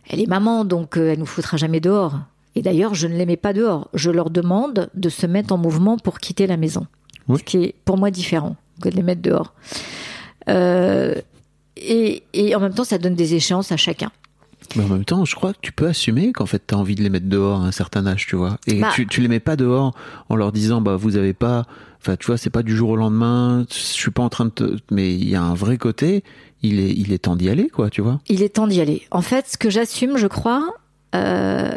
elle 0.08 0.20
est 0.20 0.26
maman, 0.26 0.64
donc 0.64 0.96
euh, 0.96 1.12
elle 1.12 1.18
nous 1.18 1.26
foutra 1.26 1.56
jamais 1.56 1.80
dehors. 1.80 2.18
Et 2.54 2.62
d'ailleurs, 2.62 2.94
je 2.94 3.06
ne 3.06 3.14
les 3.16 3.26
mets 3.26 3.36
pas 3.36 3.52
dehors. 3.52 3.88
Je 3.92 4.10
leur 4.10 4.30
demande 4.30 4.88
de 4.94 5.08
se 5.08 5.26
mettre 5.26 5.52
en 5.52 5.58
mouvement 5.58 5.98
pour 5.98 6.18
quitter 6.18 6.46
la 6.46 6.56
maison, 6.56 6.86
Oui. 7.28 7.38
ce 7.38 7.44
qui 7.44 7.56
est 7.64 7.74
pour 7.84 7.98
moi 7.98 8.10
différent 8.10 8.56
que 8.80 8.88
de 8.88 8.94
les 8.96 9.02
mettre 9.02 9.20
dehors. 9.22 9.52
Euh, 10.48 11.14
et, 11.76 12.22
et 12.32 12.54
en 12.54 12.60
même 12.60 12.72
temps, 12.74 12.84
ça 12.84 12.98
donne 12.98 13.14
des 13.14 13.34
échéances 13.34 13.72
à 13.72 13.76
chacun. 13.76 14.10
Mais 14.74 14.84
en 14.84 14.88
même 14.88 15.04
temps, 15.04 15.24
je 15.24 15.34
crois 15.36 15.52
que 15.52 15.58
tu 15.60 15.70
peux 15.72 15.86
assumer 15.86 16.32
qu'en 16.32 16.46
fait, 16.46 16.62
t'as 16.66 16.76
envie 16.76 16.94
de 16.94 17.02
les 17.02 17.10
mettre 17.10 17.28
dehors 17.28 17.60
à 17.60 17.64
un 17.66 17.72
certain 17.72 18.06
âge, 18.06 18.26
tu 18.26 18.36
vois. 18.36 18.58
Et 18.66 18.80
Bah. 18.80 18.88
tu, 18.94 19.06
tu 19.06 19.20
les 19.20 19.28
mets 19.28 19.38
pas 19.40 19.54
dehors 19.56 19.94
en 20.28 20.36
leur 20.36 20.50
disant, 20.52 20.80
bah, 20.80 20.96
vous 20.96 21.16
avez 21.16 21.34
pas, 21.34 21.66
enfin, 22.06 22.16
tu 22.16 22.26
vois, 22.26 22.36
c'est 22.38 22.50
pas 22.50 22.62
du 22.62 22.74
jour 22.76 22.90
au 22.90 22.96
lendemain, 22.96 23.66
je 23.70 23.74
suis 23.74 24.10
pas 24.10 24.22
en 24.22 24.28
train 24.28 24.44
de 24.44 24.50
te, 24.50 24.76
mais 24.90 25.12
il 25.12 25.28
y 25.28 25.34
a 25.34 25.42
un 25.42 25.54
vrai 25.54 25.76
côté, 25.76 26.22
il 26.62 26.78
est, 26.78 26.90
il 26.90 27.12
est 27.12 27.18
temps 27.18 27.36
d'y 27.36 27.48
aller, 27.48 27.68
quoi, 27.68 27.90
tu 27.90 28.00
vois. 28.00 28.20
Il 28.28 28.42
est 28.42 28.50
temps 28.50 28.66
d'y 28.66 28.80
aller. 28.80 29.02
En 29.10 29.22
fait, 29.22 29.46
ce 29.48 29.58
que 29.58 29.70
j'assume, 29.70 30.16
je 30.16 30.26
crois, 30.26 30.74
euh, 31.14 31.72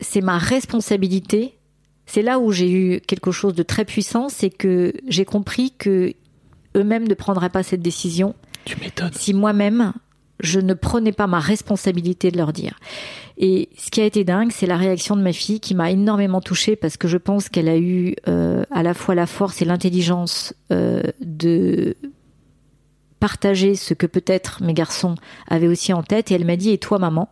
c'est 0.00 0.20
ma 0.20 0.38
responsabilité. 0.38 1.58
C'est 2.06 2.22
là 2.22 2.38
où 2.38 2.52
j'ai 2.52 2.70
eu 2.70 3.00
quelque 3.00 3.32
chose 3.32 3.54
de 3.54 3.62
très 3.62 3.84
puissant, 3.84 4.28
c'est 4.28 4.50
que 4.50 4.92
j'ai 5.08 5.24
compris 5.24 5.72
que 5.76 6.12
eux-mêmes 6.76 7.08
ne 7.08 7.14
prendraient 7.14 7.50
pas 7.50 7.62
cette 7.62 7.82
décision 7.82 8.34
Tu 8.64 8.78
m'étonnes. 8.80 9.12
si 9.12 9.34
moi-même 9.34 9.92
je 10.40 10.58
ne 10.58 10.74
prenais 10.74 11.12
pas 11.12 11.26
ma 11.26 11.38
responsabilité 11.40 12.30
de 12.30 12.36
leur 12.36 12.52
dire. 12.52 12.78
Et 13.38 13.70
ce 13.76 13.90
qui 13.90 14.00
a 14.00 14.04
été 14.04 14.24
dingue, 14.24 14.50
c'est 14.52 14.66
la 14.66 14.76
réaction 14.76 15.16
de 15.16 15.22
ma 15.22 15.32
fille 15.32 15.60
qui 15.60 15.74
m'a 15.74 15.90
énormément 15.90 16.40
touchée 16.40 16.76
parce 16.76 16.96
que 16.96 17.08
je 17.08 17.16
pense 17.16 17.48
qu'elle 17.48 17.68
a 17.68 17.78
eu 17.78 18.14
euh, 18.28 18.64
à 18.70 18.82
la 18.82 18.94
fois 18.94 19.14
la 19.14 19.26
force 19.26 19.62
et 19.62 19.64
l'intelligence 19.64 20.54
euh, 20.70 21.02
de 21.20 21.96
partager 23.20 23.74
ce 23.74 23.94
que 23.94 24.06
peut-être 24.06 24.62
mes 24.62 24.74
garçons 24.74 25.14
avaient 25.48 25.68
aussi 25.68 25.92
en 25.92 26.02
tête. 26.02 26.30
Et 26.30 26.34
elle 26.34 26.44
m'a 26.44 26.56
dit, 26.56 26.70
et 26.70 26.78
toi 26.78 26.98
maman, 26.98 27.28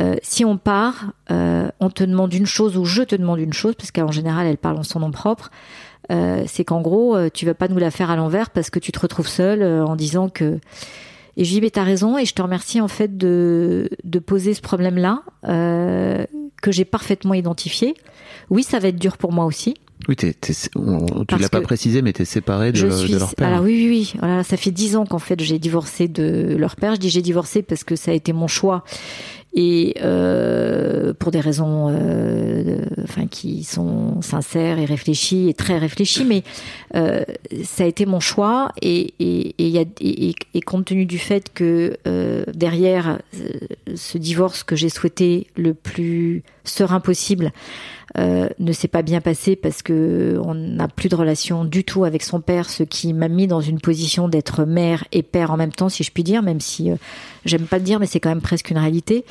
euh, 0.00 0.16
si 0.22 0.44
on 0.44 0.58
part, 0.58 1.12
on 1.30 1.90
te 1.90 2.04
demande 2.04 2.34
une 2.34 2.46
chose 2.46 2.76
ou 2.76 2.84
je 2.84 3.02
te 3.02 3.14
demande 3.14 3.38
une 3.38 3.52
chose, 3.52 3.74
parce 3.76 3.92
qu'en 3.92 4.10
général 4.10 4.46
elle 4.46 4.58
parle 4.58 4.76
en 4.76 4.82
son 4.82 5.00
nom 5.00 5.10
propre, 5.10 5.50
c'est 6.10 6.64
qu'en 6.64 6.82
gros, 6.82 7.16
tu 7.30 7.46
vas 7.46 7.54
pas 7.54 7.68
nous 7.68 7.78
la 7.78 7.90
faire 7.90 8.10
à 8.10 8.16
l'envers 8.16 8.50
parce 8.50 8.70
que 8.70 8.78
tu 8.78 8.92
te 8.92 8.98
retrouves 8.98 9.28
seule 9.28 9.62
en 9.62 9.96
disant 9.96 10.28
que. 10.28 10.60
Et 11.36 11.44
je 11.44 11.50
lui 11.50 11.56
dis, 11.56 11.60
mais 11.66 11.70
t'as 11.70 11.82
raison, 11.82 12.16
et 12.18 12.24
je 12.24 12.32
te 12.34 12.40
remercie 12.42 12.80
en 12.80 12.88
fait 12.88 13.16
de, 13.16 13.90
de 14.04 14.18
poser 14.18 14.54
ce 14.54 14.60
problème-là, 14.62 15.22
euh, 15.46 16.24
que 16.62 16.72
j'ai 16.72 16.84
parfaitement 16.86 17.34
identifié. 17.34 17.94
Oui, 18.50 18.62
ça 18.62 18.78
va 18.78 18.88
être 18.88 18.98
dur 18.98 19.16
pour 19.18 19.32
moi 19.32 19.44
aussi. 19.44 19.74
Oui, 20.08 20.16
t'es- 20.16 20.34
on- 20.76 21.24
tu 21.26 21.36
l'as 21.38 21.48
pas 21.48 21.60
précisé, 21.62 22.00
mais 22.02 22.12
t'es 22.12 22.24
séparé 22.26 22.70
de, 22.70 22.76
je 22.76 22.88
suis. 22.88 23.12
de 23.12 23.18
leur 23.18 23.34
père. 23.34 23.48
Alors 23.48 23.62
oui, 23.64 23.74
oui, 23.74 23.88
oui. 23.88 24.12
Voilà, 24.20 24.44
ça 24.44 24.56
fait 24.56 24.70
dix 24.70 24.94
ans 24.96 25.04
qu'en 25.06 25.18
fait 25.18 25.40
j'ai 25.42 25.58
divorcé 25.58 26.06
de 26.06 26.54
leur 26.58 26.76
père. 26.76 26.94
Je 26.94 27.00
dis 27.00 27.10
j'ai 27.10 27.22
divorcé 27.22 27.62
parce 27.62 27.82
que 27.82 27.96
ça 27.96 28.10
a 28.10 28.14
été 28.14 28.32
mon 28.32 28.46
choix 28.46 28.84
et 29.56 29.94
euh, 30.02 31.14
pour 31.18 31.32
des 31.32 31.40
raisons, 31.40 31.88
euh, 31.88 32.76
enfin 33.02 33.26
qui 33.26 33.64
sont 33.64 34.20
sincères 34.20 34.78
et 34.78 34.84
réfléchies 34.84 35.48
et 35.48 35.54
très 35.54 35.78
réfléchies, 35.78 36.26
mais 36.26 36.42
euh, 36.94 37.24
ça 37.64 37.84
a 37.84 37.86
été 37.86 38.04
mon 38.04 38.20
choix. 38.20 38.70
Et 38.82 39.14
et, 39.18 39.54
et, 39.58 39.68
y 39.68 39.78
a, 39.78 39.84
et, 40.00 40.34
et 40.52 40.60
compte 40.60 40.84
tenu 40.84 41.06
du 41.06 41.18
fait 41.18 41.52
que 41.54 41.96
euh, 42.06 42.44
derrière 42.54 43.18
euh, 43.34 43.48
ce 43.94 44.18
divorce 44.18 44.62
que 44.62 44.76
j'ai 44.76 44.90
souhaité 44.90 45.46
le 45.56 45.72
plus 45.72 46.42
serein 46.64 47.00
possible 47.00 47.50
euh, 48.18 48.48
ne 48.58 48.72
s'est 48.72 48.88
pas 48.88 49.02
bien 49.02 49.20
passé 49.20 49.56
parce 49.56 49.82
que 49.82 50.40
on 50.42 50.54
n'a 50.54 50.88
plus 50.88 51.10
de 51.10 51.16
relation 51.16 51.66
du 51.66 51.84
tout 51.84 52.04
avec 52.04 52.22
son 52.22 52.40
père, 52.40 52.70
ce 52.70 52.82
qui 52.82 53.12
m'a 53.12 53.28
mis 53.28 53.46
dans 53.46 53.60
une 53.60 53.78
position 53.78 54.28
d'être 54.28 54.64
mère 54.64 55.04
et 55.12 55.22
père 55.22 55.50
en 55.50 55.58
même 55.58 55.72
temps, 55.72 55.90
si 55.90 56.02
je 56.02 56.10
puis 56.10 56.22
dire, 56.22 56.42
même 56.42 56.60
si 56.60 56.90
euh, 56.90 56.96
j'aime 57.44 57.66
pas 57.66 57.76
le 57.76 57.84
dire, 57.84 58.00
mais 58.00 58.06
c'est 58.06 58.18
quand 58.18 58.30
même 58.30 58.40
presque 58.40 58.70
une 58.70 58.78
réalité. 58.78 59.26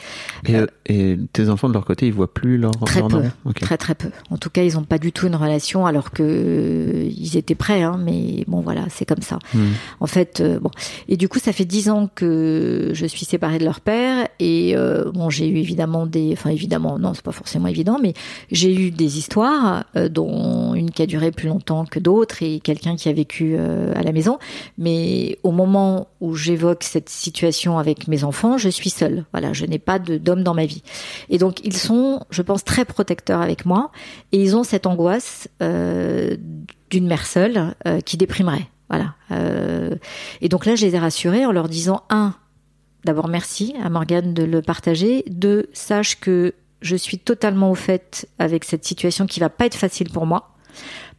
Et, 0.45 0.55
euh, 0.55 0.67
et 0.85 1.17
tes 1.33 1.49
enfants 1.49 1.67
de 1.67 1.73
leur 1.73 1.83
côté, 1.83 2.05
ils 2.05 2.13
voient 2.13 2.31
plus 2.31 2.59
leur, 2.59 2.73
Très 2.85 2.99
leur 2.99 3.07
peu, 3.07 3.23
très 3.59 3.77
très 3.77 3.95
peu. 3.95 4.09
En 4.29 4.37
tout 4.37 4.51
cas, 4.51 4.61
ils 4.61 4.75
n'ont 4.75 4.83
pas 4.83 4.99
du 4.99 5.11
tout 5.11 5.25
une 5.25 5.35
relation, 5.35 5.87
alors 5.87 6.11
que 6.11 7.07
ils 7.09 7.37
étaient 7.37 7.55
prêts, 7.55 7.81
hein, 7.81 7.99
mais 7.99 8.43
bon 8.47 8.61
voilà, 8.61 8.85
c'est 8.89 9.05
comme 9.05 9.23
ça. 9.23 9.39
Hmm. 9.55 9.71
En 9.99 10.07
fait, 10.07 10.43
bon. 10.61 10.69
Et 11.07 11.17
du 11.17 11.27
coup, 11.27 11.39
ça 11.39 11.53
fait 11.53 11.65
dix 11.65 11.89
ans 11.89 12.07
que 12.13 12.91
je 12.93 13.05
suis 13.07 13.25
séparée 13.25 13.57
de 13.57 13.65
leur 13.65 13.81
père. 13.81 14.27
Et 14.39 14.75
bon, 15.13 15.31
j'ai 15.31 15.47
eu 15.47 15.57
évidemment 15.57 16.05
des, 16.05 16.33
enfin 16.33 16.51
évidemment, 16.51 16.99
non, 16.99 17.15
c'est 17.15 17.23
pas 17.23 17.31
forcément 17.31 17.67
évident, 17.67 17.97
mais 18.01 18.13
j'ai 18.51 18.74
des 18.75 19.17
histoires, 19.17 19.85
euh, 19.95 20.09
dont 20.09 20.73
une 20.73 20.91
qui 20.91 21.01
a 21.01 21.05
duré 21.05 21.31
plus 21.31 21.47
longtemps 21.47 21.85
que 21.85 21.99
d'autres, 21.99 22.43
et 22.43 22.59
quelqu'un 22.59 22.95
qui 22.95 23.09
a 23.09 23.13
vécu 23.13 23.55
euh, 23.57 23.93
à 23.95 24.03
la 24.03 24.11
maison. 24.11 24.37
Mais 24.77 25.37
au 25.43 25.51
moment 25.51 26.07
où 26.21 26.35
j'évoque 26.35 26.83
cette 26.83 27.09
situation 27.09 27.77
avec 27.77 28.07
mes 28.07 28.23
enfants, 28.23 28.57
je 28.57 28.69
suis 28.69 28.89
seule. 28.89 29.25
Voilà, 29.31 29.53
je 29.53 29.65
n'ai 29.65 29.79
pas 29.79 29.99
d'homme 29.99 30.43
dans 30.43 30.53
ma 30.53 30.65
vie. 30.65 30.83
Et 31.29 31.37
donc, 31.37 31.65
ils 31.65 31.77
sont, 31.77 32.21
je 32.29 32.41
pense, 32.41 32.63
très 32.63 32.85
protecteurs 32.85 33.41
avec 33.41 33.65
moi, 33.65 33.91
et 34.31 34.41
ils 34.41 34.55
ont 34.55 34.63
cette 34.63 34.85
angoisse 34.85 35.47
euh, 35.61 36.35
d'une 36.89 37.07
mère 37.07 37.25
seule 37.25 37.73
qui 38.05 38.15
déprimerait. 38.17 38.67
Voilà. 38.89 39.15
Et 40.41 40.49
donc 40.49 40.65
là, 40.65 40.75
je 40.75 40.85
les 40.85 40.95
ai 40.95 40.99
rassurés 40.99 41.45
en 41.45 41.51
leur 41.51 41.67
disant 41.67 42.03
un, 42.09 42.35
d'abord 43.03 43.27
merci 43.27 43.73
à 43.83 43.89
Morgane 43.89 44.33
de 44.33 44.43
le 44.43 44.61
partager. 44.61 45.23
Deux, 45.27 45.67
sache 45.73 46.19
que 46.19 46.53
je 46.85 46.95
suis 46.95 47.17
totalement 47.17 47.71
au 47.71 47.75
fait 47.75 48.29
avec 48.37 48.63
cette 48.63 48.85
situation 48.85 49.25
qui 49.25 49.39
va 49.39 49.49
pas 49.49 49.65
être 49.65 49.75
facile 49.75 50.11
pour 50.11 50.25
moi, 50.25 50.55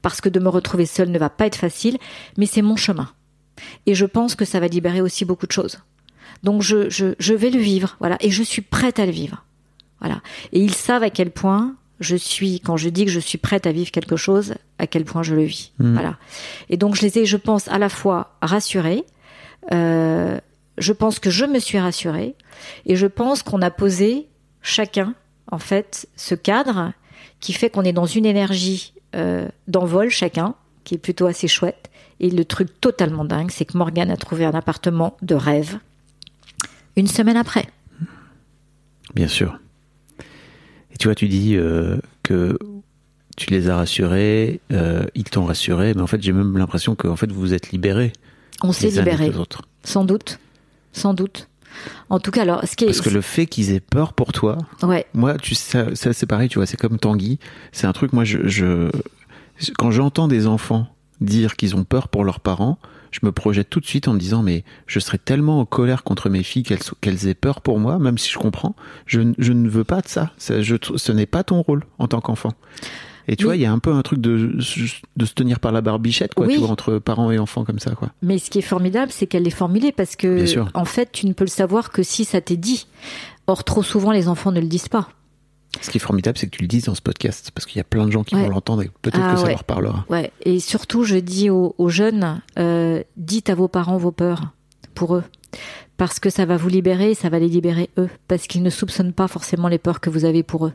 parce 0.00 0.20
que 0.20 0.28
de 0.28 0.38
me 0.38 0.48
retrouver 0.48 0.86
seule 0.86 1.10
ne 1.10 1.18
va 1.18 1.28
pas 1.28 1.46
être 1.46 1.56
facile, 1.56 1.98
mais 2.36 2.46
c'est 2.46 2.62
mon 2.62 2.76
chemin. 2.76 3.10
Et 3.86 3.94
je 3.94 4.06
pense 4.06 4.36
que 4.36 4.44
ça 4.44 4.60
va 4.60 4.68
libérer 4.68 5.00
aussi 5.00 5.24
beaucoup 5.24 5.46
de 5.46 5.52
choses. 5.52 5.78
Donc 6.44 6.62
je, 6.62 6.88
je, 6.88 7.14
je 7.18 7.34
vais 7.34 7.50
le 7.50 7.58
vivre, 7.58 7.96
voilà, 7.98 8.16
et 8.20 8.30
je 8.30 8.42
suis 8.44 8.62
prête 8.62 9.00
à 9.00 9.06
le 9.06 9.12
vivre. 9.12 9.44
Voilà. 10.00 10.20
Et 10.52 10.60
ils 10.60 10.74
savent 10.74 11.02
à 11.02 11.10
quel 11.10 11.30
point 11.32 11.74
je 11.98 12.14
suis, 12.14 12.60
quand 12.60 12.76
je 12.76 12.88
dis 12.88 13.04
que 13.04 13.10
je 13.10 13.18
suis 13.18 13.38
prête 13.38 13.66
à 13.66 13.72
vivre 13.72 13.90
quelque 13.90 14.16
chose, 14.16 14.54
à 14.78 14.86
quel 14.86 15.04
point 15.04 15.24
je 15.24 15.34
le 15.34 15.44
vis. 15.44 15.72
Voilà. 15.78 16.16
Et 16.68 16.76
donc 16.76 16.94
je 16.94 17.02
les 17.02 17.18
ai, 17.18 17.26
je 17.26 17.38
pense, 17.38 17.66
à 17.68 17.78
la 17.78 17.88
fois 17.88 18.36
rassurés, 18.40 19.04
euh, 19.72 20.38
je 20.78 20.92
pense 20.92 21.18
que 21.18 21.30
je 21.30 21.44
me 21.44 21.58
suis 21.58 21.78
rassurée, 21.78 22.36
et 22.84 22.94
je 22.94 23.06
pense 23.06 23.42
qu'on 23.42 23.62
a 23.62 23.70
posé 23.70 24.28
chacun, 24.62 25.14
en 25.50 25.58
fait, 25.58 26.08
ce 26.16 26.34
cadre 26.34 26.92
qui 27.40 27.52
fait 27.52 27.70
qu'on 27.70 27.82
est 27.82 27.92
dans 27.92 28.06
une 28.06 28.26
énergie 28.26 28.92
euh, 29.14 29.48
d'envol 29.68 30.10
chacun, 30.10 30.54
qui 30.84 30.94
est 30.94 30.98
plutôt 30.98 31.26
assez 31.26 31.48
chouette. 31.48 31.90
Et 32.20 32.30
le 32.30 32.44
truc 32.44 32.80
totalement 32.80 33.24
dingue, 33.24 33.50
c'est 33.50 33.64
que 33.64 33.76
Morgane 33.76 34.10
a 34.10 34.16
trouvé 34.16 34.44
un 34.44 34.54
appartement 34.54 35.16
de 35.22 35.34
rêve 35.34 35.78
une 36.96 37.06
semaine 37.06 37.36
après. 37.36 37.68
Bien 39.14 39.28
sûr. 39.28 39.58
Et 40.92 40.96
tu 40.98 41.08
vois, 41.08 41.14
tu 41.14 41.28
dis 41.28 41.56
euh, 41.56 41.98
que 42.22 42.58
tu 43.36 43.50
les 43.50 43.68
as 43.68 43.76
rassurés, 43.76 44.60
euh, 44.72 45.04
ils 45.14 45.24
t'ont 45.24 45.44
rassuré, 45.44 45.92
mais 45.94 46.00
en 46.00 46.06
fait, 46.06 46.22
j'ai 46.22 46.32
même 46.32 46.56
l'impression 46.56 46.94
que 46.94 47.06
en 47.06 47.16
fait, 47.16 47.30
vous 47.30 47.40
vous 47.40 47.54
êtes 47.54 47.70
libérés. 47.70 48.12
On 48.62 48.72
s'est 48.72 48.88
libérés, 48.88 49.30
sans 49.84 50.04
doute, 50.04 50.38
sans 50.92 51.12
doute. 51.12 51.48
En 52.10 52.18
tout 52.20 52.30
cas, 52.30 52.42
alors, 52.42 52.62
ce 52.66 52.76
qui 52.76 52.84
est, 52.84 52.88
Parce 52.88 53.00
que 53.00 53.10
le 53.10 53.20
fait 53.20 53.46
qu'ils 53.46 53.72
aient 53.72 53.80
peur 53.80 54.12
pour 54.12 54.32
toi, 54.32 54.58
ouais, 54.82 55.06
moi, 55.14 55.36
tu 55.38 55.54
sais, 55.54 55.94
ça, 55.94 56.12
c'est 56.12 56.26
pareil, 56.26 56.48
tu 56.48 56.58
vois, 56.58 56.66
c'est 56.66 56.76
comme 56.76 56.98
Tanguy. 56.98 57.38
C'est 57.72 57.86
un 57.86 57.92
truc, 57.92 58.12
moi, 58.12 58.24
je, 58.24 58.46
je 58.46 58.90
quand 59.78 59.90
j'entends 59.90 60.28
des 60.28 60.46
enfants 60.46 60.88
dire 61.20 61.56
qu'ils 61.56 61.76
ont 61.76 61.84
peur 61.84 62.08
pour 62.08 62.24
leurs 62.24 62.40
parents, 62.40 62.78
je 63.10 63.20
me 63.22 63.32
projette 63.32 63.70
tout 63.70 63.80
de 63.80 63.86
suite 63.86 64.08
en 64.08 64.12
me 64.12 64.18
disant, 64.18 64.42
mais 64.42 64.64
je 64.86 65.00
serais 65.00 65.18
tellement 65.18 65.60
en 65.60 65.64
colère 65.64 66.02
contre 66.02 66.28
mes 66.28 66.42
filles 66.42 66.62
qu'elles, 66.62 66.82
qu'elles 67.00 67.26
aient 67.28 67.34
peur 67.34 67.62
pour 67.62 67.78
moi, 67.78 67.98
même 67.98 68.18
si 68.18 68.30
je 68.30 68.38
comprends. 68.38 68.76
Je, 69.06 69.20
je 69.38 69.52
ne 69.52 69.68
veux 69.68 69.84
pas 69.84 70.02
de 70.02 70.08
ça. 70.08 70.32
Ça, 70.36 70.60
je, 70.60 70.76
ce 70.96 71.12
n'est 71.12 71.26
pas 71.26 71.42
ton 71.42 71.62
rôle 71.62 71.84
en 71.98 72.08
tant 72.08 72.20
qu'enfant. 72.20 72.52
Et 73.28 73.36
tu 73.36 73.44
Oui. 73.44 73.46
vois, 73.48 73.56
il 73.56 73.62
y 73.62 73.66
a 73.66 73.72
un 73.72 73.78
peu 73.78 73.92
un 73.92 74.02
truc 74.02 74.20
de, 74.20 74.56
de 75.16 75.24
se 75.26 75.34
tenir 75.34 75.58
par 75.60 75.72
la 75.72 75.80
barbichette, 75.80 76.34
quoi, 76.34 76.46
Oui. 76.46 76.54
tu 76.54 76.60
vois, 76.60 76.68
entre 76.70 76.98
parents 76.98 77.30
et 77.30 77.38
enfants 77.38 77.64
comme 77.64 77.78
ça, 77.80 77.94
quoi. 77.94 78.10
mais 78.22 78.38
ce 78.38 78.50
qui 78.50 78.58
est 78.58 78.62
formidable, 78.62 79.10
c'est 79.12 79.26
qu'elle 79.26 79.42
l'est 79.42 79.50
formulée 79.50 79.92
parce 79.92 80.14
que, 80.16 80.44
en 80.74 80.84
fait, 80.84 81.10
tu 81.12 81.26
ne 81.26 81.32
peux 81.32 81.44
le 81.44 81.50
savoir 81.50 81.90
que 81.90 82.02
si 82.02 82.24
ça 82.24 82.40
t'est 82.40 82.56
dit. 82.56 82.86
Or, 83.48 83.64
trop 83.64 83.82
souvent, 83.82 84.10
les 84.12 84.28
enfants 84.28 84.52
ne 84.52 84.60
le 84.60 84.66
disent 84.68 84.88
pas. 84.88 85.08
Ce 85.80 85.90
qui 85.90 85.98
est 85.98 86.00
formidable, 86.00 86.38
c'est 86.38 86.46
que 86.46 86.56
tu 86.56 86.62
le 86.62 86.68
dises 86.68 86.84
dans 86.84 86.94
ce 86.94 87.02
podcast, 87.02 87.50
parce 87.54 87.66
qu'il 87.66 87.76
y 87.76 87.80
a 87.80 87.84
plein 87.84 88.06
de 88.06 88.10
gens 88.10 88.24
qui 88.24 88.34
Ouais. 88.34 88.42
vont 88.42 88.48
l'entendre 88.48 88.82
et 88.82 88.90
peut-être 89.02 89.18
Ah 89.22 89.32
que 89.32 89.38
ça 89.38 89.44
ouais. 89.44 89.50
leur 89.50 89.64
parlera. 89.64 90.04
Ouais. 90.08 90.32
Et 90.44 90.58
surtout, 90.60 91.04
je 91.04 91.16
dis 91.16 91.50
aux, 91.50 91.74
aux 91.78 91.88
jeunes, 91.88 92.40
euh, 92.58 93.02
dites 93.16 93.50
à 93.50 93.54
vos 93.54 93.68
parents 93.68 93.98
vos 93.98 94.12
peurs 94.12 94.52
pour 94.94 95.16
eux. 95.16 95.24
Parce 95.98 96.18
que 96.20 96.30
ça 96.30 96.44
va 96.46 96.56
vous 96.56 96.68
libérer, 96.68 97.10
et 97.10 97.14
ça 97.14 97.28
va 97.28 97.38
les 97.38 97.48
libérer 97.48 97.90
eux. 97.98 98.08
Parce 98.28 98.46
qu'ils 98.46 98.62
ne 98.62 98.70
soupçonnent 98.70 99.12
pas 99.12 99.28
forcément 99.28 99.68
les 99.68 99.78
peurs 99.78 100.00
que 100.00 100.10
vous 100.10 100.24
avez 100.24 100.42
pour 100.42 100.66
eux. 100.66 100.72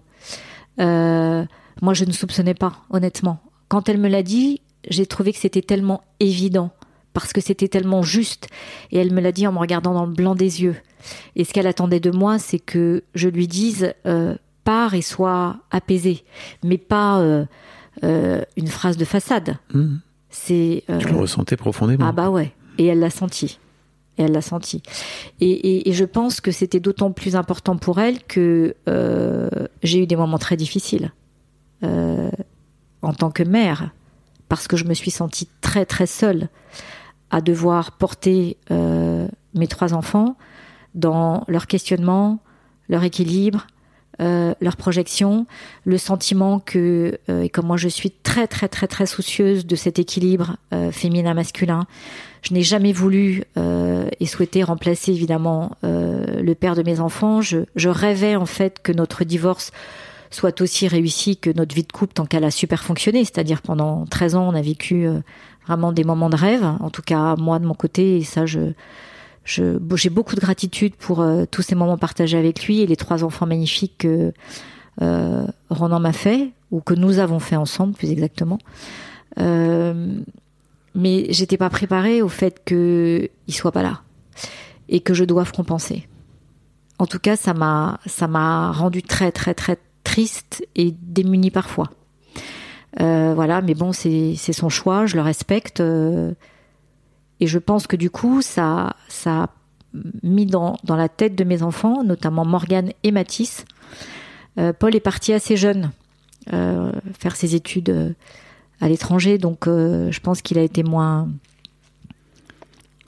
Euh, 0.79 1.45
moi, 1.81 1.93
je 1.93 2.05
ne 2.05 2.11
soupçonnais 2.11 2.53
pas, 2.53 2.73
honnêtement. 2.89 3.39
Quand 3.67 3.89
elle 3.89 3.97
me 3.99 4.07
l'a 4.07 4.23
dit, 4.23 4.61
j'ai 4.89 5.05
trouvé 5.05 5.33
que 5.33 5.39
c'était 5.39 5.61
tellement 5.61 6.01
évident. 6.19 6.71
Parce 7.13 7.33
que 7.33 7.41
c'était 7.41 7.67
tellement 7.67 8.03
juste. 8.03 8.47
Et 8.91 8.97
elle 8.97 9.11
me 9.11 9.19
l'a 9.19 9.33
dit 9.33 9.45
en 9.45 9.51
me 9.51 9.59
regardant 9.59 9.93
dans 9.93 10.05
le 10.05 10.13
blanc 10.13 10.33
des 10.33 10.63
yeux. 10.63 10.75
Et 11.35 11.43
ce 11.43 11.51
qu'elle 11.51 11.67
attendait 11.67 11.99
de 11.99 12.09
moi, 12.11 12.39
c'est 12.39 12.59
que 12.59 13.03
je 13.15 13.27
lui 13.27 13.47
dise, 13.49 13.93
euh, 14.05 14.35
pars 14.63 14.93
et 14.93 15.01
sois 15.01 15.57
apaisé. 15.71 16.23
Mais 16.63 16.77
pas 16.77 17.19
euh, 17.19 17.45
euh, 18.05 18.41
une 18.55 18.67
phrase 18.67 18.95
de 18.95 19.03
façade. 19.03 19.57
Mhm. 19.73 19.99
C'est 20.29 20.83
euh, 20.89 20.99
Tu 20.99 21.09
le 21.09 21.17
ressentais 21.17 21.57
profondément. 21.57 22.05
ah 22.07 22.13
bah 22.13 22.29
ouais. 22.29 22.53
Et 22.77 22.85
elle 22.85 22.99
l'a 22.99 23.09
senti. 23.09 23.59
Et 24.17 24.23
elle 24.23 24.31
l'a 24.31 24.41
senti. 24.41 24.81
Et, 25.41 25.51
et, 25.51 25.89
et 25.89 25.93
je 25.93 26.05
pense 26.05 26.39
que 26.39 26.51
c'était 26.51 26.79
d'autant 26.79 27.11
plus 27.11 27.35
important 27.35 27.75
pour 27.75 27.99
elle 27.99 28.23
que 28.23 28.73
euh, 28.87 29.49
j'ai 29.83 29.99
eu 30.03 30.07
des 30.07 30.15
moments 30.15 30.37
très 30.37 30.55
difficiles 30.55 31.11
euh, 31.83 32.29
en 33.01 33.13
tant 33.13 33.31
que 33.31 33.43
mère, 33.43 33.89
parce 34.47 34.67
que 34.67 34.77
je 34.77 34.85
me 34.85 34.93
suis 34.93 35.11
sentie 35.11 35.47
très 35.61 35.85
très 35.85 36.05
seule 36.05 36.49
à 37.31 37.41
devoir 37.41 37.93
porter 37.93 38.57
euh, 38.69 39.27
mes 39.55 39.67
trois 39.67 39.93
enfants 39.93 40.35
dans 40.93 41.43
leur 41.47 41.65
questionnement, 41.65 42.39
leur 42.89 43.03
équilibre, 43.03 43.65
euh, 44.21 44.53
leur 44.61 44.75
projection, 44.75 45.47
le 45.85 45.97
sentiment 45.97 46.59
que, 46.59 47.17
et 47.27 47.49
comme 47.49 47.65
moi 47.65 47.77
je 47.77 47.87
suis 47.87 48.11
très 48.11 48.45
très 48.45 48.67
très 48.67 48.87
très 48.87 49.07
soucieuse 49.07 49.65
de 49.65 49.75
cet 49.75 49.97
équilibre 49.97 50.57
féminin-masculin, 50.91 51.87
je 52.43 52.53
n'ai 52.53 52.61
jamais 52.61 52.91
voulu 52.91 53.43
et 53.55 54.25
souhaité 54.27 54.61
remplacer 54.61 55.11
évidemment 55.11 55.71
le 55.81 56.53
père 56.53 56.75
de 56.75 56.83
mes 56.83 56.99
enfants. 56.99 57.41
Je, 57.41 57.59
je 57.75 57.89
rêvais 57.89 58.35
en 58.35 58.45
fait 58.45 58.81
que 58.83 58.91
notre 58.91 59.23
divorce 59.23 59.71
soit 60.31 60.61
aussi 60.61 60.87
réussi 60.87 61.37
que 61.37 61.49
notre 61.49 61.75
vie 61.75 61.83
de 61.83 61.91
couple 61.91 62.13
tant 62.13 62.25
qu'elle 62.25 62.43
a 62.43 62.51
super 62.51 62.83
fonctionné. 62.83 63.23
C'est-à-dire 63.23 63.61
pendant 63.61 64.05
13 64.05 64.35
ans, 64.35 64.47
on 64.47 64.55
a 64.55 64.61
vécu 64.61 65.05
euh, 65.05 65.19
vraiment 65.67 65.91
des 65.91 66.03
moments 66.03 66.29
de 66.29 66.35
rêve. 66.35 66.63
En 66.63 66.89
tout 66.89 67.03
cas, 67.03 67.35
moi 67.35 67.59
de 67.59 67.65
mon 67.65 67.75
côté, 67.75 68.17
et 68.17 68.23
ça, 68.23 68.45
je 68.45 68.73
j'ai 69.43 70.09
beaucoup 70.09 70.35
de 70.35 70.39
gratitude 70.39 70.95
pour 70.95 71.21
euh, 71.21 71.45
tous 71.49 71.61
ces 71.61 71.75
moments 71.75 71.97
partagés 71.97 72.37
avec 72.37 72.65
lui 72.65 72.81
et 72.81 72.87
les 72.87 72.95
trois 72.95 73.23
enfants 73.23 73.47
magnifiques 73.47 73.99
que 73.99 74.33
euh, 75.01 75.45
Ronan 75.69 75.99
m'a 75.99 76.13
fait 76.13 76.51
ou 76.69 76.79
que 76.79 76.93
nous 76.93 77.19
avons 77.19 77.39
fait 77.39 77.55
ensemble, 77.55 77.93
plus 77.93 78.11
exactement. 78.11 78.59
Euh, 79.39 80.19
mais 80.93 81.25
j'étais 81.29 81.57
pas 81.57 81.69
préparée 81.69 82.21
au 82.21 82.29
fait 82.29 82.61
que 82.65 83.29
il 83.47 83.53
soit 83.53 83.71
pas 83.71 83.83
là 83.83 84.01
et 84.89 84.99
que 84.99 85.13
je 85.13 85.23
doive 85.23 85.51
compenser. 85.51 86.07
En 86.99 87.07
tout 87.07 87.19
cas, 87.19 87.35
ça 87.35 87.53
m'a 87.53 87.99
ça 88.05 88.27
m'a 88.27 88.71
rendu 88.71 89.01
très 89.01 89.31
très 89.31 89.53
très 89.53 89.77
triste 90.11 90.67
et 90.75 90.93
démunie 91.01 91.51
parfois. 91.51 91.89
Euh, 92.99 93.31
voilà, 93.33 93.61
mais 93.61 93.73
bon, 93.75 93.93
c'est 93.93 94.35
son 94.35 94.67
choix, 94.67 95.05
je 95.05 95.15
le 95.15 95.21
respecte. 95.21 95.79
euh, 95.79 96.33
et 97.39 97.47
je 97.47 97.57
pense 97.59 97.87
que 97.87 97.95
du 97.95 98.09
coup, 98.09 98.41
ça, 98.41 98.95
ça 99.07 99.43
a 99.43 99.49
mis 100.21 100.45
dans, 100.45 100.75
dans 100.83 100.97
la 100.97 101.07
tête 101.07 101.35
de 101.35 101.45
mes 101.45 101.63
enfants, 101.63 102.03
notamment 102.03 102.43
Morgane 102.45 102.91
et 103.03 103.11
Mathis. 103.11 103.63
Euh, 104.59 104.73
Paul 104.77 104.95
est 104.95 104.99
parti 104.99 105.31
assez 105.33 105.55
jeune 105.57 105.91
faire 106.49 107.35
ses 107.35 107.55
études 107.55 108.15
à 108.81 108.89
l'étranger, 108.89 109.37
donc 109.37 109.67
je 109.67 110.19
pense 110.19 110.41
qu'il 110.41 110.57
a 110.57 110.63
été 110.63 110.81
moins 110.83 111.29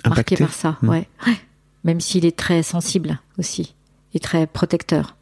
marqué 0.05 0.35
Impacté. 0.35 0.37
par 0.37 0.53
ça. 0.53 0.77
Ouais. 0.83 1.07
Ouais. 1.27 1.37
Même 1.83 1.99
s'il 1.99 2.25
est 2.25 2.37
très 2.37 2.61
sensible 2.63 3.19
aussi. 3.39 3.73
et 4.13 4.19
très 4.19 4.45
protecteur. 4.47 5.15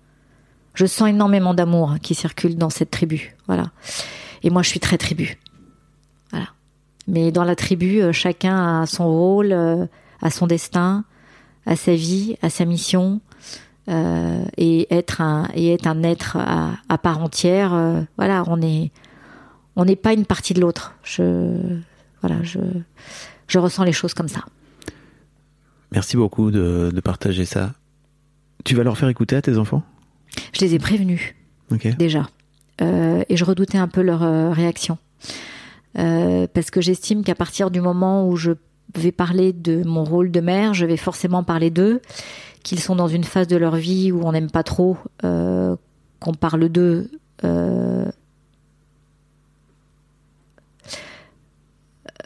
Je 0.74 0.86
sens 0.86 1.10
énormément 1.10 1.54
d'amour 1.54 1.96
qui 2.02 2.16
circule 2.16 2.58
dans 2.58 2.70
cette 2.70 2.92
tribu, 2.92 3.36
voilà. 3.48 3.72
Et 4.44 4.50
moi, 4.50 4.62
je 4.64 4.70
suis 4.70 4.80
très 4.80 4.98
tribu, 4.98 5.38
voilà. 6.32 6.48
Mais 7.08 7.32
dans 7.32 7.44
la 7.44 7.56
tribu, 7.56 8.02
euh, 8.02 8.12
chacun 8.12 8.82
a 8.82 8.86
son 8.86 9.08
rôle, 9.08 9.52
euh, 9.52 9.86
a 10.22 10.30
son 10.30 10.48
destin, 10.48 11.04
a 11.66 11.76
sa 11.76 11.94
vie, 11.94 12.38
a 12.42 12.50
sa 12.50 12.66
mission, 12.66 13.22
euh, 13.90 14.44
et 14.58 14.94
être 14.94 15.22
un 15.22 15.50
et 15.54 15.74
être 15.74 15.88
un 15.88 16.04
être 16.04 16.38
à, 16.38 16.98
part 16.98 17.22
entière. 17.22 18.06
voilà, 18.18 18.44
on 18.48 18.60
on 19.76 19.86
n'est 19.86 19.96
pas 19.96 20.14
une 20.14 20.26
partie 20.26 20.54
de 20.54 20.62
l'autre. 20.62 20.96
Je 21.04 21.58
voilà, 22.22 22.42
je 22.44 22.60
je 23.48 23.60
ressens 23.60 23.84
les 23.84 23.94
choses 23.94 24.14
comme 24.14 24.30
ça. 24.30 24.46
Merci 25.92 26.16
beaucoup 26.16 26.52
de, 26.52 26.90
de 26.94 27.02
partager 27.02 27.44
ça. 27.44 27.74
Tu 28.64 28.76
vas 28.76 28.84
leur 28.84 28.98
faire 28.98 29.10
écouter 29.10 29.36
à 29.36 29.42
tes 29.42 29.58
enfants? 29.58 29.84
Je 30.54 30.62
les 30.62 30.76
ai 30.76 30.80
prévenus. 30.80 31.36
Déjà. 31.98 32.28
Euh, 32.82 33.24
et 33.30 33.38
je 33.38 33.46
redoutais 33.46 33.78
un 33.78 33.88
peu 33.88 34.02
leur 34.02 34.24
euh, 34.24 34.52
réaction. 34.52 34.98
Euh, 35.98 36.48
parce 36.54 36.72
que 36.72 36.82
j'estime 36.82 37.24
qu'à 37.24 37.36
partir 37.36 37.70
du 37.70 37.82
moment 37.82 38.28
où 38.28 38.36
je 38.36 38.54
vais 38.96 39.12
parler 39.12 39.54
de 39.54 39.84
mon 39.84 40.04
rôle 40.04 40.32
de 40.32 40.40
mère, 40.40 40.74
je 40.74 40.86
vais 40.86 40.98
forcément 40.98 41.44
parler 41.44 41.70
d'eux, 41.70 42.02
qu'ils 42.64 42.80
sont 42.80 42.96
dans 42.96 43.08
une 43.08 43.24
phase 43.24 43.48
de 43.48 43.58
leur 43.58 43.76
vie 43.76 44.12
où 44.12 44.22
on 44.24 44.32
n'aime 44.32 44.52
pas 44.52 44.64
trop 44.64 44.98
qu'on 45.22 46.34
parle 46.40 46.70
d'eux. 46.70 47.10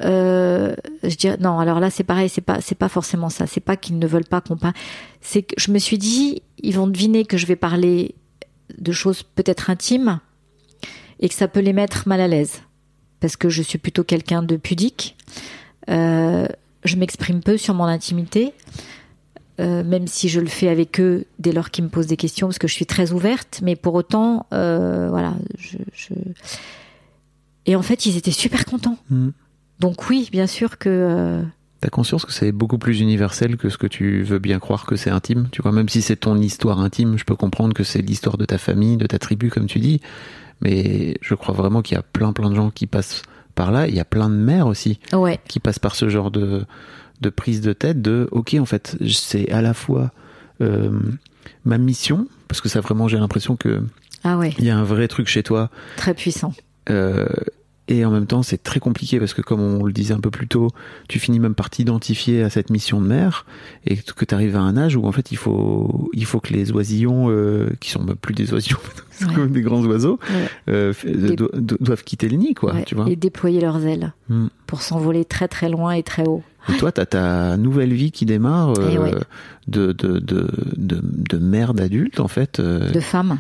Euh, 0.02 0.76
je 1.04 1.16
dirais 1.16 1.38
non. 1.40 1.60
Alors 1.60 1.80
là, 1.80 1.90
c'est 1.90 2.04
pareil. 2.04 2.30
C'est 2.30 2.42
pas, 2.42 2.62
c'est 2.62 2.76
pas 2.76 2.90
forcément 2.90 3.30
ça. 3.30 3.48
C'est 3.48 3.62
pas 3.62 3.78
qu'ils 3.78 4.00
ne 4.00 4.08
veulent 4.08 4.26
pas 4.26 4.42
qu'on 4.42 4.58
parle. 4.58 4.74
C'est 5.22 5.44
que 5.44 5.56
je 5.58 5.72
me 5.72 5.80
suis 5.80 5.98
dit, 5.98 6.42
ils 6.60 6.76
vont 6.76 6.88
deviner 6.88 7.26
que 7.26 7.38
je 7.38 7.46
vais 7.46 7.56
parler 7.56 8.16
de 8.78 8.92
choses 8.92 9.24
peut-être 9.24 9.70
intimes 9.70 10.20
et 11.20 11.30
que 11.30 11.36
ça 11.36 11.48
peut 11.48 11.60
les 11.60 11.74
mettre 11.74 12.08
mal 12.08 12.20
à 12.20 12.28
l'aise 12.28 12.62
parce 13.20 13.38
que 13.38 13.50
je 13.50 13.62
suis 13.62 13.78
plutôt 13.78 14.04
quelqu'un 14.04 14.44
de 14.44 14.58
pudique. 14.58 15.16
Euh, 15.90 16.48
je 16.84 16.96
m'exprime 16.98 17.42
peu 17.42 17.58
sur 17.58 17.74
mon 17.74 17.86
intimité, 17.86 18.54
euh, 19.60 19.84
même 19.84 20.08
si 20.08 20.30
je 20.30 20.40
le 20.40 20.48
fais 20.48 20.68
avec 20.68 21.00
eux 21.00 21.26
dès 21.40 21.52
lors 21.52 21.72
qu'ils 21.72 21.86
me 21.86 21.90
posent 21.90 22.08
des 22.08 22.18
questions 22.18 22.48
parce 22.48 22.60
que 22.60 22.68
je 22.68 22.74
suis 22.74 22.86
très 22.86 23.12
ouverte. 23.12 23.62
Mais 23.64 23.76
pour 23.76 23.94
autant, 23.96 24.46
voilà. 24.52 25.36
Et 27.68 27.76
en 27.76 27.82
fait, 27.82 28.06
ils 28.06 28.18
étaient 28.18 28.32
super 28.32 28.66
contents. 28.66 28.98
Mhm. 29.10 29.34
Donc 29.80 30.10
oui, 30.10 30.30
bien 30.32 30.48
sûr 30.48 30.78
que. 30.78 30.90
euh, 30.90 31.44
T'as 31.82 31.90
conscience 31.90 32.26
que 32.26 32.32
c'est 32.32 32.52
beaucoup 32.52 32.78
plus 32.78 33.00
universel 33.02 33.58
que 33.58 33.70
ce 33.70 33.78
que 33.78 33.86
tu 33.88 34.24
veux 34.24 34.40
bien 34.40 34.60
croire 34.60 34.86
que 34.86 34.96
c'est 34.96 35.10
intime, 35.12 35.50
tu 35.52 35.62
vois, 35.62 35.72
même 35.72 35.90
si 35.90 36.02
c'est 36.02 36.16
ton 36.16 36.38
histoire 36.38 36.80
intime, 36.80 37.18
je 37.18 37.26
peux 37.26 37.36
comprendre 37.36 37.74
que 37.74 37.84
c'est 37.84 38.02
l'histoire 38.02 38.38
de 38.38 38.46
ta 38.46 38.58
famille, 38.58 38.98
de 38.98 39.06
ta 39.06 39.20
tribu, 39.20 39.50
comme 39.50 39.68
tu 39.68 39.80
dis, 39.80 40.00
mais 40.62 41.18
je 41.22 41.36
crois 41.36 41.54
vraiment 41.54 41.82
qu'il 41.82 41.96
y 41.96 42.00
a 42.00 42.04
plein 42.04 42.32
plein 42.34 42.50
de 42.50 42.56
gens 42.56 42.72
qui 42.72 42.88
passent 42.88 43.22
par 43.54 43.72
là, 43.72 43.88
il 43.88 43.94
y 43.94 44.00
a 44.00 44.06
plein 44.06 44.30
de 44.30 44.36
mères 44.36 44.68
aussi 44.68 45.00
Ouais. 45.14 45.40
qui 45.48 45.60
passent 45.60 45.78
par 45.80 45.96
ce 45.96 46.10
genre 46.10 46.32
de, 46.32 46.66
de 47.22 47.30
prise 47.30 47.62
de 47.62 47.74
tête 47.74 48.02
de, 48.02 48.28
ok, 48.32 48.56
en 48.60 48.66
fait, 48.66 48.98
c'est 49.08 49.52
à 49.52 49.62
la 49.62 49.74
fois 49.74 50.12
euh, 50.62 50.90
ma 51.66 51.78
mission, 51.78 52.28
parce 52.48 52.62
que 52.62 52.70
ça 52.70 52.80
vraiment, 52.82 53.08
j'ai 53.08 53.18
l'impression 53.18 53.56
que 53.58 53.84
Ah 54.24 54.38
ouais. 54.38 54.54
il 54.58 54.66
y 54.66 54.70
a 54.72 54.78
un 54.78 54.84
vrai 54.84 55.08
truc 55.08 55.28
chez 55.28 55.44
toi, 55.44 55.70
Très 55.98 56.14
puissant. 56.14 56.54
euh, 56.90 57.28
et 57.88 58.04
en 58.04 58.10
même 58.12 58.26
temps, 58.26 58.42
c'est 58.44 58.62
très 58.64 58.80
compliqué 58.80 59.20
parce 59.20 59.34
que, 59.34 59.42
comme 59.42 59.62
on 59.62 59.84
le 59.84 59.94
disait 59.94 60.14
un 60.14 60.20
peu 60.20 60.32
plus 60.32 60.48
tôt, 60.48 60.70
tu 61.08 61.20
finis 61.20 61.40
même 61.40 61.54
par 61.56 61.70
t'identifier 61.70 62.42
à 62.44 62.50
cette 62.50 62.70
mission 62.72 63.00
de 63.00 63.08
mère 63.08 63.46
et 63.86 63.96
que 63.98 64.26
tu 64.26 64.34
arrives 64.34 64.56
à 64.56 64.62
un 64.62 64.76
âge 64.78 64.96
où 64.96 65.06
en 65.06 65.12
fait 65.12 65.32
il 65.32 65.38
faut, 65.38 66.10
il 66.14 66.26
faut 66.26 66.40
que 66.40 66.52
les 66.54 66.72
oisillons, 66.72 67.28
euh, 67.30 67.70
qui 67.80 67.92
sont 67.92 68.04
même 68.04 68.16
plus 68.16 68.34
des 68.34 68.54
oisillons, 68.54 68.80
c'est 69.12 69.26
Ouais. 69.28 69.34
comme 69.36 69.52
des 69.52 69.62
grands 69.62 69.84
oiseaux, 69.86 70.20
Ouais. 70.30 70.50
euh, 70.74 70.94
fait- 70.94 71.12
Des- 71.12 71.36
do- 71.36 71.50
do- 71.54 71.78
doivent 71.80 72.04
quitter 72.04 72.28
le 72.28 72.38
nid, 72.38 72.54
quoi. 72.56 72.74
Ouais. 72.74 72.84
Tu 72.86 72.96
vois. 72.96 73.08
Et 73.10 73.16
déployer 73.16 73.62
leurs 73.62 73.86
ailes 73.86 74.14
Hmm. 74.30 74.48
pour 74.66 74.82
s'envoler 74.82 75.24
très 75.24 75.48
très 75.48 75.70
loin 75.70 75.92
et 75.92 76.02
très 76.02 76.26
haut. 76.28 76.42
Et 76.74 76.78
toi, 76.78 76.92
tu 76.92 77.00
as 77.00 77.06
ta 77.06 77.58
nouvelle 77.58 77.94
vie 77.94 78.12
qui 78.12 78.26
démarre 78.26 78.72
euh, 78.80 78.90
Eh 78.92 78.98
ouais. 78.98 79.12
de, 79.68 79.92
de, 79.92 80.18
de, 80.18 80.50
de, 80.76 81.38
mère 81.38 81.76
d'adulte, 81.76 82.20
en 82.20 82.28
fait. 82.28 82.60
euh, 82.60 82.90
de 82.92 83.00
femmes. 83.00 83.38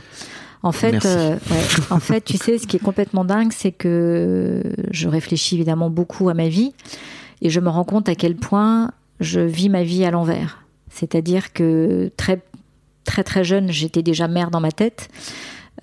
En 0.65 0.71
fait, 0.71 1.05
euh, 1.05 1.35
ouais. 1.51 1.63
en 1.91 1.99
fait, 1.99 2.21
tu 2.21 2.37
sais, 2.37 2.57
ce 2.57 2.65
qui 2.65 2.77
est 2.77 2.79
complètement 2.83 3.23
dingue, 3.23 3.51
c'est 3.51 3.71
que 3.71 4.63
je 4.89 5.07
réfléchis 5.07 5.53
évidemment 5.53 5.91
beaucoup 5.91 6.27
à 6.27 6.33
ma 6.33 6.47
vie 6.47 6.73
et 7.43 7.51
je 7.51 7.59
me 7.59 7.69
rends 7.69 7.83
compte 7.83 8.09
à 8.09 8.15
quel 8.15 8.35
point 8.35 8.89
je 9.19 9.41
vis 9.41 9.69
ma 9.69 9.83
vie 9.83 10.03
à 10.05 10.09
l'envers. 10.09 10.65
C'est-à-dire 10.89 11.53
que 11.53 12.11
très 12.17 12.41
très 13.03 13.23
très 13.23 13.43
jeune, 13.43 13.71
j'étais 13.71 14.01
déjà 14.01 14.27
mère 14.27 14.49
dans 14.49 14.59
ma 14.59 14.71
tête. 14.71 15.09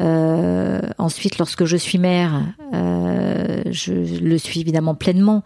Euh, 0.00 0.80
ensuite, 0.98 1.38
lorsque 1.38 1.64
je 1.64 1.76
suis 1.76 1.98
mère, 1.98 2.42
euh, 2.74 3.62
je 3.70 3.92
le 3.92 4.36
suis 4.36 4.58
évidemment 4.58 4.96
pleinement, 4.96 5.44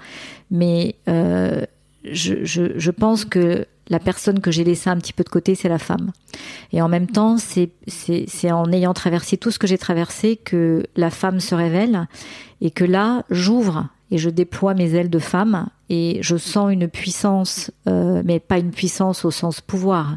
mais 0.50 0.94
je, 1.06 2.42
je, 2.42 2.78
je 2.78 2.90
pense 2.90 3.26
que 3.26 3.66
la 3.88 3.98
personne 3.98 4.40
que 4.40 4.50
j'ai 4.50 4.64
laissée 4.64 4.90
un 4.90 4.96
petit 4.96 5.12
peu 5.12 5.24
de 5.24 5.28
côté, 5.28 5.54
c'est 5.54 5.68
la 5.68 5.78
femme. 5.78 6.12
Et 6.72 6.82
en 6.82 6.88
même 6.88 7.06
temps, 7.06 7.36
c'est 7.38 8.50
en 8.50 8.72
ayant 8.72 8.94
traversé 8.94 9.36
tout 9.36 9.50
ce 9.50 9.58
que 9.58 9.66
j'ai 9.66 9.78
traversé 9.78 10.36
que 10.36 10.84
la 10.96 11.10
femme 11.10 11.40
se 11.40 11.54
révèle 11.54 12.06
et 12.60 12.70
que 12.70 12.84
là, 12.84 13.24
j'ouvre 13.30 13.88
et 14.10 14.18
je 14.18 14.30
déploie 14.30 14.74
mes 14.74 14.94
ailes 14.94 15.10
de 15.10 15.18
femme 15.18 15.68
et 15.88 16.18
je 16.20 16.36
sens 16.36 16.72
une 16.72 16.88
puissance, 16.88 17.70
euh, 17.88 18.22
mais 18.24 18.40
pas 18.40 18.58
une 18.58 18.70
puissance 18.70 19.24
au 19.24 19.30
sens 19.30 19.60
pouvoir, 19.60 20.16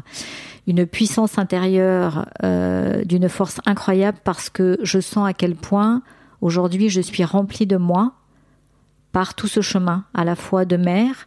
une 0.66 0.86
puissance 0.86 1.38
intérieure 1.38 2.26
euh, 2.42 3.04
d'une 3.04 3.28
force 3.28 3.60
incroyable 3.66 4.18
parce 4.24 4.50
que 4.50 4.78
je 4.82 5.00
sens 5.00 5.28
à 5.28 5.32
quel 5.32 5.54
point 5.54 6.02
aujourd'hui 6.40 6.88
je 6.88 7.00
suis 7.00 7.24
remplie 7.24 7.66
de 7.66 7.76
moi 7.76 8.12
par 9.12 9.34
tout 9.34 9.48
ce 9.48 9.60
chemin, 9.60 10.04
à 10.14 10.24
la 10.24 10.36
fois 10.36 10.64
de 10.64 10.76
mère, 10.76 11.26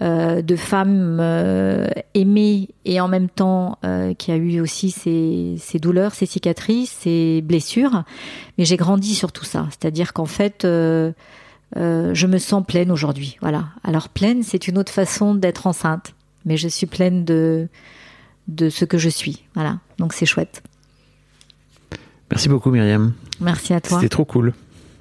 euh, 0.00 0.42
de 0.42 0.56
femme 0.56 1.18
euh, 1.20 1.86
aimée 2.14 2.70
et 2.84 3.00
en 3.00 3.06
même 3.06 3.28
temps 3.28 3.78
euh, 3.84 4.14
qui 4.14 4.32
a 4.32 4.36
eu 4.36 4.58
aussi 4.58 4.90
ses, 4.90 5.56
ses 5.58 5.78
douleurs, 5.78 6.14
ses 6.14 6.26
cicatrices, 6.26 6.90
ses 6.90 7.40
blessures. 7.42 8.02
Mais 8.58 8.64
j'ai 8.64 8.76
grandi 8.76 9.14
sur 9.14 9.30
tout 9.30 9.44
ça. 9.44 9.68
C'est-à-dire 9.70 10.12
qu'en 10.12 10.26
fait, 10.26 10.62
je 10.64 12.26
me 12.26 12.38
sens 12.38 12.64
pleine 12.66 12.90
aujourd'hui. 12.90 13.36
Voilà. 13.42 13.66
Alors 13.84 14.08
pleine, 14.08 14.42
c'est 14.42 14.66
une 14.66 14.78
autre 14.78 14.92
façon 14.92 15.34
d'être 15.34 15.66
enceinte. 15.66 16.14
Mais 16.44 16.56
je 16.56 16.68
suis 16.68 16.86
pleine 16.86 17.24
de 17.24 17.68
de 18.48 18.70
ce 18.70 18.84
que 18.84 18.98
je 18.98 19.08
suis. 19.08 19.44
Voilà. 19.54 19.78
Donc 19.98 20.14
c'est 20.14 20.26
chouette. 20.26 20.62
Merci 22.30 22.48
beaucoup, 22.48 22.70
Myriam. 22.70 23.12
Merci 23.40 23.74
à 23.74 23.80
toi. 23.80 23.98
C'était 23.98 24.08
trop 24.08 24.24
cool. 24.24 24.54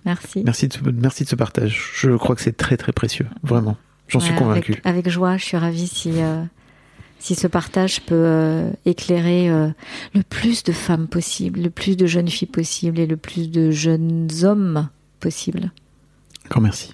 Merci. 0.05 0.41
Merci 0.45 0.67
de, 0.67 0.73
ce- 0.73 0.79
merci 0.91 1.23
de 1.23 1.29
ce 1.29 1.35
partage. 1.35 1.91
Je 1.95 2.11
crois 2.17 2.35
que 2.35 2.41
c'est 2.41 2.55
très, 2.57 2.77
très 2.77 2.91
précieux. 2.91 3.27
Vraiment. 3.43 3.77
J'en 4.07 4.19
suis 4.19 4.33
convaincu. 4.35 4.73
Avec, 4.73 4.85
avec 4.85 5.09
joie, 5.09 5.37
je 5.37 5.45
suis 5.45 5.57
ravie 5.57 5.87
si, 5.87 6.11
euh, 6.21 6.43
si 7.19 7.35
ce 7.35 7.47
partage 7.47 8.01
peut 8.01 8.15
euh, 8.15 8.69
éclairer 8.85 9.49
euh, 9.49 9.69
le 10.13 10.21
plus 10.23 10.63
de 10.63 10.71
femmes 10.73 11.07
possible, 11.07 11.61
le 11.61 11.69
plus 11.69 11.95
de 11.95 12.05
jeunes 12.07 12.27
filles 12.27 12.47
possible 12.49 12.99
et 12.99 13.05
le 13.05 13.15
plus 13.15 13.49
de 13.49 13.71
jeunes 13.71 14.27
hommes 14.43 14.89
possible. 15.19 15.71
Encore 16.45 16.61
merci. 16.61 16.93